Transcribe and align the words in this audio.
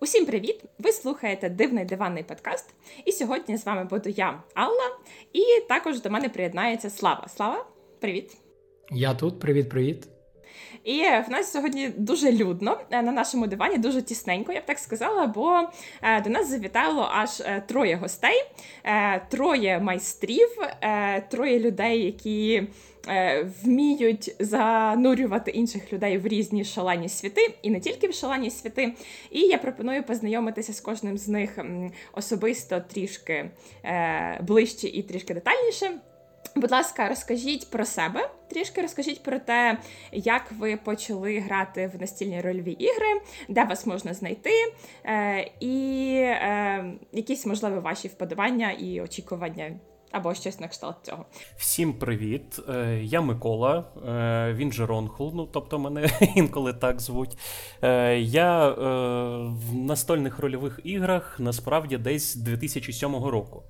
Усім 0.00 0.26
привіт! 0.26 0.64
Ви 0.78 0.92
слухаєте 0.92 1.48
дивний 1.48 1.84
диванний 1.84 2.22
подкаст. 2.22 2.74
І 3.04 3.12
сьогодні 3.12 3.56
з 3.56 3.66
вами 3.66 3.84
буду 3.84 4.08
я, 4.08 4.42
Алла, 4.54 4.98
і 5.32 5.42
також 5.68 6.00
до 6.00 6.10
мене 6.10 6.28
приєднається 6.28 6.90
Слава. 6.90 7.28
Слава, 7.28 7.66
привіт! 8.00 8.36
Я 8.90 9.14
тут, 9.14 9.40
привіт-привіт. 9.40 10.08
І 10.84 11.02
в 11.02 11.30
нас 11.30 11.52
сьогодні 11.52 11.88
дуже 11.96 12.32
людно 12.32 12.80
е, 12.90 13.02
на 13.02 13.12
нашому 13.12 13.46
дивані, 13.46 13.78
дуже 13.78 14.02
тісненько, 14.02 14.52
я 14.52 14.60
б 14.60 14.66
так 14.66 14.78
сказала, 14.78 15.26
бо 15.26 15.60
е, 16.02 16.20
до 16.20 16.30
нас 16.30 16.48
завітало 16.48 17.08
аж 17.12 17.40
е, 17.40 17.62
троє 17.66 17.96
гостей, 17.96 18.44
троє 19.28 19.78
майстрів, 19.78 20.48
троє 21.30 21.60
людей, 21.60 22.04
які 22.04 22.62
вміють 23.62 24.34
занурювати 24.38 25.50
інших 25.50 25.92
людей 25.92 26.18
в 26.18 26.26
різні 26.26 26.64
шалені 26.64 27.08
світи, 27.08 27.54
і 27.62 27.70
не 27.70 27.80
тільки 27.80 28.08
в 28.08 28.14
шалені 28.14 28.50
світи. 28.50 28.92
І 29.30 29.40
я 29.40 29.58
пропоную 29.58 30.02
познайомитися 30.02 30.72
з 30.72 30.80
кожним 30.80 31.18
з 31.18 31.28
них 31.28 31.58
особисто 32.12 32.80
трішки 32.80 33.50
ближче 34.40 34.88
і 34.88 35.02
трішки 35.02 35.34
детальніше. 35.34 35.90
Будь 36.56 36.70
ласка, 36.70 37.08
розкажіть 37.08 37.70
про 37.70 37.84
себе 37.84 38.30
трішки, 38.50 38.82
розкажіть 38.82 39.22
про 39.22 39.38
те, 39.38 39.78
як 40.12 40.52
ви 40.58 40.76
почали 40.76 41.38
грати 41.38 41.90
в 41.94 42.00
настільні 42.00 42.40
рольові 42.40 42.72
ігри, 42.72 43.20
де 43.48 43.64
вас 43.64 43.86
можна 43.86 44.14
знайти, 44.14 44.50
е, 45.04 45.50
і 45.60 46.14
е, 46.16 46.84
якісь 47.12 47.46
можливі 47.46 47.78
ваші 47.78 48.08
вподобання 48.08 48.70
і 48.70 49.00
очікування. 49.00 49.70
Або 50.12 50.34
щось 50.34 50.60
на 50.60 50.68
кшталт 50.68 50.96
цього. 51.02 51.24
Всім 51.56 51.92
привіт! 51.92 52.60
Е, 52.68 53.00
я 53.02 53.20
Микола, 53.20 53.84
він 54.54 54.72
же 54.72 54.86
Ронхул, 54.86 55.32
ну 55.34 55.48
тобто 55.52 55.78
мене 55.78 56.08
інколи 56.36 56.72
так 56.72 57.00
звуть. 57.00 57.38
Я 58.18 58.68
в 59.48 59.74
настольних 59.74 60.38
рольових 60.38 60.80
іграх 60.84 61.36
насправді 61.40 61.98
десь 61.98 62.36
2007 62.36 63.24
року. 63.24 63.62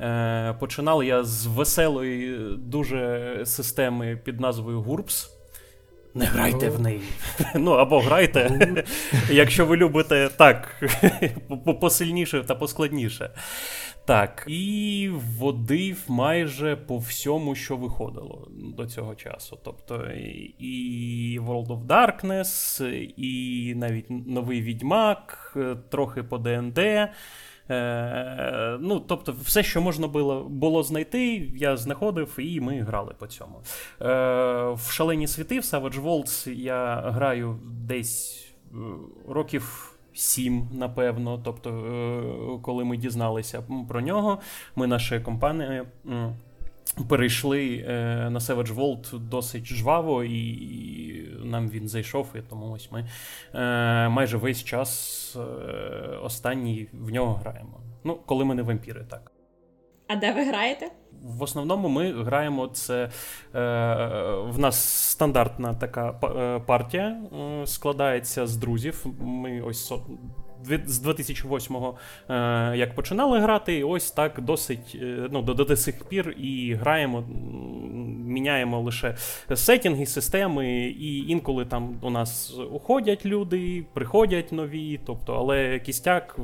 Е, 0.00 0.54
починав 0.60 1.04
я 1.04 1.24
з 1.24 1.46
веселої 1.46 2.38
дуже 2.58 3.40
системи 3.44 4.16
під 4.24 4.40
назвою 4.40 4.82
GURPS. 4.82 5.30
Не 6.14 6.24
грайте 6.24 6.68
в 6.68 6.80
неї. 6.80 7.00
Ну 7.54 7.70
або 7.70 8.00
грайте, 8.00 8.84
якщо 9.30 9.66
ви 9.66 9.76
любите 9.76 10.30
так, 10.36 10.84
посильніше 11.80 12.44
та 12.44 12.54
поскладніше. 12.54 13.30
Так, 14.06 14.44
і 14.48 15.10
водив 15.38 16.04
майже 16.08 16.76
по 16.76 16.98
всьому, 16.98 17.54
що 17.54 17.76
виходило 17.76 18.48
до 18.76 18.86
цього 18.86 19.14
часу. 19.14 19.58
Тобто 19.64 20.04
і 20.58 21.38
World 21.42 21.66
of 21.66 21.86
Darkness, 21.86 22.84
і 23.16 23.74
навіть 23.74 24.06
новий 24.10 24.62
Відьмак, 24.62 25.56
трохи 25.90 26.22
по 26.22 26.38
ДНД. 26.38 26.78
Е, 27.70 28.78
ну, 28.80 29.00
Тобто, 29.00 29.34
все, 29.42 29.62
що 29.62 29.80
можна 29.80 30.08
було 30.08 30.44
було 30.44 30.82
знайти, 30.82 31.50
я 31.56 31.76
знаходив, 31.76 32.34
і 32.38 32.60
ми 32.60 32.80
грали 32.80 33.14
по 33.18 33.26
цьому. 33.26 33.60
Е, 34.02 34.06
В 34.72 34.90
шалені 34.90 35.26
світи 35.26 35.58
в 35.60 35.62
Savage 35.62 36.02
Worlds 36.02 36.52
я 36.52 37.00
граю 37.00 37.58
десь 37.64 38.46
е, 38.72 38.76
років. 39.28 39.92
Сім, 40.18 40.68
напевно. 40.72 41.40
Тобто, 41.44 42.60
коли 42.62 42.84
ми 42.84 42.96
дізналися 42.96 43.62
про 43.88 44.00
нього, 44.00 44.38
ми 44.76 44.86
наша 44.86 45.20
компанія 45.20 45.86
перейшли 47.08 47.84
е, 47.88 47.94
на 48.30 48.38
Savage 48.38 48.74
World 48.74 49.18
досить 49.18 49.66
жваво, 49.66 50.24
і 50.24 51.28
нам 51.44 51.68
він 51.68 51.88
зайшов, 51.88 52.28
і 52.34 52.40
тому 52.40 52.70
ось 52.70 52.92
ми 52.92 53.00
е, 53.54 54.08
майже 54.08 54.36
весь 54.36 54.64
час 54.64 55.36
е, 55.36 55.40
останній 56.22 56.88
в 56.92 57.10
нього 57.10 57.34
граємо. 57.34 57.80
Ну, 58.04 58.18
коли 58.26 58.44
ми 58.44 58.54
не 58.54 58.62
вампіри, 58.62 59.04
так. 59.10 59.32
А 60.08 60.16
де 60.16 60.32
ви 60.32 60.44
граєте? 60.44 60.90
В 61.22 61.42
основному 61.42 61.88
ми 61.88 62.22
граємо 62.22 62.66
це. 62.66 63.04
Е, 63.04 63.10
В 64.48 64.58
нас 64.58 64.84
стандартна 65.10 65.74
така 65.74 66.12
партія 66.66 67.06
е, 67.06 67.66
складається 67.66 68.46
з 68.46 68.56
друзів. 68.56 69.06
Ми 69.20 69.60
ось 69.60 69.92
з 70.86 71.06
2008-го, 71.06 71.94
е, 72.28 72.76
як 72.76 72.94
починали 72.94 73.40
грати, 73.40 73.78
і 73.78 73.84
ось 73.84 74.10
так 74.10 74.40
досить 74.40 74.96
е, 75.02 75.28
ну, 75.30 75.42
до, 75.42 75.54
до 75.54 75.76
сих 75.76 76.04
пір 76.04 76.30
і 76.38 76.74
граємо, 76.74 77.24
міняємо 78.26 78.80
лише 78.80 79.16
сетінги, 79.54 80.06
системи, 80.06 80.74
і 80.80 81.28
інколи 81.28 81.64
там 81.64 81.98
у 82.02 82.10
нас 82.10 82.54
уходять 82.72 83.26
люди, 83.26 83.86
приходять 83.94 84.52
нові. 84.52 85.00
Тобто, 85.06 85.34
але 85.34 85.78
кістяк 85.78 86.36
е, 86.38 86.42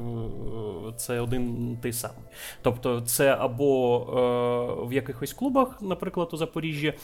це 0.97 1.21
один 1.21 1.79
той 1.83 1.93
самий. 1.93 2.25
Тобто, 2.63 3.01
це 3.01 3.37
або 3.41 3.99
е, 3.99 4.89
в 4.89 4.93
якихось 4.93 5.33
клубах, 5.33 5.83
наприклад, 5.83 6.29
у 6.33 6.37
Запоріжжі 6.37 6.95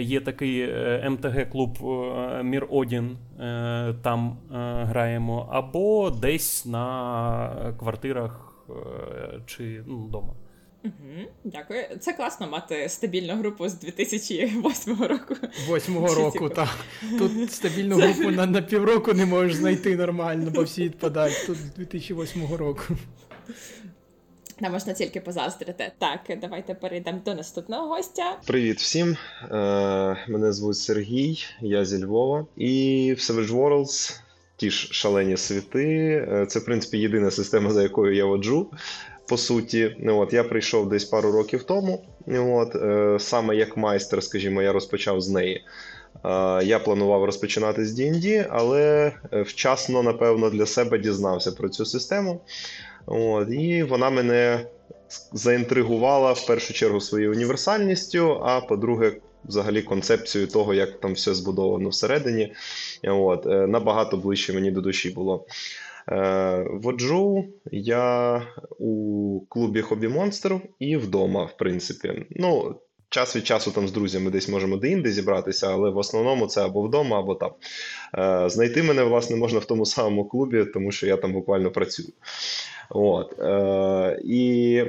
є 0.00 0.20
такий 0.20 0.66
МТГ-клуб 1.08 1.78
Мір 2.42 2.66
Одін, 2.70 3.16
там 4.02 4.36
граємо, 4.82 5.48
або 5.50 6.10
десь 6.10 6.57
десь 6.58 6.66
на 6.66 7.74
квартирах 7.78 8.52
е, 8.70 9.40
чи 9.46 9.82
ну, 9.86 9.98
вдома. 9.98 10.34
Угу, 10.84 11.28
Дякую. 11.44 11.82
Це 12.00 12.12
класно 12.12 12.48
мати 12.48 12.88
стабільну 12.88 13.36
групу 13.36 13.68
з 13.68 13.74
2008 13.74 15.02
року. 15.02 15.34
Восьмого 15.68 16.14
року, 16.14 16.48
так. 16.48 16.76
Тут 17.18 17.52
стабільну 17.52 17.96
групу 17.96 18.30
на 18.30 18.46
на 18.46 18.62
півроку 18.62 19.12
не 19.12 19.26
можеш 19.26 19.54
знайти 19.56 19.96
нормально, 19.96 20.50
бо 20.54 20.62
всі 20.62 20.84
відпадають. 20.84 21.46
Тут 21.46 21.56
з 21.56 21.74
2008 21.74 22.56
року. 22.56 22.84
Не 24.60 24.70
можна 24.70 24.92
тільки 24.92 25.20
позаздрити. 25.20 25.92
Так, 25.98 26.20
давайте 26.40 26.74
перейдемо 26.74 27.20
до 27.24 27.34
наступного 27.34 27.88
гостя. 27.88 28.36
Привіт 28.46 28.78
всім. 28.78 29.16
Е, 29.42 30.24
Мене 30.28 30.52
звуть 30.52 30.76
Сергій, 30.76 31.44
я 31.60 31.84
зі 31.84 32.04
Львова. 32.04 32.46
І 32.56 33.14
в 33.18 33.20
Savage 33.20 33.50
Worlds 33.50 34.20
ті 34.58 34.70
ж 34.70 34.88
шалені 34.90 35.36
світи. 35.36 35.86
Е, 36.32 36.46
це, 36.46 36.58
в 36.58 36.64
принципі, 36.64 36.98
єдина 36.98 37.30
система, 37.30 37.70
за 37.70 37.82
якою 37.82 38.14
я 38.14 38.24
воджу. 38.24 38.70
По 39.28 39.36
суті, 39.36 39.96
ну, 39.98 40.18
от 40.18 40.32
я 40.32 40.44
прийшов 40.44 40.88
десь 40.88 41.04
пару 41.04 41.32
років 41.32 41.62
тому. 41.62 42.04
Ну, 42.26 42.56
от, 42.56 42.74
е, 42.74 43.16
Саме 43.20 43.56
як 43.56 43.76
майстер, 43.76 44.22
скажімо, 44.22 44.62
я 44.62 44.72
розпочав 44.72 45.20
з 45.20 45.28
неї. 45.28 45.64
Е, 46.24 46.64
я 46.64 46.78
планував 46.78 47.24
розпочинати 47.24 47.86
з 47.86 48.00
D&D, 48.00 48.46
але 48.50 49.12
вчасно, 49.32 50.02
напевно, 50.02 50.50
для 50.50 50.66
себе 50.66 50.98
дізнався 50.98 51.52
про 51.52 51.68
цю 51.68 51.84
систему. 51.84 52.40
От, 53.06 53.48
І 53.50 53.82
вона 53.82 54.10
мене 54.10 54.66
заінтригувала 55.32 56.32
в 56.32 56.46
першу 56.46 56.72
чергу 56.72 57.00
своєю 57.00 57.32
універсальністю, 57.32 58.40
а 58.44 58.60
по-друге, 58.60 59.12
взагалі 59.44 59.82
концепцією 59.82 60.50
того, 60.50 60.74
як 60.74 61.00
там 61.00 61.12
все 61.12 61.34
збудовано 61.34 61.88
всередині. 61.88 62.54
От, 63.04 63.46
е, 63.46 63.66
Набагато 63.66 64.16
ближче 64.16 64.52
мені 64.52 64.70
до 64.70 64.80
душі 64.80 65.10
було. 65.10 65.46
Е, 66.08 66.66
воджу 66.70 67.44
я 67.72 68.42
у 68.78 69.40
клубі 69.48 69.82
Хобі 69.82 70.08
Монстр 70.08 70.54
і 70.78 70.96
вдома, 70.96 71.44
в 71.44 71.56
принципі. 71.56 72.26
Ну, 72.30 72.74
Час 73.10 73.36
від 73.36 73.46
часу 73.46 73.70
там 73.70 73.88
з 73.88 73.92
друзями 73.92 74.30
десь 74.30 74.48
можемо 74.48 74.76
де-інде 74.76 75.10
зібратися, 75.10 75.68
але 75.72 75.90
в 75.90 75.96
основному 75.96 76.46
це 76.46 76.64
або 76.64 76.82
вдома, 76.82 77.18
або 77.18 77.34
там. 77.34 77.50
Е, 78.18 78.48
знайти 78.48 78.82
мене, 78.82 79.02
власне, 79.02 79.36
можна 79.36 79.58
в 79.58 79.64
тому 79.64 79.86
самому 79.86 80.24
клубі, 80.24 80.64
тому 80.64 80.92
що 80.92 81.06
я 81.06 81.16
там 81.16 81.32
буквально 81.32 81.70
працюю. 81.70 82.08
От. 82.90 83.34
І 84.24 84.84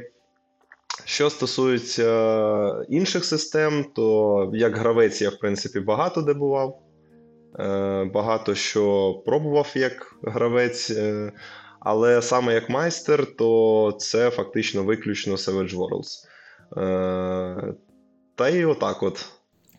що 1.09 1.29
стосується 1.29 2.85
інших 2.89 3.25
систем, 3.25 3.85
то 3.95 4.51
як 4.53 4.77
гравець 4.77 5.21
я, 5.21 5.29
в 5.29 5.39
принципі, 5.39 5.79
багато 5.79 6.21
де 6.21 6.33
бував. 6.33 6.81
Е, 7.59 8.03
багато 8.13 8.55
що 8.55 9.13
пробував 9.25 9.71
як 9.75 10.15
гравець, 10.23 10.91
е, 10.91 11.31
але 11.79 12.21
саме 12.21 12.53
як 12.53 12.69
майстер, 12.69 13.35
то 13.35 13.91
це 13.99 14.29
фактично 14.29 14.83
виключно 14.83 15.35
Savage 15.35 15.75
Worlds. 15.75 16.25
Е, 16.77 17.73
та 18.35 18.49
й 18.49 18.65
отак 18.65 19.03
от. 19.03 19.25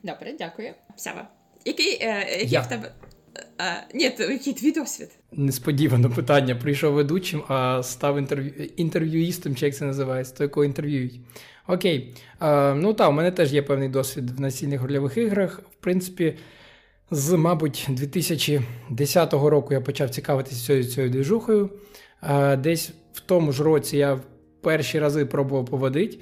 Добре, 0.02 0.34
дякую. 0.38 0.74
Сява. 0.96 1.28
Який, 1.64 1.98
який 2.40 2.58
в 2.58 2.66
тебе. 2.66 2.92
А, 3.62 3.82
Ні, 3.94 4.12
який 4.18 4.52
твій 4.52 4.72
досвід? 4.72 5.08
Несподівано 5.32 6.10
питання. 6.10 6.54
Прийшов 6.54 6.94
ведучим, 6.94 7.42
а 7.48 7.82
став 7.82 8.18
інтерв'ю... 8.18 8.52
інтерв'юїстом, 8.76 9.56
чи 9.56 9.66
як 9.66 9.76
це 9.76 9.84
називається, 9.84 10.34
то 10.36 10.44
якого 10.44 10.64
інтерв'юють. 10.64 11.20
Окей. 11.68 12.14
А, 12.38 12.74
ну 12.76 12.94
так, 12.94 13.08
у 13.08 13.12
мене 13.12 13.30
теж 13.30 13.52
є 13.52 13.62
певний 13.62 13.88
досвід 13.88 14.30
в 14.30 14.40
настільних 14.40 14.82
рольових 14.82 15.16
іграх. 15.16 15.62
В 15.70 15.74
принципі, 15.74 16.34
з, 17.10 17.36
мабуть, 17.36 17.86
2010 17.88 19.32
року 19.32 19.74
я 19.74 19.80
почав 19.80 20.10
цікавитися 20.10 20.66
цією 20.66 20.84
цією 20.84 21.12
движухою. 21.12 21.70
А, 22.20 22.56
десь 22.56 22.92
в 23.12 23.20
тому 23.20 23.52
ж 23.52 23.64
році 23.64 23.96
я 23.96 24.20
перші 24.60 24.98
рази 24.98 25.26
пробував 25.26 25.66
поводити. 25.66 26.18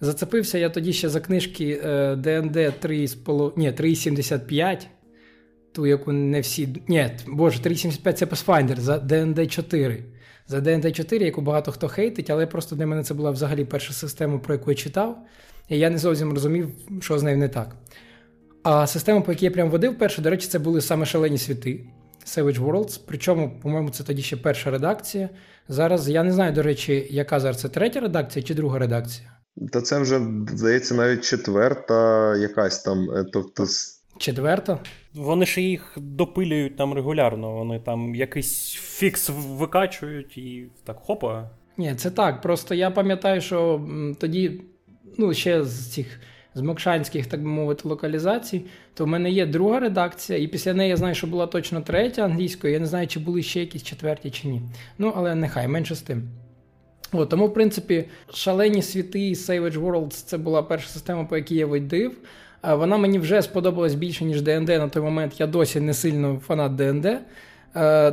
Зацепився 0.00 0.58
я 0.58 0.70
тоді 0.70 0.92
ще 0.92 1.08
за 1.08 1.20
книжки 1.20 1.74
ДНД 2.16 2.56
3,75. 2.56 4.86
Ту, 5.76 5.86
яку 5.86 6.12
не 6.12 6.40
всі. 6.40 6.68
Ні, 6.88 7.10
боже, 7.26 7.62
3.75 7.62 8.12
це 8.12 8.24
Pathfinder 8.24 8.78
за 8.80 8.98
DND 8.98 9.46
4. 9.46 10.04
За 10.48 10.58
DND 10.58 10.92
4, 10.92 11.24
яку 11.24 11.40
багато 11.40 11.72
хто 11.72 11.88
хейтить, 11.88 12.30
але 12.30 12.46
просто 12.46 12.76
для 12.76 12.86
мене 12.86 13.02
це 13.02 13.14
була 13.14 13.30
взагалі 13.30 13.64
перша 13.64 13.92
система, 13.92 14.38
про 14.38 14.54
яку 14.54 14.70
я 14.70 14.76
читав, 14.76 15.18
і 15.68 15.78
я 15.78 15.90
не 15.90 15.98
зовсім 15.98 16.32
розумів, 16.32 16.68
що 17.00 17.18
з 17.18 17.22
нею 17.22 17.38
не 17.38 17.48
так. 17.48 17.76
А 18.62 18.86
система, 18.86 19.20
по 19.20 19.32
якій 19.32 19.44
я 19.44 19.50
прям 19.50 19.70
водив 19.70 19.98
перше, 19.98 20.22
до 20.22 20.30
речі, 20.30 20.48
це 20.48 20.58
були 20.58 20.80
саме 20.80 21.06
шалені 21.06 21.38
світи 21.38 21.80
Savage 22.26 22.64
Worlds. 22.64 23.00
Причому, 23.06 23.60
по-моєму, 23.62 23.90
це 23.90 24.04
тоді 24.04 24.22
ще 24.22 24.36
перша 24.36 24.70
редакція. 24.70 25.28
Зараз 25.68 26.08
я 26.08 26.22
не 26.22 26.32
знаю, 26.32 26.52
до 26.52 26.62
речі, 26.62 27.06
яка 27.10 27.40
зараз 27.40 27.60
це 27.60 27.68
третя 27.68 28.00
редакція 28.00 28.42
чи 28.42 28.54
друга 28.54 28.78
редакція. 28.78 29.32
Та 29.72 29.80
це 29.80 29.98
вже, 29.98 30.20
здається, 30.54 30.94
навіть 30.94 31.24
четверта 31.24 32.36
якась 32.36 32.82
там. 32.82 33.10
Е, 33.10 33.24
тобто... 33.32 33.66
Четверта? 34.18 34.78
Вони 35.14 35.46
ж 35.46 35.60
їх 35.60 35.92
допилюють 35.96 36.76
там 36.76 36.94
регулярно. 36.94 37.52
Вони 37.52 37.80
там 37.80 38.14
якийсь 38.14 38.72
фікс 38.72 39.30
викачують 39.34 40.38
і 40.38 40.66
так 40.84 40.96
хопа. 40.96 41.50
Ні, 41.76 41.94
це 41.94 42.10
так. 42.10 42.40
Просто 42.40 42.74
я 42.74 42.90
пам'ятаю, 42.90 43.40
що 43.40 43.86
тоді, 44.20 44.60
ну, 45.18 45.34
ще 45.34 45.64
з 45.64 45.92
цих 45.92 46.20
з 46.56 46.60
Мокшанських, 46.60 47.26
так 47.26 47.42
би 47.42 47.48
мовити, 47.48 47.88
локалізацій, 47.88 48.64
то 48.94 49.04
в 49.04 49.08
мене 49.08 49.30
є 49.30 49.46
друга 49.46 49.80
редакція, 49.80 50.38
і 50.38 50.46
після 50.46 50.74
неї 50.74 50.90
я 50.90 50.96
знаю, 50.96 51.14
що 51.14 51.26
була 51.26 51.46
точно 51.46 51.80
третя 51.80 52.22
англійською. 52.24 52.72
Я 52.72 52.80
не 52.80 52.86
знаю, 52.86 53.06
чи 53.06 53.20
були 53.20 53.42
ще 53.42 53.60
якісь 53.60 53.82
четверті 53.82 54.30
чи 54.30 54.48
ні. 54.48 54.62
Ну, 54.98 55.12
але 55.16 55.34
нехай 55.34 55.68
менше 55.68 55.94
з 55.94 56.02
тим. 56.02 56.22
От, 57.12 57.28
Тому, 57.28 57.46
в 57.46 57.54
принципі, 57.54 58.04
шалені 58.34 58.82
світи 58.82 59.18
Savage 59.18 59.80
Worlds 59.80 60.10
це 60.10 60.38
була 60.38 60.62
перша 60.62 60.88
система, 60.88 61.24
по 61.24 61.36
якій 61.36 61.54
я 61.54 61.66
видив. 61.66 62.18
Вона 62.62 62.96
мені 62.96 63.18
вже 63.18 63.42
сподобалась 63.42 63.94
більше, 63.94 64.24
ніж 64.24 64.42
ДНД 64.42 64.68
на 64.68 64.88
той 64.88 65.02
момент. 65.02 65.40
Я 65.40 65.46
досі 65.46 65.80
не 65.80 65.94
сильно 65.94 66.40
фанат 66.46 66.74
ДНД. 66.74 67.06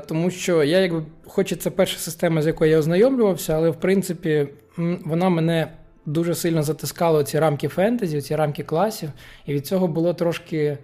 Тому 0.07 0.31
що 0.31 0.63
я, 0.63 0.79
якби, 0.79 1.03
хоч 1.27 1.51
і 1.51 1.55
це 1.55 1.69
перша 1.69 1.99
система, 1.99 2.41
з 2.41 2.47
якою 2.47 2.71
я 2.71 2.79
ознайомлювався, 2.79 3.55
але 3.55 3.69
в 3.69 3.75
принципі 3.75 4.47
вона 5.05 5.29
мене 5.29 5.67
дуже 6.05 6.35
сильно 6.35 6.63
затискала 6.63 7.23
ці 7.23 7.39
рамки 7.39 7.67
фентезі, 7.67 8.21
ці 8.21 8.35
рамки 8.35 8.63
класів, 8.63 9.09
і 9.45 9.53
від 9.53 9.67
цього 9.67 9.87
було 9.87 10.13
трошки. 10.13 10.77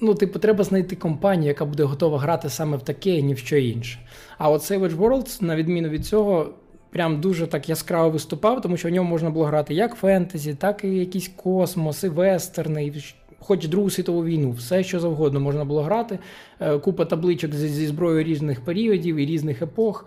Ну, 0.00 0.14
типу, 0.14 0.38
треба 0.38 0.64
знайти 0.64 0.96
компанію, 0.96 1.48
яка 1.48 1.64
буде 1.64 1.82
готова 1.82 2.18
грати 2.18 2.48
саме 2.48 2.76
в 2.76 2.82
таке, 2.82 3.10
і 3.10 3.22
ні 3.22 3.34
в 3.34 3.38
що 3.38 3.56
інше. 3.56 3.98
А 4.38 4.50
от 4.50 4.60
Savage 4.60 4.96
Worlds, 4.96 5.42
на 5.42 5.56
відміну 5.56 5.88
від 5.88 6.06
цього, 6.06 6.54
прям 6.92 7.20
дуже 7.20 7.46
так 7.46 7.68
яскраво 7.68 8.10
виступав, 8.10 8.60
тому 8.60 8.76
що 8.76 8.88
в 8.88 8.90
ньому 8.90 9.10
можна 9.10 9.30
було 9.30 9.44
грати 9.44 9.74
як 9.74 9.94
фентезі, 9.94 10.54
так 10.54 10.84
і 10.84 10.88
якісь 10.88 11.28
космос, 11.36 12.04
і 12.04 12.08
вестерни, 12.08 12.86
і 12.86 13.04
хоч 13.38 13.66
Другу 13.66 13.90
світову 13.90 14.24
війну, 14.24 14.50
все 14.50 14.84
що 14.84 15.00
завгодно 15.00 15.40
можна 15.40 15.64
було 15.64 15.82
грати. 15.82 16.18
Е, 16.60 16.78
купа 16.78 17.04
табличок 17.04 17.54
зі 17.54 17.86
зброєю 17.86 18.24
різних 18.24 18.60
періодів 18.60 19.16
і 19.16 19.26
різних 19.26 19.62
епох. 19.62 20.06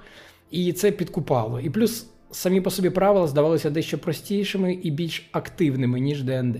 І 0.52 0.74
це 0.74 0.92
підкупало. 0.92 1.60
І 1.60 1.70
плюс 1.70 2.08
самі 2.36 2.62
по 2.62 2.72
собі 2.72 2.90
правила 2.90 3.28
здавалися 3.28 3.70
дещо 3.70 3.98
простішими 3.98 4.74
і 4.74 4.92
більш 4.92 5.30
активними, 5.32 6.00
ніж 6.00 6.24
ДНД. 6.24 6.56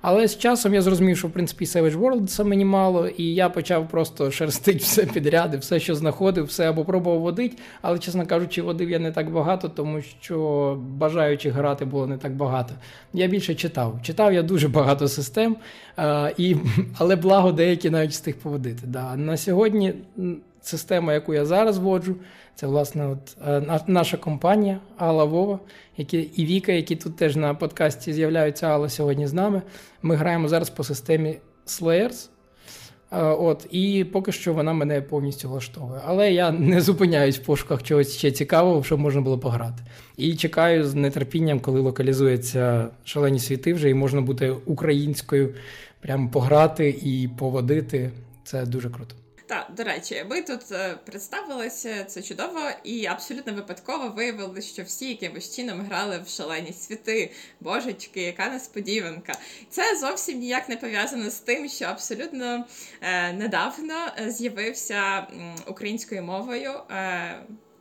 Але 0.00 0.28
з 0.28 0.38
часом 0.38 0.74
я 0.74 0.82
зрозумів, 0.82 1.18
що 1.18 1.28
в 1.28 1.30
принципі 1.30 1.64
Savage 1.64 1.98
World 1.98 2.26
це 2.26 2.44
мені 2.44 2.64
мало, 2.64 3.08
і 3.08 3.24
я 3.24 3.48
почав 3.48 3.88
просто 3.88 4.30
шерстити 4.30 4.78
все 4.78 5.06
підряд, 5.06 5.54
все, 5.54 5.80
що 5.80 5.94
знаходив, 5.94 6.44
все 6.44 6.68
або 6.68 6.84
пробував 6.84 7.20
водити. 7.20 7.56
Але, 7.82 7.98
чесно 7.98 8.26
кажучи, 8.26 8.62
водив 8.62 8.90
я 8.90 8.98
не 8.98 9.12
так 9.12 9.30
багато, 9.30 9.68
тому 9.68 10.00
що 10.20 10.78
бажаючих 10.80 11.52
грати 11.52 11.84
було 11.84 12.06
не 12.06 12.18
так 12.18 12.36
багато. 12.36 12.74
Я 13.12 13.26
більше 13.26 13.54
читав. 13.54 14.00
Читав 14.02 14.32
я 14.32 14.42
дуже 14.42 14.68
багато 14.68 15.08
систем, 15.08 15.56
а, 15.96 16.30
і, 16.36 16.56
але 16.98 17.16
благо 17.16 17.52
деякі 17.52 17.90
навіть 17.90 18.10
встиг 18.10 18.34
поводити. 18.36 18.86
Да. 18.86 19.16
На 19.16 19.36
сьогодні 19.36 19.94
система, 20.62 21.12
яку 21.12 21.34
я 21.34 21.44
зараз 21.44 21.78
воджу, 21.78 22.16
це 22.54 22.66
власне 22.66 23.06
от, 23.08 23.36
е, 23.48 23.80
наша 23.86 24.16
компанія 24.16 24.80
Алла 24.96 25.24
Вова, 25.24 25.58
які, 25.96 26.18
і 26.18 26.44
Віка, 26.44 26.72
які 26.72 26.96
тут 26.96 27.16
теж 27.16 27.36
на 27.36 27.54
подкасті 27.54 28.12
з'являються, 28.12 28.66
Алла 28.66 28.88
сьогодні 28.88 29.26
з 29.26 29.32
нами. 29.32 29.62
Ми 30.02 30.14
граємо 30.14 30.48
зараз 30.48 30.70
по 30.70 30.84
системі 30.84 31.38
Slayers. 31.66 32.28
Е, 33.12 33.22
от, 33.22 33.66
І 33.70 34.04
поки 34.12 34.32
що 34.32 34.54
вона 34.54 34.72
мене 34.72 35.00
повністю 35.00 35.48
влаштовує. 35.48 36.00
Але 36.06 36.32
я 36.32 36.50
не 36.50 36.80
зупиняюсь 36.80 37.38
в 37.38 37.44
пошуках 37.44 37.82
чогось 37.82 38.16
ще 38.16 38.30
цікавого, 38.30 38.84
щоб 38.84 39.00
можна 39.00 39.20
було 39.20 39.38
пограти. 39.38 39.82
І 40.16 40.34
чекаю 40.34 40.84
з 40.84 41.10
нетерпінням, 41.10 41.60
коли 41.60 41.80
локалізуються 41.80 42.88
шалені 43.04 43.38
світи 43.38 43.74
вже 43.74 43.90
і 43.90 43.94
можна 43.94 44.20
буде 44.20 44.50
українською 44.50 45.54
прямо 46.00 46.30
пограти 46.30 46.88
і 47.02 47.28
поводити. 47.38 48.10
Це 48.44 48.66
дуже 48.66 48.90
круто. 48.90 49.14
Так, 49.52 49.66
до 49.76 49.84
речі, 49.84 50.24
ви 50.28 50.42
тут 50.42 50.72
е, 50.72 50.98
представилися, 51.04 52.04
це 52.04 52.22
чудово, 52.22 52.60
і 52.84 53.06
абсолютно 53.06 53.54
випадково 53.54 54.08
виявили, 54.08 54.62
що 54.62 54.82
всі 54.82 55.08
якимось 55.08 55.56
чином 55.56 55.80
грали 55.80 56.22
в 56.26 56.28
шалені 56.28 56.72
світи. 56.72 57.30
Божечки, 57.60 58.22
яка 58.22 58.48
несподіванка. 58.48 59.32
Це 59.70 59.96
зовсім 59.96 60.38
ніяк 60.38 60.68
не 60.68 60.76
пов'язано 60.76 61.30
з 61.30 61.38
тим, 61.38 61.68
що 61.68 61.84
абсолютно 61.84 62.64
е, 63.00 63.32
недавно 63.32 63.94
з'явився 64.26 65.26
українською 65.66 66.22
мовою. 66.22 66.72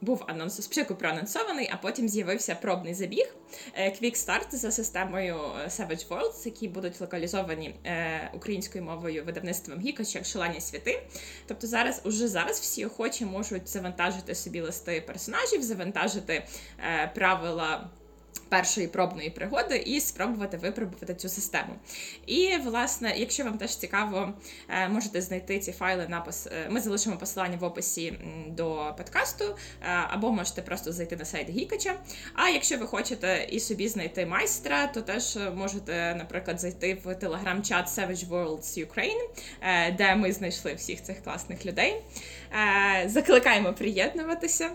Е, 0.01 0.05
був 0.05 0.23
анонс 0.27 0.61
спочатку 0.61 0.95
проанонсований, 0.95 1.69
а 1.73 1.77
потім 1.77 2.09
з'явився 2.09 2.55
пробний 2.55 2.93
забіг 2.93 3.35
е, 3.73 3.89
Quick 3.89 4.15
Start 4.15 4.55
за 4.55 4.71
системою 4.71 5.35
е, 5.35 5.67
Savage 5.67 6.07
Worlds, 6.07 6.45
які 6.45 6.67
будуть 6.67 7.01
локалізовані 7.01 7.75
е, 7.85 8.31
українською 8.33 8.83
мовою 8.83 9.23
видавництвом 9.25 9.79
Гікоч 9.79 10.15
як 10.15 10.25
шалені 10.25 10.61
світи. 10.61 11.03
Тобто 11.47 11.67
зараз 11.67 12.01
уже 12.05 12.27
зараз 12.27 12.59
всі 12.59 12.85
охочі 12.85 13.25
можуть 13.25 13.69
завантажити 13.69 14.35
собі 14.35 14.61
листи 14.61 15.01
персонажів, 15.01 15.63
завантажити 15.63 16.43
правила 17.15 17.89
першої 18.51 18.87
пробної 18.87 19.29
пригоди 19.29 19.77
і 19.77 19.99
спробувати 19.99 20.57
випробувати 20.57 21.15
цю 21.15 21.29
систему. 21.29 21.75
І, 22.25 22.57
власне, 22.63 23.13
якщо 23.17 23.43
вам 23.43 23.57
теж 23.57 23.75
цікаво, 23.75 24.33
е, 24.69 24.89
можете 24.89 25.21
знайти 25.21 25.59
ці 25.59 25.71
файли 25.71 26.07
на 26.07 26.21
пос... 26.21 26.47
Е, 26.47 26.69
ми 26.69 26.81
залишимо 26.81 27.17
посилання 27.17 27.57
в 27.57 27.63
описі 27.63 28.13
до 28.47 28.93
подкасту, 28.97 29.43
е, 29.45 29.55
або 30.09 30.31
можете 30.31 30.61
просто 30.61 30.91
зайти 30.91 31.15
на 31.15 31.25
сайт 31.25 31.49
Гікача. 31.49 31.95
А 32.33 32.49
якщо 32.49 32.77
ви 32.77 32.87
хочете 32.87 33.47
і 33.51 33.59
собі 33.59 33.87
знайти 33.87 34.25
майстра, 34.25 34.87
то 34.87 35.01
теж 35.01 35.37
можете, 35.55 36.15
наприклад, 36.17 36.59
зайти 36.59 36.97
в 37.03 37.15
телеграм-чат 37.15 37.87
Savage 37.87 38.29
Worlds 38.29 38.85
Ukraine, 38.87 39.27
де 39.97 40.15
ми 40.15 40.33
знайшли 40.33 40.73
всіх 40.73 41.03
цих 41.03 41.23
класних 41.23 41.65
людей. 41.65 42.01
Закликаємо 43.05 43.73
приєднуватися 43.73 44.69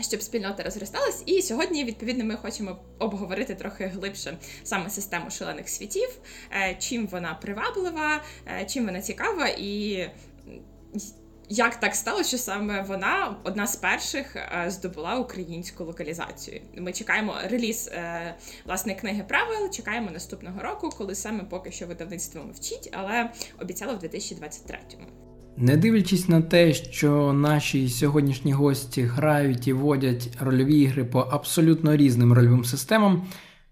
щоб 0.00 0.22
спільнота 0.22 0.62
розросталась. 0.62 1.22
І 1.26 1.42
сьогодні, 1.42 1.84
відповідно, 1.84 2.24
ми 2.24 2.36
хочемо 2.36 2.78
обговорити 2.98 3.54
трохи 3.54 3.86
глибше 3.86 4.38
саме 4.64 4.90
систему 4.90 5.30
шалених 5.30 5.68
світів, 5.68 6.08
е, 6.50 6.76
чим 6.78 7.06
вона 7.06 7.34
приваблива, 7.34 8.22
е, 8.46 8.64
чим 8.64 8.86
вона 8.86 9.00
цікава 9.00 9.48
і. 9.58 10.10
Як 11.48 11.80
так 11.80 11.94
сталося, 11.94 12.28
що 12.28 12.38
саме 12.38 12.82
вона 12.82 13.36
одна 13.44 13.66
з 13.66 13.76
перших 13.76 14.36
е, 14.36 14.64
здобула 14.68 15.18
українську 15.18 15.84
локалізацію? 15.84 16.60
Ми 16.76 16.92
чекаємо 16.92 17.34
реліз 17.44 17.90
власне 18.64 18.94
книги 18.94 19.24
правил. 19.28 19.70
Чекаємо 19.70 20.10
наступного 20.10 20.62
року, 20.62 20.90
коли 20.98 21.14
саме 21.14 21.44
поки 21.44 21.70
що 21.72 21.86
видавництво 21.86 22.44
мовчить, 22.44 22.90
але 22.92 23.30
обіцяло 23.60 23.94
в 23.94 23.98
2023-му. 23.98 25.25
Не 25.58 25.76
дивлячись 25.76 26.28
на 26.28 26.42
те, 26.42 26.74
що 26.74 27.32
наші 27.32 27.88
сьогоднішні 27.88 28.52
гості 28.52 29.02
грають 29.02 29.68
і 29.68 29.72
водять 29.72 30.28
рольові 30.40 30.80
ігри 30.80 31.04
по 31.04 31.20
абсолютно 31.20 31.96
різним 31.96 32.32
рольовим 32.32 32.64
системам, 32.64 33.22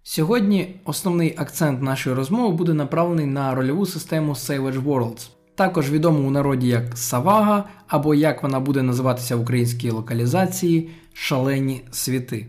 сьогодні 0.02 0.80
основний 0.84 1.34
акцент 1.36 1.82
нашої 1.82 2.16
розмови 2.16 2.56
буде 2.56 2.74
направлений 2.74 3.26
на 3.26 3.54
рольову 3.54 3.86
систему 3.86 4.32
Savage 4.32 4.84
Worlds, 4.84 5.28
також 5.54 5.90
відому 5.90 6.28
у 6.28 6.30
народі 6.30 6.68
як 6.68 6.98
Савага, 6.98 7.64
або 7.88 8.14
як 8.14 8.42
вона 8.42 8.60
буде 8.60 8.82
називатися 8.82 9.36
в 9.36 9.40
українській 9.40 9.90
локалізації 9.90 10.90
Шалені 11.12 11.82
світи. 11.90 12.46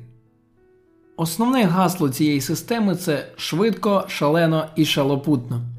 Основне 1.18 1.64
гасло 1.64 2.10
цієї 2.10 2.42
системи 2.42 2.96
це 2.96 3.28
швидко, 3.38 4.06
шалено 4.08 4.66
і 4.76 4.86
шалопутно. 4.86 5.75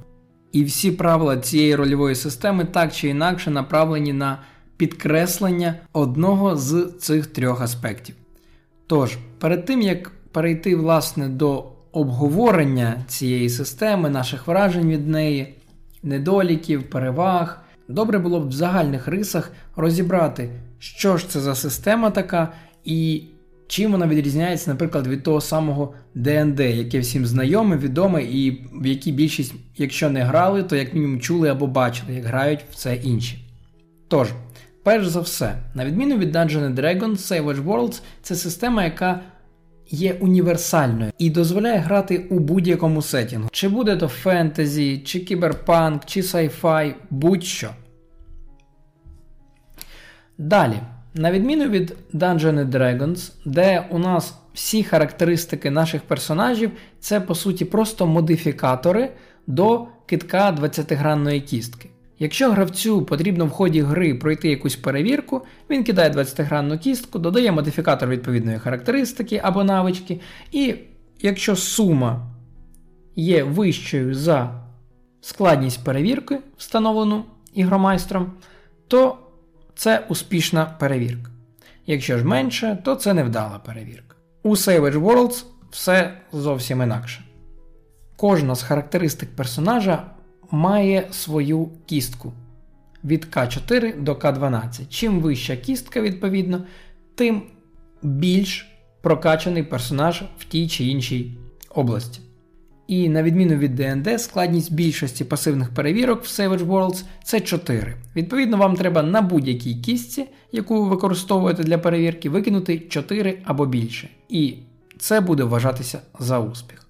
І 0.56 0.64
всі 0.64 0.90
правила 0.90 1.36
цієї 1.36 1.74
рольової 1.74 2.14
системи 2.14 2.64
так 2.64 2.92
чи 2.92 3.08
інакше 3.08 3.50
направлені 3.50 4.12
на 4.12 4.38
підкреслення 4.76 5.74
одного 5.92 6.56
з 6.56 6.92
цих 7.00 7.26
трьох 7.26 7.60
аспектів. 7.60 8.14
Тож, 8.86 9.18
перед 9.38 9.64
тим 9.64 9.82
як 9.82 10.10
перейти 10.32 10.76
власне 10.76 11.28
до 11.28 11.64
обговорення 11.92 13.04
цієї 13.06 13.48
системи, 13.48 14.10
наших 14.10 14.46
вражень 14.46 14.90
від 14.90 15.08
неї, 15.08 15.54
недоліків, 16.02 16.90
переваг, 16.90 17.60
добре 17.88 18.18
було 18.18 18.40
б 18.40 18.48
в 18.48 18.52
загальних 18.52 19.08
рисах 19.08 19.52
розібрати, 19.76 20.50
що 20.78 21.16
ж 21.16 21.28
це 21.28 21.40
за 21.40 21.54
система 21.54 22.10
така, 22.10 22.52
і 22.84 23.22
Чим 23.68 23.92
вона 23.92 24.06
відрізняється, 24.06 24.70
наприклад, 24.70 25.06
від 25.06 25.22
того 25.22 25.40
самого 25.40 25.94
ДНД, 26.14 26.60
яке 26.60 26.98
всім 26.98 27.26
знайоме, 27.26 27.76
відоме, 27.76 28.22
і 28.22 28.66
в 28.72 28.86
якій 28.86 29.12
більшість, 29.12 29.54
якщо 29.76 30.10
не 30.10 30.22
грали, 30.22 30.62
то 30.62 30.76
як 30.76 30.94
мінімум 30.94 31.20
чули 31.20 31.48
або 31.48 31.66
бачили, 31.66 32.14
як 32.14 32.24
грають 32.24 32.60
в 32.70 32.74
це 32.74 32.96
інші. 32.96 33.38
Тож, 34.08 34.28
перш 34.82 35.06
за 35.06 35.20
все, 35.20 35.58
на 35.74 35.84
відміну 35.84 36.18
від 36.18 36.36
Dungeon 36.36 36.74
Dragons, 36.74 37.16
Savage 37.16 37.64
Worlds 37.64 38.02
це 38.22 38.34
система, 38.34 38.84
яка 38.84 39.20
є 39.90 40.16
універсальною 40.20 41.12
і 41.18 41.30
дозволяє 41.30 41.78
грати 41.78 42.26
у 42.30 42.38
будь-якому 42.38 43.02
сетінгу. 43.02 43.48
Чи 43.52 43.68
буде 43.68 43.96
то 43.96 44.08
фентезі, 44.08 44.98
чи 44.98 45.20
кіберпанк, 45.20 46.04
чи 46.04 46.22
сайфай, 46.22 46.94
будь-що. 47.10 47.70
Далі, 50.38 50.80
на 51.16 51.32
відміну 51.32 51.68
від 51.68 51.96
Dungeon 52.14 52.70
Dragons, 52.70 53.32
де 53.44 53.86
у 53.90 53.98
нас 53.98 54.34
всі 54.54 54.84
характеристики 54.84 55.70
наших 55.70 56.02
персонажів 56.02 56.70
це 57.00 57.20
по 57.20 57.34
суті 57.34 57.64
просто 57.64 58.06
модифікатори 58.06 59.12
до 59.46 59.86
китка 60.06 60.56
20-гранної 60.60 61.40
кістки. 61.40 61.88
Якщо 62.18 62.50
гравцю 62.50 63.02
потрібно 63.02 63.46
в 63.46 63.50
ході 63.50 63.80
гри 63.80 64.14
пройти 64.14 64.48
якусь 64.48 64.76
перевірку, 64.76 65.42
він 65.70 65.84
кидає 65.84 66.10
20-гранну 66.10 66.78
кістку, 66.78 67.18
додає 67.18 67.52
модифікатор 67.52 68.08
відповідної 68.08 68.58
характеристики 68.58 69.40
або 69.44 69.64
навички, 69.64 70.20
і 70.52 70.74
якщо 71.20 71.56
сума 71.56 72.26
є 73.16 73.42
вищою 73.44 74.14
за 74.14 74.62
складність 75.20 75.84
перевірки, 75.84 76.38
встановлену 76.56 77.24
ігромайстром, 77.54 78.32
то 78.88 79.18
це 79.76 80.06
успішна 80.08 80.64
перевірка. 80.64 81.30
Якщо 81.86 82.18
ж 82.18 82.24
менше, 82.24 82.78
то 82.84 82.94
це 82.94 83.14
невдала 83.14 83.58
перевірка. 83.58 84.16
У 84.42 84.50
Savage 84.50 85.00
Worlds 85.00 85.44
все 85.70 86.18
зовсім 86.32 86.82
інакше. 86.82 87.24
Кожна 88.16 88.54
з 88.54 88.62
характеристик 88.62 89.36
персонажа 89.36 90.10
має 90.50 91.08
свою 91.10 91.70
кістку 91.86 92.32
від 93.04 93.24
К4 93.24 94.02
до 94.02 94.14
К12. 94.14 94.88
Чим 94.88 95.20
вища 95.20 95.56
кістка, 95.56 96.00
відповідно, 96.00 96.64
тим 97.14 97.42
більш 98.02 98.68
прокачаний 99.02 99.62
персонаж 99.62 100.22
в 100.38 100.44
тій 100.44 100.68
чи 100.68 100.84
іншій 100.84 101.38
області. 101.70 102.20
І 102.86 103.08
на 103.08 103.22
відміну 103.22 103.56
від 103.56 103.74
ДНД, 103.74 104.20
складність 104.20 104.72
більшості 104.72 105.24
пасивних 105.24 105.74
перевірок 105.74 106.24
в 106.24 106.26
Savage 106.26 106.66
Worlds 106.66 107.04
це 107.24 107.40
4. 107.40 107.96
Відповідно, 108.16 108.56
вам 108.56 108.76
треба 108.76 109.02
на 109.02 109.22
будь-якій 109.22 109.74
кістці, 109.74 110.26
яку 110.52 110.82
ви 110.82 110.88
використовуєте 110.88 111.64
для 111.64 111.78
перевірки, 111.78 112.30
викинути 112.30 112.78
4 112.78 113.38
або 113.44 113.66
більше. 113.66 114.08
І 114.28 114.54
це 114.98 115.20
буде 115.20 115.44
вважатися 115.44 116.00
за 116.18 116.40
успіх. 116.40 116.86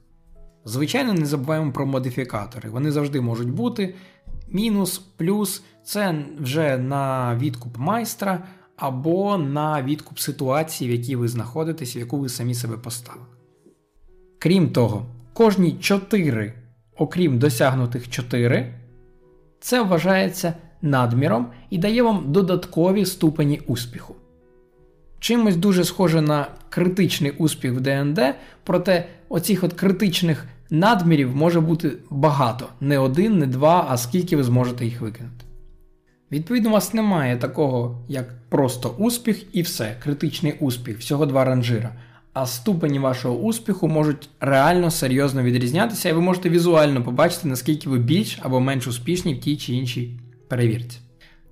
Звичайно, 0.65 1.13
не 1.13 1.27
забуваємо 1.27 1.73
про 1.73 1.87
модифікатори. 1.87 2.71
Вони 2.71 2.91
завжди 2.91 3.21
можуть 3.21 3.51
бути. 3.51 3.95
Мінус, 4.49 4.99
плюс 4.99 5.63
це 5.85 6.25
вже 6.41 6.79
на 6.79 7.37
відкуп 7.37 7.79
майстра 7.79 8.45
або 8.77 9.39
на 9.39 9.83
відкуп 9.83 10.19
ситуації, 10.19 10.91
в 10.91 10.93
якій 10.93 11.17
ви 11.17 11.29
знаходитесь, 11.29 11.97
в 11.97 11.99
яку 11.99 12.19
ви 12.19 12.29
самі 12.29 12.55
себе 12.55 12.77
поставили. 12.77 13.27
Крім 14.39 14.71
того, 14.71 15.07
кожні 15.37 15.73
4, 15.81 16.53
окрім 16.97 17.39
досягнутих 17.39 18.11
4, 18.11 18.75
це 19.61 19.83
вважається 19.83 20.55
надміром 20.83 21.47
і 21.71 21.79
дає 21.79 22.03
вам 22.03 22.25
додаткові 22.27 23.05
ступені 23.05 23.61
успіху. 23.67 24.15
Чимось 25.21 25.57
дуже 25.57 25.85
схоже 25.85 26.21
на 26.21 26.47
критичний 26.69 27.31
успіх 27.31 27.73
в 27.73 27.81
ДНД, 27.81 28.21
проте 28.65 29.07
оцих 29.29 29.65
от 29.65 29.73
критичних 29.73 30.45
надмірів 30.71 31.37
може 31.37 31.61
бути 31.61 31.93
багато. 32.11 32.69
Не 32.81 32.99
один, 32.99 33.39
не 33.39 33.47
два, 33.47 33.87
а 33.89 33.97
скільки 33.97 34.37
ви 34.37 34.43
зможете 34.43 34.85
їх 34.85 35.01
викинути. 35.01 35.45
Відповідно, 36.33 36.71
у 36.71 36.73
вас 36.73 36.95
немає 36.95 37.37
такого, 37.37 38.05
як 38.09 38.49
просто 38.49 38.95
успіх 38.99 39.57
і 39.57 39.63
все, 39.63 39.97
критичний 40.03 40.55
успіх, 40.61 40.99
всього 40.99 41.27
два 41.27 41.45
ранжира. 41.45 41.93
А 42.39 42.47
ступені 42.47 42.99
вашого 42.99 43.37
успіху 43.37 43.89
можуть 43.89 44.29
реально 44.41 44.91
серйозно 44.91 45.43
відрізнятися, 45.43 46.09
і 46.09 46.13
ви 46.13 46.21
можете 46.21 46.51
візуально 46.51 47.03
побачити, 47.03 47.49
наскільки 47.49 47.89
ви 47.89 47.99
більш 47.99 48.39
або 48.43 48.61
менш 48.61 48.87
успішні 48.87 49.35
в 49.35 49.41
тій 49.41 49.57
чи 49.57 49.73
іншій 49.73 50.21
перевірці. 50.49 50.99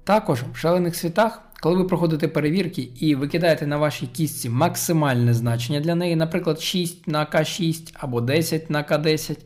Також 0.05 0.43
в 0.53 0.57
шалених 0.57 0.97
світах 0.97 1.45
коли 1.65 1.77
ви 1.77 1.85
проходите 1.85 2.29
перевірки 2.29 2.89
і 3.01 3.15
викидаєте 3.15 3.67
на 3.67 3.77
вашій 3.77 4.07
кістці 4.07 4.49
максимальне 4.49 5.35
значення 5.35 5.81
для 5.81 5.95
неї, 5.95 6.17
наприклад, 6.17 6.61
6 6.61 7.09
на 7.09 7.27
К6 7.27 7.93
або 7.95 8.21
10 8.21 8.71
на 8.71 8.83
К10, 8.83 9.37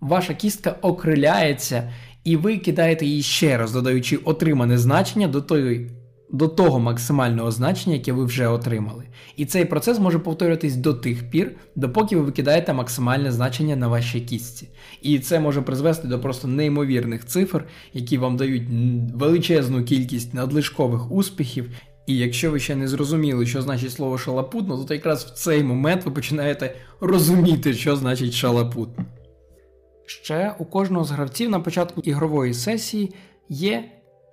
ваша 0.00 0.34
кістка 0.34 0.76
окриляється, 0.82 1.92
і 2.24 2.36
ви 2.36 2.58
кидаєте 2.58 3.06
її 3.06 3.22
ще 3.22 3.58
раз, 3.58 3.72
додаючи 3.72 4.16
отримане 4.16 4.78
значення 4.78 5.28
до 5.28 5.40
тої 5.40 5.90
до 6.30 6.48
того 6.48 6.78
максимального 6.80 7.50
значення, 7.50 7.96
яке 7.96 8.12
ви 8.12 8.24
вже 8.24 8.48
отримали. 8.48 9.04
І 9.36 9.46
цей 9.46 9.64
процес 9.64 9.98
може 9.98 10.18
повторюватись 10.18 10.76
до 10.76 10.94
тих 10.94 11.30
пір, 11.30 11.56
допоки 11.76 12.16
ви 12.16 12.22
викидаєте 12.22 12.72
максимальне 12.72 13.32
значення 13.32 13.76
на 13.76 13.88
вашій 13.88 14.20
кістці. 14.20 14.68
І 15.02 15.18
це 15.18 15.40
може 15.40 15.62
призвести 15.62 16.08
до 16.08 16.20
просто 16.20 16.48
неймовірних 16.48 17.26
цифр, 17.26 17.64
які 17.92 18.18
вам 18.18 18.36
дають 18.36 18.68
величезну 19.14 19.84
кількість 19.84 20.34
надлишкових 20.34 21.12
успіхів. 21.12 21.70
І 22.06 22.16
якщо 22.16 22.50
ви 22.50 22.60
ще 22.60 22.76
не 22.76 22.88
зрозуміли, 22.88 23.46
що 23.46 23.62
значить 23.62 23.92
слово 23.92 24.18
шалапутно, 24.18 24.84
то 24.84 24.94
якраз 24.94 25.24
в 25.24 25.30
цей 25.30 25.62
момент 25.62 26.04
ви 26.04 26.10
починаєте 26.10 26.76
розуміти, 27.00 27.74
що 27.74 27.96
значить 27.96 28.32
шалапутно. 28.32 29.04
Ще 30.06 30.54
у 30.58 30.64
кожного 30.64 31.04
з 31.04 31.10
гравців 31.10 31.50
на 31.50 31.60
початку 31.60 32.00
ігрової 32.00 32.54
сесії 32.54 33.14
є 33.48 33.84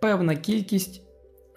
певна 0.01 0.35
кількість 0.35 1.04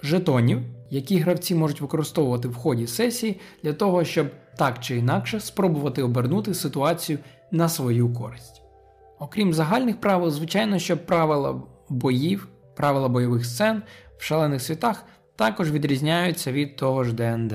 жетонів, 0.02 0.61
які 0.90 1.19
гравці 1.19 1.55
можуть 1.55 1.81
використовувати 1.81 2.49
в 2.49 2.55
ході 2.55 2.87
сесії 2.87 3.40
для 3.62 3.73
того, 3.73 4.05
щоб 4.05 4.26
так 4.57 4.81
чи 4.81 4.97
інакше 4.97 5.40
спробувати 5.40 6.02
обернути 6.02 6.55
ситуацію 6.55 7.19
на 7.50 7.69
свою 7.69 8.12
користь. 8.12 8.62
Окрім 9.19 9.52
загальних 9.52 10.00
правил, 10.00 10.31
звичайно, 10.31 10.78
що 10.78 10.97
правила 10.97 11.62
боїв, 11.88 12.49
правила 12.76 13.09
бойових 13.09 13.47
сцен 13.47 13.83
в 14.19 14.23
шалених 14.23 14.62
світах 14.62 15.05
також 15.37 15.73
відрізняються 15.73 16.52
від 16.52 16.76
того 16.76 17.05
ж 17.05 17.12
ДНД. 17.12 17.55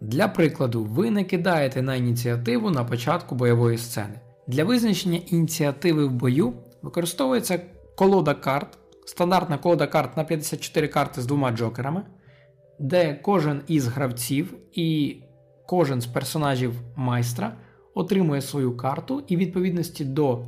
Для 0.00 0.28
прикладу, 0.28 0.84
ви 0.84 1.10
не 1.10 1.24
кидаєте 1.24 1.82
на 1.82 1.94
ініціативу 1.94 2.70
на 2.70 2.84
початку 2.84 3.34
бойової 3.34 3.78
сцени. 3.78 4.20
Для 4.46 4.64
визначення 4.64 5.20
ініціативи 5.26 6.04
в 6.04 6.10
бою 6.10 6.52
використовується 6.82 7.60
колода 7.96 8.34
карт, 8.34 8.78
стандартна 9.04 9.58
колода 9.58 9.86
карт 9.86 10.16
на 10.16 10.24
54 10.24 10.88
карти 10.88 11.20
з 11.22 11.26
двома 11.26 11.50
джокерами, 11.50 12.02
де 12.78 13.14
кожен 13.14 13.62
із 13.66 13.86
гравців 13.86 14.54
і 14.72 15.16
кожен 15.66 16.00
з 16.00 16.06
персонажів 16.06 16.74
майстра 16.96 17.56
отримує 17.94 18.40
свою 18.40 18.76
карту, 18.76 19.22
і 19.28 19.36
відповідності 19.36 20.04
до 20.04 20.44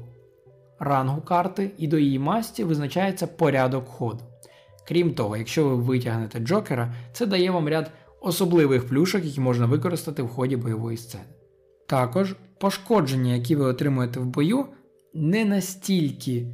рангу 0.78 1.20
карти 1.20 1.70
і 1.78 1.86
до 1.86 1.98
її 1.98 2.18
масті 2.18 2.64
визначається 2.64 3.26
порядок 3.26 3.88
ходу. 3.88 4.24
Крім 4.88 5.14
того, 5.14 5.36
якщо 5.36 5.68
ви 5.68 5.74
витягнете 5.74 6.38
джокера, 6.38 6.94
це 7.12 7.26
дає 7.26 7.50
вам 7.50 7.68
ряд 7.68 7.90
особливих 8.20 8.88
плюшок, 8.88 9.24
які 9.24 9.40
можна 9.40 9.66
використати 9.66 10.22
в 10.22 10.28
ході 10.28 10.56
бойової 10.56 10.96
сцени. 10.96 11.24
Також 11.86 12.36
пошкодження, 12.58 13.34
які 13.34 13.56
ви 13.56 13.64
отримуєте 13.64 14.20
в 14.20 14.26
бою, 14.26 14.66
не 15.14 15.44
настільки 15.44 16.46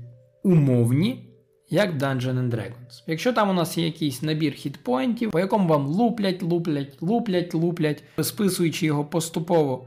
умовні, 0.43 1.30
як 1.71 1.95
Dungeon 1.95 2.51
Dragons. 2.51 3.03
Якщо 3.07 3.33
там 3.33 3.51
у 3.51 3.53
нас 3.53 3.79
є 3.79 3.85
якийсь 3.85 4.23
набір 4.23 4.53
hit 4.53 4.74
point 4.74 5.10
ів, 5.10 5.31
по 5.31 5.39
якому 5.39 5.69
вам 5.69 5.87
луплять, 5.87 6.43
луплять, 6.43 7.03
луплять, 7.03 7.55
луплять, 7.55 8.03
списуючи 8.23 8.87
його 8.87 9.05
поступово 9.05 9.85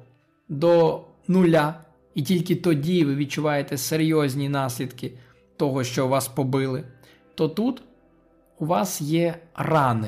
до 0.50 1.02
нуля, 1.28 1.76
і 2.16 2.22
тільки 2.22 2.56
тоді 2.56 3.06
ви 3.06 3.16
відчуваєте 3.16 3.78
серйозні 3.78 4.50
наслідки 4.50 5.12
того, 5.58 5.84
що 5.84 6.08
вас 6.08 6.28
побили, 6.28 6.84
то 7.36 7.50
тут 7.50 7.84
у 8.60 8.66
вас 8.66 9.02
є 9.02 9.36
рани. 9.56 10.08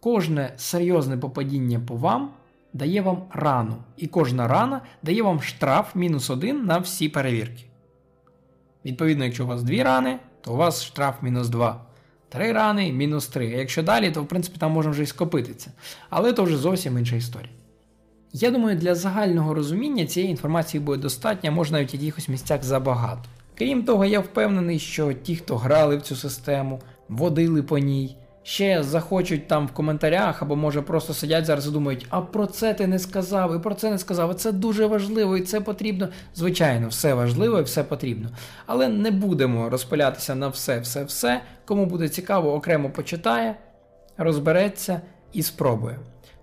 Кожне 0.00 0.52
серйозне 0.56 1.16
попадіння 1.16 1.80
по 1.80 1.96
вам 1.96 2.30
дає 2.72 3.02
вам 3.02 3.22
рану, 3.32 3.76
і 3.96 4.06
кожна 4.06 4.48
рана 4.48 4.80
дає 5.02 5.22
вам 5.22 5.40
штраф 5.40 5.94
мінус 5.94 6.30
один 6.30 6.64
на 6.64 6.78
всі 6.78 7.08
перевірки. 7.08 7.64
Відповідно, 8.84 9.24
якщо 9.24 9.44
у 9.44 9.46
вас 9.46 9.62
дві 9.62 9.82
рани, 9.82 10.18
то 10.40 10.52
у 10.52 10.56
вас 10.56 10.84
штраф 10.84 11.22
мінус 11.22 11.48
2. 11.48 11.80
Три 12.28 12.52
рани 12.52 12.92
мінус 12.92 13.26
3. 13.26 13.54
А 13.54 13.58
якщо 13.58 13.82
далі, 13.82 14.10
то 14.10 14.22
в 14.22 14.28
принципі 14.28 14.58
там 14.58 14.72
можна 14.72 14.90
вже 14.90 15.02
і 15.02 15.06
скопитися. 15.06 15.72
Але 16.10 16.32
то 16.32 16.42
вже 16.42 16.56
зовсім 16.56 16.98
інша 16.98 17.16
історія. 17.16 17.50
Я 18.32 18.50
думаю, 18.50 18.76
для 18.76 18.94
загального 18.94 19.54
розуміння 19.54 20.06
цієї 20.06 20.30
інформації 20.30 20.80
буде 20.80 21.02
достатньо, 21.02 21.52
може 21.52 21.72
навіть 21.72 21.94
в 21.94 21.96
якихось 21.96 22.28
місцях 22.28 22.62
забагато. 22.62 23.22
Крім 23.58 23.82
того, 23.82 24.04
я 24.04 24.20
впевнений, 24.20 24.78
що 24.78 25.12
ті, 25.12 25.36
хто 25.36 25.56
грали 25.56 25.96
в 25.96 26.02
цю 26.02 26.16
систему, 26.16 26.80
водили 27.08 27.62
по 27.62 27.78
ній, 27.78 28.16
ще 28.42 28.82
захочуть 28.82 29.48
там 29.48 29.66
в 29.66 29.72
коментарях, 29.72 30.42
або 30.42 30.56
може 30.56 30.82
просто 30.82 31.14
сидять 31.14 31.46
зараз 31.46 31.66
і 31.66 31.70
думають, 31.70 32.06
а 32.10 32.20
про 32.20 32.46
це 32.46 32.74
ти 32.74 32.86
не 32.86 32.98
сказав, 32.98 33.56
і 33.56 33.58
про 33.58 33.74
це 33.74 33.90
не 33.90 33.98
сказав. 33.98 34.30
і 34.30 34.34
Це 34.34 34.52
дуже 34.52 34.86
важливо, 34.86 35.36
і 35.36 35.40
це 35.40 35.60
потрібно. 35.60 36.08
Звичайно, 36.34 36.88
все 36.88 37.14
важливо 37.14 37.58
і 37.58 37.62
все 37.62 37.84
потрібно. 37.84 38.28
Але 38.66 38.88
не 38.88 39.10
будемо 39.10 39.70
розпилятися 39.70 40.34
на 40.34 40.48
все, 40.48 40.80
все, 40.80 41.04
все. 41.04 41.40
Кому 41.64 41.86
буде 41.86 42.08
цікаво, 42.08 42.54
окремо 42.54 42.90
почитає, 42.90 43.56
розбереться 44.16 45.00
і 45.32 45.42
спробує. 45.42 45.98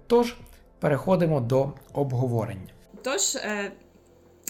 Тож, 0.08 0.36
переходимо 0.80 1.40
до 1.40 1.72
обговорення. 1.94 2.72
Тож. 3.04 3.36
Е, 3.36 3.72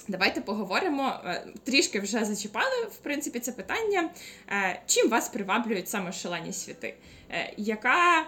давайте 0.07 0.41
поговоримо. 0.41 1.13
Е, 1.25 1.45
трішки 1.63 1.99
вже 1.99 2.25
зачіпали 2.25 2.85
в 2.91 2.97
принципі 2.97 3.39
це 3.39 3.51
питання. 3.51 4.09
Е, 4.49 4.81
чим 4.85 5.09
вас 5.09 5.29
приваблюють 5.29 5.89
саме 5.89 6.11
шалені 6.11 6.53
світи? 6.53 6.93
Е, 7.31 7.53
яка 7.57 8.25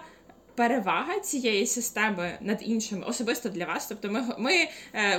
перевага 0.54 1.20
цієї 1.20 1.66
системи 1.66 2.38
над 2.40 2.58
іншими, 2.60 3.04
особисто 3.06 3.48
для 3.48 3.64
вас? 3.64 3.86
Тобто, 3.86 4.10
ми 4.10 4.24
ми 4.38 4.68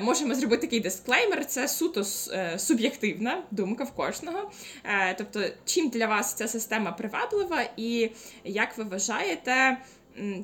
можемо 0.02 0.36
зробити 0.36 0.62
такий 0.62 0.80
дисклеймер, 0.80 1.46
це 1.46 1.68
суто 1.68 2.04
суб'єктивна 2.58 3.44
думка 3.52 3.84
в 3.84 3.92
кожного. 3.92 4.52
Тобто, 5.18 5.44
чим 5.66 5.90
для 5.90 6.08
вас 6.08 6.34
ця 6.34 6.48
система 6.48 6.92
приваблива, 6.92 7.64
і 7.78 8.10
як 8.44 8.78
ви 8.78 8.84
вважаєте? 8.84 9.78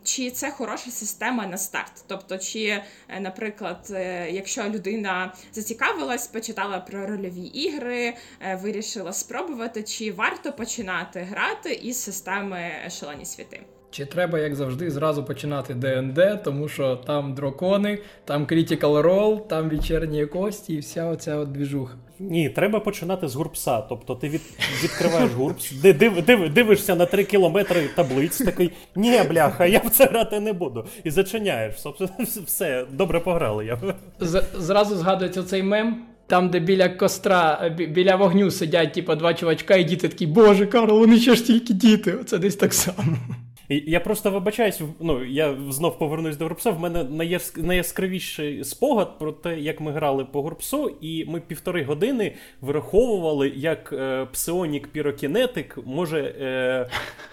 Чи 0.04 0.32
це 0.32 0.52
хороша 0.52 0.92
система 0.92 1.48
на 1.48 1.58
старт? 1.58 2.04
Тобто, 2.08 2.38
чи, 2.38 2.84
е, 3.08 3.20
наприклад, 3.20 3.88
е, 3.92 4.32
якщо 4.32 4.64
людина 4.64 5.34
зацікавилась, 5.52 6.28
почитала 6.28 6.80
про 6.80 7.08
рольові 7.08 7.46
ігри, 7.46 8.14
е, 8.42 8.56
вирішила 8.56 9.14
спробувати, 9.14 9.84
чи 9.84 10.12
варто 10.12 10.54
починати 10.54 11.20
грати 11.20 11.74
із 11.74 12.04
системи 12.04 12.72
Шалені 12.90 13.26
світи? 13.26 13.62
Чи 13.92 14.06
треба, 14.06 14.40
як 14.40 14.56
завжди, 14.56 14.92
зразу 14.92 15.24
починати 15.24 15.74
ДНД, 15.74 16.44
тому 16.44 16.68
що 16.68 16.96
там 16.96 17.34
дракони, 17.34 18.00
там 18.26 18.46
Critical 18.46 19.02
Role, 19.02 19.48
там 19.48 19.70
вечірні 19.70 20.26
кості 20.26 20.74
і 20.74 20.80
вся 20.80 21.06
оця 21.06 21.36
от 21.38 21.52
двіжуха. 21.52 21.96
Ні, 22.20 22.50
треба 22.50 22.80
починати 22.80 23.28
з 23.28 23.36
GURPS 23.36 23.69
а. 23.69 23.82
Тобто 23.82 24.16
ти 24.16 24.30
від, 24.30 24.42
відкриваєш 24.84 25.32
GURPS, 25.32 25.72
див, 25.72 26.22
див, 26.22 26.54
дивишся 26.54 26.96
на 26.96 27.06
3 27.06 27.24
кілометри 27.24 27.90
таблиць, 27.96 28.38
такий 28.38 28.72
ні, 28.96 29.22
бляха, 29.30 29.66
я 29.66 29.80
в 29.80 29.90
це 29.90 30.06
грати 30.06 30.40
не 30.40 30.54
буду. 30.54 30.86
І 31.04 31.12
зачиняєш. 31.12 31.76
Все, 32.46 32.86
добре 32.92 33.20
пограли. 33.20 33.66
я. 33.66 33.78
З, 34.20 34.44
зразу 34.58 34.96
згадується 34.96 35.44
цей 35.44 35.64
мем. 35.64 36.04
Там, 36.28 36.50
де 36.50 36.60
біля 36.60 36.90
костра, 36.90 37.70
біля 37.70 38.16
вогню 38.16 38.52
сидять, 38.52 38.94
типу, 38.94 39.16
два 39.16 39.34
чувачка, 39.34 39.76
і 39.76 39.84
діти 39.84 40.08
такі, 40.08 40.28
боже, 40.28 40.66
Карл, 40.66 41.00
вони 41.00 41.20
ще 41.20 41.36
ж 41.36 41.46
тільки 41.46 41.74
діти. 41.74 42.14
Оце 42.14 42.38
десь 42.38 42.56
так 42.56 42.74
само. 42.74 43.18
Я 43.70 44.00
просто 44.00 44.32
вибачаюсь, 44.32 44.80
ну 45.00 45.24
я 45.24 45.56
знов 45.70 45.98
повернусь 45.98 46.38
до 46.38 46.46
Гурпса. 46.46 46.72
В 46.72 46.80
мене 46.80 47.04
найяскравіший 47.56 48.64
спогад 48.64 49.20
про 49.20 49.32
те, 49.32 49.60
як 49.60 49.82
ми 49.82 49.92
грали 49.92 50.26
по 50.26 50.42
Гурпсу, 50.42 50.98
і 51.02 51.26
ми 51.26 51.40
півтори 51.40 51.84
години 51.84 52.36
враховували, 52.62 53.54
як 53.56 53.94
е, 53.94 54.26
псеонік 54.32 54.88
пірокінетик 54.88 55.78
може 55.86 56.36
е, 56.42 56.90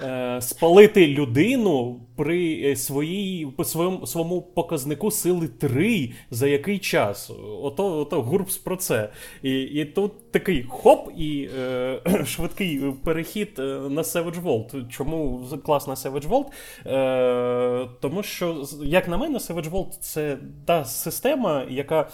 е, 0.07 0.41
спалити 0.41 1.07
людину 1.07 2.01
при 2.17 2.71
е, 2.71 2.77
своїй 2.77 3.47
по 3.47 3.65
своєму 3.65 4.07
своєму 4.07 4.43
показнику 4.43 5.11
сили 5.11 5.49
3 5.49 6.13
за 6.31 6.47
який 6.47 6.79
час. 6.79 7.31
Ото 7.63 7.99
ото 7.99 8.23
Гурпс 8.23 8.57
про 8.57 8.77
це. 8.77 9.11
І 9.43 9.61
і 9.61 9.85
тут 9.85 10.31
такий 10.31 10.67
хоп, 10.69 11.11
і 11.17 11.49
е, 11.59 12.01
швидкий 12.27 12.81
перехід 13.05 13.59
е, 13.59 13.63
на 13.63 14.03
Savage 14.03 14.43
World. 14.43 14.89
Чому 14.89 15.49
класна 15.65 15.95
Savage 15.95 16.29
Vault, 16.29 16.47
е, 16.87 17.89
тому 18.01 18.23
що, 18.23 18.65
як 18.85 19.09
на 19.09 19.17
мене, 19.17 19.39
Savage 19.39 19.71
Vault 19.71 19.99
це 20.01 20.39
та 20.67 20.85
система, 20.85 21.67
яка 21.71 22.09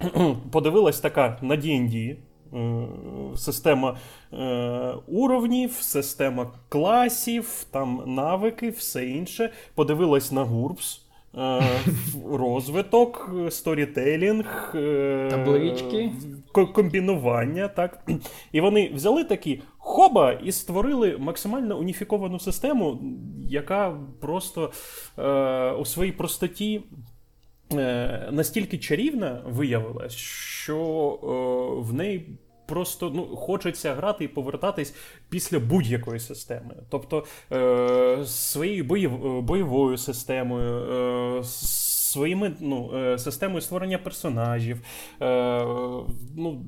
подивилась 0.50 1.00
така 1.00 1.38
на 1.42 1.56
D&D, 1.56 2.16
Система 3.36 3.96
е, 4.32 4.94
уровнів, 5.06 5.72
система 5.80 6.50
класів, 6.68 7.66
там 7.70 8.02
навики, 8.06 8.70
все 8.70 9.06
інше. 9.06 9.50
Подивилась 9.74 10.32
на 10.32 10.44
GURPS, 10.44 11.00
е, 11.38 11.62
розвиток, 12.30 13.34
сторітелінг, 13.50 14.72
е, 14.74 15.28
таблички, 15.30 16.12
комбінування. 16.52 17.68
так. 17.68 18.10
І 18.52 18.60
вони 18.60 18.90
взяли 18.94 19.24
такі 19.24 19.62
хоба 19.78 20.32
і 20.32 20.52
створили 20.52 21.16
максимально 21.18 21.78
уніфіковану 21.78 22.38
систему, 22.38 22.98
яка 23.48 23.96
просто 24.20 24.70
у 25.80 25.84
своїй 25.84 26.12
простоті. 26.12 26.82
Е, 27.72 28.28
настільки 28.30 28.78
чарівна 28.78 29.42
виявилась, 29.46 30.12
що 30.12 30.76
е, 31.22 31.82
в 31.82 31.94
неї 31.94 32.38
просто 32.66 33.12
ну, 33.14 33.36
хочеться 33.36 33.94
грати 33.94 34.24
і 34.24 34.28
повертатись 34.28 34.94
після 35.28 35.58
будь-якої 35.58 36.20
системи. 36.20 36.74
Тобто 36.88 37.24
е, 37.52 38.24
своєю 38.26 38.84
бойов, 38.84 39.42
бойовою 39.42 39.98
системою, 39.98 41.44
своїми 41.44 42.52
ну, 42.60 42.90
системою 43.18 43.60
створення 43.60 43.98
персонажів. 43.98 44.80
Ну, 46.36 46.64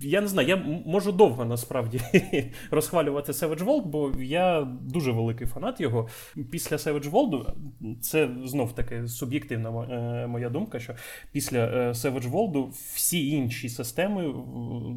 я 0.00 0.20
не 0.20 0.28
знаю, 0.28 0.48
я 0.48 0.56
можу 0.86 1.12
довго 1.12 1.44
насправді 1.44 2.00
розхвалювати 2.70 3.32
Savage 3.32 3.64
World, 3.64 3.84
бо 3.84 4.12
я 4.20 4.68
дуже 4.82 5.12
великий 5.12 5.46
фанат 5.46 5.80
його. 5.80 6.08
Після 6.50 6.76
Savage 6.76 7.10
World, 7.10 7.52
це 8.00 8.28
знов 8.44 8.72
таки 8.72 9.08
суб'єктивна 9.08 9.68
е, 9.70 10.26
моя 10.26 10.48
думка, 10.50 10.80
що 10.80 10.94
після 11.32 11.58
е, 11.58 11.88
Savage 11.88 12.30
World 12.30 12.68
всі 12.94 13.28
інші 13.28 13.68
системи 13.68 14.34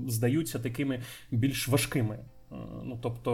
здаються 0.08 0.60
такими 0.60 1.02
більш 1.32 1.68
важкими. 1.68 2.16
Е, 2.16 2.56
ну, 2.84 3.00
Тобто 3.02 3.32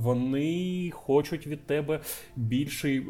вони 0.00 0.90
хочуть 0.94 1.46
від 1.46 1.66
тебе 1.66 2.00
більший 2.36 3.06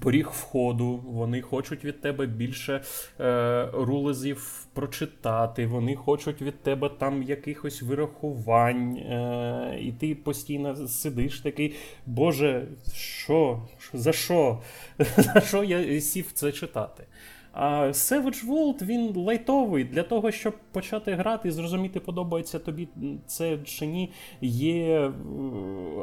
поріг 0.00 0.30
входу, 0.32 0.96
вони 1.06 1.42
хочуть 1.42 1.84
від 1.84 2.00
тебе 2.00 2.26
більше 2.26 2.82
е, 3.20 3.68
рулезів 3.72 4.66
прочитати, 4.72 5.66
вони 5.66 5.96
хочуть 5.96 6.42
від 6.42 6.62
тебе 6.62 6.88
там 6.88 7.22
якихось 7.22 7.82
вирахувань, 7.82 8.96
е, 8.96 9.78
і 9.80 9.92
ти 9.92 10.14
постійно 10.14 10.88
сидиш 10.88 11.40
такий, 11.40 11.74
Боже, 12.06 12.66
що? 12.94 13.62
За 13.92 14.12
що? 14.12 14.62
За 15.16 15.40
що 15.40 15.64
я 15.64 16.00
сів 16.00 16.32
це 16.32 16.52
читати? 16.52 17.04
А 17.52 17.86
Savage 17.86 18.46
World, 18.46 18.82
він 18.82 19.16
лайтовий 19.16 19.84
для 19.84 20.02
того, 20.02 20.30
щоб 20.30 20.54
почати 20.72 21.14
грати 21.14 21.48
і 21.48 21.52
зрозуміти, 21.52 22.00
подобається 22.00 22.58
тобі 22.58 22.88
це 23.26 23.58
чи 23.58 23.86
ні. 23.86 24.12
Є 24.40 25.00
е, 25.00 25.12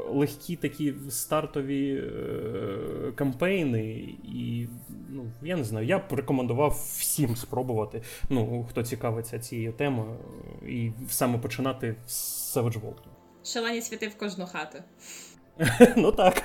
легкі 0.09 0.55
такі 0.55 0.93
стартові 1.09 1.95
е, 1.95 3.11
кампейни, 3.15 3.89
і 4.23 4.67
ну, 5.09 5.25
я 5.43 5.57
не 5.57 5.63
знаю, 5.63 5.87
я 5.87 5.99
б 5.99 6.03
рекомендував 6.11 6.71
всім 6.97 7.35
спробувати. 7.35 8.01
Ну, 8.29 8.65
хто 8.69 8.83
цікавиться 8.83 9.39
цією 9.39 9.73
темою, 9.73 10.17
і 10.67 10.91
саме 11.09 11.37
починати 11.37 11.95
з 12.07 12.57
Savage 12.57 12.81
World. 12.81 13.03
Шалені 13.43 13.81
світи 13.81 14.07
в 14.07 14.17
кожну 14.17 14.45
хату. 14.45 14.77
Ну 15.97 16.11
так. 16.11 16.43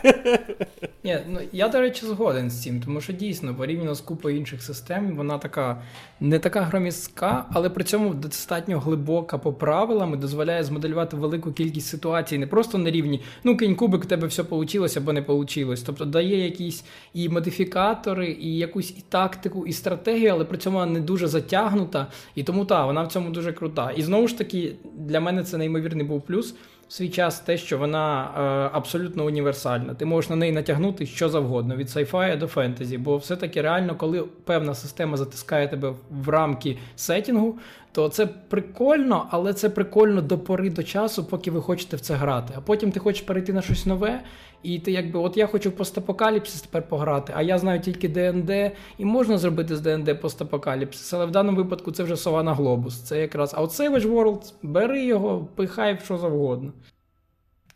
Ні, 1.05 1.19
ну 1.29 1.41
Я, 1.53 1.69
до 1.69 1.81
речі, 1.81 2.07
згоден 2.07 2.51
з 2.51 2.63
цим, 2.63 2.83
тому 2.83 3.01
що 3.01 3.13
дійсно, 3.13 3.55
порівняно 3.55 3.95
з 3.95 4.01
купою 4.01 4.37
інших 4.37 4.63
систем, 4.63 5.17
вона 5.17 5.39
така 5.39 5.83
не 6.21 6.39
така 6.39 6.61
громістка, 6.61 7.47
але 7.53 7.71
при 7.71 7.85
цьому 7.85 8.15
достатньо 8.15 8.81
глибока 8.81 9.39
по 9.39 9.53
правилам 9.53 10.15
і 10.15 10.17
дозволяє 10.17 10.65
змоделювати 10.65 11.17
велику 11.17 11.53
кількість 11.53 11.87
ситуацій, 11.87 12.39
не 12.39 12.47
просто 12.47 12.79
на 12.79 12.91
рівні 12.91 13.21
ну 13.45 13.57
кинь 13.57 13.75
кубик, 13.75 14.05
у 14.05 14.07
тебе 14.07 14.27
все 14.27 14.43
вийшло 14.43 14.87
або 14.97 15.13
не 15.13 15.21
вийшло. 15.21 15.75
Тобто 15.87 16.05
дає 16.05 16.45
якісь 16.45 16.85
і 17.15 17.29
модифікатори, 17.29 18.37
і 18.41 18.57
якусь 18.57 18.91
і 18.91 19.05
тактику, 19.09 19.67
і 19.67 19.73
стратегію, 19.73 20.33
але 20.33 20.45
при 20.45 20.59
цьому 20.59 20.79
вона 20.79 20.93
не 20.93 21.01
дуже 21.01 21.29
затягнута. 21.29 22.07
І 22.35 22.43
тому 22.43 22.65
так, 22.65 22.87
вона 22.87 23.03
в 23.03 23.09
цьому 23.09 23.31
дуже 23.31 23.53
крута. 23.53 23.91
І 23.91 24.03
знову 24.03 24.29
ж 24.29 24.39
таки, 24.39 24.73
для 24.95 25.21
мене 25.21 25.45
це 25.45 25.59
неймовірний 25.59 26.07
був 26.07 26.23
плюс 26.23 26.55
свій 26.89 27.09
час 27.09 27.41
те, 27.41 27.57
що 27.57 27.79
вона 27.79 28.25
е, 28.25 28.41
абсолютно 28.77 29.25
універсальна. 29.25 29.95
Ти 29.95 30.05
можеш 30.05 30.31
на 30.31 30.37
неї 30.37 30.53
натягнути 30.53 31.07
що 31.07 31.29
завгодно, 31.29 31.77
від 31.77 31.91
сайфая 31.91 32.37
до 32.37 32.47
фентезі. 32.47 32.99
Бо 32.99 33.17
все-таки 33.17 33.63
реально, 33.63 33.97
коли 33.97 34.25
певна 34.45 34.75
система 34.75 35.17
затискає 35.17 35.69
тебе 35.69 35.93
в 36.11 36.29
рамки 36.29 36.79
сетінгу, 36.97 37.59
то 37.93 38.09
це 38.09 38.27
прикольно, 38.27 39.27
але 39.31 39.53
це 39.55 39.69
прикольно 39.71 40.21
до 40.21 40.39
пори 40.39 40.71
до 40.71 40.83
часу, 40.83 41.25
поки 41.25 41.51
ви 41.51 41.61
хочете 41.63 41.97
в 41.97 42.01
це 42.01 42.15
грати. 42.15 42.55
А 42.57 42.61
потім 42.61 42.93
ти 42.93 43.01
хочеш 43.01 43.23
перейти 43.23 43.53
на 43.53 43.63
щось 43.63 43.87
нове, 43.87 44.21
і 44.65 44.79
ти 44.79 44.93
якби, 44.93 45.19
от 45.19 45.37
я 45.37 45.47
хочу 45.47 45.71
постапокаліпсис 45.73 46.63
тепер 46.63 46.89
пограти, 46.89 47.33
а 47.37 47.43
я 47.43 47.59
знаю 47.59 47.81
тільки 47.81 48.09
ДНД, 48.09 48.51
і 48.99 49.05
можна 49.05 49.39
зробити 49.39 49.77
з 49.77 49.81
ДНД 49.81 50.21
постапокаліпсис, 50.21 51.13
але 51.13 51.27
в 51.27 51.31
даному 51.31 51.57
випадку 51.57 51.93
це 51.93 52.03
вже 52.03 52.17
сова 52.17 52.43
на 52.43 52.55
глобус. 52.55 53.03
Це 53.03 53.21
якраз 53.21 53.55
а 53.55 53.63
от 53.63 53.71
Savage 53.71 54.09
World, 54.09 54.53
бери 54.63 55.05
його, 55.05 55.49
пихай 55.55 55.95
в 55.95 56.01
що 56.05 56.19
завгодно. 56.19 56.73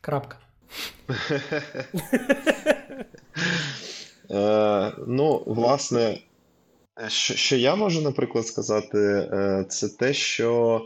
Крапка. 0.00 0.36
Е, 4.30 4.92
ну, 5.06 5.42
власне, 5.46 6.18
що, 7.08 7.34
що 7.34 7.56
я 7.56 7.74
можу, 7.74 8.02
наприклад, 8.02 8.46
сказати, 8.46 8.98
е, 8.98 9.64
це 9.68 9.88
те, 9.88 10.12
що 10.12 10.80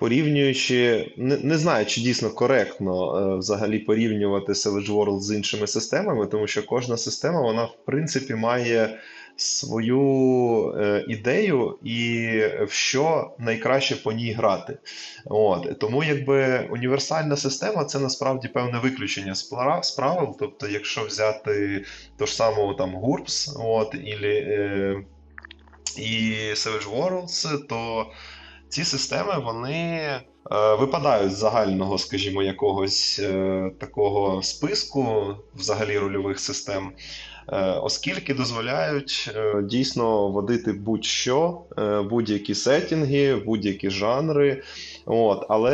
порівнюючи, 0.00 1.12
не, 1.16 1.36
не 1.36 1.58
знаю, 1.58 1.86
чи 1.86 2.00
дійсно 2.00 2.30
коректно 2.30 3.18
е, 3.18 3.38
взагалі 3.38 3.78
порівнювати 3.78 4.52
Savage 4.52 4.90
World 4.90 5.20
з 5.20 5.36
іншими 5.36 5.66
системами, 5.66 6.26
тому 6.26 6.46
що 6.46 6.66
кожна 6.66 6.96
система, 6.96 7.42
вона, 7.42 7.64
в 7.64 7.76
принципі, 7.86 8.34
має 8.34 8.98
свою 9.36 10.74
е, 10.78 11.04
ідею 11.08 11.78
і 11.84 12.28
в 12.66 12.72
що 12.72 13.30
найкраще 13.38 13.96
по 13.96 14.12
ній 14.12 14.32
грати. 14.32 14.78
От. 15.24 15.78
Тому 15.78 16.04
якби 16.04 16.68
універсальна 16.70 17.36
система 17.36 17.84
це 17.84 17.98
насправді 17.98 18.48
певне 18.48 18.78
виключення 18.78 19.34
з 19.34 19.90
правил. 19.96 20.36
Тобто, 20.38 20.68
якщо 20.68 21.04
взяти 21.04 21.84
ту 22.18 22.26
ж 22.26 22.34
саму 22.34 22.74
там 22.74 22.96
GURPS 22.96 23.52
от, 23.64 23.94
ілі, 23.94 24.36
е, 24.36 24.96
і 25.96 26.34
Savage 26.54 26.96
Worlds, 26.96 27.66
то 27.66 28.06
ці 28.70 28.84
системи 28.84 29.38
вони 29.44 29.72
е, 29.72 30.22
випадають 30.80 31.32
з 31.32 31.38
загального, 31.38 31.98
скажімо, 31.98 32.42
якогось 32.42 33.20
е, 33.22 33.70
такого 33.78 34.42
списку 34.42 35.34
взагалі 35.56 35.98
рольових 35.98 36.40
систем. 36.40 36.90
Е, 37.48 37.72
оскільки 37.72 38.34
дозволяють 38.34 39.34
дійсно 39.62 40.28
водити 40.28 40.72
будь-що, 40.72 41.60
будь-які 42.10 42.54
сетінги, 42.54 43.34
будь-які 43.34 43.90
жанри. 43.90 44.62
От. 45.06 45.46
Але 45.48 45.70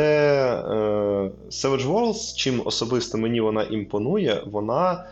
Savage 1.49 1.87
Worlds, 1.87 2.35
чим 2.35 2.61
особисто 2.65 3.17
мені 3.17 3.41
вона 3.41 3.63
імпонує, 3.63 4.43
вона 4.45 5.05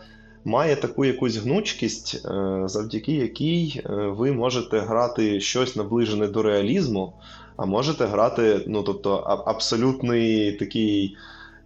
має 0.44 0.76
таку 0.76 1.04
якусь 1.04 1.36
гнучкість, 1.36 2.22
завдяки 2.64 3.12
якій 3.12 3.82
ви 3.88 4.32
можете 4.32 4.78
грати 4.78 5.40
щось 5.40 5.76
наближене 5.76 6.26
до 6.26 6.42
реалізму, 6.42 7.12
а 7.56 7.66
можете 7.66 8.06
грати, 8.06 8.60
ну 8.66 8.82
тобто, 8.82 9.14
абсолютний 9.46 10.52
такий, 10.52 11.16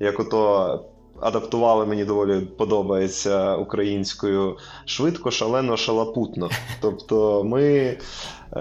як 0.00 0.20
ото 0.20 0.84
адаптували, 1.20 1.86
мені 1.86 2.04
доволі 2.04 2.40
подобається 2.40 3.56
українською 3.56 4.56
швидко, 4.84 5.30
шалено, 5.30 5.76
шалапутно. 5.76 6.48
Тобто 6.80 7.44
ми 7.44 7.62
е, 7.66 7.98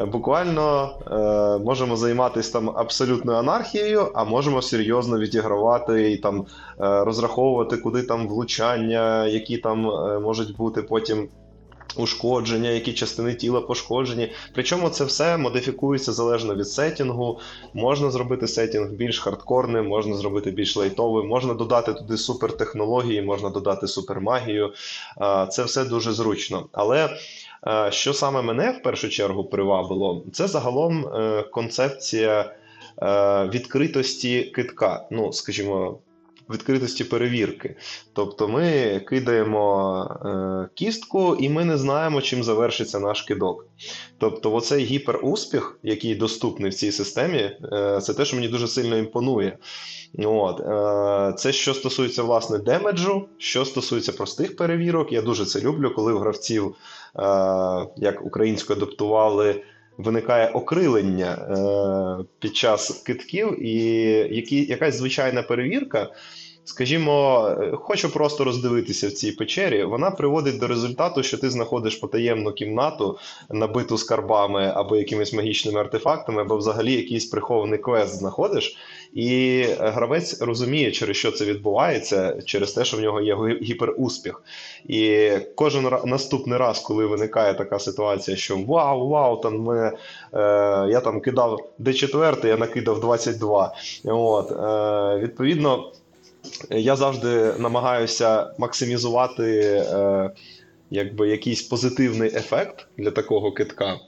буквально 0.06 0.90
е, 1.12 1.64
можемо 1.64 1.96
займатися 1.96 2.54
там 2.54 2.70
абсолютною 2.70 3.38
анархією, 3.38 4.12
а 4.16 4.24
можемо 4.24 4.62
серйозно 4.62 5.20
відігравати 5.20 6.12
і 6.12 6.18
там 6.18 6.40
е, 6.40 6.46
розраховувати, 6.80 7.78
куди 7.78 8.04
там 8.04 8.28
влучання, 8.28 9.28
які 9.28 9.58
там 9.58 9.90
е, 9.90 10.20
можуть 10.20 10.56
бути 10.58 10.82
потім 10.82 11.30
ушкодження, 11.96 12.70
які 12.70 12.94
частини 12.94 13.34
тіла 13.34 13.62
пошкоджені. 13.62 14.32
Причому 14.54 14.90
це 14.90 15.04
все 15.04 15.38
модифікується 15.38 16.14
залежно 16.14 16.56
від 16.56 16.68
сетінгу. 16.68 17.40
Можна 17.74 18.12
зробити 18.12 18.48
сетінг 18.48 18.90
більш 18.90 19.20
хардкорним, 19.20 19.88
можна 19.88 20.16
зробити 20.16 20.52
більш 20.52 20.76
лайтовим, 20.76 21.28
можна 21.28 21.54
додати 21.54 21.94
туди 21.94 22.18
супертехнології, 22.18 23.22
можна 23.22 23.50
додати 23.50 23.88
супермагію. 23.88 24.74
Це 25.50 25.64
все 25.64 25.86
дуже 25.86 26.12
зручно. 26.12 26.66
Але. 26.72 27.10
Що 27.90 28.14
саме 28.14 28.42
мене 28.42 28.72
в 28.72 28.84
першу 28.84 29.10
чергу 29.10 29.44
привабило, 29.44 30.24
це 30.32 30.48
загалом 30.48 31.06
е, 31.06 31.44
концепція 31.52 32.54
е, 33.02 33.50
відкритості 33.54 34.44
китка. 34.44 35.08
Ну, 35.12 35.34
скажімо, 35.34 36.00
відкритості 36.50 37.04
перевірки. 37.04 37.76
Тобто 38.14 38.48
ми 38.48 39.00
кидаємо 39.10 40.04
е, 40.26 40.70
кістку, 40.76 41.36
і 41.40 41.50
ми 41.50 41.66
не 41.66 41.78
знаємо, 41.78 42.22
чим 42.22 42.44
завершиться 42.44 43.00
наш 43.00 43.22
кидок. 43.22 43.66
Тобто, 44.18 44.54
оцей 44.54 44.84
гіперуспіх, 44.84 45.80
який 45.84 46.16
доступний 46.16 46.72
в 46.72 46.74
цій 46.74 46.92
системі, 46.92 47.52
е, 47.74 48.00
це 48.02 48.14
те, 48.14 48.26
що 48.26 48.36
мені 48.36 48.48
дуже 48.48 48.68
сильно 48.68 48.98
імпонує. 48.98 49.58
От. 50.18 50.60
Е, 50.60 51.34
це 51.38 51.52
що 51.52 51.74
стосується 51.74 52.24
власне 52.24 52.58
damage 52.58 53.10
у, 53.10 53.28
що 53.38 53.66
стосується 53.66 54.12
простих 54.12 54.56
перевірок. 54.56 55.12
Я 55.12 55.22
дуже 55.22 55.46
це 55.46 55.62
люблю, 55.62 55.94
коли 55.96 56.14
в 56.14 56.20
гравців, 56.20 56.76
як 57.98 58.26
українською 58.26 58.78
адаптували 58.78 59.64
виникає 60.00 60.50
окрилення 60.50 61.32
е, 61.34 62.26
під 62.40 62.56
час 62.56 62.90
кидків, 62.92 63.66
і 63.66 63.74
які, 64.36 64.66
якась 64.66 64.96
звичайна 64.96 65.44
перевірка. 65.44 66.10
Скажімо, 66.64 67.50
хочу 67.74 68.14
просто 68.14 68.44
роздивитися 68.44 69.08
в 69.08 69.12
цій 69.12 69.32
печері. 69.32 69.84
Вона 69.84 70.12
приводить 70.12 70.60
до 70.60 70.68
результату, 70.68 71.24
що 71.24 71.38
ти 71.38 71.50
знаходиш 71.50 71.96
потаємну 71.96 72.52
кімнату, 72.52 73.18
набиту 73.50 73.98
скарбами 73.98 74.72
або 74.76 74.96
якимись 74.96 75.34
магічними 75.34 75.80
артефактами, 75.80 76.42
або 76.42 76.58
взагалі 76.58 76.94
якийсь 76.94 77.26
прихований 77.26 77.80
квест 77.80 78.16
знаходиш. 78.16 78.78
І 79.14 79.64
гравець 79.80 80.42
розуміє, 80.42 80.92
через 80.92 81.18
що 81.18 81.32
це 81.32 81.46
відбувається, 81.46 82.42
через 82.46 82.72
те, 82.72 82.86
що 82.86 82.98
в 82.98 83.02
нього 83.02 83.22
є 83.22 83.36
гіперуспіх. 83.62 84.42
І 84.88 85.32
кожен 85.56 85.90
наступний 86.06 86.60
раз, 86.60 86.80
коли 86.80 87.06
виникає 87.06 87.54
така 87.54 87.80
ситуація, 87.80 88.38
що 88.38 88.58
вау, 88.58 89.08
вау, 89.10 89.42
там 89.42 89.60
ми, 89.60 89.78
е, 89.88 89.96
я 90.90 91.02
там 91.02 91.22
кидав 91.22 91.70
Д4, 91.80 92.48
я 92.48 92.58
накидав 92.58 93.00
22. 93.00 93.74
От, 94.06 94.52
е, 94.52 95.20
Відповідно, 95.24 95.92
я 96.70 96.96
завжди 96.96 97.54
намагаюся 97.60 98.54
максимізувати 98.58 99.62
е, 99.92 100.32
якби, 100.90 101.30
якийсь 101.30 101.62
позитивний 101.62 102.36
ефект 102.36 102.88
для 102.98 103.12
такого 103.12 103.52
китка. 103.52 104.00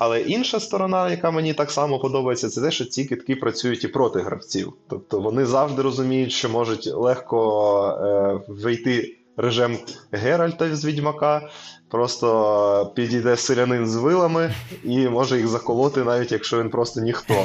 Але 0.00 0.20
інша 0.20 0.60
сторона, 0.60 1.10
яка 1.10 1.30
мені 1.30 1.54
так 1.54 1.70
само 1.70 1.98
подобається, 1.98 2.48
це 2.48 2.60
те, 2.60 2.70
що 2.70 2.84
ці 2.84 3.04
китки 3.04 3.36
працюють 3.36 3.84
і 3.84 3.88
проти 3.88 4.20
гравців. 4.20 4.72
Тобто 4.88 5.20
вони 5.20 5.46
завжди 5.46 5.82
розуміють, 5.82 6.32
що 6.32 6.48
можуть 6.48 6.86
легко 6.86 7.88
е, 7.88 8.52
вийти 8.52 9.18
режим 9.36 9.78
Геральта 10.12 10.76
з 10.76 10.84
Відьмака, 10.84 11.48
просто 11.90 12.92
підійде 12.94 13.36
селянин 13.36 13.86
з 13.86 13.96
вилами 13.96 14.54
і 14.84 15.08
може 15.08 15.36
їх 15.36 15.48
заколоти, 15.48 16.04
навіть 16.04 16.32
якщо 16.32 16.60
він 16.60 16.70
просто 16.70 17.00
ніхто. 17.00 17.44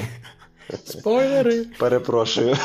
Спойлери! 0.85 1.65
Перепрошую. 1.79 2.57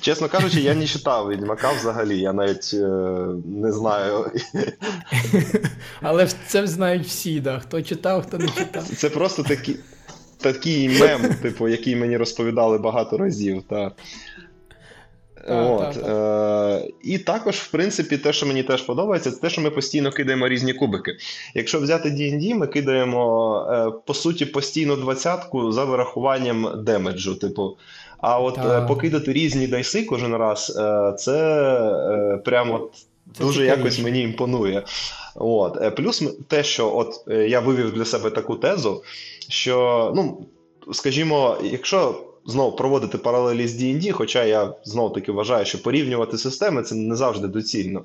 Чесно 0.00 0.28
кажучи, 0.28 0.60
я 0.60 0.74
не 0.74 0.86
читав 0.86 1.28
Відьмака 1.28 1.72
взагалі, 1.72 2.18
я 2.18 2.32
навіть 2.32 2.70
е, 2.74 2.86
не 3.44 3.72
знаю. 3.72 4.30
Але 6.00 6.28
це 6.46 6.66
знають 6.66 7.06
всі, 7.06 7.40
да. 7.40 7.58
хто 7.58 7.82
читав, 7.82 8.26
хто 8.26 8.38
не 8.38 8.48
читав. 8.48 8.82
Це 8.82 9.10
просто 9.10 9.42
такі, 9.42 9.76
такий 10.40 10.88
мем, 10.88 11.34
типу, 11.42 11.68
який 11.68 11.96
мені 11.96 12.16
розповідали 12.16 12.78
багато 12.78 13.18
разів. 13.18 13.62
Та. 13.70 13.92
От. 15.48 15.94
Та, 15.94 16.00
та. 16.00 16.76
Е- 16.76 16.88
І 17.02 17.18
також, 17.18 17.56
в 17.56 17.70
принципі, 17.70 18.18
те, 18.18 18.32
що 18.32 18.46
мені 18.46 18.62
теж 18.62 18.82
подобається, 18.82 19.30
це 19.30 19.40
те, 19.40 19.50
що 19.50 19.60
ми 19.60 19.70
постійно 19.70 20.10
кидаємо 20.10 20.48
різні 20.48 20.72
кубики. 20.72 21.16
Якщо 21.54 21.80
взяти 21.80 22.08
D&D, 22.08 22.54
ми 22.54 22.66
кидаємо, 22.66 23.66
е- 23.70 24.00
по 24.06 24.14
суті, 24.14 24.46
постійно 24.46 24.96
двадцятку 24.96 25.72
за 25.72 25.84
вирахуванням 25.84 26.84
damage 26.84 27.22
у. 27.22 27.34
Типу, 27.34 27.76
а 28.18 28.40
от. 28.40 28.58
Е, 28.58 28.80
покидати 28.80 29.32
різні 29.32 29.66
дайси 29.66 30.04
кожен 30.04 30.36
раз, 30.36 30.76
е, 30.78 31.12
це 31.18 31.38
е, 31.90 32.36
прямо 32.36 32.88
це 33.32 33.44
дуже 33.44 33.60
цікавіше. 33.60 33.78
якось 33.78 33.98
мені 33.98 34.22
імпонує. 34.22 34.82
От. 35.34 35.96
Плюс 35.96 36.24
те, 36.48 36.64
що 36.64 36.96
от 36.96 37.24
я 37.48 37.60
вивів 37.60 37.92
для 37.92 38.04
себе 38.04 38.30
таку 38.30 38.54
тезу, 38.54 39.02
що, 39.48 40.12
ну, 40.16 40.46
скажімо, 40.92 41.56
якщо. 41.62 42.22
Знову 42.48 42.76
проводити 42.76 43.18
паралелі 43.18 43.68
з 43.68 43.82
D&D, 43.82 44.12
хоча 44.12 44.44
я 44.44 44.72
знов 44.84 45.12
таки 45.12 45.32
вважаю, 45.32 45.64
що 45.64 45.82
порівнювати 45.82 46.38
системи 46.38 46.82
це 46.82 46.94
не 46.94 47.16
завжди 47.16 47.48
доцільно. 47.48 48.02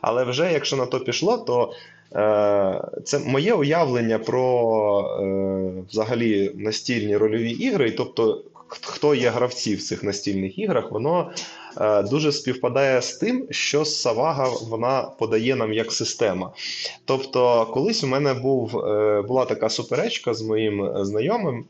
Але 0.00 0.24
вже 0.24 0.52
якщо 0.52 0.76
на 0.76 0.86
то 0.86 1.00
пішло, 1.00 1.38
то 1.38 1.72
е, 2.14 2.84
це 3.04 3.18
моє 3.18 3.54
уявлення 3.54 4.18
про 4.18 5.00
е, 5.20 5.82
взагалі 5.90 6.50
настільні 6.54 7.16
рольові 7.16 7.50
ігри, 7.50 7.90
тобто 7.90 8.42
хто 8.70 9.14
є 9.14 9.28
гравці 9.28 9.74
в 9.74 9.82
цих 9.82 10.02
настільних 10.02 10.58
іграх, 10.58 10.92
воно 10.92 11.32
е, 11.80 12.02
дуже 12.02 12.32
співпадає 12.32 13.02
з 13.02 13.16
тим, 13.16 13.46
що 13.50 13.84
Савага 13.84 14.48
вона 14.62 15.02
подає 15.02 15.56
нам 15.56 15.72
як 15.72 15.92
система. 15.92 16.52
Тобто, 17.04 17.66
колись 17.66 18.04
у 18.04 18.06
мене 18.06 18.34
був, 18.34 18.78
е, 18.78 19.22
була 19.22 19.44
така 19.44 19.68
суперечка 19.68 20.34
з 20.34 20.42
моїм 20.42 21.04
знайомим 21.04 21.64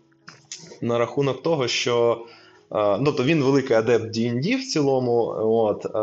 на 0.80 0.98
рахунок 0.98 1.42
того, 1.42 1.68
що. 1.68 2.26
Е, 2.74 2.98
ну, 3.00 3.12
то 3.12 3.24
він 3.24 3.42
великий 3.42 3.76
адепт 3.76 4.04
D&D 4.04 4.56
в 4.56 4.64
цілому. 4.64 5.34
От, 5.38 5.86
е, 5.86 5.98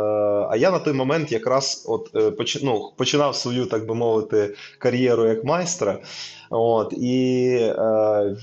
А 0.49 0.56
я 0.58 0.71
на 0.71 0.80
той 0.80 0.93
момент 0.93 1.32
якраз 1.32 1.86
от, 1.88 2.10
е, 2.15 2.32
ну, 2.63 2.91
починав 2.97 3.36
свою, 3.36 3.65
так 3.65 3.88
би 3.88 3.95
мовити, 3.95 4.56
кар'єру 4.80 5.27
як 5.27 5.43
майстра. 5.43 5.99
От, 6.49 6.93
І 6.93 7.60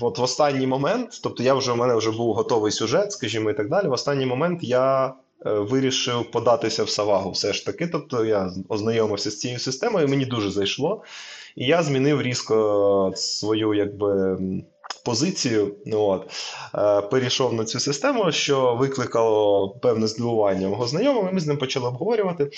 от 0.01 0.17
в 0.17 0.23
останній 0.23 0.67
момент, 0.67 1.19
тобто 1.23 1.43
я 1.43 1.53
вже 1.53 1.71
у 1.71 1.75
мене 1.75 1.95
вже 1.95 2.11
був 2.11 2.33
готовий 2.33 2.71
сюжет, 2.71 3.11
скажімо, 3.11 3.49
і 3.49 3.53
так 3.53 3.69
далі. 3.69 3.87
В 3.87 3.91
останній 3.91 4.25
момент 4.25 4.63
я 4.63 5.13
вирішив 5.45 6.31
податися 6.31 6.83
в 6.83 6.89
Савагу 6.89 7.31
все 7.31 7.53
ж 7.53 7.65
таки. 7.65 7.87
Тобто 7.87 8.25
я 8.25 8.51
ознайомився 8.69 9.31
з 9.31 9.37
цією 9.37 9.59
системою, 9.59 10.07
мені 10.07 10.25
дуже 10.25 10.51
зайшло. 10.51 11.03
І 11.55 11.65
я 11.65 11.83
змінив 11.83 12.21
різко 12.21 13.11
свою 13.15 13.73
якби 13.73 14.37
позицію. 15.03 15.75
Ну, 15.85 16.01
от, 16.01 16.31
е, 16.75 17.01
Перейшов 17.01 17.53
на 17.53 17.65
цю 17.65 17.79
систему, 17.79 18.31
що 18.31 18.75
викликало 18.75 19.69
певне 19.69 20.07
здивування 20.07 20.67
мого 20.67 20.87
знайомого. 20.87 21.29
Ми 21.31 21.39
з 21.39 21.47
ним 21.47 21.57
почали 21.57 21.87
обговорювати. 21.87 22.49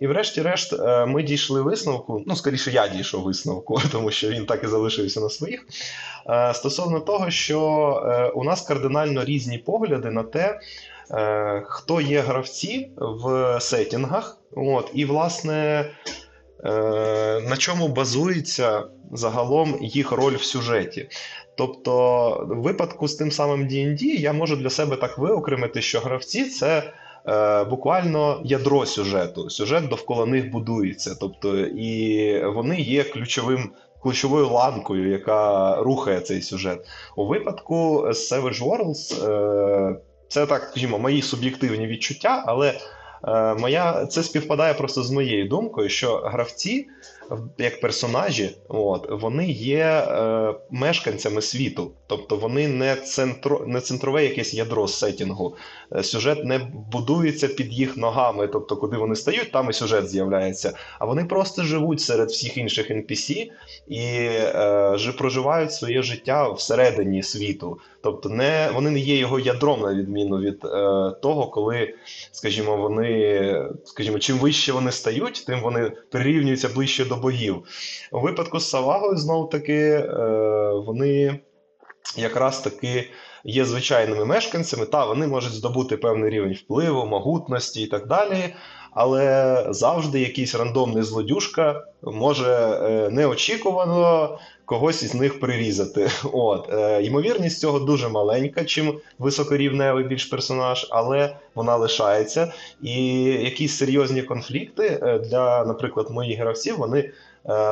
І, 0.00 0.06
врешті-решт, 0.06 0.72
е, 0.72 1.06
ми 1.06 1.22
дійшли 1.22 1.62
висновку. 1.62 2.22
Ну, 2.26 2.36
скоріше, 2.36 2.70
я 2.70 2.88
дійшов 2.88 3.22
висновку, 3.22 3.80
тому 3.92 4.10
що 4.10 4.28
він 4.28 4.46
так 4.46 4.64
і 4.64 4.66
залишився 4.66 5.20
на 5.20 5.30
своїх. 5.30 5.66
Е, 6.28 6.54
стосовно 6.54 7.00
того, 7.00 7.30
що 7.30 8.32
у 8.34 8.44
нас 8.44 8.60
кардинально 8.62 9.24
різні 9.24 9.58
погляди 9.58 10.10
на 10.10 10.22
те. 10.22 10.60
Хто 11.64 12.00
є 12.00 12.20
гравці 12.20 12.90
в 12.96 13.58
сетінгах, 13.60 14.38
от, 14.56 14.90
і, 14.94 15.04
власне, 15.04 15.90
на 17.48 17.56
чому 17.58 17.88
базується 17.88 18.84
загалом 19.12 19.78
їх 19.80 20.12
роль 20.12 20.36
в 20.36 20.42
сюжеті. 20.42 21.08
Тобто, 21.56 22.46
в 22.50 22.62
випадку 22.62 23.08
з 23.08 23.14
тим 23.14 23.30
самим 23.30 23.68
D&D 23.68 24.02
я 24.02 24.32
можу 24.32 24.56
для 24.56 24.70
себе 24.70 24.96
так 24.96 25.18
виокремити, 25.18 25.82
що 25.82 26.00
гравці 26.00 26.44
це 26.44 26.92
е, 27.28 27.64
буквально 27.64 28.40
ядро 28.44 28.86
сюжету. 28.86 29.50
Сюжет 29.50 29.88
довкола 29.88 30.26
них 30.26 30.50
будується. 30.50 31.16
Тобто, 31.20 31.58
і 31.58 32.44
вони 32.46 32.80
є 32.80 33.04
ключовим. 33.04 33.70
Ключовою 34.02 34.48
ланкою, 34.48 35.10
яка 35.10 35.76
рухає 35.82 36.20
цей 36.20 36.42
сюжет. 36.42 36.86
У 37.16 37.26
випадку 37.26 38.06
Savage 38.06 38.62
Worlds 38.62 39.30
е, 39.30 39.96
це 40.28 40.46
так, 40.46 40.62
скажімо, 40.70 40.98
мої 40.98 41.22
суб'єктивні 41.22 41.86
відчуття, 41.86 42.44
але 42.46 42.74
е, 43.28 43.54
моя 43.54 44.06
це 44.06 44.22
співпадає 44.22 44.74
просто 44.74 45.02
з 45.02 45.10
моєю 45.10 45.48
думкою, 45.48 45.88
що 45.88 46.16
гравці 46.16 46.86
як 47.58 47.80
персонажі, 47.80 48.50
от, 48.68 49.06
вони 49.10 49.50
є 49.50 49.84
е, 49.84 50.54
мешканцями 50.70 51.42
світу. 51.42 51.90
Тобто 52.06 52.36
вони 52.36 52.68
не 52.68 52.96
центро, 52.96 53.64
не 53.66 53.80
центрове 53.80 54.24
якесь 54.24 54.54
ядро 54.54 54.88
сетінгу. 54.88 55.56
Е, 55.92 56.02
сюжет 56.02 56.44
не 56.44 56.58
будується 56.92 57.48
під 57.48 57.72
їх 57.72 57.96
ногами, 57.96 58.46
тобто, 58.46 58.76
куди 58.76 58.96
вони 58.96 59.16
стають, 59.16 59.52
там 59.52 59.70
і 59.70 59.72
сюжет 59.72 60.08
з'являється. 60.08 60.72
А 60.98 61.04
вони 61.04 61.24
просто 61.24 61.62
живуть 61.62 62.00
серед 62.00 62.28
всіх 62.28 62.56
інших 62.56 62.90
NPC 62.90 63.50
і 63.88 64.00
е, 64.00 65.12
проживають 65.18 65.72
своє 65.72 66.02
життя 66.02 66.48
всередині 66.48 67.22
світу. 67.22 67.78
Тобто, 68.02 68.28
не 68.28 68.70
вони 68.74 68.90
не 68.90 68.98
є 68.98 69.16
його 69.16 69.38
ядром, 69.38 69.80
на 69.80 69.94
відміну 69.94 70.38
від 70.38 70.64
е, 70.64 70.68
того, 71.22 71.46
коли, 71.46 71.94
скажімо, 72.32 72.76
вони, 72.76 73.70
скажімо, 73.84 74.18
чим 74.18 74.38
вище 74.38 74.72
вони 74.72 74.92
стають, 74.92 75.44
тим 75.46 75.60
вони 75.60 75.92
прирівнюються 76.10 76.68
ближче 76.68 77.04
до 77.04 77.13
богів. 77.16 77.62
У 78.12 78.20
випадку 78.20 78.60
з 78.60 78.70
Савагою, 78.70 79.16
знову 79.16 79.46
таки, 79.46 79.82
е, 79.82 80.04
вони 80.86 81.40
якраз 82.16 82.60
таки 82.60 83.10
є 83.44 83.64
звичайними 83.64 84.24
мешканцями, 84.24 84.86
та 84.86 85.06
вони 85.06 85.26
можуть 85.26 85.52
здобути 85.52 85.96
певний 85.96 86.30
рівень 86.30 86.52
впливу, 86.54 87.06
могутності 87.06 87.82
і 87.82 87.86
так 87.86 88.06
далі. 88.06 88.54
Але 88.94 89.66
завжди 89.70 90.20
якийсь 90.20 90.54
рандомний 90.54 91.02
злодюшка 91.02 91.84
може 92.02 92.52
е, 92.52 93.10
неочікувано 93.10 94.38
когось 94.64 95.02
із 95.02 95.14
них 95.14 95.40
прирізати. 95.40 96.10
От 96.32 96.72
е, 96.72 97.02
Ймовірність 97.02 97.60
цього 97.60 97.78
дуже 97.78 98.08
маленька, 98.08 98.64
чим 98.64 98.94
високорівневий 99.18 100.04
більш 100.04 100.24
персонаж, 100.24 100.86
але 100.90 101.36
вона 101.54 101.76
лишається. 101.76 102.52
І 102.82 103.22
якісь 103.24 103.76
серйозні 103.76 104.22
конфлікти 104.22 105.00
е, 105.02 105.18
для, 105.18 105.64
наприклад, 105.64 106.10
моїх 106.10 106.38
гравців, 106.38 106.76
вони 106.78 107.10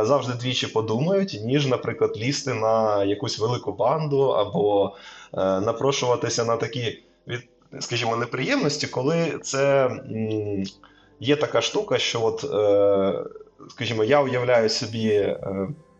завжди 0.02 0.32
двічі 0.34 0.66
подумають, 0.66 1.40
ніж, 1.44 1.66
наприклад, 1.66 2.16
лізти 2.16 2.54
на 2.54 3.04
якусь 3.04 3.38
велику 3.38 3.72
банду 3.72 4.20
або 4.20 4.96
напрошуватися 5.36 6.44
на 6.44 6.56
такі, 6.56 7.02
від, 7.28 7.40
скажімо, 7.80 8.16
неприємності, 8.16 8.86
коли 8.86 9.38
це 9.42 9.90
є 11.22 11.36
така 11.36 11.60
штука, 11.60 11.98
що, 11.98 12.24
от, 12.24 12.44
е, 12.44 13.24
скажімо, 13.70 14.04
я 14.04 14.22
уявляю 14.22 14.68
собі, 14.68 15.36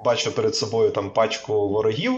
бачу 0.05 0.33
перед 0.33 0.55
собою 0.55 0.91
там 0.91 1.11
пачку 1.11 1.69
ворогів. 1.69 2.13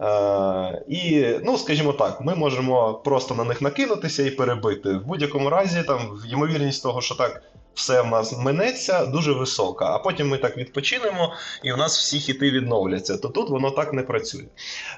Е, 0.00 0.82
і, 0.88 1.26
ну, 1.44 1.58
скажімо 1.58 1.92
так, 1.92 2.20
ми 2.20 2.34
можемо 2.34 2.94
просто 2.94 3.34
на 3.34 3.44
них 3.44 3.62
накинутися 3.62 4.22
і 4.22 4.30
перебити. 4.30 4.92
В 4.92 5.06
будь-якому 5.06 5.50
разі, 5.50 5.82
там 5.82 6.20
ймовірність 6.28 6.82
того, 6.82 7.00
що 7.00 7.14
так 7.14 7.42
все 7.76 8.02
в 8.02 8.06
нас 8.06 8.38
минеться, 8.38 9.06
дуже 9.06 9.32
висока. 9.32 9.84
А 9.84 9.98
потім 9.98 10.28
ми 10.28 10.38
так 10.38 10.56
відпочинемо, 10.56 11.34
і 11.62 11.72
у 11.72 11.76
нас 11.76 11.98
всі 11.98 12.18
хіти 12.18 12.50
відновляться. 12.50 13.16
То 13.16 13.28
тут 13.28 13.50
воно 13.50 13.70
так 13.70 13.92
не 13.92 14.02
працює. 14.02 14.44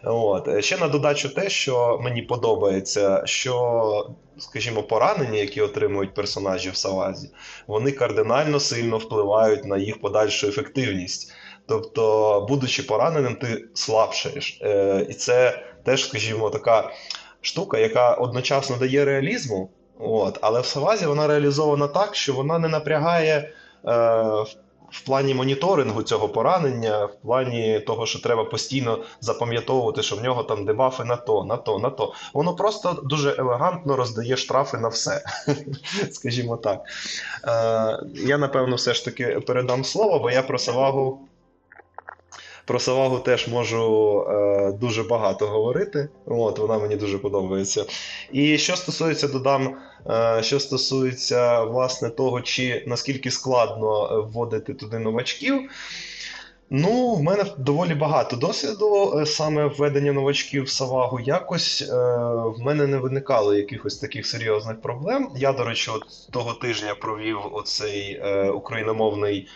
От. 0.05 0.64
Ще 0.64 0.77
на 0.79 0.88
додачу 0.88 1.29
те, 1.29 1.51
що 1.51 1.99
мені 2.03 2.23
подобається, 2.23 3.23
що, 3.27 4.11
скажімо, 4.38 4.83
поранення, 4.83 5.38
які 5.38 5.61
отримують 5.61 6.14
персонажі 6.14 6.71
в 6.71 6.77
Савазі, 6.77 7.31
вони 7.67 7.93
кардинально 7.93 8.61
сильно 8.61 8.99
впливають 8.99 9.64
на 9.64 9.79
їх 9.79 10.01
подальшу 10.01 10.49
ефективність. 10.49 11.33
Тобто, 11.69 12.47
будучи 12.49 12.83
пораненим, 12.83 13.37
ти 13.37 13.64
слабшаєш. 13.75 14.61
Е, 14.62 15.07
І 15.11 15.14
це 15.14 15.62
теж, 15.85 16.05
скажімо, 16.05 16.51
така 16.51 16.91
штука, 17.41 17.79
яка 17.79 18.14
одночасно 18.14 18.77
дає 18.77 19.05
реалізму. 19.05 19.71
От, 19.99 20.39
Але 20.41 20.61
в 20.61 20.67
Савазі 20.67 21.07
вона 21.07 21.27
реалізована 21.27 21.89
так, 21.89 22.15
що 22.17 22.33
вона 22.33 22.59
не 22.59 22.69
напрягає 22.69 23.35
е, 23.37 23.51
в 24.91 25.01
плані 25.07 25.35
моніторингу 25.35 26.03
цього 26.03 26.29
поранення, 26.29 27.05
в 27.05 27.15
плані 27.15 27.81
того, 27.81 28.07
що 28.07 28.23
треба 28.23 28.45
постійно 28.45 28.99
запам'ятовувати, 29.21 30.03
що 30.03 30.17
в 30.17 30.23
нього 30.23 30.43
там 30.43 30.65
дебафи 30.65 31.05
на 31.05 31.17
то, 31.17 31.45
на 31.45 31.57
то, 31.57 31.79
на 31.79 31.91
то. 31.91 32.13
Воно 32.35 32.55
просто 32.55 32.93
дуже 33.05 33.35
елегантно 33.39 33.97
роздає 33.97 34.37
штрафи 34.37 34.79
на 34.79 34.89
все. 34.89 35.23
Скажімо 36.11 36.57
так. 36.57 36.83
Е, 37.45 38.07
Я 38.15 38.39
напевно 38.39 38.77
все 38.77 38.95
ж 38.95 39.05
таки 39.05 39.27
передам 39.27 39.85
слово, 39.85 40.19
бо 40.19 40.31
я 40.31 40.43
про 40.43 40.59
Савагу 40.59 41.28
про 42.69 42.79
Савагу 42.79 43.19
теж 43.19 43.49
можу 43.49 44.23
е, 44.31 44.73
дуже 44.73 45.03
багато 45.03 45.47
говорити. 45.47 46.09
От, 46.27 46.59
Вона 46.59 46.79
мені 46.79 46.97
дуже 46.97 47.19
подобається. 47.19 47.85
І 48.33 48.59
що 48.59 48.77
стосується, 48.77 49.29
додам, 49.29 49.77
е, 50.11 50.43
що 50.43 50.61
стосується 50.61 51.65
власне 51.65 52.11
того, 52.11 52.41
чи 52.41 52.85
наскільки 52.87 53.31
складно 53.31 54.23
вводити 54.33 54.75
туди 54.75 54.99
новачків. 54.99 55.71
Ну, 56.71 57.15
в 57.15 57.23
мене 57.23 57.45
доволі 57.59 57.95
багато 57.95 58.37
досвіду 58.37 59.19
е, 59.19 59.27
саме 59.27 59.67
введення 59.67 60.13
новачків 60.13 60.63
в 60.63 60.69
Савагу. 60.69 61.21
Якось 61.21 61.83
е, 61.83 61.95
в 62.57 62.61
мене 62.61 62.87
не 62.87 62.99
виникало 62.99 63.55
якихось 63.55 63.97
таких 63.99 64.27
серйозних 64.27 64.81
проблем. 64.81 65.29
Я, 65.37 65.53
до 65.53 65.65
речі, 65.65 65.91
от 65.91 66.31
того 66.31 66.53
тижня 66.53 66.95
провів 66.95 67.39
оцей 67.53 68.21
е, 68.23 68.51
україномовний 68.51 69.49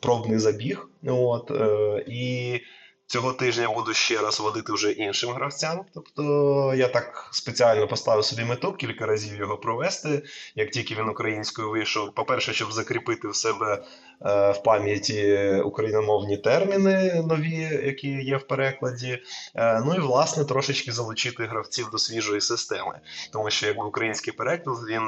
пробний 0.00 0.38
забіг. 0.38 0.88
От, 1.06 1.50
е, 1.50 2.04
І 2.06 2.60
цього 3.06 3.32
тижня 3.32 3.62
я 3.62 3.74
буду 3.74 3.94
ще 3.94 4.18
раз 4.18 4.40
водити 4.40 4.72
вже 4.72 4.92
іншим 4.92 5.30
гравцям. 5.30 5.80
Тобто 5.94 6.74
я 6.76 6.88
так 6.88 7.28
спеціально 7.32 7.88
поставив 7.88 8.24
собі 8.24 8.44
мету 8.44 8.72
кілька 8.72 9.06
разів 9.06 9.38
його 9.38 9.56
провести. 9.56 10.22
Як 10.54 10.70
тільки 10.70 10.94
він 10.94 11.08
українською 11.08 11.70
вийшов, 11.70 12.14
по-перше, 12.14 12.52
щоб 12.52 12.72
закріпити 12.72 13.28
в 13.28 13.36
себе 13.36 13.74
е, 13.74 14.50
в 14.50 14.62
пам'яті 14.62 15.50
україномовні 15.64 16.36
терміни 16.36 17.22
нові, 17.28 17.80
які 17.84 18.08
є 18.08 18.36
в 18.36 18.46
перекладі. 18.46 19.18
Е, 19.54 19.82
ну 19.86 19.94
і 19.94 19.98
власне 19.98 20.44
трошечки 20.44 20.92
залучити 20.92 21.44
гравців 21.44 21.88
до 21.92 21.98
свіжої 21.98 22.40
системи, 22.40 23.00
тому 23.32 23.50
що 23.50 23.66
якби 23.66 23.84
український 23.84 24.32
переклад 24.32 24.78
він. 24.90 25.02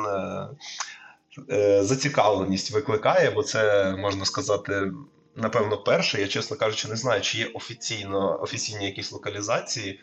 Зацікавленість 1.80 2.70
викликає, 2.70 3.30
бо 3.30 3.42
це 3.42 3.94
можна 3.96 4.24
сказати. 4.24 4.92
Напевно, 5.36 5.76
перше, 5.76 6.20
я 6.20 6.26
чесно 6.26 6.56
кажучи, 6.56 6.88
не 6.88 6.96
знаю, 6.96 7.20
чи 7.20 7.38
є 7.38 7.46
офіційно 7.54 8.42
офіційні 8.42 8.84
якісь 8.84 9.12
локалізації 9.12 10.00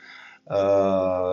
е, 0.47 0.55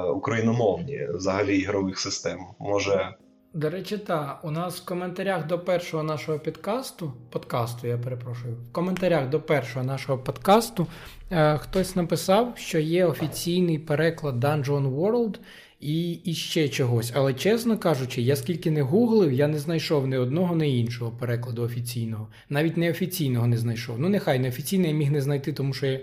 україномовні 0.02 1.06
взагалі 1.14 1.58
ігрових 1.58 1.98
систем. 1.98 2.38
Може. 2.58 3.14
До 3.54 3.70
речі, 3.70 3.98
так, 3.98 4.40
у 4.44 4.50
нас 4.50 4.80
в 4.80 4.84
коментарях 4.84 5.46
до 5.46 5.58
першого 5.58 6.02
нашого 6.02 6.38
підкасту, 6.38 7.12
подкасту, 7.30 7.86
я 7.86 7.98
перепрошую, 7.98 8.56
в 8.70 8.72
коментарях 8.72 9.28
до 9.28 9.40
першого 9.40 9.84
нашого 9.84 10.18
подкасту 10.18 10.86
е, 11.30 11.58
хтось 11.58 11.96
написав, 11.96 12.52
що 12.56 12.78
є 12.78 13.06
офіційний 13.06 13.78
переклад 13.78 14.44
Dungeon 14.44 14.94
World 14.94 15.38
і 15.80 16.12
і 16.12 16.34
ще 16.34 16.68
чогось. 16.68 17.12
Але, 17.14 17.34
чесно 17.34 17.78
кажучи, 17.78 18.22
я 18.22 18.36
скільки 18.36 18.70
не 18.70 18.82
гуглив, 18.82 19.32
я 19.32 19.48
не 19.48 19.58
знайшов 19.58 20.06
ні 20.06 20.16
одного, 20.16 20.56
ні 20.56 20.80
іншого 20.80 21.10
перекладу 21.10 21.62
офіційного. 21.62 22.28
Навіть 22.48 22.76
неофіційного 22.76 23.46
не 23.46 23.56
знайшов. 23.56 23.98
Ну, 23.98 24.08
нехай 24.08 24.38
неофіційний 24.38 24.90
я 24.90 24.96
міг 24.96 25.10
не 25.10 25.20
знайти, 25.20 25.52
тому 25.52 25.72
що 25.72 25.86
я. 25.86 26.00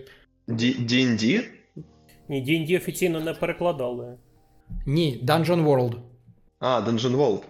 D&D? 0.47 1.43
Ні, 2.29 2.43
D&D 2.43 2.77
офіційно 2.77 3.19
не 3.19 3.33
перекладали. 3.33 4.17
Ні, 4.85 5.21
Dungeon 5.23 5.63
World. 5.65 5.95
А, 6.59 6.81
Dungeon 6.81 7.15
World. 7.15 7.41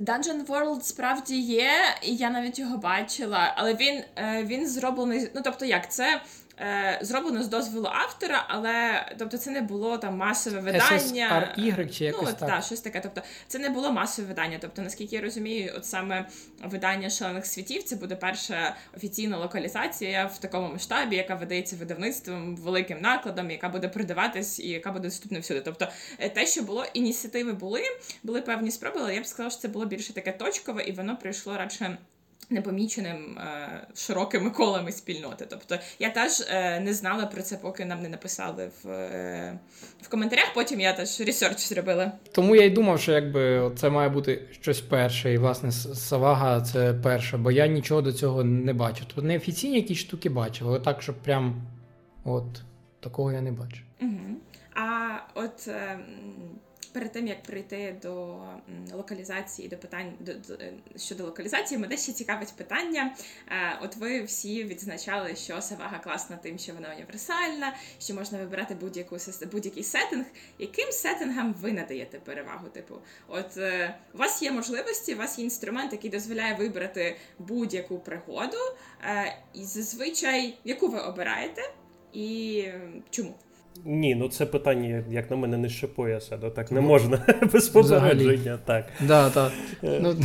Dungeon 0.00 0.46
World 0.46 0.80
справді 0.80 1.40
є, 1.40 1.70
і 2.02 2.16
я 2.16 2.30
навіть 2.30 2.58
його 2.58 2.76
бачила, 2.76 3.54
але 3.56 3.74
він 3.74 4.02
е, 4.16 4.44
він 4.44 4.68
зроблений. 4.68 5.28
Ну 5.34 5.40
тобто, 5.44 5.64
як 5.64 5.92
це 5.92 6.22
е, 6.60 6.98
зроблено 7.02 7.42
з 7.42 7.48
дозволу 7.48 7.86
автора, 7.86 8.44
але 8.48 9.06
тобто 9.18 9.38
це 9.38 9.50
не 9.50 9.60
було 9.60 9.98
там 9.98 10.16
масове 10.16 10.60
видання. 10.60 10.84
SSR 10.90 11.90
чи 11.90 12.04
якось 12.04 12.28
ну, 12.28 12.36
так. 12.38 12.48
Так, 12.48 12.64
щось 12.64 12.80
таке. 12.80 13.00
Тобто, 13.00 13.22
це 13.46 13.58
не 13.58 13.68
було 13.68 13.92
масове 13.92 14.28
видання. 14.28 14.58
Тобто, 14.60 14.82
наскільки 14.82 15.16
я 15.16 15.22
розумію, 15.22 15.72
от 15.76 15.86
саме 15.86 16.26
видання 16.64 17.10
шалених 17.10 17.46
світів 17.46 17.82
це 17.82 17.96
буде 17.96 18.16
перша 18.16 18.76
офіційна 18.96 19.36
локалізація 19.36 20.26
в 20.26 20.38
такому 20.38 20.72
масштабі, 20.72 21.16
яка 21.16 21.34
видається 21.34 21.76
видавництвом 21.76 22.56
великим 22.56 23.00
накладом, 23.00 23.50
яка 23.50 23.68
буде 23.68 23.88
продаватись 23.88 24.60
і 24.60 24.68
яка 24.68 24.92
буде 24.92 25.08
доступна 25.08 25.38
всюди. 25.38 25.60
Тобто, 25.60 25.88
е, 26.18 26.28
те, 26.28 26.46
що 26.46 26.62
було, 26.62 26.84
ініціативи 26.94 27.52
були, 27.52 27.82
були 28.22 28.42
певні 28.42 28.70
спроби, 28.70 29.00
але 29.00 29.14
я 29.14 29.20
б 29.20 29.26
сказала, 29.26 29.50
що 29.50 29.60
це 29.60 29.68
було 29.68 29.86
більше 29.86 30.12
таке 30.12 30.32
точкове, 30.32 30.82
і 30.82 30.92
воно 30.92 31.16
прийшло 31.16 31.56
радше 31.56 31.98
непоміченим 32.50 33.38
е, 33.38 33.86
широкими 33.94 34.50
колами 34.50 34.92
спільноти. 34.92 35.46
Тобто 35.50 35.78
я 35.98 36.10
теж 36.10 36.40
е, 36.40 36.80
не 36.80 36.94
знала 36.94 37.26
про 37.26 37.42
це, 37.42 37.56
поки 37.56 37.84
нам 37.84 38.02
не 38.02 38.08
написали 38.08 38.70
в 38.82 38.88
е, 38.88 39.58
в 40.02 40.08
коментарях. 40.08 40.54
Потім 40.54 40.80
я 40.80 40.92
теж 40.92 41.20
ресерч 41.20 41.58
зробила. 41.58 42.12
Тому 42.32 42.56
я 42.56 42.64
й 42.64 42.70
думав, 42.70 43.00
що 43.00 43.12
якби 43.12 43.70
це 43.76 43.90
має 43.90 44.08
бути 44.08 44.42
щось 44.50 44.80
перше, 44.80 45.32
і 45.32 45.38
власне 45.38 45.72
Савага 45.72 46.60
це 46.60 46.94
перше, 46.94 47.36
бо 47.36 47.50
я 47.50 47.66
нічого 47.66 48.02
до 48.02 48.12
цього 48.12 48.44
не 48.44 48.72
бачу. 48.72 49.04
Тут 49.14 49.24
неофіційні 49.24 49.76
якісь 49.76 49.98
штуки 49.98 50.28
бачив, 50.28 50.68
але 50.68 50.80
так, 50.80 51.02
щоб 51.02 51.14
прям 51.14 51.62
от 52.24 52.62
такого 53.00 53.32
я 53.32 53.40
не 53.40 53.52
бачу. 53.52 53.82
Угу. 54.00 54.36
А 54.74 55.16
от. 55.34 55.68
Е, 56.98 57.08
перед 57.08 57.12
тим 57.12 57.26
як 57.26 57.42
прийти 57.42 57.96
до 58.02 58.38
локалізації, 58.92 59.68
до 59.68 59.76
питань 59.76 60.12
до, 60.20 60.34
до 60.34 60.58
щодо 60.96 61.24
локалізації, 61.24 61.78
мене 61.78 61.96
ще 61.96 62.12
цікавить 62.12 62.52
питання. 62.56 63.14
Е, 63.48 63.78
от 63.82 63.96
ви 63.96 64.22
всі 64.22 64.64
відзначали, 64.64 65.36
що 65.36 65.62
Савага 65.62 65.98
класна 65.98 66.36
тим, 66.36 66.58
що 66.58 66.72
вона 66.72 66.94
універсальна, 66.94 67.76
що 67.98 68.14
можна 68.14 68.38
вибирати 68.38 68.74
будь-яку 68.74 69.16
будь-який 69.52 69.84
сеттинг. 69.84 70.24
Яким 70.58 70.92
сеттингам 70.92 71.52
ви 71.52 71.72
надаєте 71.72 72.18
перевагу? 72.18 72.68
Типу, 72.68 72.94
от 73.28 73.56
е, 73.56 73.98
у 74.14 74.18
вас 74.18 74.42
є 74.42 74.52
можливості, 74.52 75.14
у 75.14 75.18
вас 75.18 75.38
є 75.38 75.44
інструмент, 75.44 75.92
який 75.92 76.10
дозволяє 76.10 76.54
вибрати 76.54 77.16
будь-яку 77.38 77.98
пригоду, 77.98 78.56
е, 79.04 79.38
і 79.54 79.64
зазвичай 79.64 80.58
яку 80.64 80.88
ви 80.88 81.00
обираєте, 81.00 81.62
і 82.12 82.64
чому? 83.10 83.34
Ні, 83.84 84.14
ну 84.14 84.28
це 84.28 84.46
питання, 84.46 85.04
як 85.10 85.30
на 85.30 85.36
мене, 85.36 85.56
не 85.58 85.68
пояса, 85.96 86.38
ну 86.42 86.50
так 86.50 86.72
не 86.72 86.80
можна 86.80 87.18
без 87.52 87.68
попередження. 87.68 88.58
так. 88.64 88.84
Да, 89.06 89.30
так. 89.30 89.52
Ну, 89.82 90.16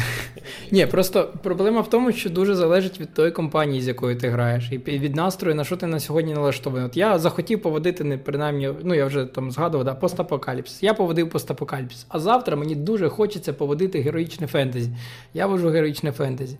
Ні, 0.71 0.85
просто 0.85 1.33
проблема 1.43 1.81
в 1.81 1.89
тому, 1.89 2.11
що 2.11 2.29
дуже 2.29 2.55
залежить 2.55 2.99
від 2.99 3.13
тої 3.13 3.31
компанії, 3.31 3.81
з 3.81 3.87
якою 3.87 4.17
ти 4.17 4.29
граєш, 4.29 4.71
і 4.71 4.77
від 4.77 5.15
настрою, 5.15 5.55
на 5.55 5.63
що 5.63 5.77
ти 5.77 5.87
на 5.87 5.99
сьогодні 5.99 6.33
налаштований. 6.33 6.85
От 6.85 6.97
я 6.97 7.19
захотів 7.19 7.61
поводити, 7.61 8.03
не 8.03 8.17
принаймні, 8.17 8.69
ну 8.83 8.93
я 8.93 9.05
вже 9.05 9.25
там 9.25 9.51
згадував, 9.51 9.85
да, 9.85 9.95
постапокаліпсис. 9.95 10.83
Я 10.83 10.93
поводив 10.93 11.29
постапокаліпсис. 11.29 12.05
А 12.09 12.19
завтра 12.19 12.55
мені 12.55 12.75
дуже 12.75 13.09
хочеться 13.09 13.53
поводити 13.53 14.01
героїчне 14.01 14.47
фентезі. 14.47 14.89
Я 15.33 15.47
вожу 15.47 15.69
героїчне 15.69 16.11
фентезі. 16.11 16.57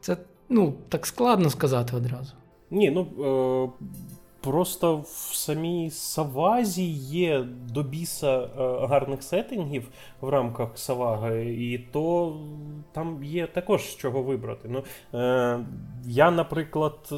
Це 0.00 0.16
ну, 0.48 0.74
так 0.88 1.06
складно 1.06 1.50
сказати 1.50 1.96
одразу. 1.96 2.32
Ні, 2.70 2.90
ну. 2.90 3.06
Е- 3.80 3.84
Просто 4.40 4.96
в 4.96 5.34
самій 5.34 5.90
Савазі 5.90 6.90
є 6.92 7.40
до 7.72 7.82
біса 7.82 8.40
е, 8.40 8.48
гарних 8.86 9.22
сеттингів 9.22 9.88
в 10.20 10.28
рамках 10.28 10.78
Саваги, 10.78 11.54
і 11.54 11.78
то 11.78 12.36
там 12.92 13.24
є 13.24 13.46
також 13.46 13.82
з 13.82 13.96
чого 13.96 14.22
вибрати. 14.22 14.68
Ну, 14.68 14.84
е, 15.18 15.58
Я, 16.06 16.30
наприклад, 16.30 17.12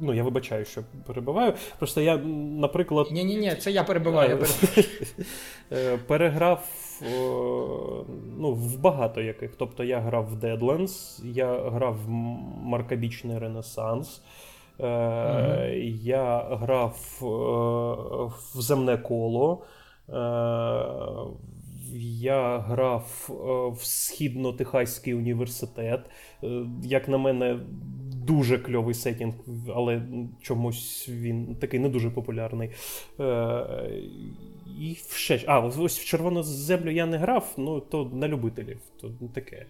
ну 0.00 0.14
я 0.14 0.22
вибачаю, 0.22 0.64
що 0.64 0.82
перебиваю. 1.06 1.52
Просто 1.78 2.00
я, 2.00 2.16
наприклад. 2.16 3.08
Ні, 3.12 3.24
ні, 3.24 3.36
ні, 3.36 3.54
це 3.54 3.70
я 3.70 3.84
перебиваю. 3.84 4.44
Е, 5.72 5.98
переграв 6.06 6.68
ну, 8.38 8.52
в 8.52 8.78
багато 8.78 9.20
яких. 9.20 9.56
Тобто 9.56 9.84
я 9.84 10.00
грав 10.00 10.26
в 10.26 10.44
Deadlands, 10.44 11.26
я 11.26 11.70
грав 11.70 11.96
в 12.04 12.08
Маркабічний 12.62 13.38
Ренесанс. 13.38 14.22
Е, 14.80 15.74
Я 16.02 16.38
грав 16.50 17.18
е, 17.22 17.26
в 18.54 18.60
земне 18.60 18.98
коло. 18.98 19.64
Е, 20.08 20.12
Я 21.98 22.58
грав 22.58 23.26
в 23.76 23.84
Східно-Техаський 23.84 25.14
університет. 25.14 26.00
Як 26.82 27.08
на 27.08 27.18
мене, 27.18 27.58
дуже 28.26 28.58
кльовий 28.58 28.94
сетінг, 28.94 29.34
але 29.74 30.02
чомусь 30.40 31.08
він 31.08 31.54
такий 31.54 31.80
не 31.80 31.88
дуже 31.88 32.10
популярний. 32.10 32.70
І 34.80 34.94
ще, 35.10 35.40
А, 35.46 35.60
ось 35.60 35.98
в 35.98 36.04
червону 36.04 36.42
землю 36.42 36.90
я 36.90 37.06
не 37.06 37.18
грав, 37.18 37.54
ну 37.56 37.80
то 37.80 38.10
на 38.14 38.28
любителів. 38.28 38.78
то 39.00 39.10
таке. 39.34 39.66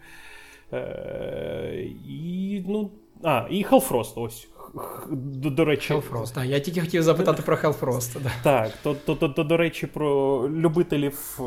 І 2.08 2.62
ну, 2.68 2.90
а, 3.22 3.46
і 3.50 3.64
Hellfrost, 3.64 4.12
ось 4.20 4.48
до, 5.10 5.50
до 5.50 5.64
речі, 5.64 5.94
Hellfrost, 5.94 6.34
так, 6.34 6.46
Я 6.46 6.60
тільки 6.60 6.80
хотів 6.80 7.02
запитати 7.02 7.42
про 7.42 7.56
Hellfrost. 7.56 8.20
Да. 8.22 8.32
Так, 8.42 8.72
то, 8.82 8.94
то, 8.94 9.14
то, 9.14 9.28
то, 9.28 9.44
до 9.44 9.56
речі, 9.56 9.86
про 9.86 10.40
любителів 10.50 11.38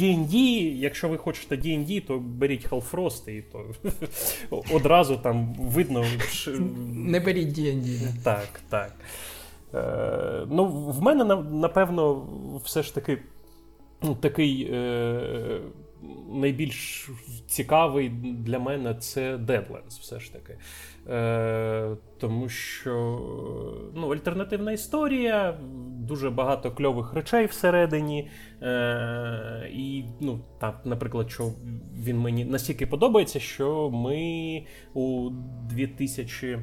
D&D, 0.00 0.34
Якщо 0.76 1.08
ви 1.08 1.16
хочете 1.16 1.56
D&D, 1.56 2.06
то 2.06 2.18
беріть 2.18 2.68
Hellfrost 2.68 3.30
і 3.30 3.42
то 3.42 3.64
одразу 4.74 5.16
там 5.16 5.54
видно. 5.54 6.04
Не 6.92 7.20
беріть 7.20 7.58
D&D. 7.58 8.00
Так, 8.24 8.48
так. 8.68 8.92
Е, 9.74 10.46
Ну, 10.50 10.64
В 10.68 11.02
мене, 11.02 11.24
напевно, 11.52 12.26
все 12.64 12.82
ж 12.82 12.94
таки 12.94 13.18
ну, 14.02 14.14
такий. 14.14 14.68
Е, 14.72 15.60
Найбільш 16.32 17.10
цікавий 17.46 18.08
для 18.38 18.58
мене 18.58 18.94
це 18.94 19.36
Deadlands, 19.36 20.00
все 20.00 20.20
ж 20.20 20.32
таки. 20.32 20.58
Е, 21.08 21.96
Тому 22.18 22.48
що 22.48 22.92
ну, 23.94 24.12
альтернативна 24.12 24.72
історія, 24.72 25.58
дуже 25.98 26.30
багато 26.30 26.70
кльових 26.70 27.14
речей 27.14 27.46
всередині. 27.46 28.30
Е, 28.62 29.70
І, 29.72 30.04
ну, 30.20 30.40
так, 30.60 30.80
наприклад, 30.84 31.30
що 31.30 31.52
він 31.98 32.18
мені 32.18 32.44
настільки 32.44 32.86
подобається, 32.86 33.40
що 33.40 33.90
ми 33.90 34.64
у 34.94 35.30
2000. 35.70 36.58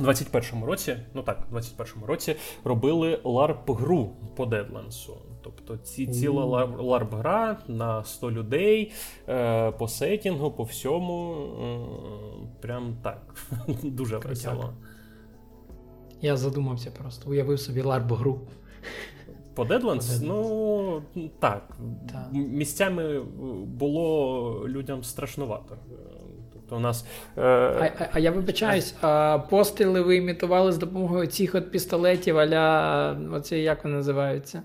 21-му 0.00 0.66
році, 0.66 0.96
ну 1.14 1.22
так, 1.22 1.46
21-му 1.52 2.06
році 2.06 2.36
робили 2.64 3.20
ларп-гру 3.24 4.10
по 4.36 4.46
Дедлансу. 4.46 5.16
Тобто 5.42 5.76
ці 5.76 6.06
ціла 6.06 6.44
ларп-гра 6.78 7.56
на 7.68 8.04
100 8.04 8.30
людей 8.30 8.92
е, 9.28 9.70
по 9.70 9.88
сетінгу, 9.88 10.50
по 10.50 10.62
всьому. 10.62 11.34
Е, 11.34 12.60
прям 12.60 12.96
так. 13.02 13.34
Дуже 13.82 14.10
Крутяк. 14.18 14.28
весело. 14.28 14.72
Я 16.20 16.36
задумався 16.36 16.90
просто, 16.90 17.30
уявив 17.30 17.60
собі 17.60 17.82
ларп-гру. 17.82 18.40
По 19.54 19.64
Deadlands? 19.64 20.20
Ну 20.22 21.02
так. 21.38 21.76
так. 22.12 22.28
Місцями 22.32 23.20
було 23.66 24.64
людям 24.68 25.04
страшнувато. 25.04 25.76
Тобто 26.68 26.76
у 26.76 26.80
нас... 26.80 27.06
Е... 27.36 27.42
А, 27.42 27.90
а, 27.98 28.08
а 28.12 28.18
я 28.18 28.30
вибачаюсь, 28.30 28.94
а 29.00 29.38
постріли 29.50 30.00
ви 30.00 30.16
імітували 30.16 30.72
з 30.72 30.78
допомогою 30.78 31.26
цих 31.26 31.54
от 31.54 31.70
пістолетів, 31.70 32.38
аля 32.38 33.16
оці 33.32 33.56
як 33.56 33.84
вони 33.84 33.96
називаються? 33.96 34.62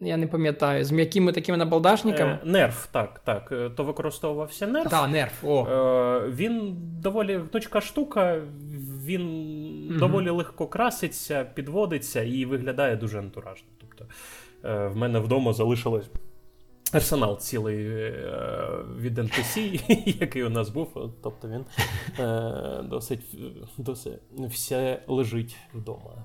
Я 0.00 0.16
не 0.16 0.26
пам'ятаю, 0.26 0.84
з 0.84 0.92
м'якими 0.92 1.32
такими 1.32 1.58
набалдашниками? 1.58 2.30
Е, 2.30 2.38
нерв, 2.44 2.88
так, 2.92 3.20
так. 3.24 3.52
Е, 3.52 3.70
то 3.70 3.84
використовувався 3.84 4.66
нерв. 4.66 4.90
Так, 4.90 5.10
нерв. 5.10 5.32
о. 5.42 5.66
Е, 5.66 6.28
Він 6.28 6.76
доволі 7.02 7.36
гнучка 7.36 7.80
штука, 7.80 8.40
він 9.04 9.22
угу. 9.90 9.98
доволі 9.98 10.30
легко 10.30 10.66
краситься, 10.66 11.44
підводиться 11.54 12.22
і 12.22 12.44
виглядає 12.44 12.96
дуже 12.96 13.18
антуражно. 13.18 13.68
Тобто 13.80 14.04
е, 14.64 14.86
в 14.86 14.96
мене 14.96 15.18
вдома 15.18 15.52
залишилось 15.52 16.06
арсенал 16.92 17.38
цілий 17.38 17.86
е, 17.86 18.12
від 19.00 19.18
NPC, 19.18 19.80
який 20.20 20.44
у 20.44 20.50
нас 20.50 20.68
був. 20.68 20.88
Тобто 21.22 21.48
він 21.48 21.64
е, 22.18 22.82
досить, 22.82 23.20
досить 23.78 24.12
все 24.50 25.02
лежить 25.08 25.56
вдома. 25.74 26.24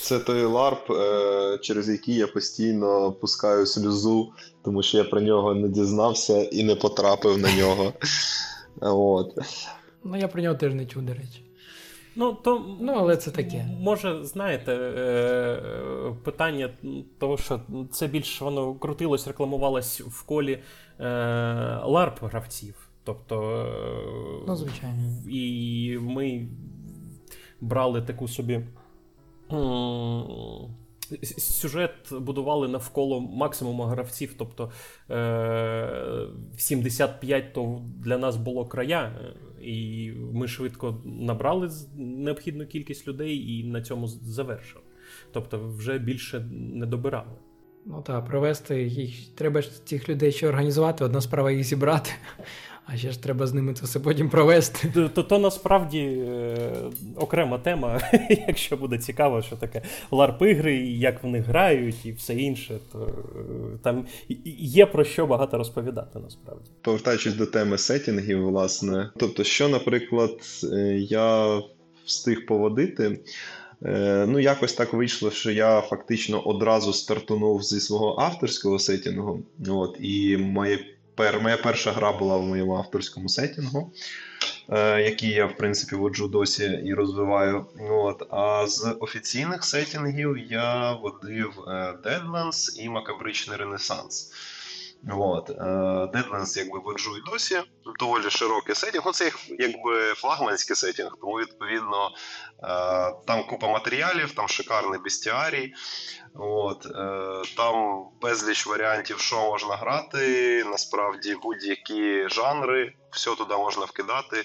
Це 0.00 0.18
той 0.18 0.44
ларп, 0.44 0.90
е, 0.90 1.58
через 1.62 1.88
який 1.88 2.14
я 2.14 2.26
постійно 2.26 3.12
пускаю 3.12 3.66
сльозу, 3.66 4.32
тому 4.64 4.82
що 4.82 4.98
я 4.98 5.04
про 5.04 5.20
нього 5.20 5.54
не 5.54 5.68
дізнався 5.68 6.42
і 6.42 6.64
не 6.64 6.74
потрапив 6.74 7.38
на 7.38 7.56
нього. 7.56 7.92
От. 8.80 9.38
Ну, 10.04 10.16
я 10.16 10.28
про 10.28 10.42
нього 10.42 10.54
теж 10.54 10.74
не 10.74 10.86
чув, 10.86 11.02
до 11.02 11.14
речі. 11.14 11.43
Ну, 12.16 12.32
то, 12.32 12.76
ну, 12.80 12.92
але 12.92 13.16
це 13.16 13.30
таке. 13.30 13.66
Може, 13.80 14.24
знаєте, 14.24 14.72
е, 14.74 16.14
питання 16.24 16.70
того, 17.18 17.36
що 17.36 17.60
це 17.92 18.06
більш 18.06 18.40
воно 18.40 18.74
крутилось, 18.74 19.26
рекламувалось 19.26 20.00
в 20.00 20.22
колі 20.22 20.58
ларп 21.84 22.22
гравців. 22.22 22.88
Тобто, 23.04 23.66
ну, 24.48 24.56
звичайно. 24.56 25.02
І 25.30 25.98
ми 26.00 26.48
брали 27.60 28.02
таку 28.02 28.28
собі. 28.28 28.60
Сюжет 31.38 31.90
будували 32.12 32.68
навколо 32.68 33.20
максимуму 33.20 33.82
гравців, 33.82 34.34
тобто 34.38 34.72
75 36.56 37.52
то 37.52 37.82
для 37.98 38.18
нас 38.18 38.36
було 38.36 38.66
края, 38.66 39.12
і 39.64 40.12
ми 40.32 40.48
швидко 40.48 41.02
набрали 41.04 41.70
необхідну 41.96 42.66
кількість 42.66 43.08
людей 43.08 43.50
і 43.50 43.64
на 43.64 43.82
цьому 43.82 44.06
завершили. 44.06 44.84
Тобто, 45.32 45.68
вже 45.76 45.98
більше 45.98 46.40
не 46.52 46.86
добирали. 46.86 47.32
Ну 47.86 48.02
так, 48.02 48.26
провести 48.26 48.82
їх. 48.82 49.28
Треба 49.34 49.62
ж 49.62 49.86
цих 49.86 50.08
людей 50.08 50.32
ще 50.32 50.48
організувати, 50.48 51.04
одна 51.04 51.20
справа 51.20 51.50
їх 51.50 51.64
зібрати, 51.64 52.10
а 52.86 52.96
ще 52.96 53.10
ж 53.10 53.22
треба 53.22 53.46
з 53.46 53.54
ними 53.54 53.74
це 53.74 53.84
все 53.84 54.00
потім 54.00 54.30
провести. 54.30 54.92
То 54.94 55.08
то, 55.08 55.22
то 55.22 55.38
насправді 55.38 55.98
е, 55.98 56.56
окрема 57.16 57.58
тема, 57.58 58.00
якщо 58.48 58.76
буде 58.76 58.98
цікаво, 58.98 59.42
що 59.42 59.56
таке 59.56 59.82
ларп-ігри, 60.10 60.72
як 60.86 61.24
вони 61.24 61.40
грають 61.40 62.06
і 62.06 62.12
все 62.12 62.34
інше, 62.34 62.78
то 62.92 63.24
е, 63.36 63.78
там 63.82 64.06
є 64.58 64.86
про 64.86 65.04
що 65.04 65.26
багато 65.26 65.58
розповідати 65.58 66.18
насправді. 66.18 66.70
Повертаючись 66.82 67.34
до 67.34 67.46
теми 67.46 67.78
сетінгів, 67.78 68.44
власне. 68.44 69.10
Тобто, 69.16 69.44
що, 69.44 69.68
наприклад, 69.68 70.36
е, 70.72 70.76
я 70.98 71.60
встиг 72.04 72.46
поводити. 72.46 73.18
Е, 73.84 74.26
ну, 74.28 74.38
якось 74.38 74.72
так 74.72 74.92
вийшло, 74.92 75.30
що 75.30 75.50
я 75.50 75.80
фактично 75.80 76.40
одразу 76.40 76.92
стартунув 76.92 77.62
зі 77.62 77.80
свого 77.80 78.16
авторського 78.20 78.78
сетінгу. 78.78 79.42
От, 79.68 79.96
І 80.00 80.36
моє, 80.36 80.78
пер, 81.14 81.40
моя 81.40 81.56
перша 81.56 81.92
гра 81.92 82.12
була 82.12 82.36
в 82.36 82.42
моєму 82.42 82.76
авторському 82.76 83.28
сетінгу, 83.28 83.92
е, 84.68 85.02
який 85.02 85.30
я, 85.30 85.46
в 85.46 85.56
принципі, 85.56 85.96
воджу 85.96 86.26
досі 86.26 86.64
і 86.84 86.94
розвиваю. 86.94 87.66
От, 87.90 88.22
А 88.30 88.66
з 88.66 88.96
офіційних 89.00 89.64
сетінгів 89.64 90.38
я 90.52 90.92
водив 90.92 91.64
е, 91.68 91.70
Deadlands 92.04 92.80
і 92.80 92.88
Макабричний 92.88 93.56
Ренесанс. 93.58 94.32
От. 95.10 95.50
Е, 95.50 95.54
Deadlands 96.14 96.58
якби 96.58 96.78
воджу 96.78 97.16
і 97.16 97.30
досі 97.30 97.62
доволі 97.98 98.30
широкий 98.30 98.74
сетінг. 98.74 99.02
Ну, 99.06 99.12
це 99.12 99.32
якби 99.58 100.14
флагманський 100.14 100.76
сетінг, 100.76 101.10
тому 101.20 101.32
відповідно 101.32 102.10
е, 102.10 102.66
там 103.26 103.46
купа 103.46 103.68
матеріалів, 103.68 104.32
там 104.32 104.48
шикарний 104.48 105.00
бестіарій. 105.00 105.74
От, 106.34 106.86
е, 106.86 107.54
Там 107.56 108.06
безліч 108.22 108.66
варіантів, 108.66 109.18
що 109.18 109.36
можна 109.36 109.76
грати. 109.76 110.64
Насправді 110.64 111.36
будь-які 111.42 112.28
жанри, 112.28 112.94
все 113.10 113.34
туди 113.34 113.56
можна 113.56 113.84
вкидати. 113.84 114.44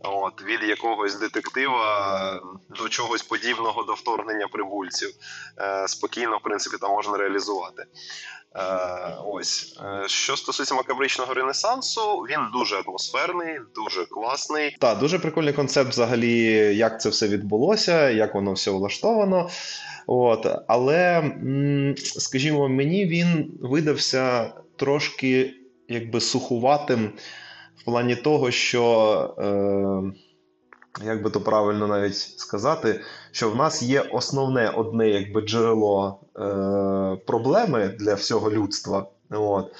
От, 0.00 0.42
Від 0.44 0.62
якогось 0.62 1.14
детектива 1.14 2.40
до 2.68 2.88
чогось 2.88 3.22
подібного 3.22 3.82
до 3.82 3.94
вторгнення 3.94 4.48
прибульців. 4.48 5.10
Спокійно, 5.86 6.38
в 6.38 6.42
принципі, 6.42 6.76
там 6.80 6.90
можна 6.90 7.18
реалізувати. 7.18 7.86
Е, 8.56 8.60
ось 9.26 9.78
е, 9.84 10.08
що 10.08 10.36
стосується 10.36 10.74
макабричного 10.74 11.34
ренесансу, 11.34 12.00
він 12.00 12.38
дуже 12.52 12.76
атмосферний, 12.86 13.58
дуже 13.74 14.04
класний. 14.04 14.76
Так, 14.80 14.98
дуже 14.98 15.18
прикольний 15.18 15.52
концепт, 15.52 15.90
взагалі, 15.90 16.42
як 16.76 17.00
це 17.00 17.08
все 17.08 17.28
відбулося, 17.28 18.10
як 18.10 18.34
воно 18.34 18.52
все 18.52 18.70
влаштовано. 18.70 19.50
От, 20.06 20.46
Але, 20.68 21.30
скажімо, 21.96 22.68
мені 22.68 23.06
він 23.06 23.58
видався 23.60 24.52
трошки 24.76 25.54
якби 25.88 26.20
сухуватим 26.20 27.12
в 27.80 27.84
плані 27.84 28.16
того, 28.16 28.50
що. 28.50 29.34
Е, 29.38 30.28
як 31.04 31.22
би 31.22 31.30
то 31.30 31.40
правильно 31.40 31.86
навіть 31.86 32.16
сказати, 32.16 33.00
що 33.30 33.50
в 33.50 33.56
нас 33.56 33.82
є 33.82 34.00
основне 34.00 34.70
одне 34.70 35.08
якби 35.08 35.40
джерело 35.40 36.20
е, 36.36 37.16
проблеми 37.26 37.96
для 37.98 38.14
всього 38.14 38.50
людства. 38.50 39.06
От. 39.30 39.72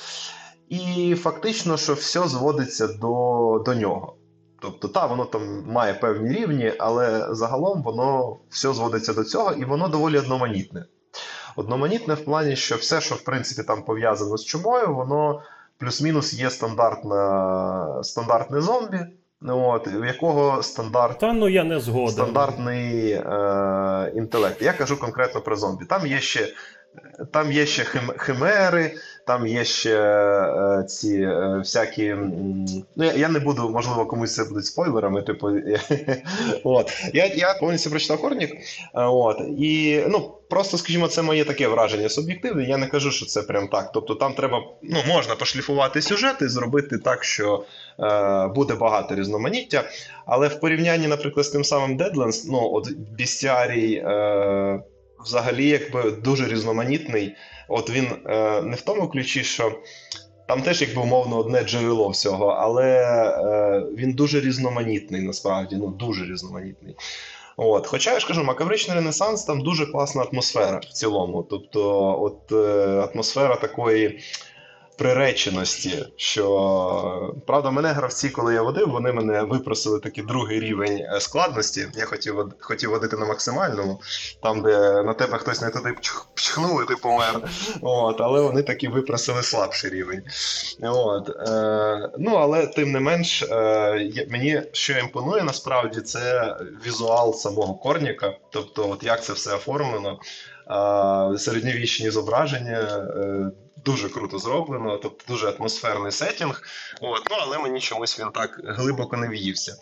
І 0.68 1.14
фактично, 1.14 1.76
що 1.76 1.94
все 1.94 2.28
зводиться 2.28 2.86
до 2.86 3.62
до 3.66 3.74
нього. 3.74 4.14
Тобто, 4.60 4.88
та, 4.88 5.06
воно 5.06 5.24
там 5.24 5.64
має 5.66 5.94
певні 5.94 6.32
рівні, 6.32 6.72
але 6.78 7.26
загалом 7.30 7.82
воно 7.82 8.36
все 8.50 8.72
зводиться 8.72 9.14
до 9.14 9.24
цього, 9.24 9.52
і 9.52 9.64
воно 9.64 9.88
доволі 9.88 10.18
одноманітне. 10.18 10.84
Одноманітне 11.56 12.14
в 12.14 12.24
плані, 12.24 12.56
що 12.56 12.76
все, 12.76 13.00
що 13.00 13.14
в 13.14 13.20
принципі 13.20 13.66
там 13.66 13.82
пов'язано 13.82 14.36
з 14.36 14.44
чумою, 14.44 14.94
воно 14.94 15.42
плюс-мінус 15.78 16.34
є 16.34 16.50
стандартна, 16.50 18.02
стандартне 18.02 18.60
зомбі. 18.60 18.98
От, 19.48 19.86
в 19.86 20.04
якого 20.04 20.62
стандарт, 20.62 21.18
Та, 21.18 21.32
ну, 21.32 21.48
я 21.48 21.64
не 21.64 21.80
згоден. 21.80 22.08
стандартний 22.08 23.10
е, 23.10 24.12
інтелект. 24.16 24.62
Я 24.62 24.72
кажу 24.72 25.00
конкретно 25.00 25.40
про 25.40 25.56
зомбі. 25.56 25.84
Там 25.84 26.06
є 26.06 26.20
ще 26.20 26.48
там 27.32 27.52
є 27.52 27.66
ще 27.66 27.84
хим, 27.84 28.12
химери, 28.16 28.94
там 29.28 29.46
є 29.46 29.64
ще 29.64 30.00
е, 30.00 30.84
ці 30.88 31.20
е, 31.20 31.56
всякі. 31.58 32.14
Ну, 32.96 33.04
я, 33.04 33.12
я 33.12 33.28
не 33.28 33.38
буду, 33.38 33.70
можливо, 33.70 34.06
комусь 34.06 34.34
це 34.34 34.44
будуть 34.44 34.66
спойлерами. 34.66 35.22
Типу, 35.22 35.50
от. 36.64 36.92
Я 37.14 37.26
я 37.26 37.54
повністю 37.54 37.90
прочитав 37.90 38.18
Хорнік. 38.18 38.50
Е, 38.50 38.58
от, 38.94 39.40
і 39.58 40.02
ну, 40.08 40.34
просто, 40.50 40.78
скажімо, 40.78 41.08
це 41.08 41.22
моє 41.22 41.44
таке 41.44 41.68
враження 41.68 42.08
суб'єктивне. 42.08 42.64
Я 42.64 42.76
не 42.76 42.86
кажу, 42.86 43.10
що 43.10 43.26
це 43.26 43.42
прям 43.42 43.68
так. 43.68 43.92
Тобто 43.92 44.14
там 44.14 44.34
треба 44.34 44.62
ну, 44.82 44.98
можна 45.08 45.34
пошліфувати 45.34 46.02
сюжет 46.02 46.36
і 46.42 46.48
зробити 46.48 46.98
так, 46.98 47.24
що 47.24 47.64
е, 48.00 48.46
буде 48.46 48.74
багато 48.74 49.14
різноманіття. 49.14 49.84
Але 50.26 50.48
в 50.48 50.60
порівнянні, 50.60 51.06
наприклад, 51.06 51.46
з 51.46 51.48
тим 51.48 51.64
самим 51.64 51.98
Deadlands, 51.98 52.44
ну, 52.46 52.70
от 52.72 52.92
Бістіарій. 52.92 53.94
Е, 53.94 54.80
взагалі 55.24 55.68
якби 55.68 56.10
дуже 56.10 56.48
різноманітний. 56.48 57.36
От 57.68 57.90
він 57.90 58.06
е, 58.26 58.62
не 58.62 58.76
в 58.76 58.80
тому 58.80 59.08
ключі, 59.08 59.44
що 59.44 59.72
там 60.48 60.62
теж 60.62 60.82
якби 60.82 61.02
умовно 61.02 61.38
одне 61.38 61.62
джерело 61.62 62.08
всього, 62.08 62.46
але 62.46 62.86
е, 62.86 63.82
він 63.96 64.12
дуже 64.12 64.40
різноманітний, 64.40 65.22
насправді, 65.22 65.76
ну 65.76 65.86
дуже 65.86 66.24
різноманітний. 66.24 66.94
От. 67.60 67.86
Хоча 67.86 68.12
я 68.12 68.20
ж 68.20 68.26
кажу, 68.26 68.44
макавричний 68.44 68.96
ренесанс 68.96 69.44
там 69.44 69.60
дуже 69.60 69.86
класна 69.86 70.22
атмосфера 70.22 70.78
в 70.78 70.84
цілому. 70.84 71.46
Тобто, 71.50 71.82
от 72.22 72.52
е, 72.52 73.08
атмосфера 73.12 73.56
такої 73.56 74.20
приреченості. 74.98 76.06
Що 76.16 77.34
правда, 77.46 77.70
мене 77.70 77.88
гравці, 77.88 78.28
коли 78.28 78.54
я 78.54 78.62
водив, 78.62 78.90
вони 78.90 79.12
мене 79.12 79.42
випросили 79.42 80.00
такий 80.00 80.24
другий 80.24 80.60
рівень 80.60 80.98
е, 80.98 81.20
складності. 81.20 81.86
Я 81.94 82.04
хотів 82.04 82.52
хотів 82.60 82.90
водити 82.90 83.16
на 83.16 83.26
максимальному, 83.26 84.00
там, 84.42 84.62
де 84.62 85.02
на 85.02 85.14
тебе 85.14 85.38
хтось 85.38 85.60
не 85.60 85.70
туди 85.70 85.94
пчхнув, 86.34 86.82
і 86.82 86.86
ти 86.86 86.96
помер. 86.96 87.40
От, 87.82 88.20
Але 88.20 88.40
вони 88.40 88.62
таки 88.62 88.88
випросили 88.88 89.42
слабший 89.42 89.90
рівень. 89.90 90.22
От, 90.82 91.30
е, 91.48 92.10
Ну, 92.18 92.34
але 92.34 92.66
тим 92.66 92.92
не 92.92 93.00
менш, 93.00 93.42
е, 93.42 94.26
мені 94.30 94.62
що 94.72 94.98
імпонує 94.98 95.42
насправді, 95.42 96.00
це 96.00 96.56
візуал 96.86 97.34
самого 97.34 97.74
корніка, 97.74 98.32
тобто, 98.50 98.90
от 98.90 99.02
як 99.02 99.24
це 99.24 99.32
все 99.32 99.54
оформлено. 99.54 100.18
Середньовічні 101.38 102.10
зображення 102.10 102.78
е, 103.16 103.50
дуже 103.84 104.08
круто 104.08 104.38
зроблено, 104.38 104.96
тобто 105.02 105.24
дуже 105.28 105.48
атмосферний 105.48 106.12
сетінг. 106.12 106.62
От, 107.00 107.22
ну 107.30 107.36
але 107.40 107.58
мені 107.58 107.80
чомусь 107.80 108.20
він 108.20 108.30
так 108.30 108.60
глибоко 108.64 109.16
не 109.16 109.28
в'ївся. 109.28 109.76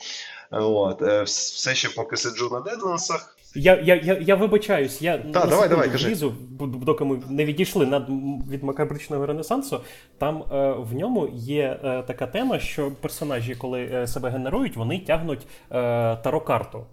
От, 0.51 1.03
е, 1.03 1.22
Все 1.22 1.74
ще 1.74 1.88
поки 1.88 2.16
сиджу 2.16 2.51
на 2.53 2.61
дедлансах. 2.61 3.36
Я 3.55 3.80
я, 3.80 3.94
я, 3.94 4.18
я 4.20 4.34
вибачаюсь, 4.34 5.03
я 5.03 5.18
Та, 5.18 5.47
давай, 5.47 5.68
давай, 5.68 5.88
влізу, 5.88 6.34
доки 6.61 7.05
ми 7.05 7.22
не 7.28 7.44
відійшли 7.44 7.86
над 7.86 8.09
від 8.51 8.62
макабричного 8.62 9.26
ренесансу. 9.26 9.80
Там 10.18 10.42
е, 10.53 10.72
в 10.78 10.94
ньому 10.94 11.28
є 11.32 11.80
е, 11.84 12.03
така 12.07 12.26
тема, 12.26 12.59
що 12.59 12.90
персонажі, 13.01 13.55
коли 13.55 13.82
е, 13.82 14.07
себе 14.07 14.30
генерують, 14.30 14.76
вони 14.76 14.99
тягнуть 14.99 15.47
е, 15.70 15.74
таро-карту. 16.16 16.86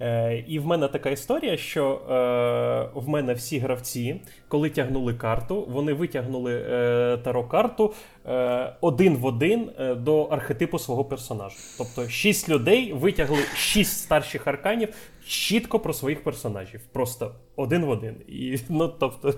Е, 0.00 0.44
І 0.48 0.58
в 0.58 0.66
мене 0.66 0.88
така 0.88 1.10
історія, 1.10 1.56
що 1.56 1.90
е, 1.92 3.00
в 3.00 3.08
мене 3.08 3.34
всі 3.34 3.58
гравці, 3.58 4.20
коли 4.48 4.70
тягнули 4.70 5.14
карту, 5.14 5.66
вони 5.68 5.92
витягнули 5.92 6.54
е, 6.54 7.18
таро-карту 7.24 7.94
е, 8.26 8.72
один 8.80 9.16
в 9.16 9.26
один 9.26 9.70
е, 9.80 9.94
до 9.94 10.22
архетипу 10.22 10.78
свого 10.78 11.04
персонажа. 11.04 11.56
Тобто 11.78 12.08
шість 12.08 12.48
людей 12.48 12.92
витягли 12.92 13.38
шість 13.54 14.02
старших 14.02 14.46
арканів 14.46 14.88
чітко 15.26 15.80
про 15.80 15.92
своїх 15.92 16.24
персонажів. 16.24 16.80
Просто 16.92 17.34
один 17.56 17.84
в 17.84 17.88
один. 17.90 18.14
І, 18.28 18.58
ну, 18.68 18.88
тобто, 18.88 19.34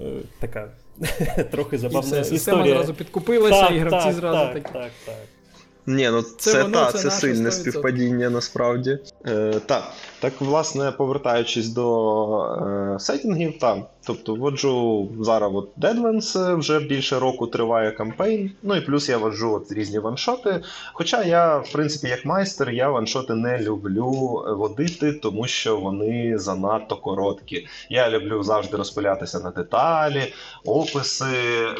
е, 0.00 0.04
така 0.40 0.70
трохи 1.50 1.78
забавна 1.78 2.18
і 2.18 2.20
все, 2.20 2.34
історія. 2.34 2.38
Система 2.38 2.66
зразу 2.68 2.94
підкупилася, 2.94 3.62
так, 3.62 3.72
і 3.72 3.78
гравці 3.78 4.06
так, 4.06 4.14
зразу 4.14 4.38
так, 4.38 4.52
такі. 4.52 4.72
Так, 4.72 4.90
так. 5.06 5.16
Ні, 5.86 6.10
ну 6.10 6.22
це, 6.22 6.52
Це 6.52 6.62
воно, 6.62 6.78
та, 6.78 6.92
це 6.92 6.98
це, 6.98 7.10
сильне 7.10 7.48
100%. 7.48 7.52
співпадіння 7.52 8.30
насправді. 8.30 8.98
Е, 9.26 9.60
так, 9.66 9.92
так, 10.20 10.32
власне, 10.40 10.92
повертаючись 10.92 11.68
до 11.68 12.42
е, 12.94 13.00
сеттінгів, 13.00 13.58
так. 13.58 13.78
Тобто 14.06 14.34
воджу 14.34 15.08
зараз 15.20 15.52
от 15.54 15.70
Deadlands, 15.76 16.50
е, 16.50 16.54
вже 16.54 16.80
більше 16.80 17.18
року 17.18 17.46
триває 17.46 17.90
кампейн. 17.90 18.52
Ну 18.62 18.76
і 18.76 18.80
плюс 18.80 19.08
я 19.08 19.18
воджу 19.18 19.54
от 19.54 19.72
різні 19.72 19.98
ваншоти. 19.98 20.62
Хоча 20.92 21.22
я, 21.22 21.58
в 21.58 21.72
принципі, 21.72 22.08
як 22.08 22.24
майстер, 22.24 22.70
я 22.70 22.90
ваншоти 22.90 23.34
не 23.34 23.58
люблю 23.58 24.44
водити, 24.58 25.12
тому 25.12 25.46
що 25.46 25.76
вони 25.76 26.38
занадто 26.38 26.96
короткі. 26.96 27.68
Я 27.90 28.10
люблю 28.10 28.42
завжди 28.42 28.76
розпилятися 28.76 29.40
на 29.40 29.50
деталі, 29.50 30.32
описи, 30.64 31.26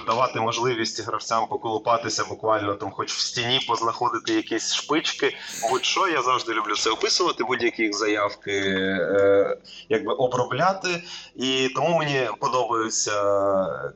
давати 0.06 0.40
можливість 0.40 1.06
гравцям 1.06 1.46
поколупатися 1.46 2.24
буквально 2.28 2.74
там, 2.74 2.90
хоч 2.90 3.12
в 3.12 3.20
стіні 3.20 3.60
познаходити 3.68 4.32
якісь 4.32 4.74
шпички. 4.74 5.34
Будь-що, 5.70 6.08
я 6.08 6.22
завжди 6.22 6.52
люблю 6.52 6.74
це 6.74 6.90
описувати, 6.90 7.44
будь-які 7.44 7.92
заявки 7.92 8.52
е, 8.52 9.56
якби 9.88 10.12
обробляти. 10.12 10.88
І 11.36 11.68
тому 11.74 11.98
мені 11.98 12.15
подобаються 12.40 13.12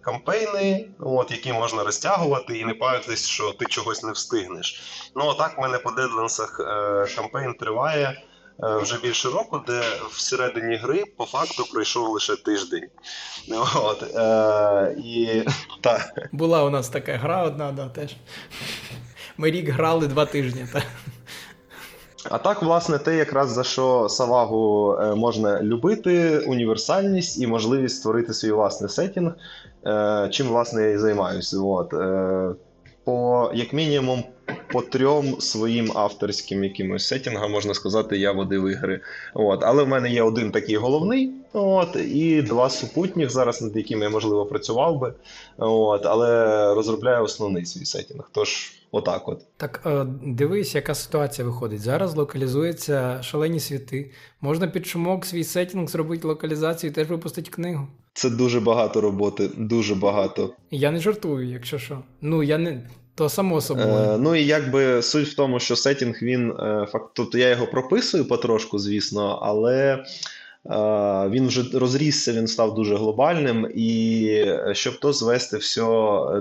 кампейни, 0.02 0.88
от, 1.00 1.30
які 1.30 1.52
можна 1.52 1.84
розтягувати 1.84 2.58
і 2.58 2.64
не 2.64 2.74
паритись, 2.74 3.26
що 3.26 3.52
ти 3.52 3.64
чогось 3.66 4.02
не 4.02 4.12
встигнеш. 4.12 4.82
Ну, 5.16 5.28
а 5.30 5.34
так 5.34 5.58
в 5.58 5.60
мене 5.60 5.78
по 5.78 5.90
дедлансах 5.90 6.60
е, 6.60 7.06
кампейн 7.16 7.54
триває. 7.54 8.22
е, 8.64 8.76
Вже 8.76 9.00
більше 9.00 9.28
року, 9.28 9.60
де 9.66 9.82
всередині 10.10 10.76
гри 10.76 11.04
по 11.16 11.24
факту 11.24 11.64
пройшов 11.72 12.08
лише 12.08 12.36
тиждень. 12.36 12.88
От, 13.74 14.02
е, 14.02 14.94
і 15.04 15.42
так. 15.80 16.28
Була 16.32 16.64
у 16.64 16.70
нас 16.70 16.88
така 16.88 17.16
гра 17.16 17.42
одна, 17.42 17.72
да, 17.72 17.88
теж. 17.88 18.10
Ми 19.36 19.50
рік 19.50 19.68
грали 19.68 20.06
два 20.06 20.26
тижні. 20.26 20.66
Та. 20.72 20.82
А 22.24 22.38
так, 22.38 22.62
власне, 22.62 22.98
те, 22.98 23.16
якраз 23.16 23.50
за 23.50 23.64
що 23.64 24.08
Савагу 24.08 24.94
е, 24.94 25.14
можна 25.14 25.62
любити, 25.62 26.38
універсальність 26.38 27.40
і 27.40 27.46
можливість 27.46 27.96
створити 27.96 28.34
свій 28.34 28.50
власний 28.50 28.90
сетінг, 28.90 29.32
е, 29.86 30.28
чим 30.32 30.46
власне 30.46 30.82
я 30.82 30.88
і 30.88 30.98
займаюся. 30.98 31.58
От. 31.58 31.94
Е, 31.94 32.54
По, 33.04 33.50
як 33.54 33.72
мінімум, 33.72 34.24
по 34.72 34.82
трьом 34.82 35.40
своїм 35.40 35.92
авторським 35.94 36.64
якимось 36.64 37.06
сетінгам, 37.06 37.52
можна 37.52 37.74
сказати, 37.74 38.18
я 38.18 38.32
водив 38.32 38.68
ігри. 38.68 39.00
От. 39.34 39.64
Але 39.64 39.82
в 39.82 39.88
мене 39.88 40.10
є 40.10 40.22
один 40.22 40.50
такий 40.50 40.76
головний, 40.76 41.32
от, 41.52 41.96
і 41.96 42.42
два 42.42 42.70
супутніх, 42.70 43.30
зараз 43.30 43.62
над 43.62 43.76
якими 43.76 44.04
я, 44.04 44.10
можливо, 44.10 44.46
працював 44.46 44.98
би. 44.98 45.14
От, 45.58 46.06
але 46.06 46.34
розробляю 46.74 47.24
основний 47.24 47.66
свій 47.66 47.84
сетінг. 47.84 48.30
Тож, 48.32 48.72
отак 48.90 49.28
от. 49.28 49.40
Так, 49.56 49.82
е, 49.86 50.06
дивись, 50.24 50.74
яка 50.74 50.94
ситуація 50.94 51.48
виходить. 51.48 51.80
Зараз 51.80 52.16
локалізуються 52.16 53.22
шалені 53.22 53.60
світи. 53.60 54.10
Можна 54.40 54.66
під 54.68 54.86
шумок 54.86 55.26
свій 55.26 55.44
сетінг 55.44 55.88
зробити 55.88 56.28
локалізацію 56.28 56.90
і 56.90 56.94
теж 56.94 57.08
випустити 57.08 57.50
книгу. 57.50 57.86
Це 58.12 58.30
дуже 58.30 58.60
багато 58.60 59.00
роботи, 59.00 59.50
дуже 59.56 59.94
багато. 59.94 60.54
Я 60.70 60.90
не 60.90 61.00
жартую, 61.00 61.48
якщо 61.48 61.78
що. 61.78 61.98
Ну, 62.20 62.42
я 62.42 62.58
не. 62.58 62.82
То 63.14 63.28
само 63.28 63.60
собою. 63.60 63.88
Е, 63.88 64.18
ну 64.18 64.34
і 64.34 64.46
якби 64.46 65.02
суть 65.02 65.28
в 65.28 65.36
тому, 65.36 65.60
що 65.60 65.76
сетінг 65.76 66.18
він 66.22 66.50
е, 66.50 66.86
факт, 66.92 67.10
тобто 67.14 67.38
я 67.38 67.48
його 67.48 67.66
прописую 67.66 68.24
потрошку, 68.24 68.78
звісно, 68.78 69.38
але 69.42 70.04
він 71.30 71.46
вже 71.46 71.78
розрісся, 71.78 72.32
він 72.32 72.46
став 72.46 72.74
дуже 72.74 72.96
глобальним. 72.96 73.72
І 73.74 74.24
е, 74.46 74.72
щоб 74.74 75.00
то 75.00 75.12
звести 75.12 75.56
все 75.56 75.82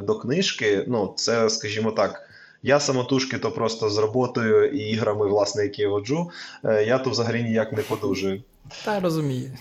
до 0.03 0.20
книжки, 0.22 0.84
ну 0.88 1.13
це, 1.17 1.49
скажімо 1.49 1.91
так. 1.91 2.26
Я 2.63 2.80
самотужки 2.80 3.38
то 3.38 3.51
просто 3.51 3.89
з 3.89 3.97
роботою 3.97 4.70
і 4.70 4.78
іграми, 4.78 5.28
власне, 5.28 5.63
які 5.63 5.82
я 5.82 5.89
воджу, 5.89 6.32
е, 6.63 6.84
я 6.86 6.97
то 6.97 7.09
взагалі 7.09 7.43
ніяк 7.43 7.74
не 7.74 7.82
подужую. 7.82 8.43
Та 8.86 8.99
розумію. 8.99 9.51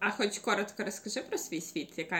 А 0.00 0.10
хоч 0.10 0.38
коротко 0.38 0.84
розкажи 0.84 1.20
про 1.28 1.38
свій 1.38 1.60
світ, 1.60 1.88
яка 1.96 2.16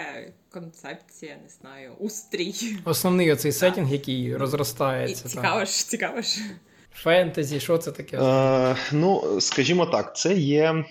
концепція, 0.52 1.36
не 1.42 1.48
знаю, 1.60 1.92
устрій. 1.98 2.54
Основний 2.84 3.32
оцей 3.32 3.52
сетінг, 3.52 3.92
який 3.92 4.36
розростається. 4.36 5.22
та. 5.22 5.28
цікаво 5.28 5.64
ж, 5.64 5.88
цікаво 5.88 6.20
ж. 6.20 6.40
Фентезі, 6.94 7.60
що 7.60 7.78
це 7.78 7.92
таке? 7.92 8.18
Е, 8.18 8.76
ну, 8.92 9.40
скажімо 9.40 9.86
так, 9.86 10.16
це 10.16 10.34
є 10.34 10.84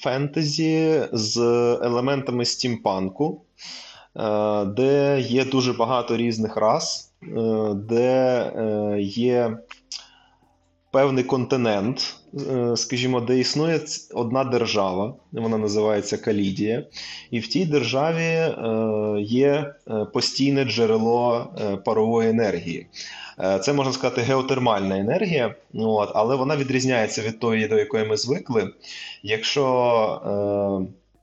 фентезі 0.00 1.02
з 1.12 1.36
елементами 1.82 2.44
стімпанку, 2.44 3.42
е, 4.16 4.64
де 4.64 5.20
є 5.20 5.44
дуже 5.44 5.72
багато 5.72 6.16
різних 6.16 6.56
рас, 6.56 7.12
е, 7.22 7.26
де 7.74 8.12
е, 8.56 9.00
є 9.00 9.58
певний 10.94 11.24
континент, 11.24 12.16
е, 12.50 12.76
скажімо, 12.76 13.20
де 13.20 13.38
існує 13.38 13.80
одна 14.14 14.44
держава, 14.44 15.14
вона 15.32 15.58
називається 15.58 16.16
Калідія, 16.16 16.84
і 17.30 17.40
в 17.40 17.46
тій 17.46 17.64
державі 17.64 18.22
е, 18.22 18.52
є 19.20 19.74
е, 19.90 20.04
постійне 20.12 20.64
джерело 20.64 21.46
парової 21.84 22.30
енергії. 22.30 22.86
Це 23.62 23.72
можна 23.72 23.92
сказати 23.92 24.20
геотермальна 24.20 24.98
енергія, 24.98 25.54
ну, 25.72 25.90
от, 25.90 26.10
але 26.14 26.36
вона 26.36 26.56
відрізняється 26.56 27.22
від 27.22 27.40
тої, 27.40 27.68
до 27.68 27.78
якої 27.78 28.04
ми 28.04 28.16
звикли. 28.16 28.70
Якщо 29.22 29.62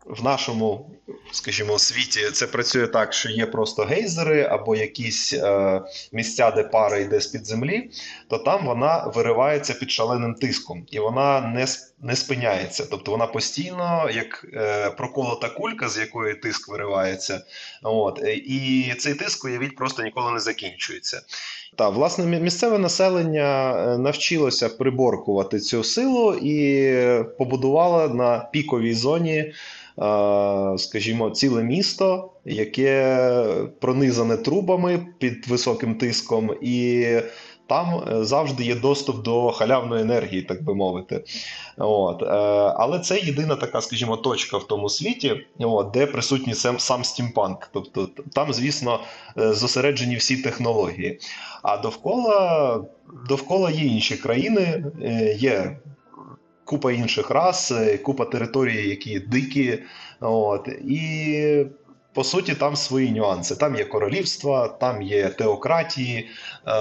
в 0.06 0.24
нашому, 0.24 0.90
скажімо, 1.32 1.80
світі 1.80 2.20
це 2.34 2.48
працює 2.48 2.88
так, 2.88 3.14
що 3.14 3.30
є 3.30 3.46
просто 3.46 3.84
гейзери 3.84 4.44
або 4.44 4.76
якісь 4.76 5.34
е, 5.34 5.82
місця, 6.12 6.52
де 6.52 6.64
пара 6.64 6.98
йде 6.98 7.22
з-під 7.22 7.46
землі, 7.46 7.90
то 8.30 8.38
там 8.38 8.66
вона 8.66 9.12
виривається 9.16 9.74
під 9.74 9.92
шаленим 9.92 10.34
тиском, 10.34 10.86
і 10.92 11.00
вона 11.00 11.42
не, 11.42 11.68
не 12.02 12.16
спиняється. 12.16 12.86
Тобто 12.92 13.12
вона 13.12 13.28
постійно, 13.28 14.10
як 14.14 14.46
е, 14.54 14.90
проколота 14.90 15.50
кулька, 15.50 15.90
з 15.90 15.98
якої 15.98 16.36
тиск 16.36 16.70
виривається. 16.70 17.42
От, 17.84 18.24
е, 18.24 18.34
і 18.34 18.94
цей 19.00 19.14
тиск, 19.14 19.46
уявіть, 19.46 19.76
просто 19.76 20.04
ніколи 20.04 20.32
не 20.32 20.40
закінчується. 20.40 21.22
Та, 21.76 21.90
власне, 21.90 22.40
місцеве 22.40 22.78
населення 22.78 23.74
е, 23.74 23.98
навчилося 23.98 24.70
приборкувати 24.70 25.60
цю 25.60 25.84
силу 25.84 26.34
і 26.34 27.24
побудувало 27.38 28.10
на 28.10 28.40
піковій 28.40 28.94
зоні, 28.94 29.54
скажімо, 30.78 31.30
ціле 31.30 31.64
місто, 31.64 32.32
яке 32.46 33.28
пронизане 33.80 34.38
трубами 34.38 35.08
під 35.20 35.48
високим 35.48 35.96
тиском, 35.96 36.52
і 36.62 37.06
там 37.72 38.04
е, 38.12 38.24
завжди 38.24 38.64
є 38.64 38.76
доступ 38.76 39.24
до 39.24 39.52
халявної 39.52 40.02
енергії, 40.02 40.42
так 40.42 40.64
би 40.64 40.76
мовити. 40.76 41.24
От. 41.78 42.24
е, 42.24 42.26
Але 42.78 43.00
це 43.00 43.20
єдина 43.20 43.56
така, 43.56 43.82
скажімо, 43.82 44.18
точка 44.18 44.58
в 44.58 44.68
тому 44.68 44.90
світі, 44.90 45.46
от, 45.60 45.92
де 45.92 46.06
присутній 46.06 46.54
сам, 46.54 46.80
сам 46.80 47.04
стімпанк. 47.04 47.70
Тобто 47.74 48.10
там, 48.34 48.54
звісно, 48.54 49.00
е, 49.38 49.54
зосереджені 49.54 50.16
всі 50.16 50.38
технології. 50.38 51.20
А 51.64 51.78
довкола, 51.78 52.84
довкола 53.30 53.72
є 53.72 53.86
інші 53.86 54.18
країни, 54.18 54.84
е, 55.02 55.36
є 55.40 55.78
купа 56.72 56.92
інших 56.92 57.30
рас, 57.30 57.72
е, 57.72 57.98
купа 57.98 58.26
територій, 58.26 58.90
які 58.90 59.20
дикі. 59.20 59.80
От, 60.20 60.68
і 60.68 61.66
по 62.14 62.24
суті, 62.24 62.56
там 62.56 62.76
свої 62.76 63.12
нюанси. 63.12 63.56
Там 63.56 63.76
є 63.76 63.86
королівства, 63.86 64.68
там 64.68 65.02
є 65.02 65.30
теократії. 65.30 66.30
Е, 66.68 66.74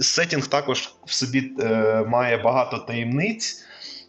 сетінг 0.00 0.46
також 0.46 0.94
в 1.06 1.12
собі 1.12 1.52
е, 1.60 2.04
має 2.08 2.36
багато 2.36 2.78
таємниць. 2.78 3.64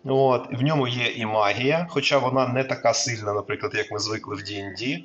От, 0.06 0.41
в 0.51 0.62
ньому 0.62 0.88
є 0.88 1.08
і 1.16 1.26
магія, 1.26 1.88
хоча 1.89 2.18
вона 2.18 2.47
не 2.47 2.64
така 2.64 2.93
сильна, 2.93 3.34
наприклад, 3.34 3.72
як 3.76 3.91
ми 3.91 3.99
звикли 3.99 4.36
в 4.36 4.39
D&D. 4.39 5.04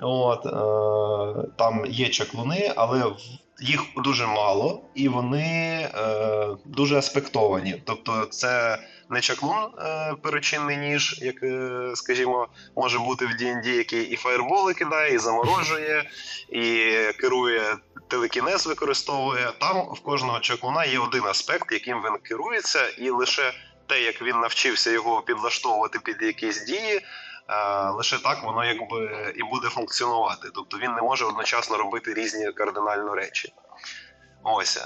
От, 0.00 0.46
е, 0.46 1.48
там 1.56 1.86
є 1.86 2.08
чаклуни, 2.08 2.72
але 2.76 2.98
в- 2.98 3.16
їх 3.62 3.80
дуже 3.96 4.26
мало, 4.26 4.82
і 4.94 5.08
вони 5.08 5.88
е, 5.94 6.48
дуже 6.64 6.98
аспектовані. 6.98 7.82
Тобто, 7.84 8.26
це 8.30 8.78
не 9.10 9.20
чаклун 9.20 9.70
е, 9.78 10.14
перечинний 10.22 10.76
ніж, 10.76 11.18
як, 11.22 11.42
е, 11.42 11.90
скажімо, 11.94 12.48
може 12.76 12.98
бути 12.98 13.26
в 13.26 13.28
D&D, 13.28 13.68
який 13.68 14.02
і 14.02 14.16
фаєрболи 14.16 14.74
кидає, 14.74 15.14
і 15.14 15.18
заморожує, 15.18 16.04
і 16.48 16.90
керує 17.20 17.76
телекінез 18.08 18.66
використовує. 18.66 19.52
Там 19.58 19.76
в 19.76 20.00
кожного 20.00 20.40
чаклуна 20.40 20.84
є 20.84 20.98
один 20.98 21.24
аспект, 21.24 21.72
яким 21.72 21.98
він 21.98 22.18
керується, 22.22 22.88
і 22.98 23.10
лише 23.10 23.52
те, 23.86 24.02
як 24.02 24.22
він 24.22 24.40
навчився 24.40 24.90
його 24.90 25.22
підлаштовувати 25.22 25.98
під 25.98 26.22
якісь 26.22 26.64
дії. 26.64 27.00
Е, 27.48 27.90
Лише 27.90 28.18
так 28.18 28.44
воно 28.44 28.64
якби 28.64 29.32
і 29.36 29.42
буде 29.42 29.68
функціонувати. 29.68 30.48
Тобто 30.54 30.78
він 30.78 30.92
не 30.92 31.02
може 31.02 31.24
одночасно 31.24 31.76
робити 31.76 32.14
різні 32.14 32.52
кардинально 32.52 33.14
речі. 33.14 33.52
Ось, 34.44 34.76
е, 34.76 34.82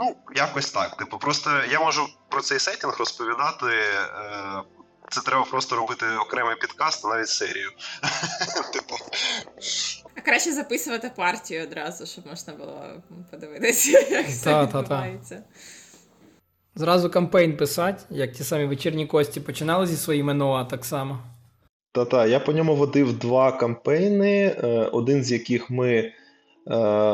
ну, 0.00 0.16
якось 0.34 0.70
так. 0.70 0.96
Типу, 0.96 1.18
просто 1.18 1.50
я 1.70 1.80
можу 1.80 2.06
про 2.28 2.40
цей 2.42 2.58
сеттинг 2.58 2.96
розповідати. 2.98 3.66
Е, 3.66 4.62
це 5.10 5.20
треба 5.20 5.44
просто 5.44 5.76
робити 5.76 6.06
окремий 6.20 6.56
підкаст, 6.56 7.04
навіть 7.04 7.28
серію. 7.28 7.70
Типу, 8.72 8.94
А 10.16 10.20
краще 10.20 10.52
записувати 10.52 11.12
партію 11.16 11.62
одразу, 11.62 12.06
щоб 12.06 12.26
можна 12.26 12.52
було 12.52 13.02
подивитися, 13.30 13.98
як 14.10 14.26
все 14.26 14.44
Та, 14.44 14.66
та, 14.66 14.72
та. 14.72 14.78
відбувається. 14.78 15.42
Зразу 16.74 17.10
кампейн 17.10 17.56
писати, 17.56 18.02
як 18.10 18.32
ті 18.32 18.44
самі 18.44 18.66
вечірні 18.66 19.06
кості 19.06 19.40
починали 19.40 19.86
зі 19.86 19.96
своїми 19.96 20.34
ноа 20.34 20.64
так 20.64 20.84
само. 20.84 21.33
Та-та, 21.94 22.26
я 22.26 22.40
по 22.40 22.52
ньому 22.52 22.74
водив 22.76 23.18
два 23.18 23.52
кампейни, 23.52 24.44
е, 24.44 24.88
один 24.92 25.24
з 25.24 25.32
яких 25.32 25.70
ми 25.70 25.90
е, 25.90 26.12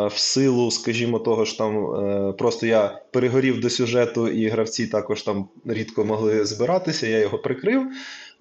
в 0.07 0.13
силу, 0.17 0.71
скажімо, 0.71 1.19
того 1.19 1.45
ж 1.45 1.59
там 1.59 1.95
е, 1.95 2.33
просто 2.33 2.67
я 2.67 3.01
перегорів 3.11 3.61
до 3.61 3.71
сюжету, 3.71 4.29
і 4.29 4.49
гравці 4.49 4.87
також 4.87 5.23
там 5.23 5.49
рідко 5.65 6.05
могли 6.05 6.45
збиратися, 6.45 7.07
я 7.07 7.19
його 7.19 7.39
прикрив. 7.39 7.83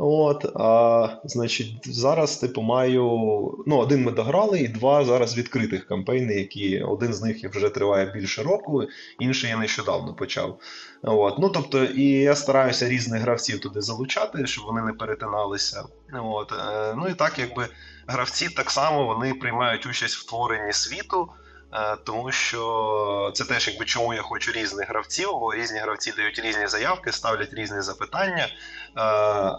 От, 0.02 0.45
а 0.56 1.10
значить, 1.24 1.95
зараз, 1.95 2.38
типу, 2.38 2.62
маю. 2.62 3.04
Ну, 3.68 3.78
один 3.78 4.04
ми 4.04 4.12
дограли, 4.12 4.60
і 4.60 4.68
два 4.68 5.06
зараз 5.06 5.38
відкритих 5.38 5.88
кампейни, 5.88 6.34
які 6.34 6.84
один 6.84 7.14
з 7.14 7.22
них 7.22 7.56
вже 7.56 7.70
триває 7.70 8.12
більше 8.16 8.43
року, 8.43 8.84
інший 9.20 9.50
я 9.50 9.58
нещодавно 9.58 10.14
почав. 10.14 10.60
От. 11.04 11.39
Ну, 11.39 11.50
тобто, 11.50 11.84
і 11.84 12.04
я 12.04 12.36
стараюся 12.36 12.89
різних 12.89 13.22
гравців 13.22 13.60
туди 13.60 13.82
залучати, 13.82 14.47
щоб 14.47 14.66
вони 14.66 14.82
не 14.82 14.93
перетиналися. 14.93 15.84
От. 16.24 16.52
е, 16.52 16.93
Ну 16.97 17.08
і 17.08 17.14
так, 17.14 17.39
якби 17.39 17.68
гравці 18.08 18.50
так 18.50 18.72
само 18.72 19.06
вони 19.06 19.34
приймають 19.34 19.86
участь 19.86 20.16
в 20.16 20.30
творенні 20.30 20.74
світу. 20.74 21.28
Е, 21.74 21.95
Тому 22.05 22.32
що 22.32 23.32
це 23.36 23.43
теж 23.45 23.67
якби 23.67 23.86
чому 23.86 24.13
я 24.13 24.22
хочу 24.22 24.51
різних 24.51 24.89
гравців, 24.89 25.30
бо 25.32 25.53
різні 25.53 25.80
гравці 25.80 26.11
дають 26.11 26.39
різні 26.39 26.67
заявки, 26.67 27.11
ставлять 27.11 27.53
різні 27.53 27.82
запитання. 27.82 28.43
Е, 28.43 28.51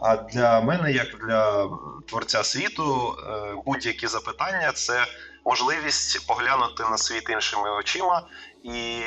А 0.03 0.17
для 0.33 0.61
мене, 0.61 0.93
як 0.93 1.07
для 1.27 1.69
творця 2.09 2.45
світу, 2.45 3.15
е, 3.19 3.55
будь-які 3.67 4.07
запитання 4.07 4.73
це 4.73 5.07
можливість 5.45 6.27
поглянути 6.27 6.83
на 6.83 6.99
світ 6.99 7.31
іншими 7.31 7.71
очима 7.71 8.27
і 8.63 9.03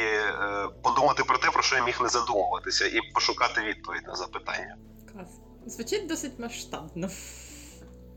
подумати 0.84 1.24
про 1.24 1.38
те, 1.38 1.52
про 1.52 1.64
що 1.64 1.76
я 1.76 1.84
міг 1.84 2.02
не 2.02 2.10
задумуватися, 2.10 2.86
і 2.86 3.00
пошукати 3.14 3.62
відповідь 3.62 4.08
на 4.08 4.16
запитання. 4.16 4.76
Клас. 5.14 5.28
Звучить 5.66 6.08
досить 6.08 6.40
масштабно. 6.40 7.10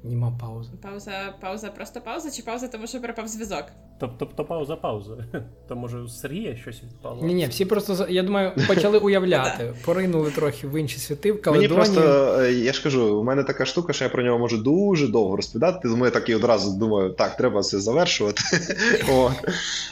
Німа 0.09 0.39
паузи. 0.41 0.71
Пауза, 0.83 1.35
пауза, 1.41 1.69
просто 1.69 2.01
пауза, 2.01 2.31
чи 2.31 2.43
пауза, 2.43 2.69
тому 2.69 2.87
що 2.87 3.01
перепав 3.01 3.29
зв'язок? 3.29 3.65
Тобто 4.01 4.27
то 4.27 4.45
пауза, 4.45 4.77
пауза. 4.77 5.17
То 5.69 5.77
може 5.77 5.99
у 5.99 6.09
Сергія 6.09 6.57
щось 6.57 6.83
відпало? 6.83 7.23
Ні, 7.23 7.35
ні, 7.35 7.47
всі 7.47 7.65
просто 7.65 8.07
я 8.09 8.23
думаю, 8.23 8.53
почали 8.69 8.99
уявляти, 8.99 9.75
поринули 9.85 10.31
трохи 10.31 10.67
в 10.67 10.81
інші 10.81 10.99
світи, 10.99 11.33
в 11.33 11.53
Мені 11.53 11.69
просто, 11.69 12.01
е, 12.41 12.53
я 12.53 12.73
ж 12.73 12.83
кажу, 12.83 13.21
у 13.21 13.25
мене 13.25 13.45
така 13.45 13.65
штука, 13.67 13.93
що 13.93 14.05
я 14.05 14.11
про 14.11 14.23
нього 14.23 14.39
можу 14.39 14.59
дуже 14.59 15.09
довго 15.09 15.37
розповідати, 15.37 15.89
тому 15.89 16.05
я 16.05 16.11
так 16.11 16.29
і 16.29 16.35
одразу 16.35 16.79
думаю, 16.79 17.11
так, 17.11 17.37
треба 17.37 17.63
це 17.63 17.79
завершувати. 17.81 18.43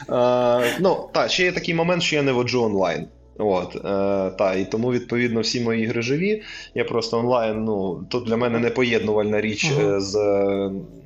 Е, 0.09 0.77
Ну, 0.79 1.09
та, 1.13 1.27
ще 1.27 1.43
є 1.43 1.51
такий 1.51 1.73
момент, 1.73 2.03
що 2.03 2.15
я 2.15 2.21
не 2.21 2.31
воджу 2.31 2.63
онлайн. 2.63 3.07
От, 3.37 3.75
е, 3.75 3.79
та, 4.37 4.53
і 4.53 4.65
тому, 4.71 4.91
відповідно, 4.91 5.41
всі 5.41 5.61
мої 5.61 5.83
ігри 5.83 6.01
живі. 6.01 6.43
Я 6.75 6.83
просто 6.83 7.19
онлайн, 7.19 7.63
ну, 7.63 8.05
тут 8.09 8.25
для 8.25 8.37
мене 8.37 8.59
не 8.59 8.69
поєднувальна 8.69 9.41
річ 9.41 9.71
е, 9.79 9.99
з 9.99 10.15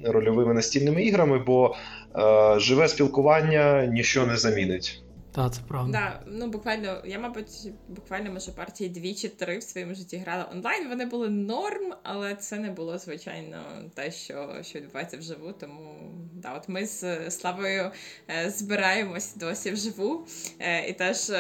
рольовими 0.04 0.54
настільними 0.54 1.04
іграми, 1.04 1.40
бо 1.40 1.76
е, 2.16 2.60
живе 2.60 2.88
спілкування 2.88 3.86
нічого 3.86 4.28
не 4.28 4.38
замінить. 4.38 5.02
Так, 5.44 5.54
це 5.54 5.62
правда. 5.68 5.92
Да, 5.92 6.32
ну 6.32 6.48
буквально, 6.48 7.02
я, 7.06 7.20
мабуть, 7.20 7.72
буквально 7.88 8.32
може 8.32 8.52
партії 8.52 8.90
дві 8.90 9.16
чи 9.16 9.30
три 9.30 9.58
в 9.58 9.64
своєму 9.64 9.96
житті 9.96 10.18
грала 10.18 10.50
онлайн. 10.52 10.90
Вони 10.90 11.06
були 11.06 11.30
норм, 11.30 11.94
але 12.04 12.36
це 12.36 12.60
не 12.60 12.72
було 12.72 12.98
звичайно 12.98 13.58
те, 13.94 14.12
що, 14.12 14.56
що 14.62 14.80
відбувається 14.80 15.18
вживу. 15.18 15.54
Тому 15.54 15.96
да, 16.34 16.54
от 16.54 16.70
ми 16.70 16.86
з 16.86 17.32
Славою 17.32 17.92
е, 18.30 18.50
збираємось 18.50 19.36
досі 19.36 19.72
вживу. 19.72 20.28
Е, 20.60 20.90
і 20.90 20.94
теж 20.94 21.32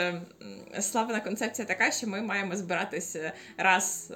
славна 0.79 1.19
концепція 1.19 1.67
така, 1.67 1.91
що 1.91 2.07
ми 2.07 2.21
маємо 2.21 2.55
збиратись 2.55 3.15
е, 3.15 3.33
раз 3.57 4.13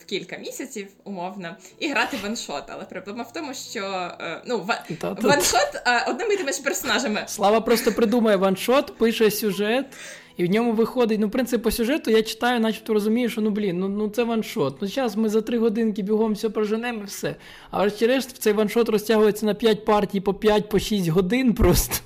в 0.00 0.04
кілька 0.04 0.36
місяців, 0.36 0.88
умовно, 1.04 1.56
і 1.78 1.88
грати 1.88 2.16
one-shot. 2.22 2.64
Але 2.68 2.84
проблема 2.84 3.22
в 3.22 3.32
тому, 3.32 3.54
що 3.54 3.80
е, 4.20 4.42
ну, 4.46 4.68
one-shot 5.00 5.82
е, 5.86 6.04
одними 6.10 6.34
і 6.34 6.36
тими 6.36 6.52
ж 6.52 6.62
персонажами. 6.62 7.24
Слава 7.26 7.60
просто 7.60 7.92
придумає 7.92 8.36
one-shot, 8.36 8.98
пише 8.98 9.30
сюжет, 9.30 9.86
і 10.36 10.44
в 10.44 10.50
ньому 10.50 10.72
виходить. 10.72 11.20
Ну, 11.20 11.26
в 11.26 11.30
принципі, 11.30 11.62
по 11.62 11.70
сюжету 11.70 12.10
я 12.10 12.22
читаю, 12.22 12.60
начебто 12.60 12.92
розумію, 12.94 13.28
що 13.28 13.40
ну 13.40 13.50
блін, 13.50 13.78
ну, 13.78 13.88
ну 13.88 14.08
це 14.08 14.24
one-shot. 14.24 14.82
Ну 14.82 14.88
зараз 14.88 15.16
ми 15.16 15.28
за 15.28 15.40
три 15.40 15.58
годинки 15.58 16.02
бігом 16.02 16.32
все 16.32 16.48
проженемо 16.48 17.00
і 17.02 17.04
все. 17.04 17.36
А 17.70 17.80
врешті-решт 17.80 18.36
цей 18.38 18.52
one-shot 18.52 18.88
розтягується 18.88 19.46
на 19.46 19.54
5 19.54 19.84
партій 19.84 20.20
по 20.20 20.34
5 20.34 20.68
по 20.68 20.78
6 20.78 21.08
годин 21.08 21.54
просто. 21.54 21.96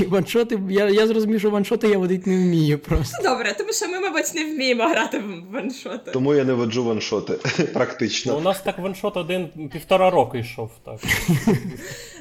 І 0.00 0.04
one-shot 0.04 0.49
и, 0.49 0.60
я, 0.70 0.90
я 0.90 1.06
зрозумів, 1.06 1.40
що 1.40 1.50
one-shot 1.50 1.84
и 1.84 1.88
я 1.88 1.98
водити 1.98 2.30
не 2.30 2.36
вмію 2.36 2.78
просто. 2.78 3.22
Добре, 3.22 3.54
тому 3.58 3.72
що 3.72 3.88
ми, 3.88 4.00
мабуть, 4.00 4.34
не 4.34 4.44
вміємо 4.44 4.84
грати 4.84 5.18
в 5.18 5.52
one-shot 5.52 5.98
и. 5.98 6.10
Тому 6.10 6.34
я 6.34 6.44
не 6.44 6.52
воджу 6.52 6.84
one-shot 6.84 7.32
и 7.32 7.38
Ну, 7.58 7.66
практично. 7.66 8.36
у 8.38 8.40
нас 8.40 8.60
так 8.60 8.78
one-shot 8.78 9.16
один 9.16 9.68
півтора 9.72 10.10
року 10.10 10.36
йшов. 10.36 10.70
Так. 10.84 11.00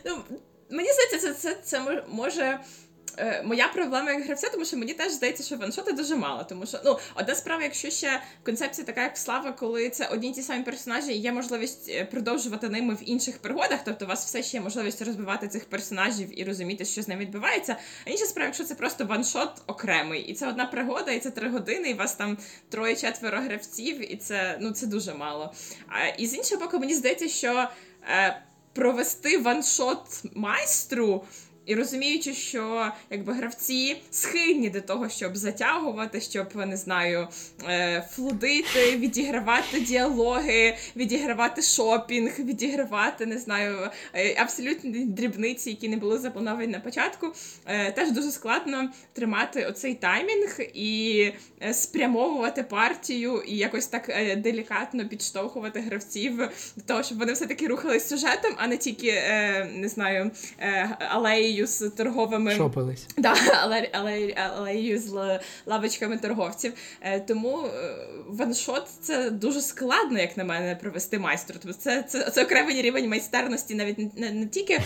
Ну, 0.05 0.15
мені 0.69 0.89
здається, 0.91 1.27
це, 1.27 1.33
це, 1.33 1.57
це 1.63 2.03
може. 2.11 2.59
Е, 3.19 3.43
Моя 3.45 3.67
проблема 3.67 4.11
як 4.11 4.23
гравця, 4.23 4.49
тому 4.49 4.65
що 4.65 4.77
мені 4.77 4.93
теж 4.93 5.11
здається, 5.11 5.43
що 5.43 5.57
one-shot 5.57 5.87
и 5.87 5.91
дуже 5.91 6.15
мало. 6.15 6.43
Тому 6.43 6.65
що 6.65 6.79
ну 6.85 6.99
одна 7.15 7.35
справа, 7.35 7.63
якщо 7.63 7.89
ще 7.89 8.21
концепція 8.43 8.85
така, 8.85 9.03
як 9.03 9.17
слава, 9.17 9.51
коли 9.51 9.89
це 9.89 10.07
одні 10.07 10.29
й 10.29 10.33
ті 10.33 10.41
самі 10.41 10.63
персонажі, 10.63 11.11
і 11.11 11.17
є 11.17 11.31
можливість 11.31 11.89
е, 11.89 12.05
продовжувати 12.05 12.69
ними 12.69 12.93
в 12.93 13.09
інших 13.09 13.37
пригодах, 13.37 13.79
тобто 13.85 14.05
у 14.05 14.07
вас 14.07 14.25
все 14.25 14.43
ще 14.43 14.57
є 14.57 14.63
можливість 14.63 15.01
розбивати 15.01 15.47
цих 15.47 15.65
персонажів 15.65 16.39
і 16.39 16.43
розуміти, 16.43 16.85
що 16.85 17.01
з 17.01 17.07
ними 17.07 17.21
відбувається. 17.21 17.75
А 18.05 18.09
інша 18.09 18.25
справа, 18.25 18.45
якщо 18.45 18.63
це 18.63 18.75
просто 18.75 19.05
ваншот 19.05 19.51
окремий, 19.67 20.21
і 20.21 20.33
це 20.33 20.49
одна 20.49 20.65
пригода, 20.65 21.11
і 21.11 21.19
це 21.19 21.31
три 21.31 21.49
години, 21.49 21.89
і 21.89 21.93
вас 21.93 22.15
там 22.15 22.37
троє-четверо 22.69 23.37
гравців, 23.37 24.13
і 24.13 24.15
це 24.15 24.57
ну 24.61 24.71
це 24.71 24.87
дуже 24.87 25.13
мало. 25.13 25.53
А, 25.87 26.07
і 26.07 26.27
з 26.27 26.33
іншого 26.33 26.61
боку, 26.61 26.79
мені 26.79 26.93
здається, 26.93 27.27
що. 27.27 27.69
Е, 28.09 28.41
провести 28.73 29.37
ваншот 29.37 30.23
майстру. 30.33 31.23
І 31.65 31.75
розуміючи, 31.75 32.33
що 32.33 32.91
якби 33.09 33.33
гравці 33.33 34.01
схильні 34.11 34.69
до 34.69 34.81
того, 34.81 35.09
щоб 35.09 35.37
затягувати, 35.37 36.21
щоб 36.21 36.55
не 36.55 36.77
знаю, 36.77 37.27
е, 37.67 38.07
флудити, 38.11 38.97
відігравати 38.97 39.79
діалоги, 39.79 40.77
відігравати 40.95 41.61
шопінг, 41.61 42.39
відігравати, 42.39 43.25
не 43.25 43.37
знаю, 43.37 43.89
е, 44.13 44.41
абсолютні 44.41 45.05
дрібниці, 45.05 45.69
які 45.69 45.89
не 45.89 45.97
були 45.97 46.17
заплановані 46.17 46.67
на 46.67 46.79
початку. 46.79 47.33
Е, 47.65 47.91
теж 47.91 48.11
дуже 48.11 48.31
складно 48.31 48.89
тримати 49.13 49.65
оцей 49.65 49.95
таймінг 49.95 50.59
і 50.73 51.31
спрямовувати 51.71 52.63
партію 52.63 53.43
і 53.47 53.57
якось 53.57 53.87
так 53.87 54.11
делікатно 54.37 55.07
підштовхувати 55.07 55.79
гравців 55.79 56.37
до 56.75 56.83
того, 56.85 57.03
щоб 57.03 57.19
вони 57.19 57.33
все-таки 57.33 57.67
рухались 57.67 58.07
сюжетом, 58.07 58.51
а 58.57 58.67
не 58.67 58.77
тільки 58.77 59.11
не 59.73 59.89
знаю, 59.89 60.31
е, 60.59 60.97
алеєю 61.59 61.67
з 61.67 61.89
торговими 61.89 62.55
Шопились. 62.55 63.07
Да, 63.17 63.35
але, 63.63 63.89
але, 63.93 64.33
алеєю 64.57 64.99
з 64.99 65.39
лавочками 65.65 66.17
торговців. 66.17 66.73
Е, 67.01 67.19
тому 67.19 67.65
е, 67.65 67.95
ваншот 68.27 68.87
це 69.01 69.29
дуже 69.29 69.61
складно, 69.61 70.19
як 70.19 70.37
на 70.37 70.43
мене, 70.43 70.75
провести 70.75 71.19
майстру. 71.19 71.55
Тобто 71.61 71.77
це, 71.77 72.03
це, 72.03 72.29
це 72.29 72.43
окремий 72.43 72.81
рівень 72.81 73.09
майстерності, 73.09 73.75
навіть 73.75 73.97
не, 73.97 74.09
не, 74.15 74.31
не 74.31 74.45
тільки 74.47 74.81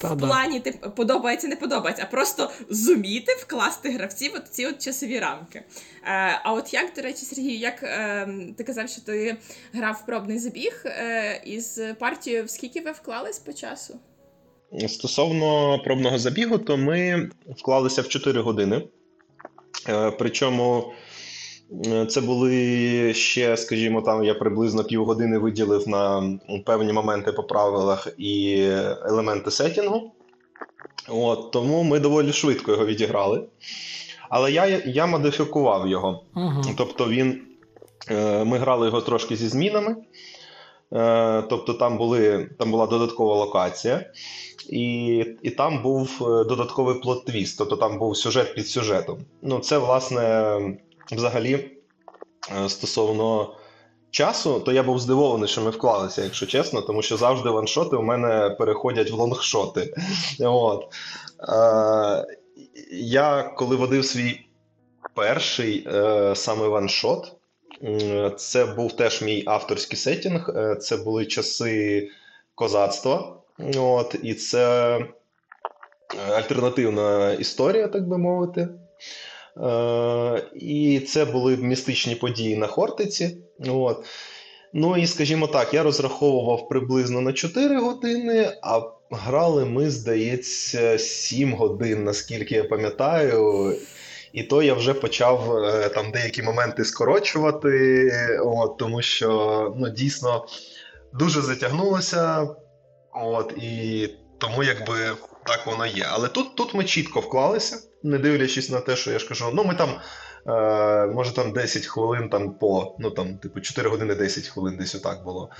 в 0.00 0.18
плані 0.18 0.60
тип, 0.60 0.94
подобається, 0.94 1.48
не 1.48 1.56
подобається, 1.56 2.02
а 2.08 2.10
просто 2.10 2.50
зуміти 2.70 3.32
вкласти 3.32 3.90
гравців 3.90 4.32
от 4.36 4.48
ці 4.50 4.66
от 4.66 4.82
часові 4.82 5.18
рамки. 5.18 5.58
Е, 5.58 6.40
а 6.42 6.52
от 6.52 6.74
як, 6.74 6.92
до 6.96 7.02
речі, 7.02 7.24
Сергій, 7.24 7.56
як 7.56 7.82
е, 7.82 8.28
ти 8.56 8.64
казав, 8.64 8.88
що 8.88 9.00
ти 9.00 9.36
грав 9.72 10.00
в 10.02 10.06
пробний 10.06 10.38
забіг 10.38 10.82
е, 10.84 11.42
із 11.44 11.80
партією, 11.98 12.48
скільки 12.48 12.80
ви 12.80 12.90
вклались 12.92 13.38
по 13.38 13.52
часу? 13.52 14.00
Стосовно 14.88 15.78
пробного 15.84 16.18
забігу, 16.18 16.58
то 16.58 16.76
ми 16.76 17.28
вклалися 17.56 18.02
в 18.02 18.08
4 18.08 18.40
години. 18.40 18.82
Е, 19.88 20.10
Причому 20.10 20.92
е, 21.86 22.06
це 22.06 22.20
були 22.20 23.14
ще, 23.14 23.56
скажімо, 23.56 24.02
там 24.02 24.24
я 24.24 24.34
приблизно 24.34 24.84
півгодини 24.84 25.38
виділив 25.38 25.88
на 25.88 26.32
певні 26.66 26.92
моменти 26.92 27.32
по 27.32 27.42
правилах 27.42 28.08
і 28.18 28.62
елементи 29.04 29.50
сетінгу. 29.50 30.12
От, 31.08 31.50
тому 31.50 31.82
ми 31.82 31.98
доволі 31.98 32.32
швидко 32.32 32.70
його 32.70 32.86
відіграли. 32.86 33.42
Але 34.30 34.52
я, 34.52 34.82
я 34.86 35.06
модифікував 35.06 35.88
його. 35.88 36.22
Угу. 36.36 36.62
Тобто 36.76 37.08
він, 37.08 37.42
е, 38.10 38.44
ми 38.44 38.58
грали 38.58 38.86
його 38.86 39.00
трошки 39.00 39.36
зі 39.36 39.48
змінами. 39.48 39.96
Тобто 41.48 41.74
там, 41.74 41.98
були, 41.98 42.50
там 42.58 42.70
була 42.70 42.86
додаткова 42.86 43.34
локація, 43.34 44.10
і, 44.70 45.16
і 45.42 45.50
там 45.50 45.82
був 45.82 46.10
е, 46.20 46.44
додатковий 46.44 47.00
plot 47.00 47.23
twist, 47.23 47.58
тобто 47.58 47.76
там 47.76 47.98
був 47.98 48.16
сюжет 48.16 48.54
під 48.54 48.68
сюжетом. 48.68 49.18
Ну, 49.42 49.58
це, 49.58 49.78
власне, 49.78 50.56
взагалі, 51.12 51.70
е, 52.64 52.68
стосовно 52.68 53.54
часу, 54.10 54.60
то 54.60 54.72
я 54.72 54.82
був 54.82 54.98
здивований, 54.98 55.48
що 55.48 55.60
ми 55.60 55.70
вклалися, 55.70 56.24
якщо 56.24 56.46
чесно, 56.46 56.82
тому 56.82 57.02
що 57.02 57.16
завжди 57.16 57.50
one-shot 57.50 57.91
и 57.91 57.96
у 57.96 58.02
мене 58.02 58.56
переходять 58.58 59.10
в 59.10 59.14
long-shot 59.14 59.80
и. 59.80 59.94
От. 60.40 60.84
Е, 61.48 62.26
Я 62.92 63.42
коли 63.42 63.76
водив 63.76 64.04
свій 64.04 64.40
перший 65.14 65.88
е, 65.88 66.34
саме 66.36 66.68
one-shot, 66.68 67.32
це 68.36 68.64
був 68.64 68.92
теж 68.92 69.22
мій 69.22 69.42
авторський 69.46 69.98
сетінг. 69.98 70.50
Е, 70.56 70.76
це 70.76 70.96
були 70.96 71.26
часи 71.26 72.08
козацтва. 72.54 73.35
От, 73.76 74.16
І 74.22 74.34
це 74.34 74.98
альтернативна 76.30 77.32
історія, 77.32 77.88
так 77.88 78.08
би 78.08 78.18
мовити. 78.18 78.68
Е, 79.56 80.42
І 80.54 81.00
це 81.00 81.24
були 81.24 81.56
містичні 81.56 82.14
події 82.14 82.56
на 82.56 82.66
Хортиці. 82.66 83.38
От. 83.68 84.04
Ну 84.72 84.96
і 84.96 85.06
скажімо 85.06 85.46
так, 85.46 85.74
я 85.74 85.82
розраховував 85.82 86.68
приблизно 86.68 87.20
на 87.20 87.32
4 87.32 87.78
години, 87.78 88.50
а 88.62 88.80
грали 89.10 89.64
ми, 89.64 89.90
здається, 89.90 90.98
7 90.98 91.54
годин, 91.54 92.04
наскільки 92.04 92.54
я 92.54 92.64
пам'ятаю. 92.64 93.74
І 94.32 94.42
то 94.42 94.62
я 94.62 94.74
вже 94.74 94.94
почав 94.94 95.56
е, 95.56 95.88
там 95.88 96.10
деякі 96.10 96.42
моменти 96.42 96.84
скорочувати, 96.84 98.10
от, 98.44 98.78
тому 98.78 99.02
що 99.02 99.74
ну, 99.78 99.88
дійсно 99.88 100.46
дуже 101.12 101.40
затягнулося. 101.40 102.48
От, 103.16 103.52
І 103.56 104.10
тому 104.38 104.62
якби 104.62 105.16
так 105.46 105.66
воно 105.66 105.86
є. 105.86 106.06
Але 106.10 106.28
тут 106.28 106.54
тут 106.56 106.74
ми 106.74 106.84
чітко 106.84 107.20
вклалися, 107.20 107.78
не 108.02 108.18
дивлячись 108.18 108.70
на 108.70 108.80
те, 108.80 108.96
що 108.96 109.12
я 109.12 109.18
ж 109.18 109.28
кажу, 109.28 109.50
ну 109.52 109.64
ми 109.64 109.74
там. 109.74 109.90
Е, 110.48 111.06
може 111.06 111.34
там 111.34 111.52
10 111.52 111.86
хвилин 111.86 112.28
там 112.28 112.54
по, 112.54 112.96
ну 112.98 113.10
там, 113.10 113.38
типу, 113.38 113.60
4 113.60 113.88
години 113.88 114.14
10 114.14 114.48
хвилин 114.48 114.76
десь 114.76 114.94
отак 114.94 115.24
було. 115.24 115.50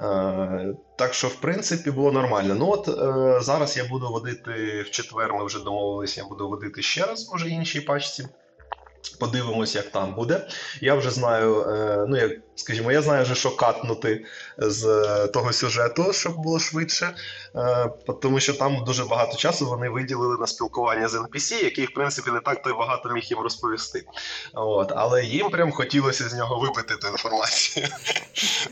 Е, 0.00 0.74
так 0.98 1.14
що, 1.14 1.28
в 1.28 1.34
принципі, 1.34 1.90
було 1.90 2.12
нормально. 2.12 2.54
Ну 2.54 2.70
от 2.70 2.88
е, 2.88 3.40
зараз 3.40 3.76
я 3.76 3.84
буду 3.84 4.08
водити 4.08 4.82
в 4.82 4.90
четвер, 4.90 5.34
ми 5.34 5.44
вже 5.44 5.64
домовилися, 5.64 6.20
я 6.20 6.28
буду 6.28 6.48
водити 6.48 6.82
ще 6.82 7.06
раз, 7.06 7.30
може, 7.32 7.48
іншій 7.48 7.80
пачці. 7.80 8.28
Подивимось, 9.08 9.74
як 9.74 9.90
там 9.90 10.14
буде. 10.14 10.48
Я 10.80 10.94
вже 10.94 11.10
знаю, 11.10 11.62
е, 11.62 12.04
ну 12.08 12.16
як 12.16 12.32
скажімо, 12.54 12.92
я 12.92 13.02
знаю, 13.02 13.24
вже, 13.24 13.34
що 13.34 13.56
катнути 13.56 14.24
з 14.58 14.84
того 15.26 15.52
сюжету, 15.52 16.12
щоб 16.12 16.36
було 16.36 16.58
швидше, 16.58 17.14
е, 17.54 17.90
тому 18.22 18.40
що 18.40 18.54
там 18.54 18.84
дуже 18.84 19.04
багато 19.04 19.36
часу 19.36 19.66
вони 19.66 19.88
виділили 19.88 20.36
на 20.40 20.46
спілкування 20.46 21.08
з 21.08 21.14
NPC, 21.14 21.64
який, 21.64 21.86
в 21.86 21.94
принципі, 21.94 22.30
не 22.30 22.40
так 22.40 22.62
то 22.62 22.70
й 22.70 22.72
багато 22.72 23.08
міг 23.08 23.22
їм 23.24 23.38
розповісти. 23.38 24.04
От, 24.54 24.92
Але 24.96 25.24
їм 25.24 25.50
прям 25.50 25.72
хотілося 25.72 26.28
з 26.28 26.34
нього 26.34 26.58
випити 26.58 26.96
ту 26.96 27.08
інформацію. 27.08 27.86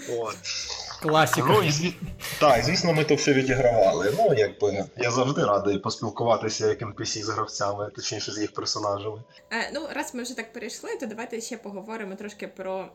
Класіка. 1.00 1.46
Ну, 1.48 1.62
і 1.62 1.70
зві... 1.70 1.94
Так, 2.40 2.64
звісно, 2.64 2.92
ми 2.92 3.04
то 3.04 3.14
все 3.14 3.32
відігравали. 3.32 4.14
Ну, 4.18 4.34
якби 4.36 4.84
я 4.96 5.10
завжди 5.10 5.44
радий 5.44 5.78
поспілкуватися 5.78 6.68
як 6.68 6.82
NPC 6.82 7.22
з 7.22 7.28
гравцями, 7.28 7.90
точніше 7.96 8.32
з 8.32 8.38
їх 8.40 8.52
персонажами. 8.52 9.22
Е, 9.52 9.70
Ну, 9.74 9.80
раз 9.94 10.14
ми 10.14 10.22
вже 10.22 10.36
так 10.36 10.52
перейшли, 10.52 10.96
то 11.00 11.06
давайте 11.06 11.40
ще 11.40 11.56
поговоримо 11.56 12.14
трошки 12.14 12.48
про 12.48 12.88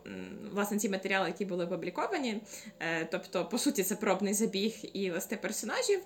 власне 0.54 0.78
ці 0.78 0.90
матеріали, 0.90 1.28
які 1.28 1.46
були 1.46 1.66
опубліковані. 1.66 2.42
Е, 2.80 3.08
Тобто, 3.12 3.46
по 3.46 3.58
суті, 3.58 3.84
це 3.84 3.96
пробний 3.96 4.34
забіг 4.34 4.76
і 4.94 5.12
листи 5.12 5.38
персонажів. 5.38 6.00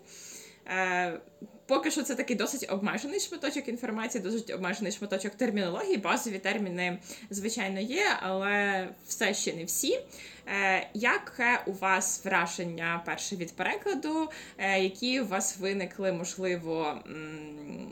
Е, 0.67 1.19
Поки 1.67 1.91
що 1.91 2.03
це 2.03 2.15
такий 2.15 2.35
досить 2.35 2.71
обмежений 2.71 3.19
шматочок 3.19 3.67
інформації, 3.67 4.23
досить 4.23 4.49
обмежений 4.49 4.91
шматочок 4.91 5.35
термінології. 5.35 5.97
Базові 5.97 6.39
терміни, 6.39 6.99
звичайно, 7.29 7.79
є, 7.79 8.05
але 8.21 8.87
все 9.07 9.33
ще 9.33 9.53
не 9.53 9.63
всі. 9.63 9.99
Е, 10.47 10.89
Яке 10.93 11.59
у 11.65 11.71
вас 11.71 12.25
враження 12.25 13.03
перше 13.05 13.35
від 13.35 13.55
перекладу? 13.55 14.29
Е, 14.57 14.83
Які 14.83 15.21
у 15.21 15.25
вас 15.25 15.57
виникли, 15.57 16.11
можливо, 16.11 16.99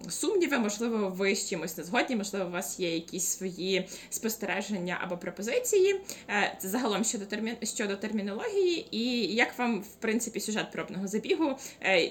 сумніви? 0.09 0.57
Можливо, 0.59 1.09
ви 1.09 1.36
з 1.36 1.49
чимось 1.49 1.78
не 1.78 1.84
згодні, 1.84 2.15
можливо, 2.15 2.45
у 2.45 2.51
вас 2.51 2.80
є 2.80 2.93
якісь 2.93 3.26
свої 3.26 3.88
спостереження 4.09 4.99
або 5.01 5.17
пропозиції. 5.17 6.01
Е, 6.30 6.57
Це 6.61 6.67
загалом 6.67 7.03
щодо 7.03 7.26
термін... 7.26 7.55
щодо 7.63 7.95
термінології, 7.95 8.88
і 8.91 9.36
як 9.36 9.59
вам, 9.59 9.82
в 9.82 9.95
принципі, 9.99 10.39
сюжет 10.39 10.72
пробного 10.72 11.07
забігу? 11.07 11.57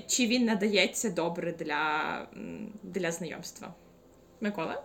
Чи 0.06 0.26
він 0.26 0.44
надається 0.44 1.10
добре 1.10 1.49
для, 1.52 2.28
для 2.82 3.12
знайомства? 3.12 3.74
Микола? 4.40 4.84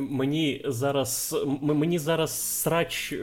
Мені 0.00 0.62
зараз 0.64 1.36
мені 1.60 1.98
зараз 1.98 2.60
срач 2.60 3.12
е, 3.12 3.16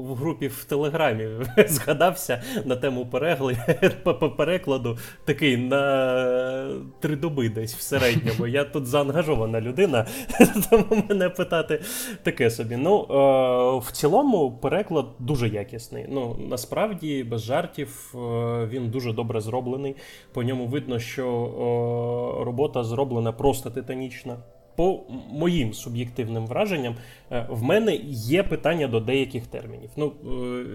в 0.00 0.14
групі 0.14 0.48
в 0.48 0.64
Телеграмі 0.64 1.28
згадався 1.68 2.42
на 2.64 2.76
тему 2.76 3.06
перекладу 4.36 4.98
такий 5.24 5.56
на 5.56 6.80
три 7.00 7.16
доби 7.16 7.48
десь 7.48 7.74
в 7.74 7.80
середньому. 7.80 8.46
Я 8.46 8.64
тут 8.64 8.86
заангажована 8.86 9.60
людина, 9.60 10.06
тому 10.70 11.04
мене 11.08 11.28
питати 11.28 11.80
таке 12.22 12.50
собі. 12.50 12.76
Ну, 12.76 13.00
е, 13.00 13.78
в 13.78 13.92
цілому 13.92 14.58
переклад 14.62 15.06
дуже 15.18 15.48
якісний. 15.48 16.06
Ну, 16.08 16.36
Насправді, 16.48 17.24
без 17.24 17.42
жартів, 17.42 18.14
е, 18.14 18.18
він 18.66 18.90
дуже 18.90 19.12
добре 19.12 19.40
зроблений. 19.40 19.96
По 20.32 20.42
ньому 20.42 20.66
видно, 20.66 20.98
що 20.98 21.26
робота 22.44 22.84
зроблена 22.84 23.32
просто 23.32 23.70
титанічна 23.70 24.36
по 24.80 25.00
моїм 25.30 25.74
суб'єктивним 25.74 26.46
враженням, 26.46 26.96
е, 27.32 27.46
в 27.50 27.62
мене 27.62 27.94
є 28.12 28.42
питання 28.42 28.88
до 28.88 29.00
деяких 29.00 29.46
термінів. 29.46 29.90
Ну, 29.96 30.12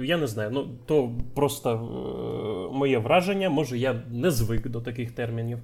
е, 0.02 0.06
я 0.06 0.18
не 0.18 0.28
знаю, 0.28 0.50
ну 0.54 0.68
то 0.86 1.10
просто 1.36 1.72
е, 1.72 2.76
моє 2.78 2.98
враження, 2.98 3.50
може, 3.50 3.78
я 3.78 4.02
не 4.12 4.32
звик 4.32 4.68
до 4.68 4.82
таких 4.82 5.12
термінів, 5.12 5.58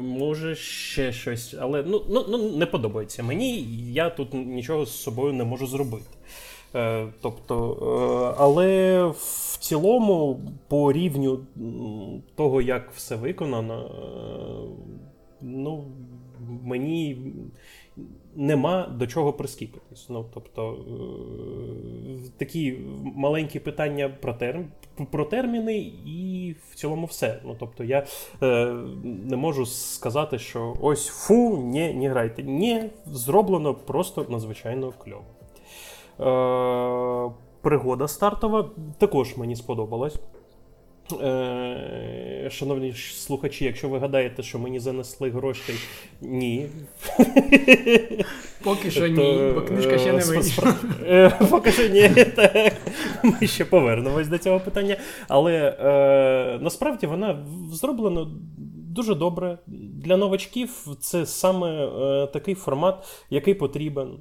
може 0.00 0.54
ще 0.54 1.12
щось, 1.12 1.56
але 1.60 1.84
ну, 1.86 2.02
ну, 2.08 2.24
ну, 2.28 2.56
не 2.56 2.66
подобається 2.66 3.22
мені, 3.22 3.62
я 3.92 4.10
тут 4.10 4.34
нічого 4.34 4.86
з 4.86 5.02
собою 5.02 5.32
не 5.32 5.44
можу 5.44 5.66
зробити. 5.66 6.06
Тобто, 7.20 8.36
але 8.38 9.02
в 9.06 9.58
цілому, 9.60 10.40
по 10.68 10.92
рівню 10.92 11.38
того, 12.34 12.62
як 12.62 12.92
все 12.92 13.16
виконано, 13.16 13.90
ну 15.40 15.84
мені 16.62 17.16
нема 18.36 18.86
до 18.86 19.06
чого 19.06 19.32
прискіпитись. 19.32 20.06
Ну, 20.08 20.24
тобто 20.34 20.72
е, 20.72 22.30
такі 22.36 22.78
маленькі 23.02 23.60
питання 23.60 24.08
про 24.08 24.34
терм, 24.34 24.64
про 25.10 25.24
терміни, 25.24 25.78
і 26.06 26.54
в 26.70 26.74
цілому 26.74 27.06
все. 27.06 27.40
Ну, 27.44 27.56
тобто 27.58 27.84
я 27.84 28.06
е, 28.42 28.66
не 29.04 29.36
можу 29.36 29.66
сказати, 29.66 30.38
що 30.38 30.76
ось 30.80 31.06
фу, 31.06 31.62
ні, 31.64 31.94
не 31.94 32.08
грайте. 32.08 32.42
Ні, 32.42 32.90
зроблено 33.06 33.74
просто 33.74 34.26
надзвичайно 34.28 34.92
кльово. 34.98 35.24
Е, 36.20 37.32
Пригода 37.60 38.08
стартова 38.08 38.70
також 38.98 39.36
мені 39.36 39.56
сподобалась. 39.56 40.18
Е, 41.12 42.48
шановні 42.50 42.92
слухачі, 42.94 43.64
якщо 43.64 43.88
ви 43.88 43.98
гадаєте, 43.98 44.42
що 44.42 44.58
мені 44.58 44.80
занесли 44.80 45.30
гроші, 45.30 45.72
ні. 46.20 46.66
Поки 48.62 48.90
що 48.90 49.06
ні, 49.06 49.52
бо 49.54 49.60
книжка 49.60 49.98
ще 49.98 50.12
не 50.12 50.18
е, 50.18 50.24
вийшла. 50.24 50.74
Е, 51.06 51.38
поки 51.50 51.72
що 51.72 51.88
ні. 51.88 52.08
так. 52.08 52.72
Ми 53.22 53.46
ще 53.46 53.64
повернемось 53.64 54.28
до 54.28 54.38
цього 54.38 54.60
питання. 54.60 54.96
Але 55.28 55.76
насправді 56.62 57.06
вона 57.06 57.46
зроблена 57.72 58.26
дуже 58.96 59.14
добре. 59.14 59.58
Для 60.04 60.16
новачків 60.16 60.70
це 61.00 61.26
саме 61.26 61.88
такий 62.32 62.54
формат, 62.54 63.24
який 63.30 63.54
потрібен 63.54 64.18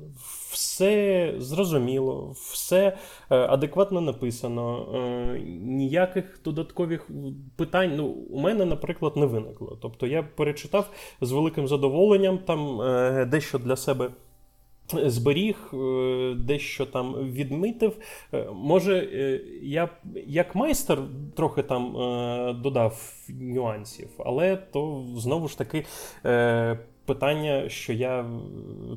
все 0.55 1.33
зрозуміло, 1.37 2.35
все 2.51 2.97
е, 3.29 3.35
адекватно 3.37 4.01
написано, 4.01 4.87
е, 4.95 5.39
ніяких 5.61 6.39
додаткових 6.45 7.09
питань 7.55 7.93
ну, 7.95 8.05
у 8.07 8.39
мене, 8.39 8.65
наприклад, 8.65 9.17
не 9.17 9.25
виникло. 9.25 9.77
Тобто 9.81 10.07
я 10.07 10.23
перечитав 10.23 10.89
з 11.21 11.31
великим 11.31 11.67
задоволенням 11.67 12.37
там 12.37 12.81
е, 12.81 13.25
дещо 13.25 13.59
для 13.59 13.75
себе. 13.75 14.09
Зберіг, 15.05 15.73
дещо 16.37 16.85
там 16.85 17.13
відмітив. 17.13 17.97
Може, 18.53 19.09
я 19.61 19.89
як 20.27 20.55
майстер 20.55 20.99
трохи 21.35 21.63
там 21.63 21.91
додав 22.61 23.13
нюансів, 23.29 24.09
але 24.17 24.55
то 24.55 25.05
знову 25.17 25.47
ж 25.47 25.57
таки 25.57 25.85
питання, 27.05 27.69
що 27.69 27.93
я 27.93 28.25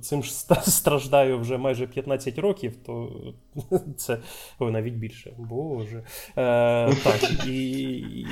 цим 0.02 0.22
ж 0.22 0.32
страждаю 0.66 1.38
вже 1.38 1.59
майже 1.59 1.86
15 1.86 2.38
років, 2.38 2.72
то 2.86 3.12
це 3.96 4.18
о, 4.59 4.70
навіть 4.70 4.94
більше. 4.94 5.32
Боже. 5.38 6.02
Е, 6.36 6.94
Так, 7.04 7.46
і. 7.46 8.26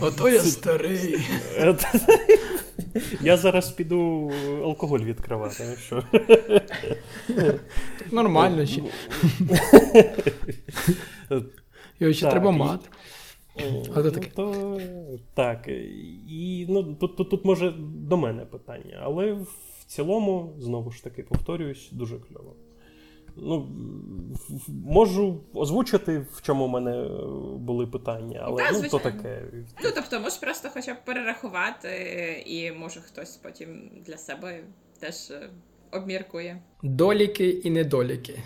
Ото 0.00 0.28
я 0.28 0.40
старий. 0.40 1.18
Я 3.20 3.36
зараз 3.36 3.70
піду 3.70 4.32
алкоголь 4.64 5.00
відкривати. 5.00 5.76
що? 5.86 6.02
Нормально 8.12 8.66
ще. 8.66 8.82
Його 12.00 12.12
ще 12.12 12.30
треба 12.30 12.50
мати. 12.50 12.88
А 13.94 14.02
то 14.02 14.10
таке. 14.10 14.30
Ну, 14.36 14.52
то, 14.52 14.80
Так. 15.34 15.68
І 16.28 16.66
ну, 16.68 16.94
тут, 16.94 17.16
тут, 17.16 17.30
тут 17.30 17.44
може 17.44 17.74
до 17.80 18.16
мене 18.16 18.44
питання, 18.44 19.00
але 19.02 19.32
в 19.32 19.84
цілому, 19.86 20.54
знову 20.58 20.90
ж 20.90 21.04
таки, 21.04 21.22
повторююсь, 21.22 21.88
дуже 21.92 22.18
кльово. 22.18 22.54
Ну, 23.36 23.68
Можу 24.68 25.40
озвучити, 25.54 26.26
в 26.32 26.42
чому 26.42 26.66
в 26.66 26.68
мене 26.68 27.08
були 27.58 27.86
питання, 27.86 28.40
але 28.44 28.62
да, 28.62 28.78
ну, 28.82 28.88
то 28.88 28.98
таке. 28.98 29.42
Ну, 29.84 29.90
тобто, 29.94 30.20
можеш 30.20 30.38
просто 30.38 30.68
хоча 30.74 30.94
б 30.94 31.04
перерахувати, 31.04 31.88
і 32.46 32.72
може 32.72 33.00
хтось 33.00 33.36
потім 33.36 33.90
для 34.06 34.16
себе 34.16 34.64
теж 35.00 35.30
е, 35.30 35.50
обміркує. 35.92 36.62
Доліки 36.82 37.48
і 37.48 37.70
недоліки. 37.70 38.42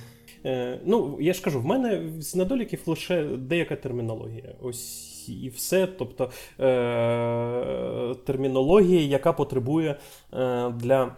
Е, 0.48 0.80
Ну, 0.84 1.16
я 1.20 1.32
ж 1.32 1.42
кажу, 1.42 1.60
в 1.60 1.64
мене 1.66 2.02
з 2.20 2.34
недоліків 2.36 2.82
лише 2.86 3.24
деяка 3.24 3.76
термінологія. 3.76 4.54
Ось 4.62 5.28
і 5.28 5.48
все. 5.48 5.86
Тобто 5.86 6.30
е- 6.60 8.14
термінологія, 8.26 9.00
яка 9.00 9.32
потребує 9.32 9.96
е- 10.32 10.70
для 10.70 11.16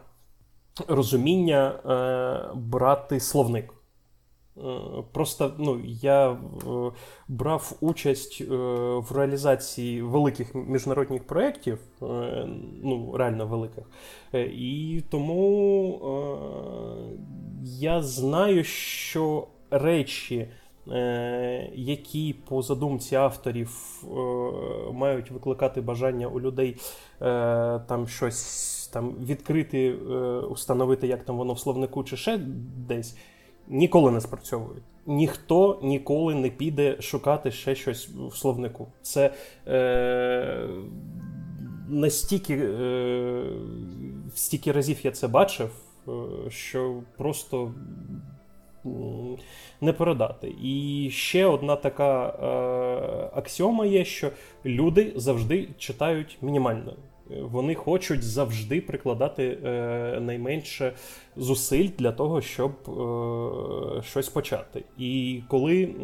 розуміння 0.88 1.72
е- 1.72 2.56
брати 2.58 3.20
словник. 3.20 3.74
Е, 4.64 5.02
просто 5.12 5.52
ну, 5.58 5.80
я 5.84 6.36
брав 7.28 7.72
участь 7.80 8.40
в 8.48 9.12
реалізації 9.14 10.02
великих 10.02 10.54
міжнародних 10.54 11.26
проєктів, 11.26 11.78
ну, 12.82 13.14
реально 13.16 13.46
великих. 13.46 13.84
І 14.34 15.02
тому 15.10 16.00
я 17.62 18.02
знаю, 18.02 18.64
що 18.64 19.46
речі, 19.70 20.48
е, 20.88 21.70
які 21.74 22.34
по 22.48 22.62
задумці 22.62 23.16
авторів 23.16 24.02
е, 24.04 24.92
мають 24.92 25.30
викликати 25.30 25.80
бажання 25.80 26.26
у 26.26 26.40
людей 26.40 26.70
е, 26.70 26.76
там 27.88 28.06
щось 28.08 28.90
там 28.92 29.14
відкрити, 29.24 29.92
установити, 30.50 31.06
як 31.06 31.24
там 31.24 31.36
воно 31.36 31.52
в 31.52 31.58
словнику 31.58 32.04
чи 32.04 32.16
ще 32.16 32.38
десь, 32.88 33.16
ніколи 33.70 34.10
не 34.10 34.20
спрацьовують. 34.20 34.82
Ніхто 35.06 35.80
ніколи 35.82 36.34
не 36.34 36.50
піде 36.50 36.96
шукати 37.00 37.50
ще 37.50 37.74
щось 37.74 38.08
в 38.08 38.36
словнику. 38.36 38.86
Це 39.02 39.34
е, 39.66 40.68
настільки 41.88 42.54
е, 42.56 43.44
стільки 44.34 44.72
разів 44.72 44.98
я 45.02 45.10
це 45.10 45.28
бачив. 45.28 45.70
Е, 46.08 46.50
що 46.50 47.02
просто 47.16 47.72
не 49.80 49.92
передати. 49.92 50.54
І 50.62 51.08
ще 51.12 51.46
одна 51.46 51.76
така 51.76 52.28
е, 52.28 53.38
аксіома 53.38 53.86
є, 53.86 54.04
що 54.04 54.30
люди 54.64 55.12
завжди 55.16 55.68
читають 55.78 56.38
мінімально. 56.42 56.96
Вони 57.42 57.74
хочуть 57.74 58.22
завжди 58.22 58.80
прикладати 58.80 59.58
е, 59.64 60.20
найменше 60.20 60.92
зусиль 61.36 61.88
для 61.98 62.12
того, 62.12 62.40
щоб 62.40 62.72
е, 62.88 64.02
щось 64.02 64.28
почати. 64.28 64.84
І 64.98 65.42
коли 65.48 65.94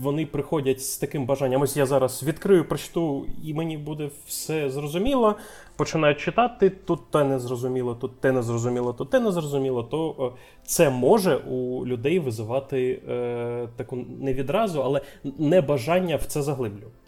вони 0.00 0.26
приходять 0.26 0.82
з 0.82 0.98
таким 0.98 1.26
бажанням, 1.26 1.62
ось 1.62 1.76
я 1.76 1.86
зараз 1.86 2.22
відкрию, 2.22 2.68
прочту, 2.68 3.26
і 3.44 3.54
мені 3.54 3.78
буде 3.78 4.10
все 4.26 4.70
зрозуміло. 4.70 5.36
Починають 5.76 6.18
читати, 6.18 6.70
тут 6.70 7.10
те 7.10 7.24
не 7.24 7.38
зрозуміло, 7.38 7.94
тут 7.94 8.20
те 8.20 8.32
не 8.32 8.42
зрозуміло, 8.42 8.92
тут 8.92 9.10
те 9.10 9.20
не 9.20 9.32
зрозуміло, 9.32 9.82
то 9.82 10.32
е, 10.36 10.38
це 10.64 10.90
може 10.90 11.36
у 11.36 11.86
людей 11.86 12.18
визивати 12.18 13.02
е, 13.08 13.68
таку 13.76 13.96
не 14.20 14.34
відразу, 14.34 14.82
але 14.82 15.00
не 15.38 15.60
бажання 15.60 16.16
в 16.16 16.24
це 16.24 16.42
заглиблюватись. 16.42 17.03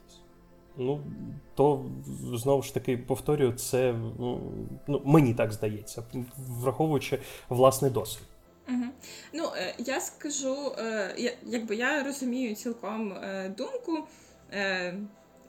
Ну, 0.77 1.01
то 1.55 1.85
знову 2.35 2.63
ж 2.63 2.75
таки 2.75 2.97
повторюю, 2.97 3.53
це 3.53 3.95
ну, 4.89 5.03
мені 5.05 5.35
так 5.35 5.53
здається, 5.53 6.03
враховуючи 6.37 7.19
власний 7.49 7.91
досвід. 7.91 8.27
Угу. 8.69 8.85
Ну, 9.33 9.51
е, 9.57 9.75
я 9.79 10.01
скажу, 10.01 10.73
е, 10.79 11.35
якби 11.47 11.77
я 11.77 12.03
розумію 12.03 12.55
цілком 12.55 13.13
е, 13.13 13.55
думку. 13.59 14.07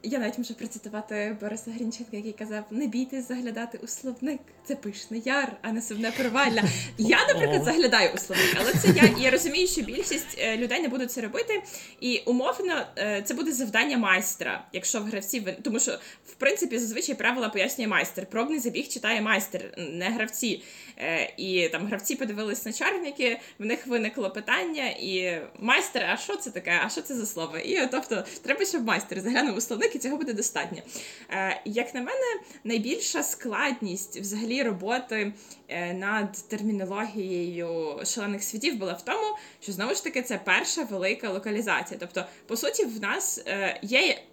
Я 0.03 0.19
навіть 0.19 0.37
можу 0.37 0.53
процитувати 0.53 1.37
Бориса 1.41 1.71
Грінченка, 1.71 2.17
який 2.17 2.33
казав: 2.33 2.63
не 2.71 2.87
бійтесь 2.87 3.27
заглядати 3.27 3.79
у 3.83 3.87
словник, 3.87 4.39
це 4.65 4.75
пишний 4.75 5.21
яр, 5.25 5.57
а 5.61 5.71
не 5.71 5.81
сувне 5.81 6.11
провалля. 6.11 6.63
Я, 6.97 7.27
наприклад, 7.27 7.63
заглядаю 7.63 8.11
у 8.15 8.17
словник, 8.17 8.57
але 8.59 8.73
це 8.73 8.87
я 8.95 9.15
я 9.19 9.31
розумію, 9.31 9.67
що 9.67 9.81
більшість 9.81 10.37
людей 10.57 10.81
не 10.81 10.87
будуть 10.87 11.11
це 11.11 11.21
робити. 11.21 11.63
І 11.99 12.21
умовно 12.25 12.87
це 13.23 13.33
буде 13.33 13.51
завдання 13.51 13.97
майстра, 13.97 14.65
якщо 14.73 14.99
в 14.99 15.03
гравці 15.03 15.57
тому 15.63 15.79
що 15.79 15.91
в 16.25 16.33
принципі 16.33 16.79
зазвичай 16.79 17.15
правила 17.15 17.49
пояснює 17.49 17.87
майстер. 17.87 18.25
Пробний 18.25 18.59
забіг 18.59 18.87
читає 18.87 19.21
майстер, 19.21 19.73
не 19.77 20.09
гравці. 20.09 20.63
Е, 20.99 21.33
і 21.37 21.69
там 21.69 21.87
гравці 21.87 22.15
подивились 22.15 22.65
на 22.65 22.73
чарники, 22.73 23.39
в 23.59 23.65
них 23.65 23.87
виникло 23.87 24.29
питання, 24.29 24.87
і 24.87 25.41
майстер, 25.59 26.05
а 26.13 26.17
що 26.17 26.35
це 26.35 26.51
таке? 26.51 26.81
А 26.85 26.89
що 26.89 27.01
це 27.01 27.15
за 27.15 27.25
слово? 27.25 27.57
І 27.57 27.87
тобто, 27.87 28.23
треба, 28.43 28.65
щоб 28.65 28.85
майстер 28.85 29.21
заглянув 29.21 29.57
у 29.57 29.61
словник, 29.61 29.86
і 29.95 29.99
цього 29.99 30.17
буде 30.17 30.33
достатньо. 30.33 30.81
Е, 31.29 31.61
як 31.65 31.93
на 31.93 32.01
мене, 32.01 32.41
найбільша 32.63 33.23
складність 33.23 34.19
взагалі 34.19 34.63
роботи 34.63 35.33
е, 35.67 35.93
над 35.93 36.31
термінологією 36.47 37.99
шалених 38.05 38.43
світів 38.43 38.77
була 38.77 38.93
в 38.93 39.05
тому, 39.05 39.37
що 39.61 39.71
знову 39.71 39.93
ж 39.93 40.03
таки 40.03 40.21
це 40.21 40.39
перша 40.43 40.83
велика 40.83 41.29
локалізація. 41.29 41.99
Тобто, 41.99 42.25
по 42.47 42.57
суті, 42.57 42.85
в 42.85 43.01
нас 43.01 43.43
є 43.81 44.23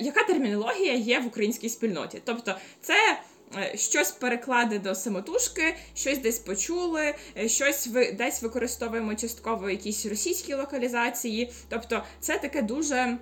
яка 0.00 0.24
термінологія 0.24 0.94
є 0.94 1.20
в 1.20 1.26
українській 1.26 1.68
спільноті? 1.68 2.20
Тобто, 2.24 2.56
це. 2.80 3.18
Е, 3.58 3.76
щось 3.76 4.10
переклади 4.10 4.78
до 4.78 4.94
самотужки, 4.94 5.76
щось 5.94 6.18
десь 6.18 6.38
почули, 6.38 7.14
е, 7.38 7.48
щось 7.48 7.86
ви 7.86 8.12
десь 8.12 8.42
використовуємо 8.42 9.14
частково 9.14 9.70
якісь 9.70 10.06
російські 10.06 10.54
локалізації. 10.54 11.52
Тобто, 11.68 12.02
це 12.20 12.38
таке 12.38 12.62
дуже. 12.62 13.18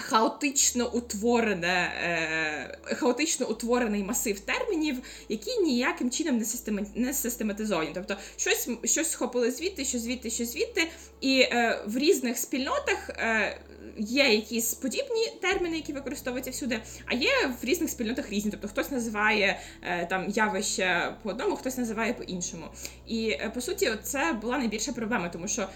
Хаотично 0.00 0.90
утворене, 0.90 1.92
е, 2.02 2.78
хаотично 2.94 3.46
утворений 3.48 4.04
масив 4.04 4.40
термінів, 4.40 4.96
які 5.28 5.58
ніяким 5.58 6.10
чином 6.10 6.38
не 6.38 6.44
система, 6.44 6.80
не 6.94 7.14
систематизовані. 7.14 7.90
Тобто 7.94 8.16
щось 8.36 8.68
щось 8.84 9.10
схопили 9.10 9.50
звідти, 9.50 9.84
що 9.84 9.98
звідти, 9.98 10.30
що 10.30 10.44
звідти, 10.44 10.88
і 11.20 11.40
е, 11.40 11.82
в 11.86 11.98
різних 11.98 12.38
спільнотах 12.38 13.10
е, 13.10 13.58
є 13.98 14.24
якісь 14.34 14.74
подібні 14.74 15.32
терміни, 15.40 15.76
які 15.76 15.92
використовуються 15.92 16.50
всюди, 16.50 16.80
а 17.06 17.14
є 17.14 17.30
в 17.62 17.64
різних 17.64 17.90
спільнотах 17.90 18.30
різні. 18.30 18.50
Тобто 18.50 18.68
хтось 18.68 18.90
називає 18.90 19.60
е, 19.82 20.06
там 20.06 20.28
явище 20.28 21.16
по 21.22 21.30
одному, 21.30 21.56
хтось 21.56 21.78
називає 21.78 22.12
по 22.12 22.22
іншому. 22.22 22.64
І 23.06 23.30
е, 23.30 23.52
по 23.54 23.60
суті, 23.60 23.90
це 24.02 24.32
була 24.42 24.58
найбільша 24.58 24.92
проблема, 24.92 25.28
тому 25.28 25.48
що. 25.48 25.68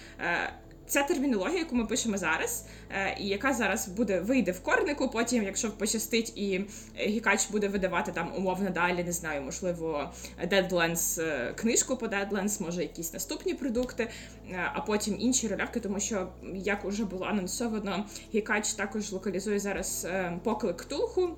Е, 0.93 0.95
Ця 0.95 1.03
термінологія, 1.03 1.59
яку 1.59 1.75
ми 1.75 1.87
пишемо 1.87 2.19
зараз, 2.19 2.67
е, 2.91 3.17
і 3.21 3.27
яка 3.27 3.53
зараз 3.53 3.89
буде 3.89 4.21
вийде 4.21 4.53
в 4.53 4.61
корнику. 4.61 5.09
Потім, 5.09 5.43
якщо 5.43 5.71
пощастить, 5.71 6.33
і 6.37 6.65
гікач 6.99 7.51
буде 7.51 7.69
видавати 7.69 8.13
там 8.13 8.33
умовно 8.37 8.71
далі, 8.71 9.05
не 9.05 9.13
знаю, 9.13 9.43
можливо, 9.43 10.11
Deadlands, 10.51 11.23
е, 11.23 11.53
книжку 11.57 11.97
по 11.97 12.07
Deadlands, 12.07 12.63
може 12.63 12.83
якісь 12.83 13.13
наступні 13.13 13.55
продукти, 13.55 14.09
е, 14.51 14.71
а 14.75 14.81
потім 14.81 15.17
інші 15.19 15.49
ролявки, 15.49 15.81
тому 15.81 16.01
що 16.01 16.29
як 16.55 16.85
уже 16.85 17.05
було 17.05 17.27
анонсовано, 17.27 18.07
гікач 18.35 18.73
також 18.73 19.13
локалізує 19.13 19.59
зараз 19.59 20.07
поклик 20.45 20.85
Тулху. 20.85 21.31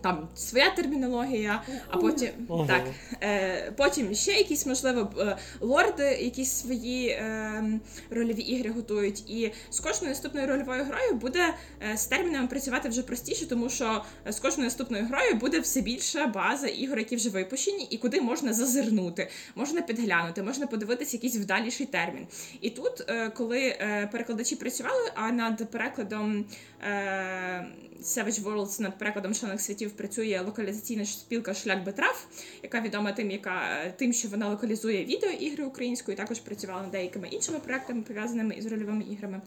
Там 0.00 0.28
своя 0.34 0.70
термінологія, 0.70 1.62
а 1.88 1.96
потім 1.96 2.28
uh-huh. 2.48 2.66
так, 2.66 2.82
е, 3.22 3.72
потім 3.76 4.14
ще 4.14 4.32
якісь, 4.32 4.66
можливо, 4.66 5.12
е, 5.18 5.36
лорди, 5.60 6.04
якісь 6.04 6.50
свої 6.50 7.08
е, 7.08 7.62
рольові 8.10 8.40
ігри 8.40 8.70
готують. 8.70 9.30
І 9.30 9.52
з 9.70 9.80
кожною 9.80 10.10
наступною 10.10 10.46
рольовою 10.46 10.84
грою 10.84 11.14
буде 11.14 11.54
е, 11.92 11.96
з 11.96 12.06
термінами 12.06 12.48
працювати 12.48 12.88
вже 12.88 13.02
простіше, 13.02 13.48
тому 13.48 13.70
що 13.70 14.04
з 14.26 14.38
кожною 14.38 14.66
наступною 14.66 15.06
грою 15.06 15.34
буде 15.34 15.60
все 15.60 15.80
більша 15.80 16.26
база 16.26 16.66
ігор, 16.66 16.98
які 16.98 17.16
вже 17.16 17.30
випущені, 17.30 17.86
і 17.90 17.98
куди 17.98 18.20
можна 18.20 18.52
зазирнути, 18.52 19.28
можна 19.54 19.82
підглянути, 19.82 20.42
можна 20.42 20.66
подивитися 20.66 21.16
якийсь 21.16 21.36
вдаліший 21.36 21.86
термін. 21.86 22.26
І 22.60 22.70
тут, 22.70 23.04
е, 23.08 23.30
коли 23.30 23.60
е, 23.60 24.08
перекладачі 24.12 24.56
працювали, 24.56 25.10
а 25.14 25.32
над 25.32 25.70
перекладом 25.70 26.44
Savage 28.02 28.42
Worlds 28.42 28.80
над 28.80 28.98
перекладом 28.98 29.34
шалених 29.34 29.60
світів 29.60 29.90
працює 29.90 30.42
локалізаційна 30.46 31.04
спілка 31.04 31.54
Шлях 31.54 31.84
Бетрав, 31.84 32.26
яка 32.62 32.80
відома 32.80 33.12
тим, 33.12 33.30
яка 33.30 33.84
тим, 33.96 34.12
що 34.12 34.28
вона 34.28 34.48
локалізує 34.48 35.04
відеоігри 35.04 35.64
українською, 35.64 36.16
також 36.16 36.40
працювала 36.40 36.82
над 36.82 36.90
деякими 36.90 37.28
іншими 37.28 37.58
проектами 37.58 38.02
пов'язаними 38.02 38.54
із 38.54 38.66
рольовими 38.66 39.04
іграми. 39.10 39.40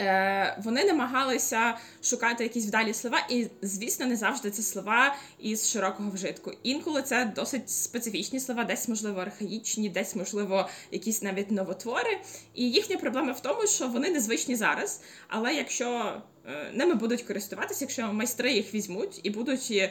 Е, 0.00 0.56
вони 0.64 0.84
намагалися 0.84 1.78
шукати 2.02 2.44
якісь 2.44 2.66
вдалі 2.66 2.94
слова, 2.94 3.26
і, 3.30 3.46
звісно, 3.62 4.06
не 4.06 4.16
завжди 4.16 4.50
це 4.50 4.62
слова 4.62 5.16
із 5.38 5.70
широкого 5.70 6.10
вжитку. 6.10 6.52
Інколи 6.62 7.02
це 7.02 7.32
досить 7.36 7.70
специфічні 7.70 8.40
слова, 8.40 8.64
десь, 8.64 8.88
можливо, 8.88 9.20
архаїчні, 9.20 9.88
десь, 9.88 10.16
можливо, 10.16 10.68
якісь 10.90 11.22
навіть 11.22 11.50
новотвори. 11.50 12.18
І 12.54 12.70
їхня 12.70 12.96
проблема 12.96 13.32
в 13.32 13.40
тому, 13.40 13.66
що 13.66 13.88
вони 13.88 14.10
незвичні 14.10 14.56
зараз. 14.56 15.00
Але 15.28 15.54
якщо 15.54 16.20
е, 16.46 16.70
ними 16.74 16.94
будуть 16.94 17.22
користуватися, 17.22 17.84
якщо 17.84 18.12
майстри 18.12 18.52
їх 18.52 18.74
візьмуть 18.74 19.20
і 19.22 19.30
будуть 19.30 19.90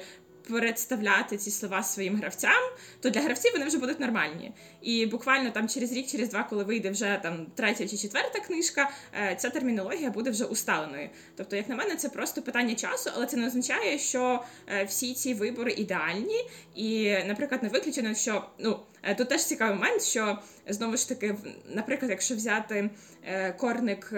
представляти 0.50 1.38
ці 1.38 1.52
слова 1.52 1.84
своїм 1.84 2.16
гравцям, 2.16 2.72
то 3.02 3.10
для 3.10 3.22
гравців 3.22 3.52
вони 3.54 3.66
вже 3.66 3.78
будуть 3.78 4.00
нормальні. 4.00 4.52
І 4.82 5.06
буквально 5.06 5.52
там 5.52 5.70
через 5.70 5.92
рік, 5.92 6.08
через 6.08 6.30
два, 6.30 6.44
коли 6.44 6.64
вийде 6.64 6.90
вже 6.90 7.20
там 7.24 7.46
третя 7.56 7.88
чи 7.88 7.98
четверта 7.98 8.40
книжка, 8.40 8.90
е, 9.14 9.36
ця 9.36 9.50
термінологія 9.50 10.10
буде 10.10 10.30
вже 10.30 10.46
усталеною. 10.46 11.10
Тобто, 11.36 11.56
як 11.56 11.70
на 11.70 11.76
мене, 11.76 11.96
це 11.96 12.10
просто 12.10 12.42
питання 12.42 12.76
часу, 12.76 13.12
але 13.16 13.26
це 13.26 13.38
не 13.38 13.48
означає, 13.48 14.00
що 14.00 14.44
е, 14.68 14.84
всі 14.84 15.14
ці 15.14 15.34
вибори 15.34 15.72
ідеальні. 15.72 16.46
І, 16.76 17.18
наприклад, 17.28 17.64
не 17.64 17.70
виключено, 17.70 18.16
що 18.16 18.44
ну. 18.60 18.80
Е, 19.04 19.16
тут 19.16 19.30
теж 19.30 19.44
цікавий 19.44 19.76
момент, 19.76 20.04
що 20.04 20.40
знову 20.68 20.98
ж 20.98 21.10
таки, 21.10 21.36
наприклад, 21.70 22.12
якщо 22.12 22.36
взяти 22.36 22.90
корник 23.58 24.14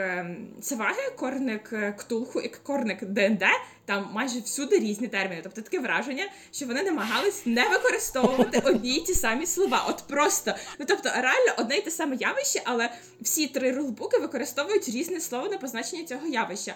Саваги, 0.62 1.12
корник 1.16 1.74
Ктулху 1.98 2.42
і 2.42 2.48
корник 2.64 3.04
ДНД, 3.04 3.44
там 3.86 4.10
майже 4.14 4.40
всюди 4.40 4.80
різні 4.80 5.08
терміни. 5.08 5.40
Тобто 5.44 5.62
таке 5.62 5.80
враження, 5.80 6.30
що 6.52 6.66
вони 6.66 6.84
намагались 6.84 7.46
не 7.46 7.70
використовувати 7.70 8.60
одні 8.66 8.96
й 8.96 9.00
ті 9.00 9.14
самі 9.14 9.46
слова. 9.46 9.86
От 9.90 10.04
просто 10.08 10.56
ну 10.80 10.86
тобто, 10.90 11.10
реально 11.10 11.54
одне 11.58 11.78
й 11.78 11.82
те 11.82 11.92
саме 11.92 12.16
явище, 12.16 12.62
але 12.66 12.90
всі 13.22 13.48
три 13.48 13.72
рулбуки 13.72 14.18
використовують 14.18 14.90
різне 14.90 15.20
слово 15.20 15.48
на 15.48 15.58
позначення 15.58 16.04
цього 16.04 16.28
явища. 16.28 16.76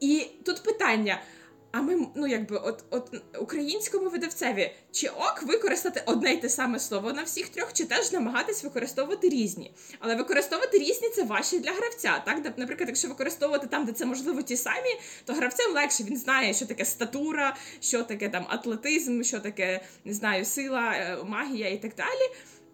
І 0.00 0.26
тут 0.44 0.62
питання. 0.62 1.20
А 1.72 1.82
ми, 1.82 2.06
ну 2.14 2.26
якби, 2.26 2.56
от 2.56 2.84
от 2.90 3.22
українському 3.40 4.10
видавцеві, 4.10 4.70
чи 4.92 5.08
ок 5.08 5.42
використати 5.42 6.02
одне 6.06 6.34
й 6.34 6.36
те 6.36 6.48
саме 6.48 6.78
слово 6.78 7.12
на 7.12 7.22
всіх 7.22 7.48
трьох, 7.48 7.72
чи 7.72 7.84
теж 7.84 8.12
намагатись 8.12 8.64
використовувати 8.64 9.28
різні. 9.28 9.72
Але 9.98 10.14
використовувати 10.14 10.78
різні 10.78 11.08
це 11.08 11.22
важче 11.22 11.58
для 11.58 11.72
гравця. 11.72 12.22
Так, 12.26 12.58
наприклад, 12.58 12.88
якщо 12.88 13.08
використовувати 13.08 13.66
там, 13.66 13.84
де 13.84 13.92
це 13.92 14.06
можливо 14.06 14.42
ті 14.42 14.56
самі, 14.56 15.00
то 15.24 15.32
гравцям 15.32 15.74
легше 15.74 16.04
він 16.04 16.16
знає, 16.16 16.54
що 16.54 16.66
таке 16.66 16.84
статура, 16.84 17.56
що 17.80 18.02
таке 18.02 18.28
там 18.28 18.46
атлетизм, 18.48 19.22
що 19.22 19.40
таке 19.40 19.80
не 20.04 20.14
знаю, 20.14 20.44
сила, 20.44 20.92
е, 20.94 21.18
магія 21.24 21.68
і 21.68 21.78
так 21.78 21.94
далі 21.94 22.30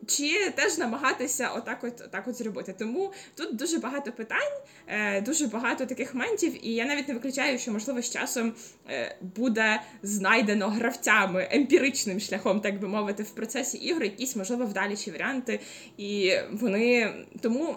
чи 0.07 0.51
теж 0.51 0.79
намагатися 0.79 1.49
отак 1.49 1.85
от 1.85 2.01
отак 2.01 2.29
от 2.29 2.35
зробити. 2.35 2.75
Тому 2.79 3.13
тут 3.35 3.57
дуже 3.57 3.79
багато 3.79 4.13
питань, 4.13 4.53
е, 4.87 5.21
дуже 5.21 5.47
багато 5.47 5.87
таких 5.87 6.15
моментів, 6.15 6.67
і 6.67 6.75
я 6.75 6.85
навіть 6.85 7.09
не 7.09 7.15
виключаю, 7.15 7.59
що 7.59 7.73
можливо 7.73 8.03
з 8.03 8.11
часом 8.11 8.53
е, 8.91 9.17
буде 9.37 9.83
знайдено 10.03 10.69
гравцями 10.69 11.49
емпіричним 11.51 12.21
шляхом, 12.21 12.61
так 12.61 12.81
би 12.81 12.89
мовити, 12.89 13.23
в 13.23 13.31
процесі 13.31 13.79
ігри 13.79 14.07
якісь 14.07 14.37
можливо 14.37 14.65
вдаліші 14.65 15.11
варіанти, 15.11 15.61
і 15.97 16.33
вони 16.53 17.15
тому. 17.41 17.77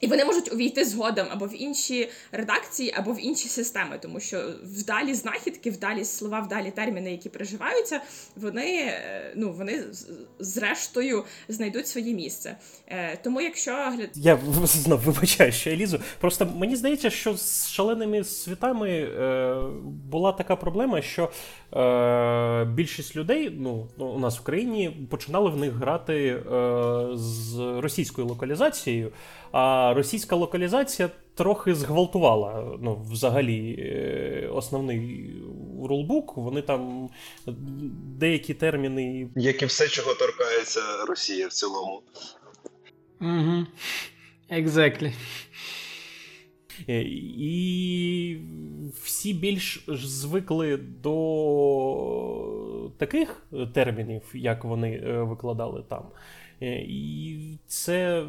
І 0.00 0.06
вони 0.06 0.24
можуть 0.24 0.52
увійти 0.52 0.84
згодом 0.84 1.26
або 1.30 1.46
в 1.46 1.62
інші 1.62 2.10
редакції, 2.32 2.94
або 2.96 3.12
в 3.12 3.24
інші 3.24 3.48
системи, 3.48 3.98
тому 4.02 4.20
що 4.20 4.42
вдалі 4.64 5.14
знахідки, 5.14 5.70
вдалі 5.70 6.04
слова, 6.04 6.40
вдалі 6.40 6.70
терміни, 6.70 7.10
які 7.10 7.28
приживаються, 7.28 8.00
вони 8.36 8.76
е, 8.76 9.32
ну 9.36 9.52
вони 9.52 9.84
зрештою 10.38 11.24
знайдуть 11.48 11.88
своє 11.88 12.14
місце. 12.14 12.56
Е, 12.86 13.16
тому, 13.16 13.40
якщо 13.40 13.92
я 14.14 14.38
знов 14.64 15.00
вибачаю, 15.00 15.52
що 15.52 15.70
я 15.70 15.76
лізу. 15.76 16.00
Просто 16.20 16.46
мені 16.56 16.76
здається, 16.76 17.10
що 17.10 17.36
з 17.36 17.68
шаленими 17.70 18.24
світами 18.24 18.90
е, 18.90 19.54
була 19.84 20.32
така 20.32 20.56
проблема, 20.56 21.02
що 21.02 21.30
е, 21.76 22.64
більшість 22.64 23.16
людей, 23.16 23.56
ну 23.58 23.88
у 23.98 24.18
нас 24.18 24.38
в 24.38 24.42
країні, 24.42 25.06
починали 25.10 25.50
в 25.50 25.56
них 25.56 25.72
грати 25.72 26.14
е, 26.16 26.42
з 27.14 27.58
російською 27.80 28.26
локалізацією. 28.26 29.12
А 29.52 29.89
російська 29.94 30.36
локалізація 30.36 31.10
трохи 31.34 31.74
зґвалтувала 31.74 32.78
ну, 32.80 33.06
взагалі 33.10 33.76
е, 33.78 34.50
основний 34.52 35.30
рулбук. 35.84 36.36
Вони 36.36 36.62
там 36.62 37.10
деякі 38.18 38.54
терміни. 38.54 39.28
Як 39.36 39.62
і 39.62 39.66
все, 39.66 39.88
чого 39.88 40.14
торкається 40.14 40.80
Росія 41.08 41.48
в 41.48 41.52
цілому. 41.52 42.02
Угу. 43.20 43.66
Exactly. 44.50 45.12
І 46.86 48.38
всі 49.02 49.34
більш 49.34 49.84
звикли 49.88 50.76
до 50.76 51.20
таких 52.98 53.42
термінів, 53.74 54.22
як 54.34 54.64
вони 54.64 54.92
е, 54.92 55.22
викладали 55.22 55.84
там. 55.88 56.04
Е, 56.62 56.84
і 56.88 57.58
це 57.66 58.20
е, 58.20 58.24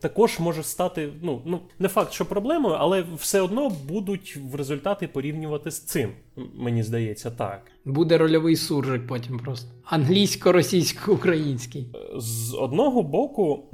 також 0.00 0.38
може 0.38 0.62
стати, 0.62 1.08
ну 1.22 1.42
ну 1.44 1.60
не 1.78 1.88
факт, 1.88 2.12
що 2.12 2.24
проблемою, 2.24 2.76
але 2.78 3.04
все 3.16 3.40
одно 3.40 3.72
будуть 3.88 4.36
в 4.36 4.54
результаті 4.54 5.06
порівнювати 5.06 5.70
з 5.70 5.80
цим. 5.80 6.10
Мені 6.54 6.82
здається, 6.82 7.30
так. 7.30 7.70
Буде 7.84 8.18
рольовий 8.18 8.56
суржик 8.56 9.06
потім 9.06 9.38
просто 9.38 9.68
англійсько-російсько-український. 9.84 11.86
З 12.16 12.54
одного 12.54 13.02
боку. 13.02 13.64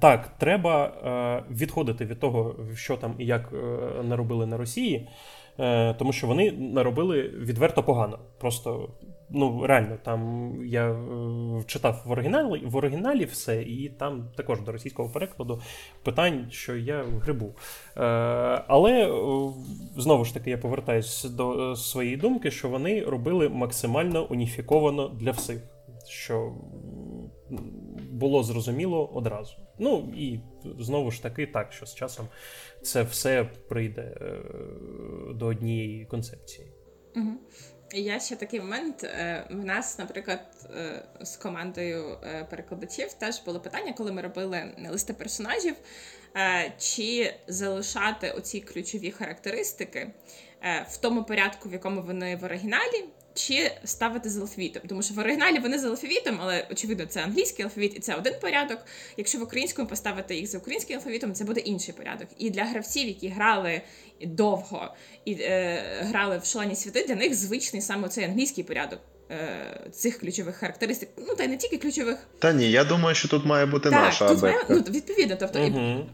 Так, 0.00 0.38
треба 0.38 1.44
відходити 1.50 2.04
від 2.04 2.20
того, 2.20 2.56
що 2.74 2.96
там 2.96 3.14
і 3.18 3.26
як 3.26 3.52
наробили 4.04 4.46
на 4.46 4.56
Росії, 4.56 5.08
тому 5.98 6.12
що 6.12 6.26
вони 6.26 6.52
наробили 6.52 7.22
відверто 7.22 7.82
погано. 7.82 8.18
Просто 8.38 8.90
Ну, 9.30 9.66
реально, 9.66 9.98
там 10.02 10.52
я 10.64 10.90
е, 10.90 11.64
читав 11.66 12.02
в 12.04 12.10
оригіналі 12.10 12.66
в 12.66 12.76
оригіналі 12.76 13.24
все, 13.24 13.62
і 13.62 13.88
там 13.88 14.30
також 14.36 14.60
до 14.60 14.72
російського 14.72 15.08
перекладу 15.08 15.60
питань, 16.02 16.46
що 16.50 16.76
я 16.76 17.04
грибу. 17.04 17.46
Е, 17.46 18.00
Але 18.68 18.92
е, 18.92 19.10
знову 19.96 20.24
ж 20.24 20.34
таки 20.34 20.50
я 20.50 20.58
повертаюся 20.58 21.28
до 21.28 21.76
своєї 21.76 22.16
думки, 22.16 22.50
що 22.50 22.68
вони 22.68 23.04
робили 23.04 23.48
максимально 23.48 24.26
уніфіковано 24.26 25.08
для 25.08 25.30
всіх, 25.30 25.58
що 26.08 26.52
було 28.10 28.42
зрозуміло 28.42 29.06
одразу. 29.14 29.54
Ну 29.78 30.12
і 30.16 30.38
знову 30.78 31.10
ж 31.10 31.22
таки, 31.22 31.46
так, 31.46 31.72
що 31.72 31.86
з 31.86 31.94
часом 31.94 32.26
це 32.82 33.02
все 33.02 33.48
прийде 33.68 34.16
до 35.34 35.46
однієї 35.46 36.04
концепції. 36.04 36.68
Угу. 37.16 37.30
Є 37.92 38.20
ще 38.20 38.36
такий 38.36 38.60
момент. 38.60 39.04
Е, 39.04 39.44
в 39.50 39.64
нас, 39.64 39.98
наприклад, 39.98 40.40
е, 40.76 41.02
з 41.20 41.36
командою 41.36 42.18
е, 42.22 42.46
перекладачів 42.50 43.12
теж 43.12 43.42
було 43.44 43.60
питання, 43.60 43.92
коли 43.92 44.12
ми 44.12 44.22
робили 44.22 44.74
листи 44.90 45.12
персонажів, 45.12 45.74
чи 46.78 47.34
залишати 47.46 48.30
оці 48.30 48.60
ключові 48.60 49.10
характеристики 49.10 50.10
в 50.88 50.96
тому 51.00 51.24
порядку, 51.24 51.68
в 51.68 51.72
якому 51.72 52.02
вони 52.02 52.36
в 52.36 52.44
оригіналі, 52.44 53.04
чи 53.38 53.72
ставити 53.84 54.30
з 54.30 54.38
алфавітом. 54.38 54.82
Тому 54.88 55.02
що 55.02 55.14
в 55.14 55.18
оригіналі 55.18 55.58
вони 55.58 55.78
з 55.78 55.84
алфавітом, 55.84 56.38
але 56.40 56.66
очевидно, 56.70 57.06
це 57.06 57.22
англійський 57.22 57.64
алфавіт, 57.64 57.96
і 57.96 58.00
це 58.00 58.14
один 58.14 58.34
порядок. 58.40 58.78
Якщо 59.16 59.38
в 59.38 59.42
українському 59.42 59.88
поставити 59.88 60.36
їх 60.36 60.46
за 60.46 60.58
українським 60.58 60.96
алфавітом, 60.96 61.34
це 61.34 61.44
буде 61.44 61.60
інший 61.60 61.94
порядок. 61.94 62.28
І 62.38 62.50
для 62.50 62.64
гравців, 62.64 63.08
які 63.08 63.28
грали 63.28 63.82
довго 64.20 64.94
і 65.24 65.32
е, 65.32 65.82
грали 66.00 66.38
в 66.38 66.44
шалені 66.44 66.76
світи, 66.76 67.04
для 67.08 67.14
них 67.14 67.34
звичний 67.34 67.82
саме 67.82 68.08
цей 68.08 68.24
англійський 68.24 68.64
порядок. 68.64 69.00
Е, 69.30 69.90
цих 69.92 70.18
ключових 70.18 70.56
характеристик, 70.56 71.08
ну 71.16 71.34
та 71.34 71.44
й 71.44 71.48
не 71.48 71.56
тільки 71.56 71.78
ключових. 71.78 72.16
Та 72.38 72.52
ні, 72.52 72.70
я 72.70 72.84
думаю, 72.84 73.14
що 73.14 73.28
тут 73.28 73.46
має 73.46 73.66
бути 73.66 73.90
так, 73.90 74.02
наша 74.02 74.28
тут 74.28 74.42
має, 74.42 74.56
ну, 74.68 74.76
відповідно. 74.76 75.36
Тобто, 75.40 75.58
uh 75.58 76.04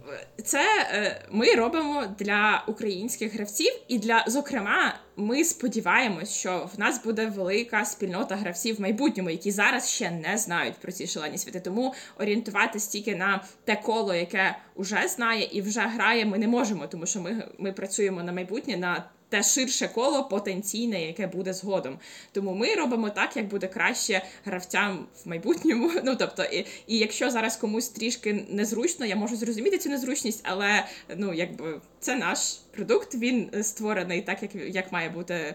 це 0.44 0.64
е, 0.92 1.26
ми 1.30 1.54
робимо 1.54 2.04
для 2.18 2.64
українських 2.66 3.34
гравців, 3.34 3.72
і 3.88 3.98
для 3.98 4.24
зокрема, 4.28 4.94
ми 5.16 5.44
сподіваємось, 5.44 6.34
що 6.34 6.70
в 6.74 6.80
нас 6.80 7.04
буде 7.04 7.26
велика 7.26 7.84
спільнота 7.84 8.36
гравців 8.36 8.76
в 8.76 8.80
майбутньому, 8.80 9.30
які 9.30 9.50
зараз 9.50 9.90
ще 9.90 10.10
не 10.10 10.38
знають 10.38 10.74
про 10.74 10.92
ці 10.92 11.06
шалені 11.06 11.38
світи. 11.38 11.60
Тому 11.60 11.94
орієнтуватись 12.18 12.86
тільки 12.86 13.16
на 13.16 13.44
те 13.64 13.76
коло, 13.76 14.14
яке 14.14 14.56
вже 14.76 15.08
знає 15.08 15.48
і 15.52 15.62
вже 15.62 15.80
грає, 15.80 16.26
ми 16.26 16.38
не 16.38 16.48
можемо, 16.48 16.86
тому 16.86 17.06
що 17.06 17.20
ми, 17.20 17.48
ми 17.58 17.72
працюємо 17.72 18.22
на 18.22 18.32
майбутнє 18.32 18.76
на 18.76 19.04
те 19.34 19.42
ширше 19.42 19.88
коло 19.88 20.24
потенційне, 20.24 21.06
яке 21.06 21.26
буде 21.26 21.52
згодом. 21.52 21.98
Тому 22.32 22.54
ми 22.54 22.74
робимо 22.74 23.10
так, 23.10 23.36
як 23.36 23.48
буде 23.48 23.66
краще 23.66 24.22
гравцям 24.44 25.06
в 25.24 25.28
майбутньому. 25.28 25.90
Ну 26.04 26.16
тобто, 26.16 26.44
і, 26.44 26.66
і 26.86 26.98
якщо 26.98 27.30
зараз 27.30 27.56
комусь 27.56 27.88
трішки 27.88 28.46
незручно, 28.48 29.06
я 29.06 29.16
можу 29.16 29.36
зрозуміти 29.36 29.78
цю 29.78 29.88
незручність, 29.88 30.40
але 30.42 30.86
ну 31.16 31.34
якби 31.34 31.80
це 32.00 32.16
наш 32.16 32.38
продукт. 32.70 33.14
Він 33.14 33.62
створений 33.62 34.22
так, 34.22 34.42
як 34.42 34.54
як 34.54 34.92
має 34.92 35.08
бути 35.08 35.54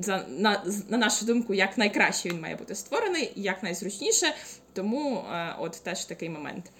за 0.00 0.26
на, 0.28 0.64
на 0.88 0.98
нашу 0.98 1.26
думку, 1.26 1.54
як 1.54 1.78
найкраще 1.78 2.28
він 2.28 2.40
має 2.40 2.56
бути 2.56 2.74
створений, 2.74 3.32
як 3.36 3.62
найзручніше. 3.62 4.34
Тому 4.72 5.24
е, 5.32 5.54
от 5.58 5.80
теж 5.82 6.04
такий 6.04 6.30
момент. 6.30 6.70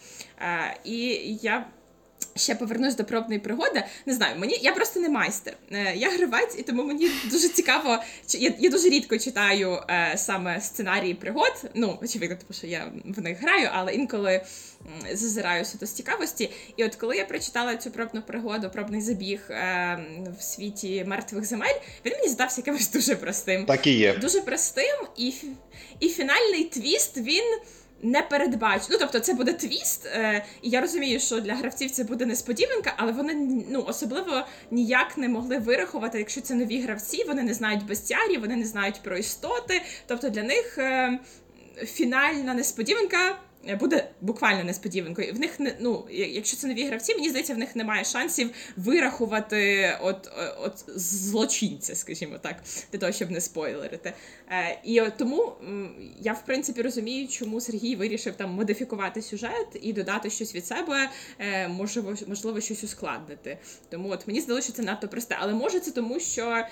Е, 0.40 0.76
і 0.84 0.98
я. 1.42 1.66
Ще 2.38 2.54
повернусь 2.54 2.94
до 2.94 3.04
пробної 3.04 3.40
пригоди. 3.40 3.84
Не 4.06 4.14
знаю, 4.14 4.38
мені 4.38 4.58
я 4.62 4.72
просто 4.72 5.00
не 5.00 5.08
майстер. 5.08 5.56
Е, 5.72 5.94
я 5.96 6.10
гравець, 6.10 6.54
і 6.58 6.62
тому 6.62 6.84
мені 6.84 7.10
дуже 7.30 7.48
цікаво. 7.48 7.98
Я 8.38 8.52
я 8.58 8.70
дуже 8.70 8.88
рідко 8.88 9.18
читаю 9.18 9.78
е, 9.90 10.14
саме 10.16 10.60
сценарії 10.60 11.14
пригод. 11.14 11.62
Ну, 11.74 11.98
очевидно, 12.02 12.36
тому 12.36 12.58
що 12.58 12.66
я 12.66 12.92
в 13.04 13.20
них 13.20 13.40
граю, 13.40 13.68
але 13.72 13.94
інколи 13.94 14.42
зазираюся 15.12 15.78
до 15.78 15.86
цікавості. 15.86 16.50
І 16.76 16.84
от 16.84 16.96
коли 16.96 17.16
я 17.16 17.24
прочитала 17.24 17.76
цю 17.76 17.90
пробну 17.90 18.22
пригоду, 18.22 18.70
пробний 18.70 19.00
забіг 19.00 19.40
е, 19.50 19.98
в 20.38 20.42
світі 20.42 21.04
мертвих 21.06 21.44
земель, 21.44 21.74
він 22.06 22.12
мені 22.12 22.28
здався 22.28 22.60
якимось 22.60 22.90
дуже 22.92 23.16
простим. 23.16 23.66
Так 23.66 23.86
і 23.86 23.92
є. 23.92 24.16
Дуже 24.16 24.40
простим, 24.40 24.96
і, 25.16 25.34
і 26.00 26.08
фінальний 26.08 26.64
твіст 26.64 27.16
він 27.16 27.44
не 28.02 28.22
передбачу. 28.22 28.84
Ну, 28.90 28.96
тобто, 29.00 29.20
це 29.20 29.34
буде 29.34 29.52
твіст, 29.52 30.06
е, 30.06 30.44
і 30.62 30.70
я 30.70 30.80
розумію, 30.80 31.20
що 31.20 31.40
для 31.40 31.54
гравців 31.54 31.90
це 31.90 32.04
буде 32.04 32.26
несподіванка, 32.26 32.94
але 32.96 33.12
вони 33.12 33.34
ну 33.70 33.84
особливо 33.88 34.46
ніяк 34.70 35.18
не 35.18 35.28
могли 35.28 35.58
вирахувати, 35.58 36.18
якщо 36.18 36.40
це 36.40 36.54
нові 36.54 36.80
гравці, 36.80 37.24
вони 37.24 37.42
не 37.42 37.54
знають 37.54 37.86
бестіарів, 37.86 38.40
вони 38.40 38.56
не 38.56 38.64
знають 38.64 39.00
про 39.02 39.16
істоти. 39.16 39.82
Тобто 40.06 40.28
для 40.28 40.42
них 40.42 40.78
е, 40.78 41.18
фінальна 41.86 42.54
несподіванка. 42.54 43.36
Е, 43.68 43.76
буде 43.76 44.10
буквально 44.20 44.64
несподіванкою. 44.64 45.34
В 45.34 45.40
них 45.40 45.60
не 45.60 45.76
ну, 45.80 46.06
якщо 46.10 46.56
це 46.56 46.66
нові 46.66 46.84
гравці, 46.84 47.14
мені 47.14 47.28
здається, 47.28 47.54
в 47.54 47.58
них 47.58 47.76
немає 47.76 48.04
шансів 48.04 48.50
вирахувати 48.76 49.92
от 50.02 50.30
от 50.58 50.84
злочинця, 50.96 51.94
скажімо 51.94 52.38
так, 52.38 52.56
для 52.92 52.98
того, 52.98 53.12
щоб 53.12 53.30
не 53.30 53.40
спойлерити. 53.40 54.12
Е, 54.50 54.80
І 54.84 55.02
тому 55.18 55.52
я 56.20 56.32
в 56.32 56.44
принципі 56.46 56.82
розумію, 56.82 57.28
чому 57.28 57.60
Сергій 57.60 57.96
вирішив 57.96 58.34
там 58.34 58.50
модифікувати 58.50 59.22
сюжет 59.22 59.78
і 59.82 59.92
додати 59.92 60.30
щось 60.30 60.54
від 60.54 60.66
себе, 60.66 61.10
е, 61.38 61.68
можливо, 61.68 62.14
можливо, 62.26 62.60
щось 62.60 62.84
ускладнити. 62.84 63.58
Тому 63.88 64.10
от 64.10 64.26
мені 64.26 64.40
здалося, 64.40 64.64
що 64.64 64.72
це 64.72 64.82
надто 64.82 65.08
просте, 65.08 65.36
але 65.40 65.54
може 65.54 65.80
це 65.80 65.90
тому, 65.90 66.20
що 66.20 66.64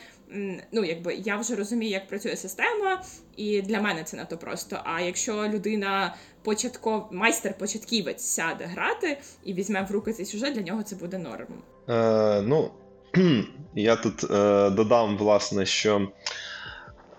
ну, 0.73 0.85
якби 0.85 1.15
я 1.15 1.37
вже 1.37 1.57
розумію, 1.57 1.91
як 1.91 2.09
працює 2.09 2.37
система, 2.37 3.03
і 3.37 3.63
для 3.63 3.81
мене 3.81 4.05
це 4.05 4.17
надто 4.17 4.37
просто. 4.37 4.81
А 4.85 5.01
якщо 5.01 5.49
людина 5.49 6.15
початков 6.43 7.09
майстер-початківець 7.13 8.21
сяде 8.21 8.65
грати 8.65 9.19
і 9.45 9.55
візьме 9.55 9.87
в 9.91 9.93
руки 9.93 10.13
цей 10.13 10.27
сюжет, 10.27 10.55
для 10.55 10.63
нього 10.63 10.83
це 10.83 10.97
буде 10.97 11.19
норм. 11.19 11.47
Е, 11.89 12.43
Ну 12.43 12.71
я 13.75 13.97
тут 13.97 14.25
е, 14.31 14.71
додам, 14.71 15.17
власне, 15.17 15.67
що. 15.67 16.09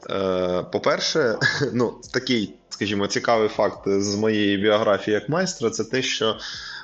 Е, 0.10 0.64
по-перше, 0.72 1.40
ну, 1.74 2.02
такий, 2.14 2.54
скажімо, 2.70 3.08
цікавий 3.08 3.50
факт 3.50 3.82
з 3.86 4.16
моєї 4.16 4.58
біографії 4.58 5.16
як 5.16 5.30
майстра, 5.30 5.70
це 5.70 5.84
те, 5.84 6.02
що 6.02 6.38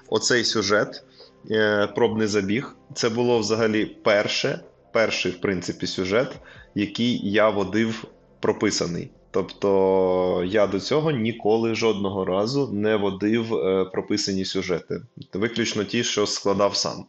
оцей 0.08 0.44
сюжет, 0.44 1.04
е, 1.52 1.88
пробний 1.88 2.28
забіг, 2.28 2.76
це 2.94 3.10
було 3.10 3.40
взагалі 3.40 3.86
перше 3.86 4.60
перший, 4.94 5.32
в 5.32 5.42
принципі, 5.42 5.88
сюжет, 5.88 6.40
який 6.76 7.32
я 7.32 7.50
водив 7.50 8.06
прописаний. 8.40 9.12
Тобто 9.32 10.44
я 10.48 10.68
до 10.68 10.80
цього 10.80 11.12
ніколи 11.12 11.76
жодного 11.76 12.26
разу 12.26 12.70
не 12.74 12.96
водив 12.96 13.56
е, 13.56 13.86
прописані 13.86 14.46
сюжети. 14.46 15.02
Виключно 15.34 15.84
ті, 15.84 16.04
що 16.04 16.28
складав 16.28 16.76
сам. 16.76 17.06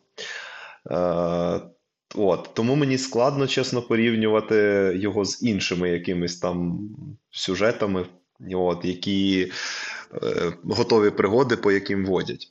Е, 0.91 1.61
от. 2.15 2.51
Тому 2.55 2.75
мені 2.75 2.99
складно, 2.99 3.47
чесно, 3.47 3.83
порівнювати 3.83 4.57
його 4.97 5.25
з 5.25 5.43
іншими 5.43 5.91
якимись 5.91 6.37
там 6.37 6.89
сюжетами, 7.31 8.07
от, 8.55 8.85
які 8.85 9.53
е, 10.23 10.53
готові 10.65 11.11
пригоди, 11.11 11.57
по 11.57 11.73
яким 11.73 12.07
водять. 12.07 12.49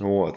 От. 0.00 0.34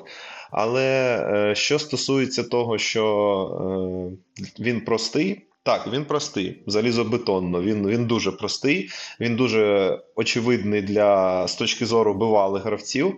Але 0.52 1.18
е, 1.52 1.56
що 1.56 1.80
стосується 1.80 2.44
того, 2.44 2.78
що 2.78 4.18
е, 4.40 4.44
він 4.60 4.82
простий, 4.82 5.42
так, 5.64 5.88
він 5.88 6.06
простий, 6.06 6.64
залізобетонно. 6.68 7.62
Він 7.62 7.88
він 7.88 8.06
дуже 8.06 8.32
простий, 8.32 8.90
він 9.20 9.36
дуже 9.36 9.98
очевидний 10.16 10.82
для 10.82 11.48
з 11.48 11.56
точки 11.56 11.86
зору 11.86 12.14
бивалих 12.14 12.64
гравців. 12.64 13.16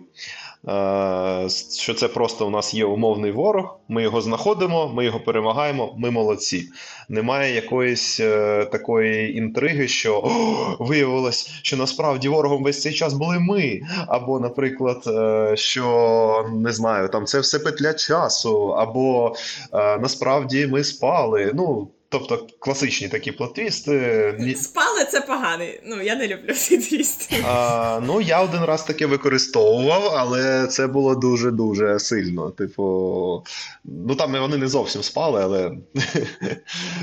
Е, 0.68 1.48
що 1.78 1.94
це 1.94 2.08
просто 2.08 2.46
у 2.46 2.50
нас 2.50 2.74
є 2.74 2.84
умовний 2.84 3.30
ворог, 3.30 3.78
ми 3.88 4.02
його 4.02 4.20
знаходимо, 4.20 4.88
ми 4.88 5.04
його 5.04 5.20
перемагаємо, 5.20 5.94
ми 5.98 6.10
молодці. 6.10 6.68
Немає 7.08 7.54
якоїсь 7.54 8.20
е, 8.20 8.64
такої 8.64 9.38
інтриги, 9.38 9.88
що 9.88 10.30
виявилось, 10.78 11.50
що 11.62 11.76
насправді 11.76 12.28
ворогом 12.28 12.62
весь 12.62 12.82
цей 12.82 12.92
час 12.92 13.14
були 13.14 13.38
ми. 13.38 13.80
Або, 14.06 14.40
наприклад, 14.40 15.02
е, 15.06 15.56
що 15.56 16.46
не 16.54 16.72
знаю, 16.72 17.08
там 17.08 17.26
це 17.26 17.40
все 17.40 17.58
петля 17.58 17.94
часу, 17.94 18.68
або 18.68 19.34
насправді 19.72 20.66
ми 20.66 20.84
спали. 20.84 21.52
Ну, 21.54 21.88
Тобто 22.18 22.46
класичні 22.58 23.08
такі 23.08 23.32
плотвісти. 23.32 24.54
Спали 24.56 25.04
це 25.04 25.20
поганий. 25.20 25.80
Ну, 25.86 26.02
я 26.02 26.16
не 26.16 26.28
люблю 26.28 26.54
цей 26.54 26.78
твіст. 26.78 27.32
А, 27.46 28.00
Ну, 28.06 28.20
я 28.20 28.42
один 28.42 28.64
раз 28.64 28.84
таке 28.84 29.06
використовував, 29.06 30.14
але 30.16 30.66
це 30.66 30.86
було 30.86 31.14
дуже-дуже 31.14 31.98
сильно. 31.98 32.50
Типу, 32.50 33.44
ну 33.84 34.14
там 34.14 34.32
вони 34.40 34.56
не 34.56 34.68
зовсім 34.68 35.02
спали, 35.02 35.42
але 35.42 35.68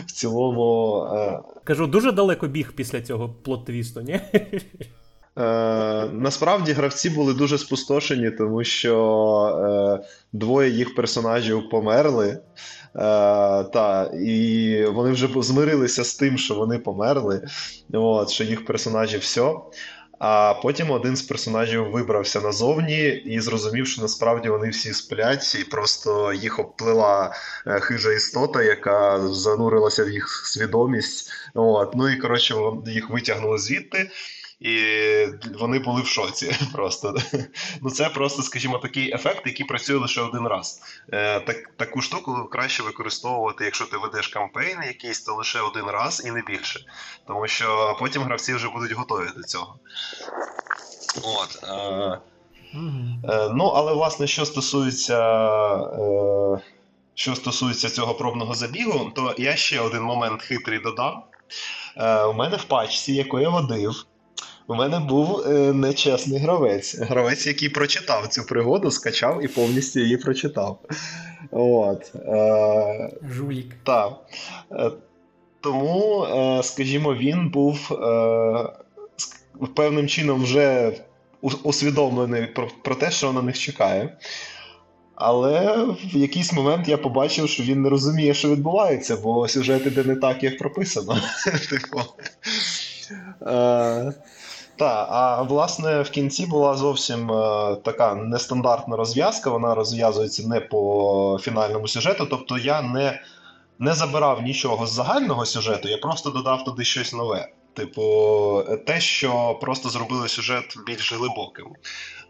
в 0.08 0.12
цілому. 0.12 1.06
Кажу, 1.64 1.88
дуже 1.88 2.12
далеко 2.12 2.48
біг 2.48 2.74
після 2.76 3.02
цього 3.02 3.36
плот-твісту, 3.46 4.02
ні? 4.02 4.22
Е, 5.38 5.42
Насправді 6.12 6.72
гравці 6.72 7.10
були 7.10 7.34
дуже 7.34 7.58
спустошені, 7.58 8.32
тому 8.32 8.64
що 8.64 10.00
е, 10.04 10.08
двоє 10.34 10.70
їх 10.70 10.96
персонажів 10.96 11.70
померли. 11.70 12.28
Е, 12.30 12.40
та, 13.64 14.12
І 14.22 14.86
вони 14.86 15.12
вже 15.12 15.30
змирилися 15.36 16.04
з 16.04 16.16
тим, 16.16 16.38
що 16.38 16.56
вони 16.56 16.80
померли, 16.80 17.48
от, 17.94 18.30
що 18.30 18.44
їх 18.44 18.66
персонажі 18.66 19.18
все. 19.18 19.54
А 20.24 20.54
потім 20.54 20.92
один 20.92 21.16
з 21.16 21.22
персонажів 21.22 21.92
вибрався 21.92 22.42
назовні 22.42 23.08
і 23.08 23.40
зрозумів, 23.40 23.88
що 23.88 24.02
насправді 24.02 24.50
вони 24.50 24.70
всі 24.70 24.94
сплять, 24.94 25.56
і 25.60 25.64
просто 25.64 26.34
їх 26.34 26.60
обплила 26.60 27.34
е, 27.68 27.80
хижа 27.80 28.12
істота, 28.12 28.64
яка 28.64 29.28
занурилася 29.28 30.04
в 30.04 30.10
їх 30.10 30.28
свідомість. 30.46 31.32
От. 31.54 31.96
Ну 31.96 32.10
і 32.10 32.16
коротше, 32.18 32.56
їх 32.86 33.10
витягнули 33.10 33.58
звідти. 33.58 34.10
І 34.62 35.26
вони 35.60 35.80
були 35.80 36.02
в 36.02 36.08
шоці. 36.08 36.56
Просто 36.74 37.16
ну 37.82 37.90
це 37.90 38.10
просто, 38.10 38.42
скажімо, 38.42 38.78
такий 38.78 39.14
ефект, 39.14 39.48
який 39.48 39.66
працює 39.66 39.98
лише 39.98 40.22
один 40.22 40.48
раз. 40.48 40.82
Е, 41.14 41.40
так, 41.40 41.58
Таку 41.78 42.02
штуку 42.02 42.48
краще 42.52 42.84
використовувати, 42.84 43.66
якщо 43.66 43.86
ти 43.86 43.98
ведеш 43.98 44.28
кампейн 44.28 44.78
якийсь, 44.84 45.22
то 45.22 45.34
лише 45.34 45.62
один 45.62 45.86
раз 45.86 46.24
і 46.26 46.32
не 46.32 46.42
більше. 46.42 46.80
Тому 47.28 47.48
що 47.48 47.98
потім 48.00 48.22
гравці 48.22 48.54
вже 48.54 48.70
будуть 48.70 48.92
готові 48.92 49.28
до 49.38 49.44
цього. 49.44 49.76
От. 51.24 51.64
Е, 51.64 52.20
е, 53.34 53.50
Ну, 53.54 53.66
але 53.66 53.94
власне, 53.94 54.28
що 54.28 54.46
стосується. 54.46 55.20
Е, 55.78 56.62
що 57.14 57.36
стосується 57.36 57.90
цього 57.90 58.14
пробного 58.14 58.54
забігу, 58.54 59.12
то 59.16 59.36
я 59.38 59.56
ще 59.56 59.80
один 59.80 60.04
момент 60.04 60.42
хитрий 60.42 60.80
додам. 60.80 61.24
Е, 61.98 62.24
У 62.24 62.34
мене 62.34 62.58
в 62.58 62.64
пачці, 62.64 63.14
яку 63.14 63.40
я 63.40 63.50
водив, 63.50 64.06
у 64.72 64.76
мене 64.76 65.00
був 65.00 65.40
е, 65.48 65.74
нечесний 65.74 66.40
гравець. 66.40 67.00
Гравець, 67.00 67.48
який 67.48 67.70
прочитав 67.70 68.28
цю 68.28 68.44
пригоду, 68.44 68.92
скачав 68.92 69.44
і 69.44 69.48
повністю 69.48 70.00
її 70.00 70.18
прочитав. 70.18 70.80
От. 71.52 72.16
Е, 72.16 73.12
Жулік. 73.32 73.76
Так. 73.84 74.14
Е, 74.72 74.92
тому, 75.62 76.24
е, 76.24 76.64
скажімо, 76.64 77.16
він 77.16 77.50
був 77.50 77.94
е, 77.94 78.70
певним 79.76 80.08
чином 80.08 80.44
вже 80.44 80.94
усвідомлений 81.64 82.46
про, 82.46 82.68
про 82.84 82.96
те, 82.96 83.12
що 83.12 83.34
на 83.34 83.42
них 83.42 83.60
чекає. 83.60 84.18
Але 85.16 85.86
в 86.14 86.18
якийсь 86.18 86.54
момент 86.54 86.88
я 86.88 86.98
побачив, 86.98 87.50
що 87.50 87.64
він 87.64 87.82
не 87.82 87.90
розуміє, 87.90 88.34
що 88.34 88.50
відбувається, 88.50 89.18
бо 89.18 89.48
сюжет 89.48 89.86
іде 89.86 90.04
не 90.04 90.16
так, 90.16 90.44
як 90.44 90.58
прописано. 90.58 91.18
Типу. 91.70 92.02
Е, 94.82 94.84
так, 94.84 95.08
а 95.12 95.42
власне 95.42 96.02
в 96.02 96.10
кінці 96.10 96.46
була 96.46 96.76
зовсім 96.76 97.32
е, 97.32 97.76
така 97.76 98.16
нестандартна 98.16 98.96
розв'язка. 98.98 99.50
Вона 99.50 99.76
розв'язується 99.76 100.48
не 100.48 100.60
по 100.60 101.40
фінальному 101.42 101.88
сюжету. 101.88 102.26
Тобто 102.26 102.58
я 102.58 102.82
не 102.82 103.22
не 103.80 103.94
забирав 103.94 104.42
нічого 104.42 104.88
з 104.88 104.92
загального 104.92 105.46
сюжету, 105.46 105.90
я 105.90 105.98
просто 105.98 106.30
додав 106.30 106.64
туди 106.64 106.84
щось 106.84 107.14
нове. 107.14 107.48
Типу, 107.74 108.64
те, 108.88 109.00
що 109.02 109.58
просто 109.62 109.90
зробило 109.90 110.28
сюжет 110.28 110.78
більш 110.88 111.14
глибоким. 111.14 111.68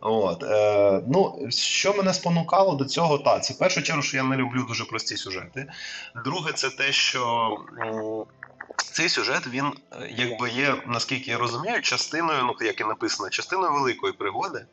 От, 0.01 0.43
е, 0.43 1.01
ну, 1.07 1.47
Що 1.49 1.93
мене 1.93 2.13
спонукало 2.13 2.75
до 2.75 2.85
цього, 2.85 3.17
та, 3.17 3.39
це 3.39 3.53
в 3.53 3.57
першу 3.57 3.81
чергу, 3.81 4.01
що 4.01 4.17
я 4.17 4.23
не 4.23 4.35
люблю 4.35 4.65
дуже 4.67 4.85
прості 4.85 5.17
сюжети. 5.17 5.65
Друге, 6.25 6.51
це 6.53 6.69
те, 6.69 6.91
що 6.91 7.49
м, 7.79 8.23
цей 8.77 9.09
сюжет, 9.09 9.47
він 9.47 9.65
е, 9.65 10.07
якби 10.09 10.49
є, 10.49 10.75
наскільки 10.87 11.31
я 11.31 11.37
розумію, 11.37 11.81
частиною, 11.81 12.43
ну 12.43 12.65
як 12.65 12.81
і 12.81 12.83
написано, 12.83 13.29
частиною 13.29 13.73
великої 13.73 14.13
пригоди. 14.13 14.65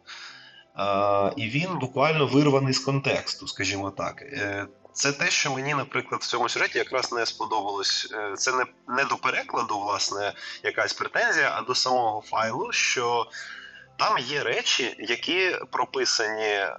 Е, 0.78 1.32
і 1.36 1.48
він 1.48 1.78
буквально 1.78 2.26
вирваний 2.26 2.72
з 2.72 2.78
контексту, 2.78 3.48
скажімо 3.48 3.90
так. 3.90 4.22
Е, 4.22 4.66
це 4.98 5.12
те, 5.12 5.30
що 5.30 5.52
мені, 5.52 5.74
наприклад, 5.74 6.20
в 6.20 6.26
цьому 6.26 6.48
сюжеті 6.48 6.78
якраз 6.78 7.12
не 7.12 7.26
сподобалось. 7.26 8.08
Е, 8.12 8.34
це 8.36 8.52
не 8.52 8.64
не 8.88 9.04
до 9.04 9.16
перекладу, 9.16 9.80
власне, 9.80 10.32
якась 10.62 10.92
претензія, 10.92 11.54
а 11.56 11.62
до 11.62 11.74
самого 11.74 12.22
файлу, 12.26 12.72
що 12.72 13.26
там 13.98 14.18
є 14.18 14.42
речі, 14.42 14.96
які 14.98 15.56
прописані 15.70 16.44
е, 16.44 16.70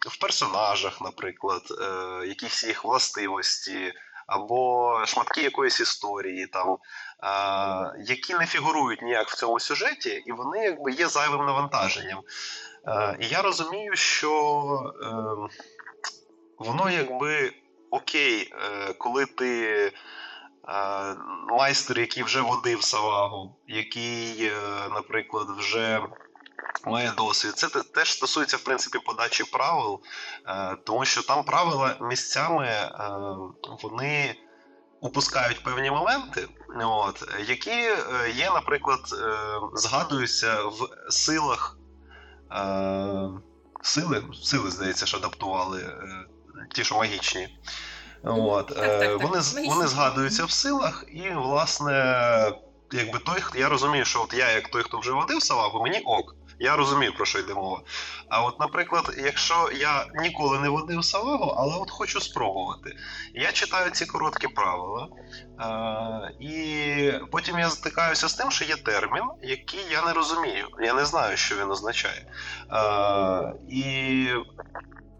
в 0.00 0.16
персонажах, 0.20 1.00
наприклад, 1.00 1.62
е, 1.70 2.26
якісь 2.26 2.64
їх 2.64 2.84
властивості, 2.84 3.92
або 4.26 5.00
шматки 5.06 5.42
якоїсь 5.42 5.80
історії, 5.80 6.46
там, 6.46 6.68
е, 6.68 6.78
які 8.06 8.34
не 8.34 8.46
фігурують 8.46 9.02
ніяк 9.02 9.28
в 9.28 9.36
цьому 9.36 9.60
сюжеті, 9.60 10.22
і 10.26 10.32
вони 10.32 10.58
якби 10.58 10.92
є 10.92 11.08
зайвим 11.08 11.46
навантаженням. 11.46 12.20
Е, 12.86 13.16
і 13.20 13.26
я 13.26 13.42
розумію, 13.42 13.96
що 13.96 14.30
е, 15.02 15.08
воно 16.58 16.90
якби 16.90 17.52
окей, 17.90 18.52
е, 18.52 18.92
коли 18.92 19.26
ти. 19.26 19.92
Е, 20.68 21.16
майстер, 21.48 21.98
який 21.98 22.22
вже 22.22 22.40
водив 22.40 22.82
савагу, 22.82 23.56
який, 23.66 24.46
е, 24.46 24.52
наприклад, 24.94 25.46
вже 25.58 26.00
має 26.86 27.12
досвід. 27.16 27.52
Це 27.56 27.68
теж 27.68 28.12
стосується 28.12 28.56
в 28.56 28.60
принципі 28.60 28.98
подачі 29.06 29.44
правил, 29.44 30.00
е, 30.46 30.76
тому 30.84 31.04
що 31.04 31.22
там 31.22 31.44
правила 31.44 31.96
місцями 32.00 32.90
вони 33.82 34.36
упускають 35.00 35.62
певні 35.62 35.90
моменти, 35.90 36.48
от, 36.80 37.28
які 37.46 37.70
є, 38.34 38.50
наприклад, 38.54 39.00
згадуються 39.74 40.64
в 40.64 40.88
силах. 41.12 41.78
Сили, 43.82 44.24
сили, 44.42 44.70
здається, 44.70 45.06
що 45.06 45.16
адаптували 45.16 45.96
ті, 46.74 46.84
що 46.84 46.94
магічні. 46.94 47.58
От, 48.22 48.66
так, 48.66 48.76
так, 48.76 49.00
так. 49.00 49.22
Вони 49.22 49.68
вони 49.68 49.86
згадуються 49.86 50.44
в 50.44 50.50
силах, 50.50 51.04
і, 51.08 51.30
власне, 51.30 51.92
якби 52.92 53.18
той, 53.18 53.42
я 53.54 53.68
розумію, 53.68 54.04
що 54.04 54.22
от 54.22 54.34
я, 54.34 54.50
як 54.50 54.68
той, 54.68 54.82
хто 54.82 54.98
вже 54.98 55.12
водив 55.12 55.42
салагу, 55.42 55.82
мені 55.82 56.00
ок. 56.00 56.34
Я 56.58 56.76
розумію, 56.76 57.14
про 57.14 57.26
що 57.26 57.38
йде 57.38 57.54
мова. 57.54 57.80
А 58.28 58.42
от, 58.42 58.60
наприклад, 58.60 59.14
якщо 59.18 59.70
я 59.80 60.06
ніколи 60.14 60.58
не 60.60 60.68
водив 60.68 61.04
салагу, 61.04 61.54
але 61.58 61.76
от 61.76 61.90
хочу 61.90 62.20
спробувати, 62.20 62.96
я 63.34 63.52
читаю 63.52 63.90
ці 63.90 64.06
короткі 64.06 64.48
правила, 64.48 65.08
е- 65.60 66.30
і 66.40 67.12
потім 67.32 67.58
я 67.58 67.70
стикаюся 67.70 68.28
з 68.28 68.34
тим, 68.34 68.50
що 68.50 68.64
є 68.64 68.76
термін, 68.76 69.24
який 69.42 69.86
я 69.90 70.02
не 70.02 70.12
розумію. 70.12 70.68
Я 70.80 70.94
не 70.94 71.04
знаю, 71.04 71.36
що 71.36 71.56
він 71.56 71.70
означає. 71.70 72.26
Е- 72.72 73.52
І 73.70 74.28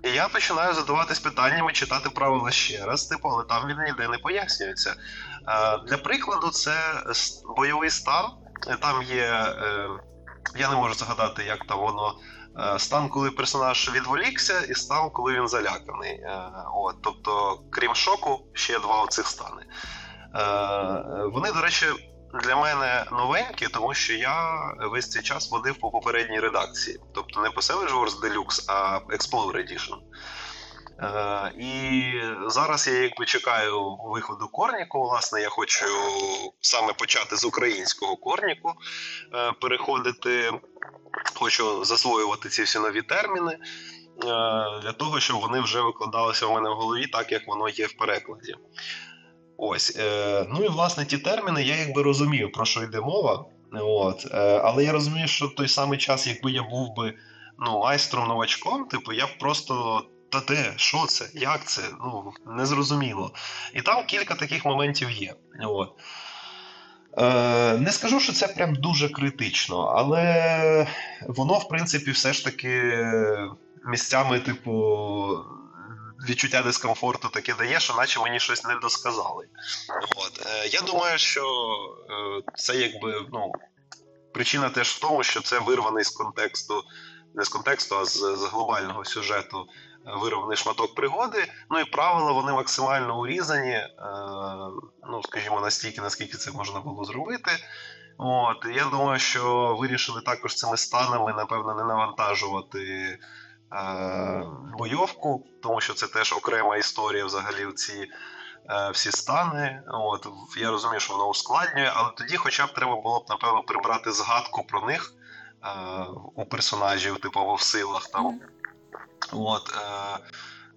і 0.05 0.11
я 0.11 0.29
починаю 0.29 0.75
задаватись 0.75 1.19
питаннями, 1.21 1.73
читати 1.73 2.11
правила 2.11 2.51
ще 2.51 2.85
раз, 2.87 3.07
типу, 3.07 3.29
але 3.29 3.45
там 3.45 3.69
він 3.69 3.77
ніде 3.79 4.09
не 4.09 4.19
пояснюється. 4.19 4.95
Е, 5.49 5.79
Для 5.89 5.97
прикладу, 5.99 6.51
це 6.51 6.75
бойовий 7.57 7.91
стан. 7.91 8.25
Там 8.81 9.03
є. 9.03 9.23
Е, 9.23 9.89
я 10.57 10.69
не 10.69 10.77
можу 10.77 10.95
згадати, 10.95 11.45
як 11.45 11.65
там 11.65 11.79
воно. 11.79 12.15
Е, 12.59 12.79
стан, 12.79 13.09
коли 13.09 13.31
персонаж 13.31 13.91
відволікся, 13.95 14.61
і 14.61 14.75
стан, 14.75 15.11
коли 15.11 15.35
він 15.35 15.49
заляканий. 15.49 16.13
Е, 16.13 16.53
от, 16.75 16.97
Тобто, 17.03 17.63
крім 17.71 17.95
шоку, 17.95 18.41
ще 18.53 18.79
два 18.79 19.03
оцих 19.03 19.27
стани. 19.27 19.63
Е, 19.63 21.25
вони, 21.33 21.53
до 21.53 21.61
речі, 21.61 21.87
для 22.45 22.57
мене 22.57 23.05
новенькі, 23.13 23.69
тому 23.69 23.95
що 23.95 24.13
я 24.13 24.61
весь 24.91 25.11
цей 25.11 25.23
час 25.23 25.51
водив 25.51 25.77
по 25.77 25.91
попередній 25.91 26.41
редакції. 26.41 27.01
Тобто 27.15 27.41
не 27.41 27.51
по 27.51 27.61
Savage 27.61 27.95
Wars 27.95 28.21
Deluxe, 28.21 28.65
а 28.69 28.99
Explorer 28.99 29.57
Edition. 29.57 29.97
Е, 31.03 31.53
І 31.59 32.13
зараз 32.47 32.89
я 32.89 33.03
якби 33.03 33.25
чекаю 33.25 33.97
виходу 34.05 34.49
корніку. 34.49 35.03
Власне, 35.03 35.41
я 35.41 35.49
хочу 35.49 35.85
саме 36.61 36.93
почати 36.93 37.37
з 37.37 37.45
українського 37.45 38.17
корніку, 38.17 38.73
е, 39.35 39.53
переходити, 39.61 40.53
хочу 41.35 41.85
засвоювати 41.85 42.49
ці 42.49 42.63
всі 42.63 42.79
нові 42.79 43.03
терміни. 43.03 43.53
Е, 43.53 43.59
для 44.83 44.93
того, 44.93 45.21
щоб 45.21 45.41
вони 45.41 45.61
вже 45.61 45.81
викладалися 45.81 46.47
в 46.47 46.53
мене 46.53 46.71
в 46.71 46.75
голові, 46.75 47.07
так 47.07 47.33
як 47.33 47.49
воно 47.49 47.69
є 47.69 47.87
в 47.87 47.93
перекладі. 47.93 48.55
Ось. 49.57 49.99
Ну 50.49 50.65
і 50.65 50.69
власне 50.69 51.05
ті 51.05 51.19
терміни 51.19 51.63
я 51.63 51.77
якби 51.77 52.03
розумію, 52.03 52.53
про 52.53 52.65
що 52.65 52.83
йде 52.83 53.01
мова. 53.01 53.45
От. 53.73 54.27
Але 54.65 54.85
я 54.85 54.93
розумію, 54.93 55.29
що 55.29 55.47
в 55.47 55.55
той 55.55 55.69
самий 55.69 55.99
час, 55.99 56.27
якби 56.27 56.51
я 56.51 56.63
був 56.63 56.95
би 56.97 57.15
ну, 57.59 57.81
майстром 57.81 58.29
новачком, 58.29 58.85
типу, 58.85 59.13
я 59.13 59.27
б 59.27 59.39
просто. 59.41 60.03
Та 60.35 60.41
де, 60.55 60.73
що 60.77 61.07
це? 61.07 61.29
Як 61.35 61.65
це? 61.65 61.83
Ну, 62.01 62.33
незрозуміло. 62.47 63.33
І 63.73 63.83
там 63.83 64.07
кілька 64.07 64.35
таких 64.35 64.65
моментів 64.65 65.11
є. 65.11 65.35
От. 65.61 65.93
Е, 67.19 67.79
Не 67.79 67.93
скажу, 67.93 68.21
що 68.21 68.33
це 68.33 68.49
прям 68.49 68.75
дуже 68.75 69.09
критично, 69.09 69.79
але 69.79 70.87
воно, 71.29 71.55
в 71.55 71.69
принципі, 71.69 72.11
все 72.11 72.33
ж 72.33 72.45
таки 72.45 73.05
місцями, 73.87 74.41
типу, 74.41 74.73
відчуття 76.29 76.63
дискомфорту 76.63 77.29
таке 77.29 77.55
дає, 77.55 77.81
що 77.81 77.95
наче 77.95 78.21
мені 78.21 78.41
щось 78.41 78.65
не 78.65 78.77
досказали. 78.83 79.47
От. 80.17 80.47
Е, 80.47 80.67
Я 80.67 80.81
думаю, 80.81 81.19
що 81.19 81.43
е, 82.11 82.53
це 82.57 82.77
якби 82.77 83.27
ну, 83.33 83.53
причина 84.33 84.69
теж 84.71 84.89
в 84.89 85.01
тому, 85.01 85.23
що 85.23 85.41
це 85.41 85.59
вирваний 85.59 86.05
з 86.05 86.11
контексту, 86.11 86.83
не 87.35 87.45
з 87.45 87.49
контексту, 87.49 87.97
а 87.97 88.05
з, 88.05 88.17
з 88.19 88.45
глобального 88.53 89.05
сюжету. 89.05 89.67
Вирваний 90.07 90.57
шматок 90.57 90.95
пригоди, 90.95 91.53
ну 91.71 91.81
і 91.81 91.85
правила 91.85 92.33
вони 92.33 92.53
максимально 92.53 93.21
урізані, 93.21 93.73
е, 93.73 93.89
ну 95.11 95.23
скажімо, 95.23 95.61
настільки, 95.61 96.01
наскільки 96.01 96.37
це 96.37 96.53
можна 96.53 96.81
було 96.81 97.05
зробити. 97.05 97.51
От 98.19 98.67
я 98.75 98.85
думаю, 98.85 99.19
що 99.19 99.77
вирішили 99.81 100.21
також 100.21 100.55
цими 100.55 100.77
станами, 100.77 101.33
напевно, 101.33 101.75
не 101.75 101.85
навантажувати 101.85 103.19
Е, 103.75 104.47
бойовку, 104.79 105.47
тому 105.63 105.81
що 105.81 105.95
це 105.95 106.07
теж 106.07 106.33
окрема 106.33 106.77
історія 106.77 107.25
взагалі 107.25 107.73
ці 107.73 108.09
е, 108.71 108.91
всі 108.91 109.11
стани. 109.13 109.83
От 109.89 110.27
Я 110.57 110.71
розумію, 110.71 111.01
що 111.01 111.13
воно 111.13 111.29
ускладнює, 111.29 111.93
але 111.95 112.11
тоді, 112.17 112.37
хоча 112.37 112.67
б 112.67 112.75
треба 112.75 112.97
було 113.01 113.21
б, 113.21 113.25
напевно, 113.29 113.63
прибрати 113.63 114.13
згадку 114.13 114.65
про 114.65 114.81
них 114.81 115.13
у 116.35 116.45
персонажів, 116.45 117.19
типу 117.19 117.55
в 117.55 117.61
силах 117.61 118.09
там. 118.09 118.41
От, 119.33 119.75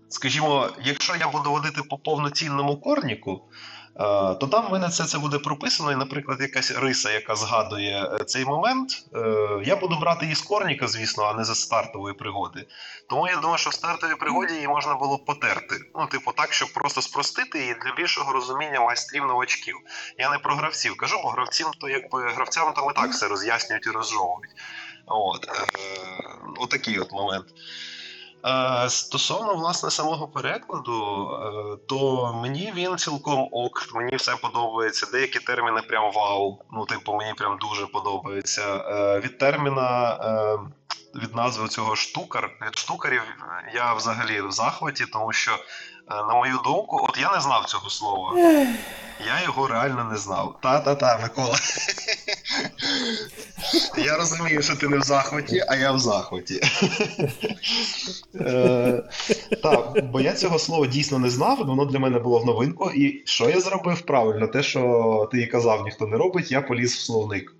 Скажімо, 0.10 0.70
якщо 0.84 1.16
я 1.16 1.28
буду 1.30 1.52
водити 1.52 1.82
по 1.90 1.98
повноцінному 1.98 2.78
корніку, 2.78 3.42
Е, 4.00 4.36
то 4.36 4.48
там 4.48 4.68
в 4.68 4.72
мене 4.72 4.90
це 4.90 5.06
це 5.06 5.20
буде 5.20 5.40
прописано, 5.40 5.92
і, 5.92 5.96
наприклад, 5.96 6.42
якась 6.42 6.72
риса, 6.72 7.12
яка 7.12 7.36
згадує 7.36 8.10
е, 8.22 8.24
цей 8.24 8.46
момент. 8.46 8.92
Е, 9.16 9.62
я 9.66 9.76
буду 9.76 9.98
брати 10.00 10.26
її 10.26 10.36
з 10.36 10.42
корніка, 10.42 10.88
звісно, 10.88 11.24
а 11.24 11.34
не 11.34 11.44
з 11.44 11.62
стартової 11.62 12.14
пригоди. 12.14 12.68
Тому 13.10 13.28
я 13.28 13.36
думаю, 13.36 13.58
що 13.58 13.70
в 13.70 13.74
стартовій 13.74 14.16
пригоді 14.16 14.54
її 14.54 14.68
можна 14.68 14.96
було 14.96 15.18
потерти. 15.18 15.76
Ну, 15.96 16.08
типу, 16.08 16.32
так, 16.32 16.54
щоб 16.54 16.74
просто 16.74 17.02
спростити 17.02 17.60
її 17.60 17.76
для 17.86 17.94
більшого 17.96 18.34
розуміння 18.34 18.82
майстрів 18.82 19.26
новачків. 19.26 19.76
Я 20.18 20.30
не 20.30 20.38
про 20.38 20.56
гравців 20.56 20.98
кажу, 20.98 21.20
бо 21.24 21.30
гравцям 21.30 21.72
то 21.80 21.90
якби 21.90 22.32
гравцям 22.32 22.74
там 22.74 22.90
і 22.92 22.94
так 22.94 23.12
все 23.12 23.28
роз'яснюють 23.28 23.88
і 23.88 23.90
розжовують. 23.90 24.52
От, 25.06 25.48
е, 25.48 25.52
Отакий 26.58 27.00
от 27.00 27.12
момент. 27.12 27.46
Е, 28.46 28.90
стосовно 28.90 29.56
власне 29.56 29.92
самого 29.92 30.28
перекладу, 30.28 31.30
е, 31.32 31.78
то 31.88 32.34
мені 32.42 32.74
він 32.76 32.98
цілком 32.98 33.50
ок, 33.52 33.88
мені 33.96 34.16
все 34.16 34.36
подобається. 34.36 35.08
Деякі 35.12 35.40
терміни 35.40 35.82
прям 35.82 36.12
вау. 36.12 36.60
Ну, 36.74 36.86
типу, 36.86 37.14
мені 37.14 37.34
прям 37.34 37.58
дуже 37.58 37.88
подобається. 37.88 38.76
Е, 38.76 39.20
від 39.20 39.38
терміна, 39.38 40.20
від 41.16 41.36
назви 41.36 41.68
цього 41.68 41.96
штукар, 41.96 42.50
від 42.68 42.78
штукарів 42.78 43.22
я 43.74 43.94
взагалі 43.94 44.42
в 44.42 44.52
захваті, 44.52 45.06
тому 45.06 45.34
що, 45.34 45.60
на 46.10 46.34
мою 46.34 46.60
думку, 46.64 47.08
от 47.10 47.18
я 47.18 47.32
не 47.32 47.40
знав 47.40 47.66
цього 47.66 47.90
слова. 47.90 48.34
Я 49.26 49.44
його 49.44 49.68
реально 49.68 50.04
не 50.04 50.18
знав. 50.18 50.58
Та-та-та, 50.62 51.18
Микола. 51.18 51.56
Я 53.98 54.18
розумію, 54.18 54.62
що 54.62 54.76
ти 54.76 54.88
не 54.88 54.98
в 54.98 55.02
захваті, 55.02 55.64
а 55.68 55.76
я 55.76 55.92
в 55.92 56.00
захваті. 56.00 56.62
Е, 58.42 59.04
так, 59.64 60.06
бо 60.12 60.22
я 60.22 60.34
цього 60.34 60.60
слова 60.60 60.88
дійсно 60.88 61.20
не 61.20 61.30
знав, 61.30 61.58
воно 61.58 61.86
для 61.86 62.00
мене 62.00 62.20
було 62.20 62.40
в 62.40 62.46
новинку. 62.46 62.92
І 62.92 63.24
що 63.26 63.50
я 63.50 63.60
зробив 63.60 64.02
правильно? 64.02 64.48
Те, 64.48 64.64
що 64.64 65.30
ти 65.32 65.46
казав, 65.46 65.84
ніхто 65.84 66.08
не 66.08 66.18
робить, 66.18 66.52
я 66.52 66.62
поліз 66.62 66.94
в 66.94 67.00
словник. 67.00 67.54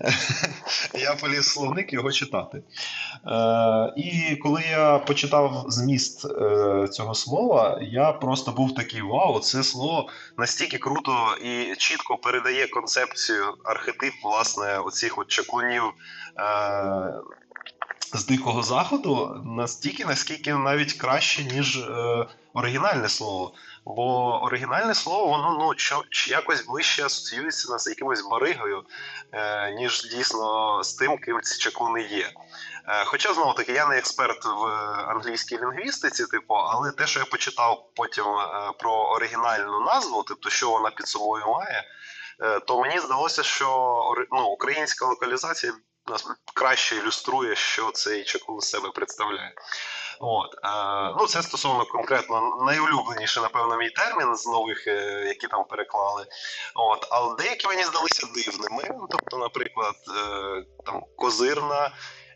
Я 0.94 1.14
поліз 1.14 1.38
в 1.38 1.52
словник 1.52 1.92
його 1.92 2.12
читати. 2.12 2.62
Е, 3.26 3.92
І 3.96 4.36
коли 4.36 4.62
я 4.70 4.98
почитав 4.98 5.64
зміст 5.68 6.24
е, 6.24 6.88
цього 6.90 7.14
слова, 7.14 7.78
я 7.82 8.12
просто 8.12 8.52
був 8.52 8.74
такий: 8.74 9.02
вау, 9.02 9.40
це 9.40 9.62
слово 9.62 10.08
настільки 10.38 10.78
круто 10.78 11.36
і 11.44 11.76
чітко 11.76 12.16
передає 12.16 12.66
концепцію 12.68 13.44
архетип, 13.64 14.14
власне, 14.30 14.78
оцих 14.78 15.18
от 15.18 15.28
чаклунів. 15.28 15.82
Е, 16.38 17.12
з 18.12 18.26
дикого 18.26 18.62
заходу 18.62 19.42
настільки, 19.44 20.04
наскільки 20.04 20.54
навіть 20.54 20.92
краще, 20.92 21.44
ніж 21.44 21.76
е, 21.76 22.26
оригінальне 22.54 23.08
слово. 23.08 23.52
Бо 23.84 24.40
оригінальне 24.42 24.94
слово, 24.94 25.26
воно 25.26 25.56
ну 25.60 25.72
що, 25.76 26.02
якось 26.28 26.66
ближче 26.66 27.04
асоціюється 27.04 27.78
з 27.78 27.86
якимось 27.86 28.22
баригою, 28.30 28.82
е, 29.32 29.70
ніж 29.70 30.08
дійсно 30.10 30.82
з 30.84 30.94
тим, 30.94 31.18
ким 31.18 31.40
ці 31.42 31.58
чаклуни 31.58 32.02
є. 32.02 32.30
Е, 32.88 33.04
хоча, 33.04 33.34
знову 33.34 33.52
таки, 33.52 33.72
я 33.72 33.86
не 33.86 33.98
експерт 33.98 34.44
в 34.44 34.64
англійській 35.10 35.58
лінгвістиці, 35.58 36.24
типу, 36.26 36.54
але 36.54 36.92
те, 36.92 37.06
що 37.06 37.20
я 37.20 37.26
почитав 37.26 37.90
потім 37.94 38.24
е, 38.24 38.72
про 38.78 38.92
оригінальну 38.92 39.80
назву, 39.80 40.24
тобто, 40.28 40.50
що 40.50 40.70
вона 40.70 40.90
під 40.90 41.06
собою 41.06 41.46
має, 41.46 41.84
то 42.66 42.80
мені 42.80 42.98
здалося, 42.98 43.42
що 43.42 44.00
ну, 44.30 44.46
українська 44.46 45.06
локалізація 45.06 45.72
нас 46.10 46.26
краще 46.54 46.96
ілюструє, 46.96 47.56
що 47.56 47.90
цей 47.90 48.24
чекун 48.24 48.60
з 48.60 48.70
себе 48.70 48.90
представляє. 48.90 49.54
От, 50.20 50.54
е, 50.64 51.14
ну 51.18 51.26
Це 51.26 51.42
стосовно 51.42 51.86
конкретно 51.86 52.56
найулюбленіший, 52.66 53.42
напевно, 53.42 53.76
мій 53.76 53.90
термін 53.90 54.36
з 54.36 54.46
нових, 54.46 54.86
е, 54.86 55.24
які 55.26 55.46
там 55.46 55.64
переклали. 55.64 56.26
От, 56.74 57.08
Але 57.10 57.36
деякі 57.36 57.68
мені 57.68 57.84
здалися 57.84 58.26
дивними. 58.34 59.06
Тобто, 59.10 59.38
наприклад, 59.38 59.94
е, 60.08 60.64
там 60.86 61.02
козирна. 61.16 61.90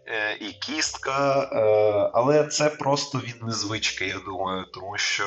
Е, 0.06 0.36
і 0.40 0.52
кістка, 0.52 1.42
е, 1.52 2.10
але 2.14 2.44
це 2.44 2.70
просто 2.70 3.18
від 3.18 3.42
незвички, 3.42 4.06
я 4.06 4.18
думаю, 4.18 4.64
тому 4.74 4.98
що 4.98 5.24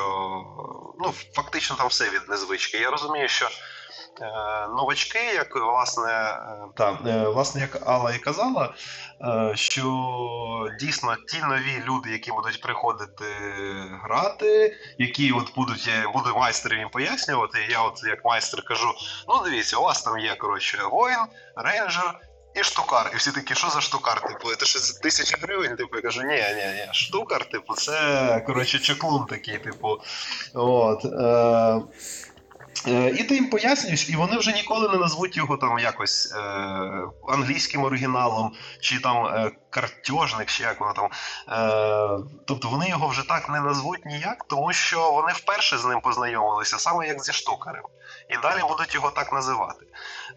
ну, 0.99 1.13
фактично 1.33 1.75
там 1.75 1.87
все 1.87 2.09
від 2.09 2.29
незвички. 2.29 2.77
Я 2.77 2.91
розумію, 2.91 3.27
що 3.27 3.49
Е, 4.21 4.67
новачки, 4.67 5.19
як 5.19 5.55
власне 5.55 6.39
та, 6.75 6.91
власне, 7.29 7.61
як 7.61 7.87
Алла 7.87 8.13
і 8.13 8.19
казала, 8.19 8.73
що 9.53 10.69
дійсно 10.79 11.15
ті 11.27 11.41
нові 11.41 11.83
люди, 11.85 12.11
які 12.11 12.31
будуть 12.31 12.61
приходити 12.61 13.25
грати, 14.03 14.77
які 14.97 15.31
от 15.31 15.55
будуть 15.55 15.89
буду 16.13 16.35
майстером 16.35 16.79
їм 16.79 16.89
пояснювати. 16.89 17.67
Я, 17.69 17.81
от 17.81 18.03
як 18.03 18.25
майстер, 18.25 18.63
кажу: 18.63 18.87
ну 19.27 19.43
дивіться, 19.43 19.77
у 19.77 19.83
вас 19.83 20.03
там 20.03 20.19
є 20.19 20.35
коротше 20.35 20.83
воїн, 20.91 21.25
рейнджер. 21.55 22.19
І 22.59 22.63
штукар, 22.63 23.11
і 23.13 23.17
всі 23.17 23.31
такі, 23.31 23.55
що 23.55 23.69
за 23.69 23.81
штукар? 23.81 24.21
Типу, 24.21 24.55
це 24.55 24.65
ж 24.65 25.01
тисяча 25.01 25.37
гривень. 25.41 25.75
Типу, 25.75 25.95
я 25.95 26.01
кажу, 26.01 26.21
ні, 26.21 26.35
ні, 26.35 26.65
ні, 26.65 26.89
штукар, 26.91 27.49
типу, 27.49 27.73
це 27.75 28.43
коротше 28.47 28.79
чаклун 28.79 29.25
такий, 29.25 29.57
типу. 29.57 29.97
От. 30.53 31.05
Е- 31.05 31.81
Е, 32.87 33.09
і 33.09 33.23
ти 33.23 33.35
їм 33.35 33.49
пояснюєш, 33.49 34.09
і 34.09 34.15
вони 34.15 34.37
вже 34.37 34.53
ніколи 34.53 34.89
не 34.89 34.97
назвуть 34.97 35.37
його 35.37 35.57
там 35.57 35.79
якось 35.79 36.33
е, 36.35 36.39
англійським 37.27 37.83
оригіналом, 37.83 38.53
чи 38.81 38.99
там 38.99 39.25
е, 39.25 39.51
картьожник, 39.69 40.47
чи 40.47 40.63
як 40.63 40.79
воно 40.79 40.93
там. 40.93 41.09
Е, 41.49 42.23
Тобто 42.47 42.69
вони 42.69 42.89
його 42.89 43.07
вже 43.07 43.27
так 43.27 43.49
не 43.49 43.61
назвуть 43.61 44.05
ніяк, 44.05 44.45
тому 44.49 44.73
що 44.73 45.11
вони 45.11 45.33
вперше 45.33 45.77
з 45.77 45.85
ним 45.85 46.01
познайомилися, 46.01 46.77
саме 46.79 47.07
як 47.07 47.23
зі 47.23 47.33
штукарем. 47.33 47.83
І 48.29 48.37
далі 48.41 48.61
будуть 48.69 48.95
його 48.95 49.11
так 49.11 49.33
називати. 49.33 49.85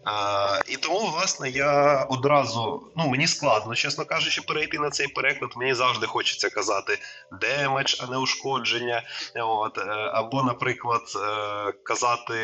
Е, 0.07 0.61
І 0.67 0.77
тому, 0.77 0.99
власне, 0.99 1.49
я 1.49 2.03
одразу, 2.09 2.83
ну 2.97 3.07
мені 3.07 3.27
складно, 3.27 3.75
чесно 3.75 4.05
кажучи, 4.05 4.41
перейти 4.41 4.79
на 4.79 4.89
цей 4.89 5.07
переклад. 5.07 5.51
Мені 5.55 5.73
завжди 5.73 6.07
хочеться 6.07 6.49
казати 6.49 6.97
damage, 7.41 7.95
а 8.03 8.11
не 8.11 8.17
ушкодження. 8.17 9.03
От, 9.35 9.77
е, 9.77 9.91
Або, 10.13 10.43
наприклад, 10.43 11.01
е, 11.15 11.71
казати. 11.83 12.35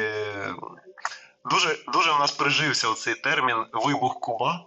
Дуже 1.52 1.76
дуже 1.94 2.12
у 2.12 2.20
нас 2.20 2.32
прижився 2.32 2.90
оцей 2.90 3.16
термін 3.16 3.56
вибух 3.74 4.20
куба. 4.20 4.66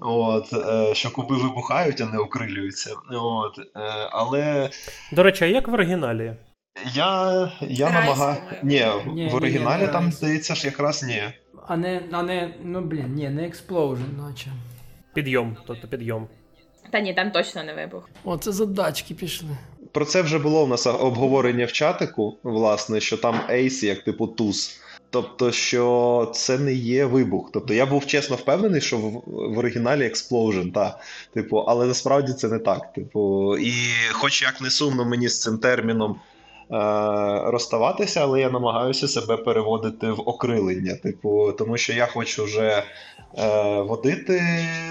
От, 0.00 0.52
е, 0.52 0.94
Що 0.94 1.10
куби 1.10 1.36
вибухають, 1.36 2.00
а 2.00 2.06
не 2.06 2.18
окрилюються. 2.18 2.94
От, 3.10 3.58
е, 3.58 4.08
але... 4.12 4.70
До 5.12 5.22
речі, 5.22 5.44
а 5.44 5.46
як 5.46 5.68
в 5.68 5.74
оригіналі? 5.74 6.36
Я 6.94 7.52
я 7.60 7.90
намагаю. 7.90 8.36
Ні, 8.62 8.86
ні, 9.06 9.28
в 9.28 9.34
оригіналі 9.34 9.80
ні, 9.80 9.86
ні, 9.86 9.92
там 9.92 10.12
здається 10.12 10.54
ж 10.54 10.66
якраз 10.66 11.02
ні. 11.02 11.22
А 11.70 11.76
не, 11.76 12.02
а 12.12 12.22
не, 12.22 12.54
ну 12.64 12.80
блін, 12.80 13.14
ні, 13.14 13.28
не 13.28 13.42
Explosion, 13.42 14.18
наче. 14.18 14.46
Підйом, 15.14 15.56
тобто 15.66 15.88
підйом. 15.88 16.28
Та 16.92 17.00
ні, 17.00 17.14
там 17.14 17.30
точно 17.30 17.64
не 17.64 17.74
вибух. 17.74 18.08
О, 18.24 18.36
це 18.36 18.52
задачки 18.52 19.14
пішли. 19.14 19.48
Про 19.92 20.04
це 20.04 20.22
вже 20.22 20.38
було 20.38 20.64
у 20.64 20.66
нас 20.66 20.86
обговорення 20.86 21.64
в 21.64 21.72
чатику, 21.72 22.36
власне, 22.42 23.00
що 23.00 23.16
там 23.16 23.40
Ейс, 23.50 23.82
як 23.82 24.04
типу 24.04 24.26
туз. 24.26 24.80
Тобто, 25.10 25.52
що 25.52 26.32
це 26.34 26.58
не 26.58 26.72
є 26.72 27.04
вибух. 27.04 27.50
Тобто 27.52 27.74
я 27.74 27.86
був 27.86 28.06
чесно 28.06 28.36
впевнений, 28.36 28.80
що 28.80 28.98
в, 28.98 29.22
в 29.26 29.58
оригіналі 29.58 30.02
Explosion, 30.02 30.72
та, 30.72 31.00
типу, 31.34 31.56
але 31.56 31.86
насправді 31.86 32.32
це 32.32 32.48
не 32.48 32.58
так. 32.58 32.92
Типу, 32.92 33.56
і 33.58 33.72
хоч 34.12 34.42
як 34.42 34.60
не 34.60 34.70
сумно 34.70 35.04
мені 35.04 35.28
з 35.28 35.40
цим 35.40 35.58
терміном. 35.58 36.20
Е, 36.72 37.50
розставатися, 37.50 38.20
але 38.22 38.40
я 38.40 38.50
намагаюся 38.50 39.08
себе 39.08 39.36
переводити 39.36 40.10
в 40.10 40.28
окрилення. 40.28 40.96
Типу, 40.96 41.52
тому 41.52 41.76
що 41.76 41.92
я 41.92 42.06
хочу 42.06 42.44
вже 42.44 42.82
е, 43.38 43.80
водити 43.80 44.42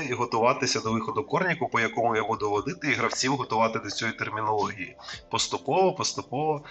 і 0.09 0.13
готуватися 0.13 0.79
до 0.79 0.91
виходу 0.91 1.23
корніку, 1.23 1.69
по 1.71 1.79
якому 1.79 2.15
я 2.15 2.23
буду 2.23 2.49
водити, 2.49 2.87
і 2.87 2.93
гравців 2.93 3.31
готувати 3.31 3.79
до 3.79 3.89
цієї 3.89 4.17
термінології. 4.17 4.95
Поступово, 5.29 5.93
поступово. 5.93 6.61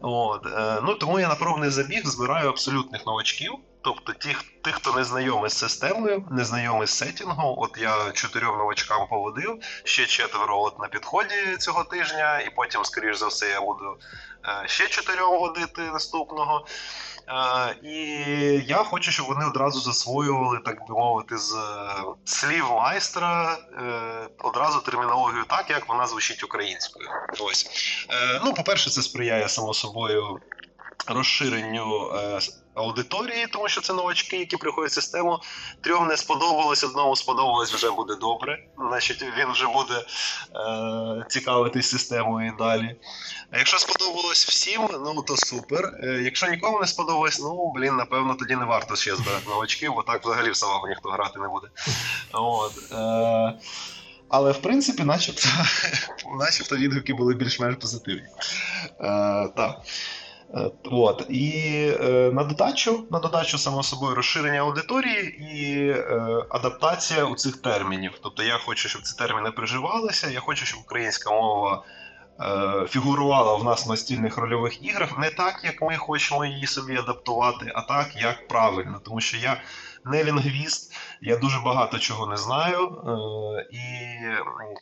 От, 0.00 0.46
е, 0.46 0.80
ну 0.82 0.94
Тому 0.94 1.20
я 1.20 1.28
на 1.28 1.34
пробний 1.34 1.70
забіг 1.70 2.06
збираю 2.06 2.48
абсолютних 2.48 3.06
новачків. 3.06 3.52
Тобто 3.82 4.12
тих, 4.12 4.44
тих, 4.62 4.74
хто 4.74 4.92
не 4.92 5.04
знайомий 5.04 5.50
з 5.50 5.58
системою, 5.58 6.24
не 6.30 6.44
знайомий 6.44 6.86
з 6.86 6.90
сетінгом. 6.90 7.54
От 7.58 7.78
я 7.78 8.12
чотирьом 8.12 8.58
новачкам 8.58 9.08
поводив, 9.08 9.58
ще 9.84 10.06
четверо 10.06 10.62
от 10.62 10.78
на 10.78 10.88
підході 10.88 11.56
цього 11.58 11.84
тижня, 11.84 12.40
і 12.40 12.50
потім, 12.56 12.84
скоріш 12.84 13.16
за 13.16 13.26
все, 13.26 13.48
я 13.48 13.60
буду 13.60 13.96
Е, 14.48 14.68
ще 14.68 14.88
чотирьом 14.88 15.38
водити 15.38 15.82
наступного. 15.82 16.66
Е, 17.28 17.76
і 17.82 17.94
я 18.66 18.76
хочу, 18.76 19.12
щоб 19.12 19.26
вони 19.26 19.46
одразу 19.46 19.80
засвоювали, 19.80 20.58
так 20.64 20.88
би 20.88 20.94
мовити, 20.94 21.38
з 21.38 21.54
слів 22.24 22.64
майстра 22.70 23.58
одразу 24.38 24.80
термінологію 24.80 25.44
так, 25.48 25.70
як 25.70 25.88
вона 25.88 26.06
звучить 26.06 26.44
українською. 26.44 27.08
Ось. 27.40 27.70
Е, 28.10 28.40
ну, 28.44 28.54
По-перше, 28.54 28.90
це 28.90 29.02
сприяє 29.02 29.48
само 29.48 29.74
собою 29.74 30.38
розширенню 31.06 32.12
аудиторії, 32.74 33.46
тому 33.52 33.68
що 33.68 33.80
це 33.80 33.92
новачки, 33.92 34.36
які 34.36 34.56
приходять 34.56 34.90
в 34.90 34.94
систему. 34.94 35.38
Трьом 35.80 36.08
не 36.08 36.16
сподобалось, 36.16 36.84
одному 36.84 37.16
сподобалось 37.16 37.72
вже 37.72 37.90
буде 37.90 38.14
добре. 38.14 38.64
Значить, 38.88 39.22
він 39.22 39.52
вже 39.52 39.66
буде 39.66 39.94
е, 39.94 41.24
цікавитись 41.28 41.90
системою 41.90 42.48
і 42.48 42.58
далі. 42.58 42.96
А 43.50 43.58
якщо 43.58 43.78
сподобалось 43.78 44.46
всім, 44.46 44.88
ну 44.92 45.22
то 45.22 45.36
супер. 45.36 45.92
Е, 46.02 46.20
якщо 46.24 46.46
нікому 46.46 46.80
не 46.80 46.86
сподобалось, 46.86 47.40
ну 47.40 47.72
блін, 47.74 47.96
напевно, 47.96 48.34
тоді 48.34 48.56
не 48.56 48.64
варто 48.64 48.96
ще 48.96 49.16
збирати 49.16 49.48
новачків, 49.48 49.94
бо 49.94 50.02
так 50.02 50.24
взагалі 50.24 50.50
в 50.50 50.56
самому 50.56 50.86
ніхто 50.86 51.08
грати 51.08 51.38
не 51.38 51.48
буде. 51.48 51.66
От. 52.32 52.72
Е, 52.92 53.58
але 54.28 54.52
в 54.52 54.62
принципі, 54.62 55.04
начебто, 55.04 55.48
начебто 56.38 56.76
відгуки 56.76 57.14
були 57.14 57.34
більш-менш 57.34 57.76
позитивні. 57.76 58.28
Е, 59.00 59.48
так. 59.56 59.80
Е, 60.54 60.70
от. 60.84 61.26
І 61.28 61.52
е, 62.00 62.30
на 62.32 62.44
додачу, 62.44 63.04
на 63.10 63.18
додачу, 63.18 63.58
само 63.58 63.82
собою, 63.82 64.14
розширення 64.14 64.60
аудиторії 64.60 65.38
і 65.54 65.88
е, 65.90 66.44
адаптація 66.50 67.24
у 67.24 67.34
цих 67.34 67.56
термінів. 67.56 68.18
Тобто 68.22 68.42
я 68.42 68.58
хочу, 68.58 68.88
щоб 68.88 69.02
ці 69.02 69.16
терміни 69.16 69.50
приживалися, 69.50 70.30
я 70.30 70.40
хочу, 70.40 70.66
щоб 70.66 70.80
українська 70.80 71.30
мова 71.30 71.82
е, 72.40 72.86
фігурувала 72.88 73.56
в 73.56 73.64
нас 73.64 73.86
в 73.86 73.90
настільних 73.90 74.38
рольових 74.38 74.84
іграх 74.84 75.18
не 75.18 75.30
так, 75.30 75.60
як 75.64 75.82
ми 75.82 75.96
хочемо 75.96 76.44
її 76.44 76.66
собі 76.66 76.96
адаптувати, 76.96 77.72
а 77.74 77.80
так, 77.80 78.16
як 78.16 78.48
правильно. 78.48 79.00
Тому 79.04 79.20
що 79.20 79.36
я 79.36 79.60
не 80.04 80.24
лінгвіст, 80.24 80.96
я 81.20 81.36
дуже 81.36 81.58
багато 81.58 81.98
чого 81.98 82.26
не 82.26 82.36
знаю. 82.36 82.86
Е, 82.86 83.76
і 83.76 83.84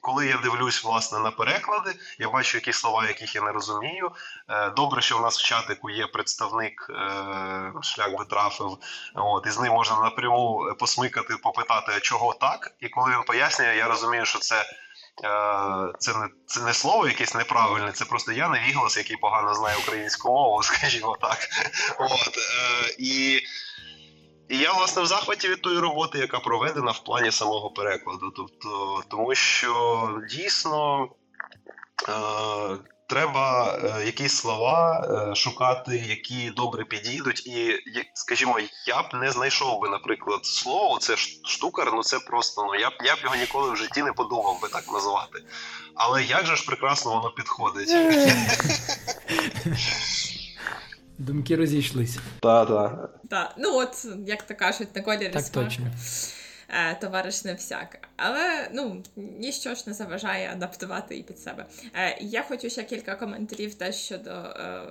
коли 0.00 0.26
я 0.26 0.36
дивлюсь 0.36 0.84
власне 0.84 1.18
на 1.18 1.30
переклади, 1.30 1.94
я 2.18 2.30
бачу 2.30 2.56
якісь 2.56 2.76
слова, 2.76 3.06
яких 3.06 3.34
я 3.34 3.42
не 3.42 3.52
розумію. 3.52 4.10
Е, 4.48 4.70
добре, 4.70 5.02
що 5.02 5.18
в 5.18 5.22
нас 5.22 5.38
в 5.38 5.44
чатику 5.44 5.90
є 5.90 6.06
представник 6.06 6.90
шлях 7.82 8.18
би 8.18 8.24
трафив. 8.24 8.78
От 9.14 9.46
і 9.46 9.50
з 9.50 9.58
ним 9.58 9.72
можна 9.72 10.00
напряму 10.00 10.74
посмикати, 10.78 11.36
попитати, 11.36 12.00
чого 12.00 12.34
так. 12.34 12.72
І 12.80 12.88
коли 12.88 13.10
він 13.10 13.22
пояснює, 13.26 13.76
я 13.76 13.88
розумію, 13.88 14.24
що 14.24 14.38
це. 14.38 14.64
Це 15.98 16.14
не 16.18 16.28
це 16.46 16.60
не 16.60 16.74
слово 16.74 17.08
якесь 17.08 17.34
неправильне, 17.34 17.92
це 17.92 18.04
просто 18.04 18.32
я 18.32 18.48
невіглас, 18.48 18.96
який 18.96 19.16
погано 19.16 19.54
знає 19.54 19.76
українську 19.76 20.28
мову, 20.28 20.62
скажімо 20.62 21.16
так. 21.20 21.38
От, 21.98 22.38
е, 22.38 22.94
І 22.98 23.40
і 24.48 24.58
я, 24.58 24.72
власне, 24.72 25.02
в 25.02 25.06
захваті 25.06 25.48
від 25.48 25.62
тої 25.62 25.78
роботи, 25.78 26.18
яка 26.18 26.38
проведена 26.38 26.90
в 26.90 26.98
плані 26.98 27.30
самого 27.30 27.70
перекладу. 27.70 28.32
Тобто, 28.36 29.02
Тому 29.08 29.34
що 29.34 30.10
дійсно. 30.30 31.08
Е, 32.08 32.78
Треба 33.08 33.78
е, 33.84 34.06
якісь 34.06 34.36
слова 34.36 35.00
е, 35.00 35.34
шукати, 35.34 35.96
які 35.96 36.50
добре 36.50 36.84
підійдуть. 36.84 37.46
І, 37.46 37.78
скажімо, 38.14 38.58
я 38.86 39.02
б 39.02 39.06
не 39.14 39.30
знайшов 39.30 39.80
би, 39.80 39.88
наприклад, 39.88 40.46
слово, 40.46 40.98
це 40.98 41.16
штукар, 41.44 41.90
ну 41.94 42.02
це 42.02 42.18
просто 42.18 42.64
ну 42.64 42.74
я 42.74 42.90
б 42.90 42.92
я 43.04 43.14
б 43.14 43.18
його 43.22 43.36
ніколи 43.36 43.70
в 43.70 43.76
житті 43.76 44.02
не 44.02 44.12
подумав 44.12 44.62
би 44.62 44.68
так 44.68 44.92
називати. 44.92 45.44
Але 45.94 46.24
як 46.24 46.46
же 46.46 46.56
ж 46.56 46.66
прекрасно 46.66 47.10
воно 47.10 47.30
підходить? 47.30 47.88
Думки 51.18 51.56
розійшлися. 51.56 52.20
Так, 52.40 52.68
так. 52.68 53.20
Так, 53.28 53.54
ну 53.58 53.76
от, 53.76 54.06
як 54.26 54.42
то 54.42 54.54
кажуть, 54.54 54.88
на 54.96 55.02
колі 55.02 55.28
Так 55.28 55.48
точно. 55.48 55.86
Е, 56.70 56.94
товариш 57.00 57.44
не 57.44 57.54
всяк. 57.54 58.08
Але 58.16 58.68
ну 58.72 59.02
ніщо 59.16 59.74
ж 59.74 59.84
не 59.86 59.94
заважає 59.94 60.50
адаптувати 60.52 61.16
і 61.16 61.22
під 61.22 61.38
себе. 61.38 61.66
Е, 61.94 62.18
я 62.20 62.42
хочу 62.42 62.70
ще 62.70 62.82
кілька 62.82 63.14
коментарів 63.14 63.74
теж 63.74 63.94
щодо 63.94 64.30
е, 64.30 64.82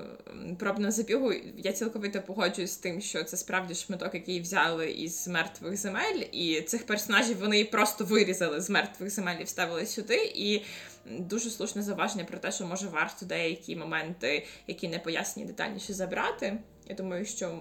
пробного 0.60 0.92
забігу. 0.92 1.34
Я 1.58 1.74
цілковито 1.74 2.22
погоджуюсь 2.22 2.72
з 2.72 2.78
тим, 2.78 3.02
що 3.02 3.24
це 3.24 3.38
справді 3.38 3.76
шматок, 3.76 4.14
який 4.14 4.42
взяли 4.42 4.92
із 4.92 5.28
мертвих 5.28 5.78
земель, 5.78 6.24
і 6.32 6.62
цих 6.62 6.86
персонажів 6.86 7.40
вони 7.40 7.66
просто 7.66 8.06
вирізали 8.06 8.62
з 8.62 8.70
мертвих 8.70 9.10
земель 9.10 9.38
і 9.42 9.44
вставили 9.44 9.86
сюди. 9.86 10.32
І 10.36 10.62
дуже 11.10 11.50
слушне 11.50 11.82
зауваження 11.82 12.24
про 12.24 12.38
те, 12.38 12.52
що 12.52 12.66
може 12.66 12.88
варто 12.88 13.26
деякі 13.26 13.76
моменти, 13.76 14.46
які 14.68 14.88
не 14.88 15.00
пояснені 15.00 15.48
детальніше 15.48 15.94
забрати. 15.94 16.60
Я 16.90 16.96
думаю, 16.96 17.26
що 17.26 17.60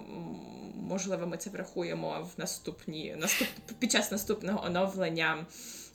можливо 0.75 1.27
ми 1.27 1.37
це 1.37 1.49
врахуємо 1.49 2.29
в 2.35 2.39
наступні 2.39 3.15
наступ 3.17 3.47
під 3.79 3.91
час 3.91 4.11
наступного 4.11 4.65
оновлення. 4.65 5.45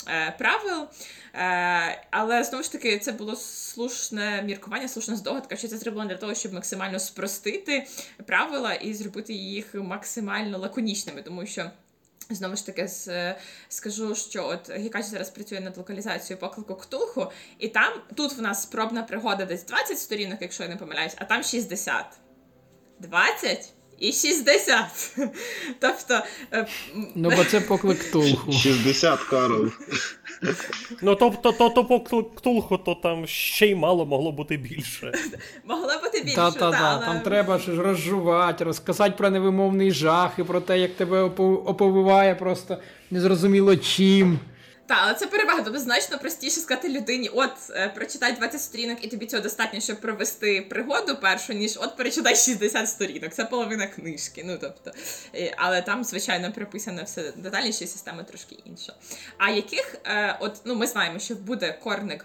Е, 0.08 0.34
правил, 0.38 0.88
е, 1.34 2.06
але 2.10 2.44
знову 2.44 2.64
ж 2.64 2.72
таки 2.72 2.98
це 2.98 3.12
було 3.12 3.36
слушне 3.36 4.42
міркування, 4.42 4.88
слушна 4.88 5.16
здогадка, 5.16 5.56
що 5.56 5.68
це 5.68 5.78
зроблено 5.78 6.08
для 6.08 6.16
того, 6.16 6.34
щоб 6.34 6.52
максимально 6.52 6.98
спростити 6.98 7.86
правила 8.26 8.74
і 8.74 8.94
зробити 8.94 9.32
їх 9.32 9.74
максимально 9.74 10.58
лаконічними, 10.58 11.22
тому 11.22 11.46
що. 11.46 11.70
Знову 12.34 12.56
ж 12.56 12.66
таки, 12.66 12.88
скажу, 13.68 14.14
що 14.14 14.46
от 14.46 14.70
Гікач 14.76 15.04
зараз 15.04 15.30
працює 15.30 15.60
над 15.60 15.78
локалізацією 15.78 16.40
поклику 16.40 16.74
Ктулху, 16.74 17.26
і 17.58 17.68
там 17.68 17.92
тут 18.14 18.32
в 18.32 18.40
нас 18.40 18.62
спробна 18.62 19.02
пригода 19.02 19.44
десь 19.44 19.64
20 19.64 19.98
сторінок, 19.98 20.38
якщо 20.40 20.62
я 20.62 20.68
не 20.68 20.76
помиляюсь, 20.76 21.14
а 21.16 21.24
там 21.24 21.42
60. 21.42 22.06
20 22.98 23.71
і 23.98 24.12
60. 24.12 25.16
Тобто. 25.80 26.20
Е, 26.52 26.66
ну, 27.14 27.30
бо 27.36 27.44
це 27.44 27.60
поклик 27.60 27.98
Ктулху. 27.98 28.52
60, 28.52 29.20
Карл. 29.20 29.70
Ну, 31.02 31.14
тобто, 31.14 31.52
то, 31.52 31.70
то 31.70 31.84
поклик 31.84 32.34
Ктулху, 32.34 32.78
то 32.78 32.94
там 32.94 33.26
ще 33.26 33.66
й 33.66 33.74
мало 33.74 34.06
могло 34.06 34.32
бути 34.32 34.56
більше. 34.56 35.12
Могло 35.64 35.92
бути 36.04 36.20
більше, 36.20 36.36
та, 36.36 36.50
та, 36.50 36.70
та, 36.70 36.78
але... 36.82 37.06
Там 37.06 37.20
треба 37.20 37.58
ж 37.58 37.82
розжувати, 37.82 38.64
розказати 38.64 39.14
про 39.18 39.30
невимовний 39.30 39.90
жах 39.90 40.32
і 40.38 40.42
про 40.42 40.60
те, 40.60 40.78
як 40.78 40.94
тебе 40.94 41.22
оповиває 41.22 42.34
просто 42.34 42.78
незрозуміло 43.10 43.76
чим. 43.76 44.38
Так, 44.86 44.98
але 45.02 45.14
це 45.14 45.26
перевага, 45.26 45.62
тобто 45.62 45.80
значно 45.80 46.18
простіше 46.18 46.60
сказати 46.60 46.88
людині, 46.88 47.28
от 47.28 47.52
е, 47.70 47.88
прочитай 47.88 48.32
20 48.32 48.60
сторінок, 48.60 49.04
і 49.04 49.08
тобі 49.08 49.26
цього 49.26 49.42
достатньо, 49.42 49.80
щоб 49.80 50.00
провести 50.00 50.66
пригоду 50.70 51.16
першу, 51.16 51.52
ніж 51.52 51.78
от 51.80 51.96
перечитай 51.96 52.36
60 52.36 52.88
сторінок. 52.88 53.32
Це 53.32 53.44
половина 53.44 53.86
книжки. 53.86 54.42
Ну 54.46 54.58
тобто, 54.60 54.92
е, 55.34 55.54
але 55.56 55.82
там, 55.82 56.04
звичайно, 56.04 56.52
прописано 56.52 57.02
все 57.04 57.32
детальніше, 57.36 57.86
система 57.86 58.22
трошки 58.22 58.56
інша. 58.64 58.94
А 59.38 59.50
яких, 59.50 59.96
е, 60.04 60.36
от 60.40 60.60
ну 60.64 60.74
ми 60.74 60.86
знаємо, 60.86 61.18
що 61.18 61.34
буде 61.34 61.78
корник. 61.82 62.24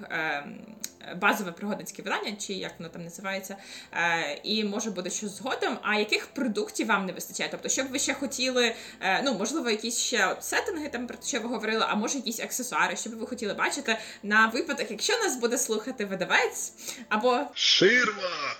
Базове 1.16 1.52
пригодницьке 1.52 2.02
видання, 2.02 2.36
чи 2.36 2.54
як 2.54 2.72
воно 2.80 2.90
там 2.90 3.04
називається, 3.04 3.56
е, 3.94 4.40
і 4.44 4.64
може 4.64 4.92
буде 4.92 5.10
щось 5.10 5.38
згодом. 5.38 5.78
А 5.82 5.96
яких 5.96 6.28
продуктів 6.28 6.88
вам 6.88 7.06
не 7.06 7.14
вистачає? 7.14 7.50
Тобто, 7.52 7.70
що 7.70 7.84
б 7.84 7.88
ви 7.88 8.00
ще 8.00 8.14
хотіли, 8.14 8.76
е, 9.02 9.22
ну 9.24 9.34
можливо, 9.34 9.70
якісь 9.70 9.98
ще 9.98 10.36
сеттинги, 10.40 10.90
там 10.90 11.08
про 11.08 11.18
що 11.26 11.40
ви 11.40 11.48
говорили, 11.48 11.86
а 11.90 11.96
може 11.96 12.18
якісь 12.18 12.40
аксесуари, 12.40 12.96
що 12.96 13.10
б 13.10 13.14
ви 13.14 13.28
хотіли 13.28 13.54
бачити 13.54 13.98
на 14.24 14.48
випадок, 14.48 14.92
якщо 14.92 15.14
нас 15.18 15.36
буде 15.36 15.58
слухати 15.58 16.06
видавець, 16.06 16.74
або 17.10 17.40
ширма. 17.54 18.56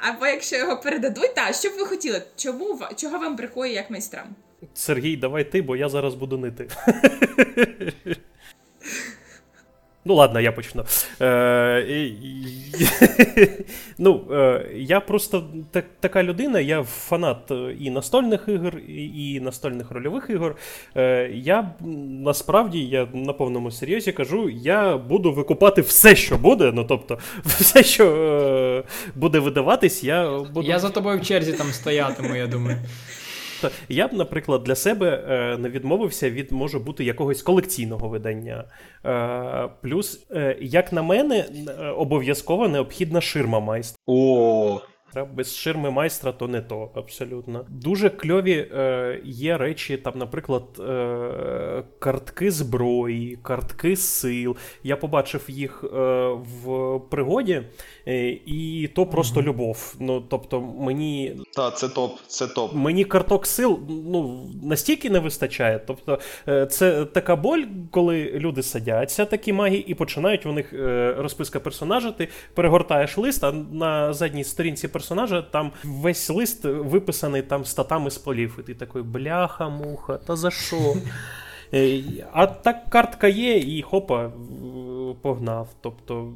Або 0.00 0.26
якщо 0.26 0.56
його 0.56 0.76
передадуть, 0.80 1.34
та 1.34 1.52
що 1.52 1.68
б 1.68 1.72
ви 1.72 1.86
хотіли? 1.86 2.22
Чому 2.36 2.80
чого 2.96 3.18
вам 3.18 3.36
бракує 3.36 3.72
як 3.72 3.90
майстрам? 3.90 4.26
Сергій, 4.74 5.16
давай 5.16 5.50
ти, 5.50 5.62
бо 5.62 5.76
я 5.76 5.88
зараз 5.88 6.14
буду 6.14 6.38
нити. 6.38 6.68
Ну, 10.04 10.14
ладно, 10.14 10.40
я 10.40 10.52
почну. 10.52 10.84
Е, 11.20 12.12
Ну, 13.98 14.24
е, 14.32 14.66
Я 14.74 15.00
просто 15.00 15.44
така 16.00 16.22
людина, 16.22 16.60
я 16.60 16.82
фанат 16.82 17.50
е, 17.50 17.76
і 17.80 17.90
настольних 17.90 18.44
ігор, 18.48 18.78
і 18.78 19.40
настольних 19.42 19.90
рольових 19.90 20.30
ігор. 20.30 20.56
Я 21.34 21.70
насправді 22.24 22.84
я 22.84 23.08
на 23.12 23.32
повному 23.32 23.70
серйозі 23.70 24.12
кажу, 24.12 24.50
я 24.50 24.96
буду 24.96 25.32
викупати 25.32 25.80
все, 25.80 26.16
що 26.16 26.36
буде. 26.36 26.72
Ну, 26.74 26.84
тобто, 26.84 27.18
все, 27.44 27.82
що 27.82 28.84
буде 29.14 29.38
видаватись, 29.38 30.04
я 30.04 30.38
буду. 30.38 30.62
Я 30.68 30.78
за 30.78 30.88
тобою 30.88 31.18
в 31.20 31.22
черзі 31.22 31.52
там 31.52 31.66
стоятиму, 31.66 32.36
я 32.36 32.46
думаю. 32.46 32.78
Тобто 33.62 33.76
я 33.88 34.08
б, 34.08 34.12
наприклад, 34.12 34.62
для 34.64 34.74
себе 34.74 35.24
е, 35.28 35.58
не 35.58 35.68
відмовився 35.68 36.30
від 36.30 36.52
може 36.52 36.78
бути 36.78 37.04
якогось 37.04 37.42
колекційного 37.42 38.08
видання. 38.08 38.64
Е, 39.04 39.68
плюс, 39.82 40.26
е, 40.30 40.56
як 40.60 40.92
на 40.92 41.02
мене, 41.02 41.44
обов'язково 41.96 42.68
необхідна 42.68 43.20
ширма 43.20 43.60
майстра. 43.60 43.98
О, 44.06 44.80
без 45.34 45.56
ширми 45.56 45.90
майстра 45.90 46.32
то 46.32 46.48
не 46.48 46.60
то 46.60 46.90
абсолютно. 46.94 47.66
Дуже 47.68 48.10
кльові 48.10 48.68
е, 48.74 49.20
є 49.24 49.58
речі, 49.58 49.96
там, 49.96 50.12
наприклад, 50.16 50.62
е, 50.80 51.84
картки 51.98 52.50
зброї, 52.50 53.38
картки 53.42 53.96
сил. 53.96 54.56
Я 54.82 54.96
побачив 54.96 55.44
їх 55.48 55.84
е, 55.84 55.88
в 56.64 56.98
пригоді, 57.10 57.62
е, 58.08 58.28
і 58.46 58.90
то 58.94 59.06
просто 59.06 59.40
mm-hmm. 59.40 59.44
любов. 59.44 59.94
Ну, 60.00 60.20
тобто, 60.20 60.60
мені 60.60 61.36
Так, 61.56 61.78
це 61.78 61.88
топ, 61.88 62.18
це 62.26 62.46
топ. 62.46 62.74
Мені 62.74 63.04
карток 63.04 63.46
сил 63.46 63.80
ну, 63.88 64.50
настільки 64.62 65.10
не 65.10 65.18
вистачає. 65.18 65.80
Тобто, 65.86 66.18
е, 66.48 66.66
це 66.66 67.04
така 67.04 67.36
боль, 67.36 67.62
коли 67.90 68.30
люди 68.34 68.62
садяться, 68.62 69.24
такі 69.24 69.52
магії, 69.52 69.90
і 69.90 69.94
починають 69.94 70.46
у 70.46 70.52
них 70.52 70.72
е, 70.72 71.14
розписка 71.18 71.60
персонажа. 71.60 72.10
Ти 72.12 72.28
перегортаєш 72.54 73.18
лист, 73.18 73.44
а 73.44 73.52
на 73.52 74.12
задній 74.12 74.44
сторінці 74.44 74.88
персонажа 74.88 75.01
персонажа, 75.02 75.42
там 75.42 75.72
весь 75.84 76.30
лист 76.30 76.64
виписаний 76.64 77.42
там 77.42 77.64
статами 77.64 78.10
з 78.10 78.18
полів. 78.18 78.58
І 78.58 78.62
ти 78.62 78.74
такий, 78.74 79.02
бляха-муха, 79.02 80.18
та 80.18 80.36
за 80.36 80.50
що? 80.50 80.94
Е, 81.74 82.02
а 82.32 82.46
так 82.46 82.90
картка 82.90 83.28
є, 83.28 83.58
і 83.58 83.82
хопа, 83.82 84.30
погнав. 85.22 85.68
Тобто. 85.80 86.32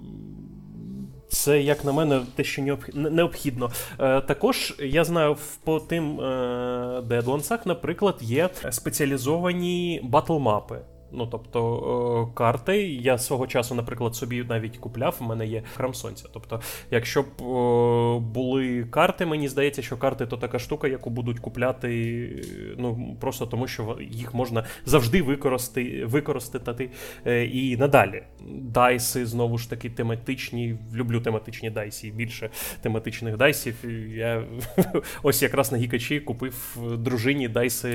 Це, 1.28 1.62
як 1.62 1.84
на 1.84 1.92
мене, 1.92 2.20
те, 2.34 2.44
що 2.44 2.78
необхідно. 2.94 3.70
Е, 3.98 4.20
також 4.20 4.74
я 4.78 5.04
знаю, 5.04 5.36
по 5.64 5.80
тим 5.80 6.20
е, 6.20 7.02
дедлансах, 7.08 7.66
наприклад, 7.66 8.16
є 8.20 8.50
спеціалізовані 8.70 10.00
батл-мапи. 10.12 10.78
Ну 11.12 11.26
тобто 11.26 12.28
е, 12.32 12.34
карти, 12.34 12.82
я 12.88 13.18
свого 13.18 13.46
часу, 13.46 13.74
наприклад, 13.74 14.14
собі 14.14 14.44
навіть 14.48 14.76
купляв. 14.76 15.16
У 15.20 15.24
мене 15.24 15.46
є 15.46 15.62
храм 15.74 15.94
сонця. 15.94 16.28
Тобто, 16.32 16.60
якщо 16.90 17.22
б 17.22 17.26
е, 17.26 18.18
були 18.20 18.84
карти, 18.90 19.26
мені 19.26 19.48
здається, 19.48 19.82
що 19.82 19.96
карти 19.96 20.26
то 20.26 20.36
така 20.36 20.58
штука, 20.58 20.88
яку 20.88 21.10
будуть 21.10 21.40
купляти, 21.40 22.42
ну 22.78 23.16
просто 23.20 23.46
тому, 23.46 23.66
що 23.66 23.98
їх 24.10 24.34
можна 24.34 24.64
завжди 24.84 25.22
використати 25.22 26.04
використати 26.04 26.90
е, 27.26 27.44
і 27.44 27.76
надалі. 27.76 28.22
Дайси 28.50 29.26
знову 29.26 29.58
ж 29.58 29.70
таки 29.70 29.90
тематичні. 29.90 30.76
Люблю 30.94 31.20
тематичні 31.20 31.70
дайсі. 31.70 32.10
Більше 32.10 32.50
тематичних 32.80 33.36
дайсів. 33.36 33.74
Я 34.14 34.44
ось 35.22 35.42
якраз 35.42 35.72
на 35.72 35.78
гікачі 35.78 36.20
купив 36.20 36.78
дружині 36.98 37.48
дайси 37.48 37.90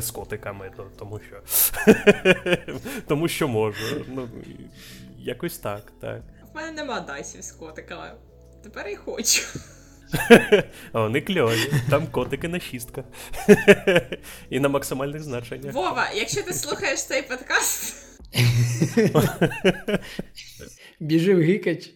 з 0.00 0.10
котиками, 0.10 0.70
тому 0.98 1.20
що. 1.28 1.36
тому 3.08 3.28
що 3.28 3.48
можу. 3.48 4.04
Ну, 4.08 4.28
Якось 5.18 5.58
так, 5.58 5.92
так. 6.00 6.22
В 6.52 6.56
мене 6.56 6.72
нема 6.72 7.00
дайсів 7.00 7.42
з 7.42 7.52
котиками. 7.52 8.12
Тепер 8.62 8.88
і 8.88 8.96
хочу. 8.96 9.42
Вони 10.92 11.20
кльові, 11.20 11.72
там 11.90 12.06
котики 12.06 12.48
на 12.48 12.60
шістках. 12.60 13.04
І 14.50 14.60
на 14.60 14.68
максимальних 14.68 15.22
значеннях. 15.22 15.74
Вова, 15.74 16.10
якщо 16.14 16.42
ти 16.42 16.52
слухаєш 16.52 17.04
цей 17.04 17.22
подкаст. 17.22 17.96
Біжи 21.00 21.34
в 21.34 21.40
гикач. 21.40 21.90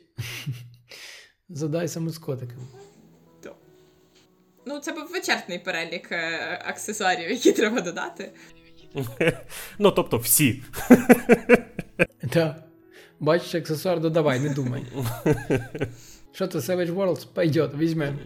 Задай 1.49 1.89
саме 1.89 2.11
з 2.11 2.19
котиками. 2.19 2.67
Ну, 4.69 4.79
це 4.79 4.93
був 4.93 5.11
вичерпний 5.11 5.59
перелік 5.59 6.13
е, 6.13 6.63
аксесуарів, 6.65 7.31
які 7.31 7.53
треба 7.53 7.81
додати. 7.81 8.33
Ну, 9.79 9.91
тобто 9.91 10.17
всі. 10.17 10.63
Так. 12.31 12.65
Бачиш, 13.21 13.55
аксесуар 13.55 14.01
додавай, 14.01 14.41
не 14.41 14.49
думай. 14.49 14.83
Що 16.33 16.47
це 16.47 16.59
Savage 16.59 16.95
Worlds? 16.95 17.27
Пойдет, 17.35 17.75
візьмемо. 17.75 18.19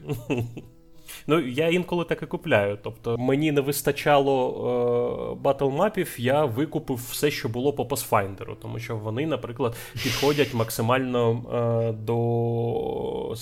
Ну, 1.27 1.41
я 1.41 1.69
інколи 1.69 2.05
так 2.05 2.23
і 2.23 2.27
купляю. 2.27 2.79
Тобто 2.83 3.19
мені 3.19 3.53
не 3.53 3.61
вистачало 3.61 5.33
е, 5.33 5.43
батлмапів, 5.43 6.15
я 6.19 6.45
викупив 6.45 7.01
все, 7.11 7.31
що 7.31 7.49
було 7.49 7.73
по 7.73 7.83
Pathfinder, 7.83 8.57
тому 8.63 8.79
що 8.79 8.97
вони, 8.97 9.27
наприклад, 9.27 9.77
підходять 10.03 10.55
максимально 10.55 11.31
е, 11.33 11.93
до 11.93 13.35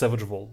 Savage 0.00 0.28
World. 0.28 0.48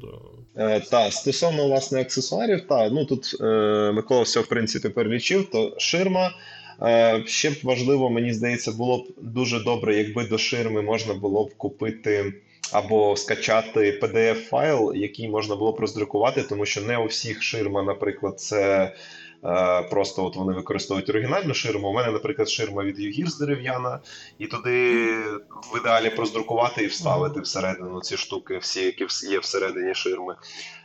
Е, 0.58 0.80
Та, 0.80 1.12
стосовно 1.12 1.66
власне 1.66 2.02
аксесуарів, 2.02 2.68
так, 2.68 2.92
ну 2.92 3.06
тут 3.06 3.36
е, 3.42 3.46
Микола 3.92 4.22
все 4.22 4.40
в 4.40 4.48
принципі 4.48 4.90
перелічив, 4.90 5.50
то 5.50 5.76
ширма. 5.78 6.32
Е, 6.82 7.24
Ще 7.26 7.50
б 7.50 7.54
важливо, 7.64 8.10
мені 8.10 8.34
здається, 8.34 8.72
було 8.72 8.98
б 8.98 9.08
дуже 9.22 9.60
добре, 9.60 9.96
якби 9.96 10.26
до 10.26 10.38
ширми 10.38 10.82
можна 10.82 11.14
було 11.14 11.46
б 11.46 11.56
купити 11.58 12.34
або 12.72 13.16
скачати 13.16 14.00
PDF-файл, 14.02 14.96
який 14.96 15.30
можна 15.30 15.56
було 15.56 15.72
б 15.72 15.80
роздрукувати, 15.80 16.44
тому 16.44 16.66
що 16.66 16.82
не 16.82 16.98
у 16.98 17.06
всіх 17.06 17.44
ширма, 17.44 17.84
наприклад, 17.84 18.40
це. 18.40 18.92
Е, 19.46 19.84
просто 19.84 20.26
от 20.26 20.36
вони 20.36 20.54
використовують 20.54 21.10
оригінальну 21.10 21.54
ширму. 21.54 21.90
У 21.90 21.94
мене, 21.94 22.12
наприклад, 22.12 22.50
ширма 22.50 22.84
від 22.84 23.00
Югірс 23.00 23.38
дерев'яна, 23.38 24.00
і 24.40 24.48
туди 24.48 25.08
в 25.74 25.78
ідеалі 25.80 26.10
проздрукувати 26.10 26.84
і 26.84 26.88
вставити 26.88 27.40
всередину 27.40 28.02
ці 28.02 28.18
штуки, 28.18 28.58
всі, 28.58 28.86
які 28.86 29.06
є 29.32 29.40
всередині 29.40 29.96
ширми. 29.96 30.36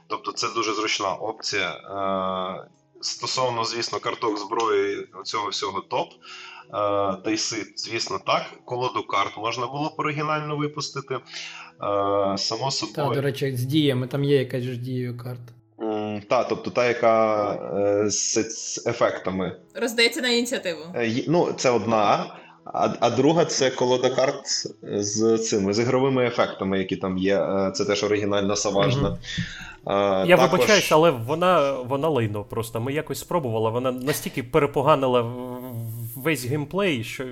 Тобто 0.07 0.33
це 0.33 0.47
дуже 0.55 0.75
зручна 0.75 1.15
опція. 1.15 1.71
Е, 1.71 2.69
стосовно, 3.01 3.65
звісно, 3.65 3.99
карток 3.99 4.39
зброї 4.39 5.09
цього 5.25 5.49
всього 5.49 5.81
топ. 5.81 6.09
Е, 6.13 7.23
Тайси, 7.25 7.73
звісно, 7.77 8.21
так. 8.27 8.43
Колоду 8.65 9.03
карт 9.03 9.37
можна 9.37 9.67
було 9.67 9.89
б 9.89 9.93
оригінально 9.97 10.57
випустити. 10.57 11.19
Само 12.37 12.71
собою. 12.71 12.95
Так, 12.95 13.15
до 13.15 13.21
речі, 13.21 13.57
з 13.57 13.65
діями, 13.65 14.07
там 14.07 14.25
є 14.25 14.37
якась 14.37 14.63
ж 14.63 14.77
дією 14.77 15.17
карта. 15.17 15.53
Та, 16.29 16.45
тобто 16.45 16.71
та, 16.71 16.89
яка 16.89 17.53
е, 17.53 18.11
з, 18.11 18.35
з 18.51 18.87
ефектами. 18.87 19.57
Роздається 19.75 20.21
на 20.21 20.29
ініціативу. 20.29 20.81
Е, 20.95 21.25
ну, 21.29 21.53
це 21.57 21.71
одна, 21.71 22.35
а 22.65 22.89
а 23.01 23.11
друга 23.11 23.45
це 23.45 23.71
колода 23.71 24.11
карт 24.11 24.47
з 24.83 25.39
цими 25.39 25.73
з 25.73 25.79
ігровими 25.79 26.27
ефектами, 26.27 26.79
які 26.79 26.97
там 26.97 27.19
є. 27.19 27.37
Е, 27.37 27.71
це 27.75 27.85
теж 27.85 28.05
оригінальна 28.05 28.57
саважна. 28.57 29.09
Угу. 29.09 29.19
Я 30.27 30.37
також... 30.37 30.51
вибачаюсь, 30.51 30.93
але 30.93 31.11
вона 31.11 31.73
вона 31.73 32.09
лайно 32.09 32.45
просто. 32.45 32.81
Ми 32.81 32.93
якось 32.93 33.21
спробували. 33.21 33.71
Вона 33.71 33.93
настільки 33.93 34.43
перепоганила 34.43 35.23
весь 36.23 36.45
геймплей, 36.45 37.05
що 37.05 37.27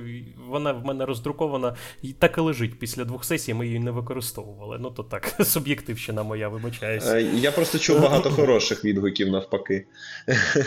вона 0.48 0.72
в 0.72 0.84
мене 0.84 1.06
роздрукована 1.06 1.76
і 2.02 2.12
так 2.12 2.38
і 2.38 2.40
лежить. 2.40 2.78
Після 2.78 3.04
двох 3.04 3.24
сесій 3.24 3.54
ми 3.54 3.66
її 3.66 3.78
не 3.78 3.90
використовували. 3.90 4.78
Ну 4.80 4.90
то 4.90 5.02
так, 5.02 5.34
суб'єктивщина 5.44 6.22
моя, 6.22 6.48
вибачаюся. 6.48 7.18
Я 7.18 7.52
просто 7.52 7.78
чув 7.78 8.00
багато 8.00 8.30
хороших 8.36 8.84
відгуків 8.84 9.28
навпаки. 9.28 9.86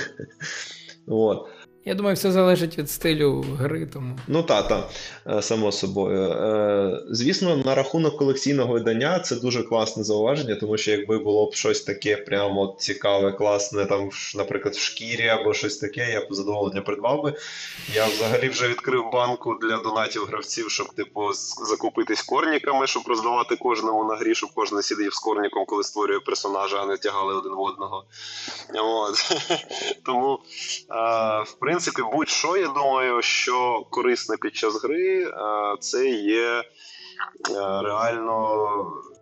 От. 1.07 1.47
Я 1.85 1.95
думаю, 1.95 2.15
все 2.15 2.31
залежить 2.31 2.77
від 2.77 2.89
стилю 2.89 3.45
гри. 3.59 3.85
тому... 3.93 4.19
Ну 4.27 4.43
та, 4.43 4.61
та, 4.61 4.89
е, 5.27 5.41
само 5.41 5.71
собою. 5.71 6.31
Е, 6.31 7.03
звісно, 7.09 7.57
на 7.57 7.75
рахунок 7.75 8.17
колекційного 8.17 8.73
видання 8.73 9.19
це 9.19 9.35
дуже 9.35 9.63
класне 9.63 10.03
зауваження, 10.03 10.55
тому 10.55 10.77
що 10.77 10.91
якби 10.91 11.17
було 11.17 11.49
б 11.49 11.53
щось 11.53 11.81
таке 11.81 12.17
прямо 12.17 12.75
цікаве, 12.79 13.31
класне, 13.31 13.85
там, 13.85 14.09
наприклад, 14.35 14.75
в 14.75 14.79
шкірі 14.79 15.27
або 15.27 15.53
щось 15.53 15.77
таке, 15.77 16.11
я 16.11 16.21
б 16.21 16.27
задоволення 16.29 16.81
придбав 16.81 17.23
би. 17.23 17.33
Я 17.93 18.05
взагалі 18.05 18.49
вже 18.49 18.67
відкрив 18.67 19.03
банку 19.13 19.57
для 19.61 19.77
донатів 19.77 20.25
гравців, 20.25 20.71
щоб 20.71 20.93
типу 20.93 21.33
закупитись 21.69 22.21
корніками, 22.21 22.87
щоб 22.87 23.03
роздавати 23.07 23.55
кожному 23.55 24.03
на 24.03 24.15
грі, 24.15 24.35
щоб 24.35 24.49
кожен 24.55 24.81
сидів 24.81 25.13
з 25.13 25.19
корніком, 25.19 25.65
коли 25.65 25.83
створює 25.83 26.19
персонажа, 26.19 26.81
а 26.81 26.85
не 26.85 26.97
тягали 26.97 27.33
один 27.33 27.51
в 27.51 27.61
одного. 27.61 28.03
Тому, 30.05 30.39
в 31.45 31.53
принципі 31.59 31.70
принципі, 31.71 32.01
будь-що, 32.13 32.57
я 32.57 32.67
думаю, 32.67 33.21
що 33.21 33.85
корисне 33.89 34.37
під 34.37 34.55
час 34.55 34.83
гри, 34.83 35.23
е, 35.23 35.31
це 35.79 36.09
є 36.09 36.49
е, 36.49 36.63
реально. 37.83 38.67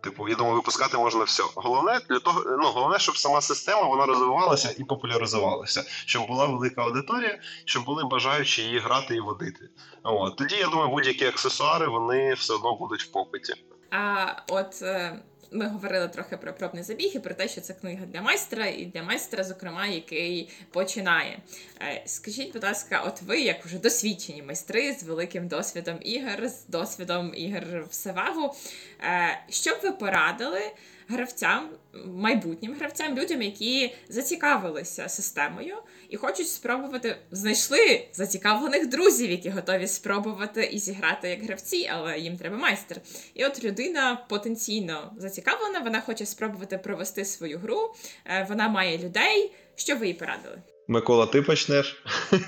Типу, 0.03 0.30
я 0.30 0.35
думаю, 0.35 0.55
випускати 0.55 0.97
можна 0.97 1.23
все. 1.23 1.43
Головне 1.55 1.99
для 2.09 2.19
того, 2.19 2.43
ну 2.61 2.67
головне, 2.67 2.99
щоб 2.99 3.17
сама 3.17 3.41
система 3.41 3.84
вона 3.84 4.05
розвивалася 4.05 4.76
і 4.77 4.84
популяризувалася, 4.84 5.84
щоб 6.05 6.27
була 6.27 6.45
велика 6.45 6.81
аудиторія, 6.81 7.39
щоб 7.65 7.85
були 7.85 8.03
бажаючі 8.03 8.61
її 8.61 8.80
грати 8.80 9.15
і 9.15 9.19
водити. 9.19 9.69
От 10.03 10.35
тоді 10.35 10.55
я 10.55 10.67
думаю, 10.67 10.89
будь-які 10.89 11.26
аксесуари 11.26 11.88
вони 11.88 12.34
все 12.34 12.53
одно 12.53 12.76
будуть 12.76 13.03
в 13.03 13.11
попиті. 13.11 13.53
А 13.91 14.26
от 14.47 14.81
е, 14.81 15.19
ми 15.51 15.67
говорили 15.67 16.07
трохи 16.07 16.38
про 16.38 16.53
пробний 16.53 16.84
забіг 16.84 17.11
і 17.15 17.19
про 17.19 17.34
те, 17.34 17.47
що 17.47 17.61
це 17.61 17.73
книга 17.73 18.05
для 18.05 18.21
майстра, 18.21 18.65
і 18.65 18.85
для 18.85 19.03
майстра, 19.03 19.43
зокрема, 19.43 19.88
який 19.88 20.49
починає. 20.71 21.39
Е, 21.81 22.03
скажіть, 22.05 22.53
будь 22.53 22.63
ласка, 22.63 23.03
от 23.05 23.21
ви, 23.21 23.39
як 23.39 23.65
вже 23.65 23.77
досвідчені 23.77 24.43
майстри 24.43 24.93
з 24.93 25.03
великим 25.03 25.47
досвідом 25.47 25.97
ігор, 26.01 26.47
з 26.47 26.65
досвідом 26.67 27.34
ігор 27.35 27.63
в 27.89 27.93
Севагу, 27.93 28.55
е, 29.01 29.39
що 29.49 29.71
б 29.71 29.80
ви 29.84 29.91
порадили 29.91 30.61
гравцям, 31.10 31.69
майбутнім 32.06 32.73
гравцям, 32.73 33.19
людям, 33.19 33.41
які 33.41 33.95
зацікавилися 34.10 35.10
системою 35.10 35.76
і 36.10 36.18
хочуть 36.18 36.48
спробувати, 36.48 37.15
знайшли 37.31 38.07
зацікавлених 38.14 38.90
друзів, 38.90 39.31
які 39.31 39.49
готові 39.49 39.88
спробувати 39.88 40.64
і 40.64 40.80
зіграти 40.80 41.30
як 41.30 41.44
гравці, 41.44 41.90
але 41.94 42.19
їм 42.19 42.38
треба 42.38 42.57
майстер. 42.57 43.02
І 43.34 43.45
от 43.45 43.64
людина 43.64 44.26
потенційно 44.30 45.14
зацікавлена, 45.18 45.80
вона 45.80 46.02
хоче 46.02 46.26
спробувати 46.26 46.77
провести 46.77 47.26
свою 47.26 47.60
гру, 47.60 47.95
е, 48.26 48.45
вона 48.49 48.69
має 48.69 48.98
людей. 48.98 49.52
Що 49.76 49.95
ви 49.95 50.07
їй 50.07 50.14
порадили? 50.14 50.61
Микола, 50.90 51.26
ти 51.26 51.41
почнеш? 51.41 52.03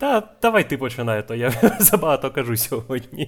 Да, 0.00 0.22
давай 0.42 0.68
ти 0.68 0.76
починай, 0.78 1.28
то 1.28 1.34
я 1.34 1.52
забагато 1.80 2.30
кажу 2.30 2.56
сьогодні. 2.56 3.22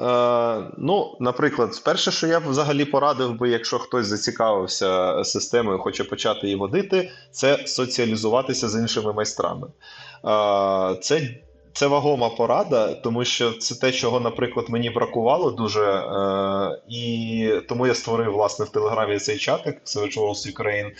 Е, 0.00 0.70
Ну, 0.78 1.16
наприклад, 1.20 1.82
перше, 1.84 2.10
що 2.10 2.26
я 2.26 2.40
б 2.40 2.48
взагалі 2.48 2.84
порадив 2.84 3.34
би, 3.38 3.48
якщо 3.48 3.78
хтось 3.78 4.06
зацікавився 4.06 5.24
системою, 5.24 5.78
хоче 5.78 6.04
почати 6.04 6.40
її 6.46 6.56
водити, 6.56 7.10
це 7.30 7.66
соціалізуватися 7.66 8.68
з 8.68 8.80
іншими 8.80 9.12
майстрами. 9.12 9.66
Е, 9.66 10.96
Це 11.00 11.20
це 11.72 11.86
вагома 11.86 12.28
порада, 12.28 12.94
тому 12.94 13.24
що 13.24 13.52
це 13.52 13.74
те, 13.74 13.92
чого, 13.92 14.20
наприклад, 14.20 14.66
мені 14.68 14.90
бракувало 14.90 15.50
дуже. 15.50 15.84
Е, 15.84 16.80
І 16.88 17.52
тому 17.68 17.86
я 17.86 17.94
створив 17.94 18.32
власне 18.32 18.64
в 18.64 18.68
Телеграмі 18.68 19.18
цей 19.18 19.38
чатик 19.38 19.82
Savage 19.84 20.18
Worlds 20.18 20.54
Ukraine, 20.54 20.90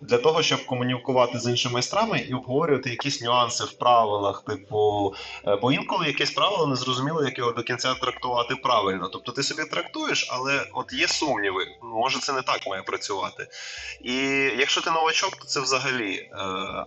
для 0.00 0.18
того, 0.18 0.42
щоб 0.42 0.66
комунікувати 0.66 1.38
з 1.38 1.48
іншими 1.50 1.72
майстрами 1.72 2.18
і 2.18 2.34
обговорювати 2.34 2.90
якісь 2.90 3.22
нюанси 3.22 3.64
в 3.64 3.72
правилах, 3.72 4.44
типу, 4.44 5.14
е, 5.46 5.56
бо 5.56 5.72
інколи 5.72 6.06
якесь 6.06 6.30
правило 6.30 6.66
не 6.66 6.76
зрозуміло, 6.76 7.24
як 7.24 7.38
його 7.38 7.52
до 7.52 7.62
кінця 7.62 7.94
трактувати 7.94 8.54
правильно. 8.62 9.08
Тобто 9.12 9.32
ти 9.32 9.42
собі 9.42 9.62
трактуєш, 9.70 10.28
але 10.30 10.66
от 10.74 10.92
є 10.92 11.08
сумніви, 11.08 11.66
може 11.82 12.18
це 12.18 12.32
не 12.32 12.42
так 12.42 12.66
має 12.66 12.82
працювати. 12.82 13.46
І 14.04 14.14
якщо 14.58 14.80
ти 14.80 14.90
новачок, 14.90 15.36
то 15.36 15.44
це 15.44 15.60
взагалі. 15.60 16.14
Е, 16.14 16.36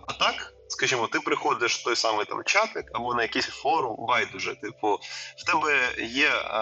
А 0.06 0.12
так. 0.18 0.54
Скажімо, 0.70 1.06
ти 1.06 1.20
приходиш 1.20 1.76
в 1.76 1.84
той 1.84 1.96
самий 1.96 2.26
там 2.26 2.44
чатик 2.44 2.84
або 2.92 3.14
на 3.14 3.22
якийсь 3.22 3.46
форум, 3.46 3.96
байдуже, 3.98 4.54
типу, 4.54 5.00
в 5.38 5.44
тебе 5.46 5.88
є 5.98 6.28
е, 6.28 6.60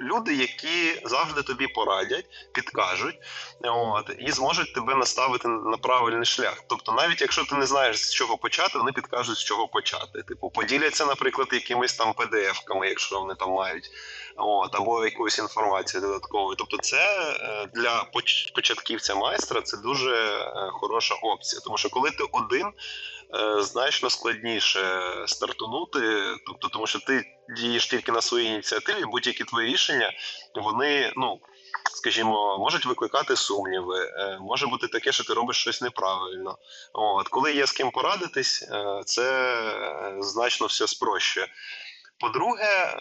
люди, 0.00 0.34
які 0.34 1.08
завжди 1.08 1.42
тобі 1.42 1.66
порадять, 1.66 2.24
підкажуть, 2.52 3.16
от, 3.64 4.10
і 4.18 4.32
зможуть 4.32 4.74
тебе 4.74 4.94
наставити 4.94 5.48
на 5.48 5.76
правильний 5.76 6.24
шлях. 6.24 6.64
Тобто, 6.68 6.92
навіть 6.92 7.20
якщо 7.20 7.44
ти 7.44 7.54
не 7.54 7.66
знаєш 7.66 7.96
з 7.96 8.12
чого 8.12 8.38
почати, 8.38 8.78
вони 8.78 8.92
підкажуть 8.92 9.36
з 9.36 9.44
чого 9.44 9.68
почати. 9.68 10.22
Типу, 10.22 10.50
поділяться, 10.50 11.06
наприклад, 11.06 11.48
якимись 11.52 11.94
там 11.94 12.12
PDF-ками, 12.12 12.88
якщо 12.88 13.20
вони 13.20 13.34
там 13.34 13.50
мають, 13.50 13.90
от, 14.38 14.74
або 14.74 15.04
якоюсь 15.04 15.38
інформацією 15.38 16.08
додатковою. 16.08 16.56
Тобто, 16.56 16.76
це 16.76 16.96
е, 16.96 17.66
для 17.74 18.04
початківця 18.54 19.14
майстра 19.14 19.62
це 19.62 19.76
дуже 19.76 20.14
е, 20.16 20.70
хороша 20.72 21.14
опція, 21.14 21.60
тому 21.64 21.78
що 21.78 21.90
коли 21.90 22.10
ти 22.10 22.24
один. 22.32 22.66
Е, 23.34 23.62
значно 23.62 24.10
складніше 24.10 25.02
стартунути, 25.26 26.00
тобто, 26.46 26.68
тому 26.68 26.86
що 26.86 26.98
ти 26.98 27.24
дієш 27.56 27.86
тільки 27.86 28.12
на 28.12 28.20
своїй 28.20 28.46
ініціативі, 28.46 29.04
будь-які 29.04 29.44
твої 29.44 29.72
рішення, 29.72 30.12
вони, 30.54 31.12
ну 31.16 31.40
скажімо, 31.94 32.58
можуть 32.58 32.86
викликати 32.86 33.36
сумніви. 33.36 34.10
Може 34.40 34.66
бути 34.66 34.88
таке, 34.88 35.12
що 35.12 35.24
ти 35.24 35.34
робиш 35.34 35.56
щось 35.56 35.82
неправильно. 35.82 36.58
От 36.92 37.28
коли 37.28 37.54
є 37.54 37.66
з 37.66 37.72
ким 37.72 37.90
порадитись, 37.90 38.68
це 39.04 39.58
значно 40.20 40.66
все 40.66 40.86
спрощує. 40.86 41.46
По-друге, 42.20 42.96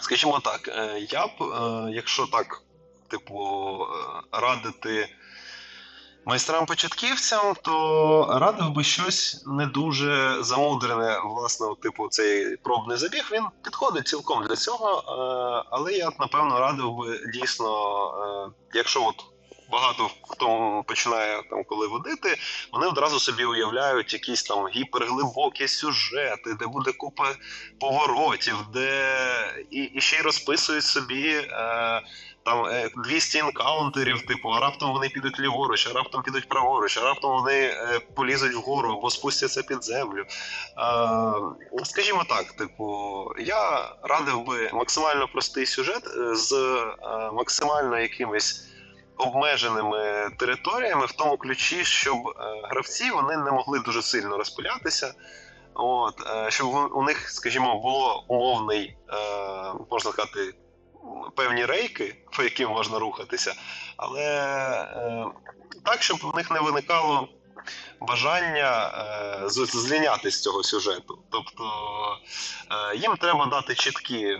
скажімо 0.00 0.40
так, 0.44 0.68
я 1.10 1.26
б, 1.26 1.32
якщо 1.90 2.26
так, 2.26 2.62
типу, 3.08 3.78
радити 4.32 5.08
майстрам-початківцям, 6.28 7.54
то 7.62 8.38
радив 8.40 8.70
би 8.70 8.84
щось 8.84 9.44
не 9.46 9.66
дуже 9.66 10.42
замудрене, 10.42 11.20
власне, 11.24 11.66
типу 11.82 12.08
цей 12.08 12.56
пробний 12.56 12.96
забіг. 12.96 13.28
Він 13.32 13.44
підходить 13.64 14.08
цілком 14.08 14.46
для 14.46 14.56
цього. 14.56 14.98
Е, 14.98 15.68
але 15.70 15.92
я 15.92 16.10
напевно 16.20 16.60
радив 16.60 16.96
би 16.96 17.20
дійсно, 17.34 17.70
е, 18.46 18.50
якщо 18.74 19.04
от. 19.04 19.24
Багато 19.70 20.10
хто 20.22 20.82
починає 20.86 21.42
там, 21.50 21.64
коли 21.64 21.86
водити, 21.86 22.36
вони 22.72 22.86
одразу 22.86 23.20
собі 23.20 23.44
уявляють 23.44 24.12
якісь 24.12 24.42
там 24.42 24.68
гіперглибокі 24.68 25.68
сюжети, 25.68 26.54
де 26.54 26.66
буде 26.66 26.92
купа 26.92 27.34
поворотів, 27.80 28.56
де 28.72 29.66
і, 29.70 29.82
і 29.82 30.00
ще 30.00 30.16
й 30.16 30.22
розписують 30.22 30.84
собі 30.84 31.28
е, 31.30 32.02
там 32.48 32.66
200 33.04 33.38
е, 33.38 33.40
енкаунтерів, 33.40 34.26
типу, 34.26 34.48
а 34.48 34.60
раптом 34.60 34.92
вони 34.92 35.08
підуть 35.08 35.40
ліворуч, 35.40 35.86
а 35.86 35.92
раптом 35.92 36.22
підуть 36.22 36.48
праворуч, 36.48 36.98
а 36.98 37.00
раптом 37.00 37.32
вони 37.32 37.58
е, 37.60 38.00
полізуть 38.14 38.54
вгору 38.54 38.92
або 38.92 39.10
спустяться 39.10 39.62
під 39.62 39.84
землю. 39.84 40.20
Е, 40.20 41.84
скажімо 41.84 42.24
так, 42.28 42.52
типу, 42.52 43.24
я 43.38 43.92
радив 44.02 44.44
би 44.44 44.70
максимально 44.72 45.28
простий 45.28 45.66
сюжет 45.66 46.02
е, 46.06 46.34
з 46.34 46.54
максимально 47.32 47.98
якимись. 47.98 48.64
Обмеженими 49.18 50.30
територіями 50.38 51.06
в 51.06 51.12
тому 51.12 51.36
ключі, 51.36 51.84
щоб 51.84 52.16
е, 52.28 52.32
гравці 52.70 53.10
вони 53.10 53.36
не 53.36 53.50
могли 53.50 53.78
дуже 53.78 54.02
сильно 54.02 54.38
розпилятися, 54.38 55.14
от 55.74 56.14
щоб 56.48 56.92
у 56.94 57.02
них, 57.02 57.30
скажімо, 57.30 57.80
було 57.80 58.24
умовний, 58.28 58.96
можна 59.90 60.12
сказати, 60.12 60.54
певні 61.36 61.64
рейки, 61.64 62.16
по 62.36 62.42
яким 62.42 62.70
можна 62.70 62.98
рухатися, 62.98 63.54
але 63.96 64.22
е, 64.22 65.26
так, 65.84 66.02
щоб 66.02 66.18
в 66.22 66.36
них 66.36 66.50
не 66.50 66.60
виникало 66.60 67.28
бажання 68.00 68.90
е, 69.44 69.48
зліняти 69.48 70.30
з 70.30 70.42
цього 70.42 70.62
сюжету. 70.62 71.18
Тобто 71.30 71.64
е, 72.92 72.96
їм 72.96 73.16
треба 73.16 73.46
дати 73.46 73.74
чіткі 73.74 74.38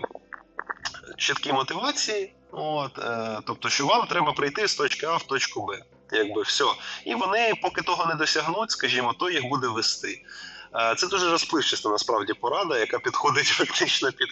чіткі 1.17 1.53
мотивації, 1.53 2.33
от, 2.51 2.99
е, 2.99 3.39
тобто, 3.45 3.69
що 3.69 3.85
вам 3.85 4.07
треба 4.07 4.31
прийти 4.31 4.67
з 4.67 4.75
точки 4.75 5.05
А 5.05 5.15
в 5.15 5.23
точку 5.23 5.65
Б. 5.65 5.83
Якби 6.11 6.41
все. 6.41 6.65
І 7.05 7.15
вони, 7.15 7.53
поки 7.61 7.81
того 7.81 8.05
не 8.05 8.15
досягнуть, 8.15 8.71
скажімо, 8.71 9.15
то 9.19 9.29
їх 9.29 9.45
буде 9.45 9.67
вести. 9.67 10.21
Е, 10.75 10.95
це 10.95 11.07
дуже 11.07 11.31
розпливчаста 11.31 11.89
насправді 11.89 12.33
порада, 12.33 12.77
яка 12.77 12.99
підходить 12.99 13.45
фактично 13.47 14.11
під 14.11 14.27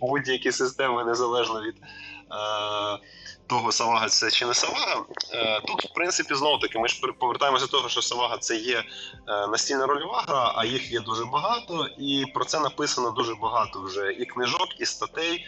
будь-які 0.00 0.52
системи 0.52 1.04
незалежно 1.04 1.62
від 1.62 1.74
е, 1.76 2.98
того, 3.46 3.72
Савага 3.72 4.08
це 4.08 4.30
чи 4.30 4.46
не 4.46 4.54
Савага. 4.54 5.04
Е, 5.34 5.60
тут, 5.60 5.84
в 5.84 5.94
принципі, 5.94 6.34
знову 6.34 6.58
таки, 6.58 6.78
ми 6.78 6.88
ж 6.88 7.00
повертаємося 7.18 7.66
до 7.66 7.70
того, 7.70 7.88
що 7.88 8.02
Савага 8.02 8.38
це 8.38 8.56
є 8.56 8.84
настільна 9.26 9.86
рольова 9.86 10.24
гра, 10.28 10.52
а 10.56 10.64
їх 10.64 10.92
є 10.92 11.00
дуже 11.00 11.24
багато, 11.24 11.86
і 11.98 12.24
про 12.34 12.44
це 12.44 12.60
написано 12.60 13.10
дуже 13.10 13.34
багато 13.34 13.82
вже 13.82 14.12
і 14.12 14.24
книжок, 14.24 14.68
і 14.80 14.86
статей, 14.86 15.46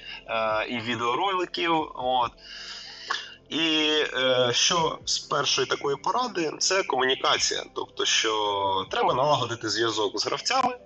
і 0.68 0.78
відеороликів. 0.78 1.72
От. 1.94 2.32
І 3.52 3.88
е, 4.16 4.50
що 4.52 4.98
з 5.04 5.18
першої 5.18 5.66
такої 5.66 5.96
поради 5.96 6.52
це 6.58 6.82
комунікація, 6.82 7.64
тобто, 7.74 8.04
що 8.04 8.86
треба 8.90 9.14
налагодити 9.14 9.68
зв'язок 9.68 10.18
з 10.18 10.26
гравцями, 10.26 10.76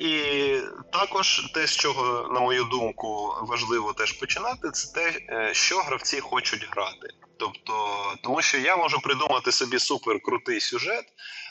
і 0.00 0.56
також 0.92 1.50
те, 1.54 1.66
з 1.66 1.76
чого, 1.76 2.28
на 2.32 2.40
мою 2.40 2.64
думку, 2.64 3.34
важливо 3.42 3.92
теж 3.92 4.12
починати, 4.12 4.70
це 4.70 4.92
те, 4.92 5.20
е, 5.28 5.54
що 5.54 5.78
гравці 5.78 6.20
хочуть 6.20 6.68
грати. 6.70 7.08
Тобто, 7.40 7.74
тому 8.22 8.42
що 8.42 8.58
я 8.58 8.76
можу 8.76 9.00
придумати 9.00 9.52
собі 9.52 9.78
супер 9.78 10.20
крутий 10.22 10.60
сюжет 10.60 11.04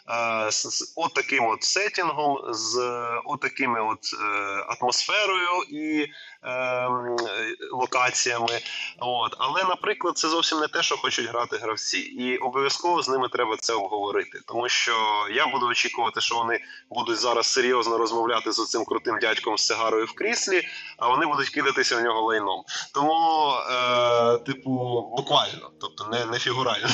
е, 0.09 0.51
з, 0.51 0.61
з 0.61 0.93
отаким 0.95 1.45
от 1.45 1.63
сетінгом, 1.63 2.37
з 2.53 2.79
отакими 3.25 3.81
от 3.81 3.99
е, 4.13 4.25
атмосферою 4.67 5.63
і 5.69 6.07
е, 6.43 6.89
локаціями. 7.71 8.59
От. 8.99 9.35
Але, 9.37 9.63
наприклад, 9.63 10.17
це 10.17 10.29
зовсім 10.29 10.59
не 10.59 10.67
те, 10.67 10.83
що 10.83 10.97
хочуть 10.97 11.29
грати 11.29 11.57
гравці, 11.57 11.97
і 11.97 12.37
обов'язково 12.37 13.03
з 13.03 13.09
ними 13.09 13.29
треба 13.29 13.57
це 13.57 13.73
обговорити, 13.73 14.39
тому 14.47 14.69
що 14.69 15.27
я 15.31 15.47
буду 15.47 15.67
очікувати, 15.67 16.21
що 16.21 16.35
вони 16.35 16.59
будуть 16.89 17.17
зараз 17.17 17.47
серйозно 17.47 17.97
розмовляти 17.97 18.38
з 18.45 18.69
цим 18.69 18.85
крутим 18.85 19.17
дядьком 19.21 19.57
з 19.57 19.67
сигарою 19.67 20.05
в 20.05 20.11
кріслі, 20.11 20.67
а 20.97 21.07
вони 21.07 21.25
будуть 21.25 21.49
кидатися 21.49 21.97
в 21.97 22.01
нього 22.01 22.21
лайном. 22.21 22.63
Тому, 22.93 23.51
е, 23.71 24.37
типу, 24.37 24.71
буквально 25.17 25.71
тобто 25.81 26.07
не 26.11 26.25
не 26.25 26.39
фігурально. 26.39 26.87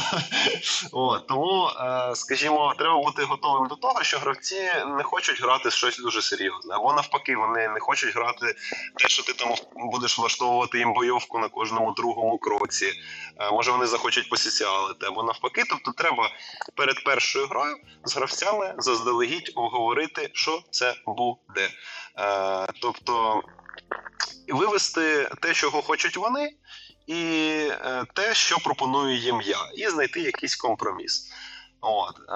От, 0.91 1.27
Тому, 1.27 1.69
е, 1.79 2.15
скажімо, 2.15 2.73
треба 2.77 3.01
бути 3.01 3.23
готовим 3.23 3.67
до 3.67 3.75
того, 3.75 4.03
що 4.03 4.19
гравці 4.19 4.61
не 4.97 5.03
хочуть 5.03 5.41
грати 5.41 5.71
щось 5.71 5.97
дуже 5.97 6.21
серйозне. 6.21 6.75
Або 6.75 6.93
навпаки, 6.93 7.35
вони 7.35 7.67
не 7.67 7.79
хочуть 7.79 8.15
грати 8.15 8.55
те, 8.95 9.07
що 9.07 9.23
ти 9.23 9.33
там 9.33 9.55
будеш 9.75 10.17
влаштовувати 10.19 10.77
їм 10.77 10.93
бойовку 10.93 11.39
на 11.39 11.49
кожному 11.49 11.91
другому 11.91 12.37
кроці. 12.37 12.91
Е, 13.39 13.51
може 13.51 13.71
вони 13.71 13.85
захочуть 13.85 14.29
посіціалити, 14.29 15.05
або 15.05 15.23
навпаки. 15.23 15.63
Тобто, 15.69 15.91
треба 15.91 16.29
перед 16.75 17.03
першою 17.03 17.47
грою 17.47 17.77
з 18.03 18.15
гравцями 18.15 18.75
заздалегідь 18.77 19.51
обговорити, 19.55 20.29
що 20.33 20.61
це 20.71 20.95
буде. 21.47 21.69
Е, 22.19 22.67
тобто 22.81 23.43
вивести 24.47 25.29
те, 25.41 25.53
чого 25.53 25.81
хочуть 25.81 26.17
вони 26.17 26.51
і 27.07 27.21
е, 27.71 28.05
те, 28.13 28.33
що 28.33 28.57
пропоную 28.57 29.17
їм 29.17 29.41
я, 29.41 29.57
і 29.75 29.87
знайти 29.87 30.21
якийсь 30.21 30.55
компроміс. 30.55 31.31
От, 31.81 32.15
е, 32.19 32.33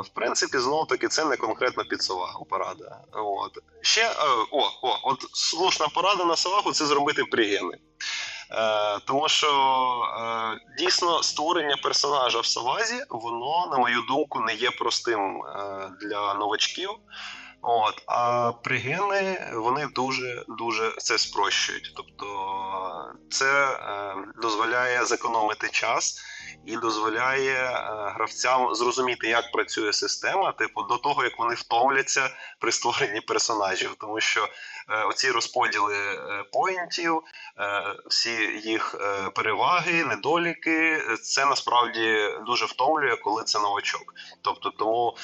В 0.00 0.08
принципі, 0.14 0.58
знову 0.58 0.86
таки, 0.86 1.08
це 1.08 1.24
не 1.24 1.36
конкретна 1.36 1.84
підсовага 1.84 2.40
порада. 2.50 3.00
От. 3.12 3.58
Ще 3.80 4.10
о, 4.50 4.70
о, 4.82 4.98
от 5.02 5.26
слушна 5.32 5.88
порада 5.88 6.24
на 6.24 6.36
салагу 6.36 6.72
це 6.72 6.86
зробити 6.86 7.24
пригени. 7.24 7.78
Е, 8.50 8.98
Тому 9.06 9.28
що 9.28 9.48
е, 10.20 10.60
дійсно 10.78 11.22
створення 11.22 11.76
персонажа 11.82 12.40
в 12.40 12.46
Савазі, 12.46 13.04
воно, 13.10 13.68
на 13.72 13.78
мою 13.78 14.02
думку, 14.08 14.40
не 14.40 14.54
є 14.54 14.70
простим 14.70 15.42
е, 15.42 15.90
для 16.00 16.34
новачків. 16.34 16.90
От, 17.62 18.02
А 18.06 18.52
пригини 18.52 19.50
вони 19.54 19.86
дуже 19.86 20.44
дуже 20.48 20.92
це 20.98 21.18
спрощують. 21.18 21.92
Тобто 21.96 22.26
це 23.30 23.66
е, 23.66 24.14
дозволяє 24.42 25.04
зекономити 25.04 25.68
час 25.68 26.20
і 26.66 26.76
дозволяє 26.76 27.54
е, 27.54 27.72
гравцям 28.14 28.74
зрозуміти, 28.74 29.28
як 29.28 29.52
працює 29.52 29.92
система, 29.92 30.52
типу, 30.52 30.82
до 30.82 30.96
того 30.96 31.24
як 31.24 31.38
вони 31.38 31.54
втомляться 31.54 32.30
при 32.60 32.72
створенні 32.72 33.20
персонажів, 33.20 33.94
тому 34.00 34.20
що 34.20 34.48
е, 34.88 35.04
оці 35.04 35.30
розподіли 35.30 35.96
е, 35.96 36.44
поінтів, 36.52 37.22
е, 37.58 37.94
всі 38.06 38.30
їх 38.64 38.96
е, 39.00 39.30
переваги, 39.30 40.04
недоліки, 40.04 41.02
це 41.22 41.46
насправді 41.46 42.28
дуже 42.46 42.64
втомлює, 42.64 43.16
коли 43.16 43.44
це 43.44 43.58
новачок. 43.58 44.14
Тобто, 44.42 44.70
тому 44.70 45.16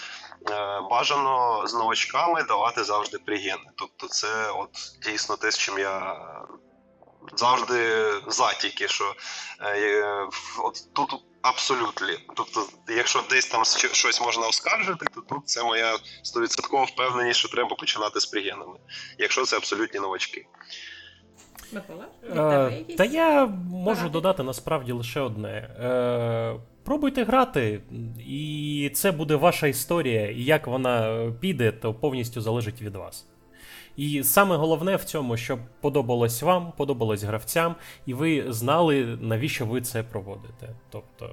бажано 0.90 1.66
з 1.66 1.74
новачками 1.74 2.42
давати 2.42 2.84
завжди 2.84 3.18
пригени. 3.18 3.70
Тобто, 3.76 4.08
це 4.08 4.50
от 4.50 4.70
дійсно 5.06 5.36
те, 5.36 5.50
з 5.50 5.58
чим 5.58 5.78
я 5.78 6.16
завжди 7.36 8.10
за 8.28 8.52
тільки 8.52 8.88
що 8.88 9.14
е, 9.60 10.28
от 10.64 10.92
тут 10.92 11.10
абсолютно. 11.42 12.06
Тобто, 12.36 12.66
якщо 12.88 13.24
десь 13.30 13.46
там 13.46 13.64
щось 13.92 14.20
можна 14.20 14.46
оскаржити, 14.46 15.06
то 15.14 15.20
тут 15.20 15.48
це 15.48 15.64
моя 15.64 15.98
стовідсоткова 16.22 16.84
впевненість, 16.84 17.38
що 17.38 17.48
треба 17.48 17.76
починати 17.76 18.20
з 18.20 18.26
пригенами, 18.26 18.78
якщо 19.18 19.44
це 19.44 19.56
абсолютні 19.56 20.00
новачки. 20.00 20.46
Микола? 21.72 22.06
Е, 22.22 22.94
Та 22.96 23.04
я 23.04 23.46
можу 23.70 24.08
додати 24.08 24.42
насправді 24.42 24.92
лише 24.92 25.20
одне. 25.20 25.48
Е, 25.48 26.60
Пробуйте 26.84 27.24
грати, 27.24 27.80
і 28.26 28.90
це 28.94 29.12
буде 29.12 29.36
ваша 29.36 29.66
історія, 29.66 30.30
і 30.30 30.42
як 30.42 30.66
вона 30.66 31.26
піде, 31.40 31.72
то 31.72 31.94
повністю 31.94 32.40
залежить 32.40 32.82
від 32.82 32.96
вас. 32.96 33.26
І 33.96 34.22
саме 34.22 34.56
головне 34.56 34.96
в 34.96 35.04
цьому, 35.04 35.36
щоб 35.36 35.58
подобалось 35.80 36.42
вам, 36.42 36.72
подобалось 36.76 37.22
гравцям, 37.22 37.74
і 38.06 38.14
ви 38.14 38.44
знали, 38.48 39.18
навіщо 39.20 39.66
ви 39.66 39.80
це 39.80 40.02
проводите. 40.02 40.68
Тобто, 40.90 41.30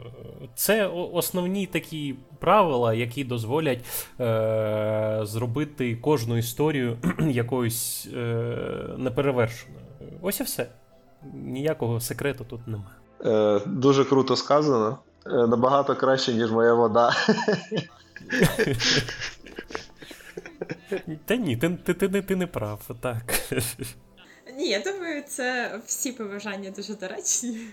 це 0.56 0.88
основні 0.88 1.66
такі 1.66 2.16
правила, 2.40 2.94
які 2.94 3.24
дозволять 3.24 3.80
е- 4.20 5.20
зробити 5.24 5.96
кожну 5.96 6.38
історію 6.38 6.98
якоюсь 7.20 8.10
е- 8.14 8.96
неперевершеною. 8.98 9.82
Ось 10.22 10.40
і 10.40 10.44
все. 10.44 10.68
Ніякого 11.34 12.00
секрету 12.00 12.46
тут 12.50 12.68
немає. 12.68 12.96
Е, 13.26 13.62
Дуже 13.66 14.06
круто 14.06 14.36
сказано. 14.36 14.98
Е, 15.26 15.48
набагато 15.48 15.96
краще, 15.96 16.34
ніж 16.34 16.52
моя 16.52 16.74
вода. 16.74 17.16
Та 21.26 21.36
ні, 21.36 21.58
ти 21.58 21.70
ти, 21.70 21.94
ти, 21.94 22.22
ти 22.22 22.36
не 22.36 22.48
прав, 22.48 22.90
так. 23.02 23.34
Ні, 24.58 24.70
я 24.70 24.80
думаю, 24.80 25.24
це 25.28 25.80
всі 25.86 26.12
побажання 26.12 26.72
дуже 26.72 26.96
доречні. 26.96 27.68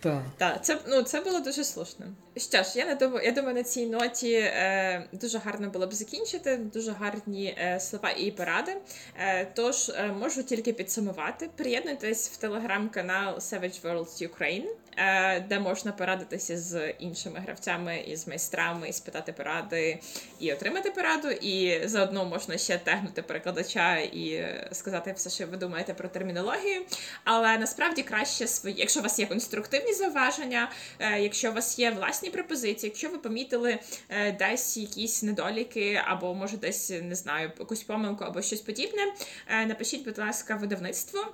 Так. 0.00 0.22
Так, 0.36 0.64
це 0.64 0.78
ну 0.88 1.02
це 1.02 1.20
було 1.20 1.40
дуже 1.40 1.64
слушно. 1.64 2.06
Що 2.36 2.62
ж, 2.62 2.78
я 2.78 2.86
не 2.86 2.94
думаю, 2.94 3.26
я 3.26 3.32
думаю, 3.32 3.54
на 3.54 3.62
цій 3.62 3.86
ноті 3.86 4.32
е, 4.32 5.08
дуже 5.12 5.38
гарно 5.38 5.70
було 5.70 5.86
б 5.86 5.92
закінчити, 5.92 6.56
дуже 6.56 6.92
гарні 6.92 7.56
е, 7.58 7.80
слова 7.80 8.10
і 8.10 8.30
поради. 8.30 8.76
Е, 9.18 9.44
тож 9.54 9.88
е, 9.88 10.14
можу 10.20 10.42
тільки 10.42 10.72
підсумувати. 10.72 11.50
Приєднуйтесь 11.56 12.30
в 12.30 12.36
телеграм-канал 12.36 13.34
Savage 13.34 13.82
Worlds 13.82 14.28
Ukraine. 14.28 14.68
Е, 14.96 15.40
де 15.40 15.58
можна 15.58 15.92
порадитися 15.92 16.58
з 16.58 16.90
іншими 16.90 17.38
гравцями 17.38 18.04
і 18.06 18.16
з 18.16 18.28
майстрами, 18.28 18.88
і 18.88 18.92
спитати 18.92 19.32
поради 19.32 19.98
і 20.40 20.52
отримати 20.52 20.90
пораду. 20.90 21.30
І 21.30 21.80
заодно 21.88 22.24
можна 22.24 22.58
ще 22.58 22.78
тегнути 22.78 23.22
перекладача 23.22 23.96
і 23.98 24.44
сказати 24.72 25.12
все, 25.12 25.30
що 25.30 25.46
ви 25.46 25.56
думаєте 25.56 25.94
про 25.94 26.08
термінологію. 26.08 26.82
Але 27.24 27.58
насправді 27.58 28.02
краще 28.02 28.46
свої, 28.46 28.76
якщо 28.78 29.00
у 29.00 29.02
вас 29.02 29.18
є 29.18 29.26
конструктивні 29.26 29.92
зауваження, 29.92 30.70
е, 30.98 31.20
якщо 31.20 31.50
у 31.50 31.54
вас 31.54 31.78
є 31.78 31.90
власні 31.90 32.30
пропозиції, 32.30 32.90
якщо 32.90 33.08
ви 33.08 33.18
помітили 33.18 33.78
е, 34.08 34.32
десь 34.32 34.76
якісь 34.76 35.22
недоліки, 35.22 36.02
або 36.04 36.34
може 36.34 36.56
десь 36.56 36.90
не 36.90 37.14
знаю 37.14 37.52
якусь 37.58 37.82
помилку 37.82 38.24
або 38.24 38.42
щось 38.42 38.60
подібне, 38.60 39.02
напишіть, 39.66 40.04
будь 40.04 40.18
ласка, 40.18 40.56
видавництво. 40.56 41.32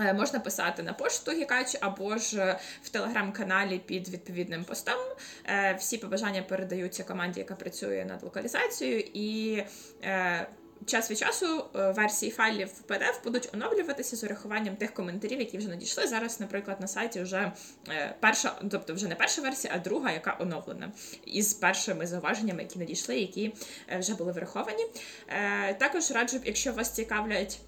Е, 0.00 0.12
можна 0.12 0.40
писати 0.40 0.82
на 0.82 0.92
пошту 0.92 1.32
Гікач 1.32 1.76
або 1.80 2.16
ж 2.18 2.58
в 2.82 2.88
телеграм-каналі 2.88 3.78
під 3.78 4.08
відповідним 4.08 4.64
постом. 4.64 4.98
Е, 5.46 5.76
всі 5.78 5.98
побажання 5.98 6.42
передаються 6.42 7.04
команді, 7.04 7.40
яка 7.40 7.54
працює 7.54 8.04
над 8.08 8.22
локалізацією, 8.22 9.00
і 9.14 9.62
е, 10.04 10.46
час 10.86 11.10
від 11.10 11.18
часу 11.18 11.64
версії 11.74 12.32
файлів 12.32 12.68
в 12.68 12.92
PDF 12.92 13.24
будуть 13.24 13.50
оновлюватися 13.54 14.16
з 14.16 14.24
урахуванням 14.24 14.76
тих 14.76 14.94
коментарів, 14.94 15.38
які 15.38 15.58
вже 15.58 15.68
надійшли. 15.68 16.06
Зараз, 16.06 16.40
наприклад, 16.40 16.80
на 16.80 16.88
сайті 16.88 17.20
вже 17.20 17.52
перша, 18.20 18.58
тобто 18.70 18.94
вже 18.94 19.08
не 19.08 19.14
перша 19.14 19.42
версія, 19.42 19.74
а 19.76 19.78
друга, 19.78 20.12
яка 20.12 20.36
оновлена, 20.40 20.92
із 21.26 21.54
першими 21.54 22.06
зауваженнями, 22.06 22.62
які 22.62 22.78
надійшли, 22.78 23.18
які 23.18 23.54
вже 23.98 24.14
були 24.14 24.32
враховані. 24.32 24.86
Також 25.78 26.10
раджу, 26.10 26.40
якщо 26.44 26.72
вас 26.72 26.90
цікавлять. 26.90 27.60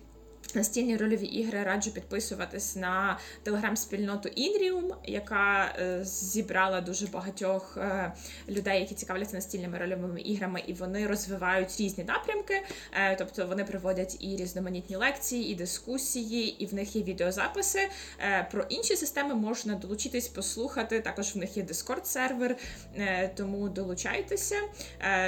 Настільні 0.55 0.97
рольові 0.97 1.27
ігри 1.27 1.63
раджу 1.63 1.91
підписуватись 1.91 2.77
на 2.77 3.19
телеграм-спільноту 3.43 4.29
Інріум, 4.29 4.93
яка 5.05 5.75
е, 5.79 6.05
зібрала 6.05 6.81
дуже 6.81 7.07
багатьох 7.07 7.77
е, 7.77 8.13
людей, 8.49 8.81
які 8.81 8.95
цікавляться 8.95 9.37
настільними 9.37 9.79
рольовими 9.79 10.21
іграми, 10.21 10.63
і 10.67 10.73
вони 10.73 11.07
розвивають 11.07 11.81
різні 11.81 12.05
напрямки. 12.05 12.63
Е, 12.93 13.17
тобто 13.17 13.47
вони 13.47 13.65
проводять 13.65 14.17
і 14.21 14.37
різноманітні 14.37 14.97
лекції, 14.97 15.53
і 15.53 15.55
дискусії, 15.55 16.63
і 16.63 16.67
в 16.67 16.75
них 16.75 16.97
є 16.97 17.03
відеозаписи. 17.03 17.89
Про 18.51 18.63
інші 18.69 18.97
системи 18.97 19.35
можна 19.35 19.75
долучитись, 19.75 20.29
послухати. 20.29 21.01
Також 21.01 21.35
в 21.35 21.39
них 21.39 21.57
є 21.57 21.63
дискорд 21.63 22.07
сервер, 22.07 22.57
тому 23.35 23.69
долучайтеся. 23.69 24.57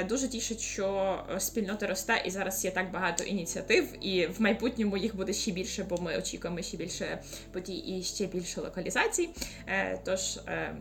Дуже 0.09 0.27
тішить, 0.27 0.59
що 0.59 1.19
спільнота 1.39 1.87
росте, 1.87 2.21
і 2.25 2.29
зараз 2.29 2.65
є 2.65 2.71
так 2.71 2.91
багато 2.91 3.23
ініціатив, 3.23 4.05
і 4.05 4.27
в 4.27 4.41
майбутньому 4.41 4.97
їх 5.05 5.15
буде 5.15 5.33
ще 5.33 5.51
більше, 5.51 5.83
бо 5.83 5.97
ми 5.97 6.17
очікуємо 6.17 6.61
ще 6.61 6.77
більше 6.77 7.23
подій 7.53 7.77
і 7.77 8.03
ще 8.03 8.25
більше 8.25 8.61
локалізацій. 8.61 9.29
Е, 9.67 10.01
тож. 10.05 10.37
Е, 10.37 10.75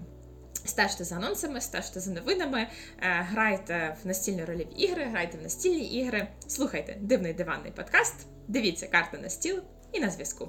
стежте 0.65 1.05
за 1.05 1.17
анонсами, 1.17 1.61
стежте 1.61 2.01
за 2.01 2.11
новинами, 2.11 2.61
е, 2.61 2.69
грайте 3.01 3.97
в 4.03 4.07
настільні 4.07 4.45
рольові 4.45 4.69
ігри, 4.77 5.05
грайте 5.05 5.39
в 5.39 5.43
настільні 5.43 5.87
ігри, 5.87 6.29
слухайте 6.47 6.97
дивний 7.01 7.33
диванний 7.33 7.73
подкаст, 7.73 8.27
дивіться 8.49 8.87
карти 8.87 9.19
на 9.19 9.29
стіл 9.29 9.63
і 9.93 10.01
на 10.01 10.11
зв'язку. 10.11 10.49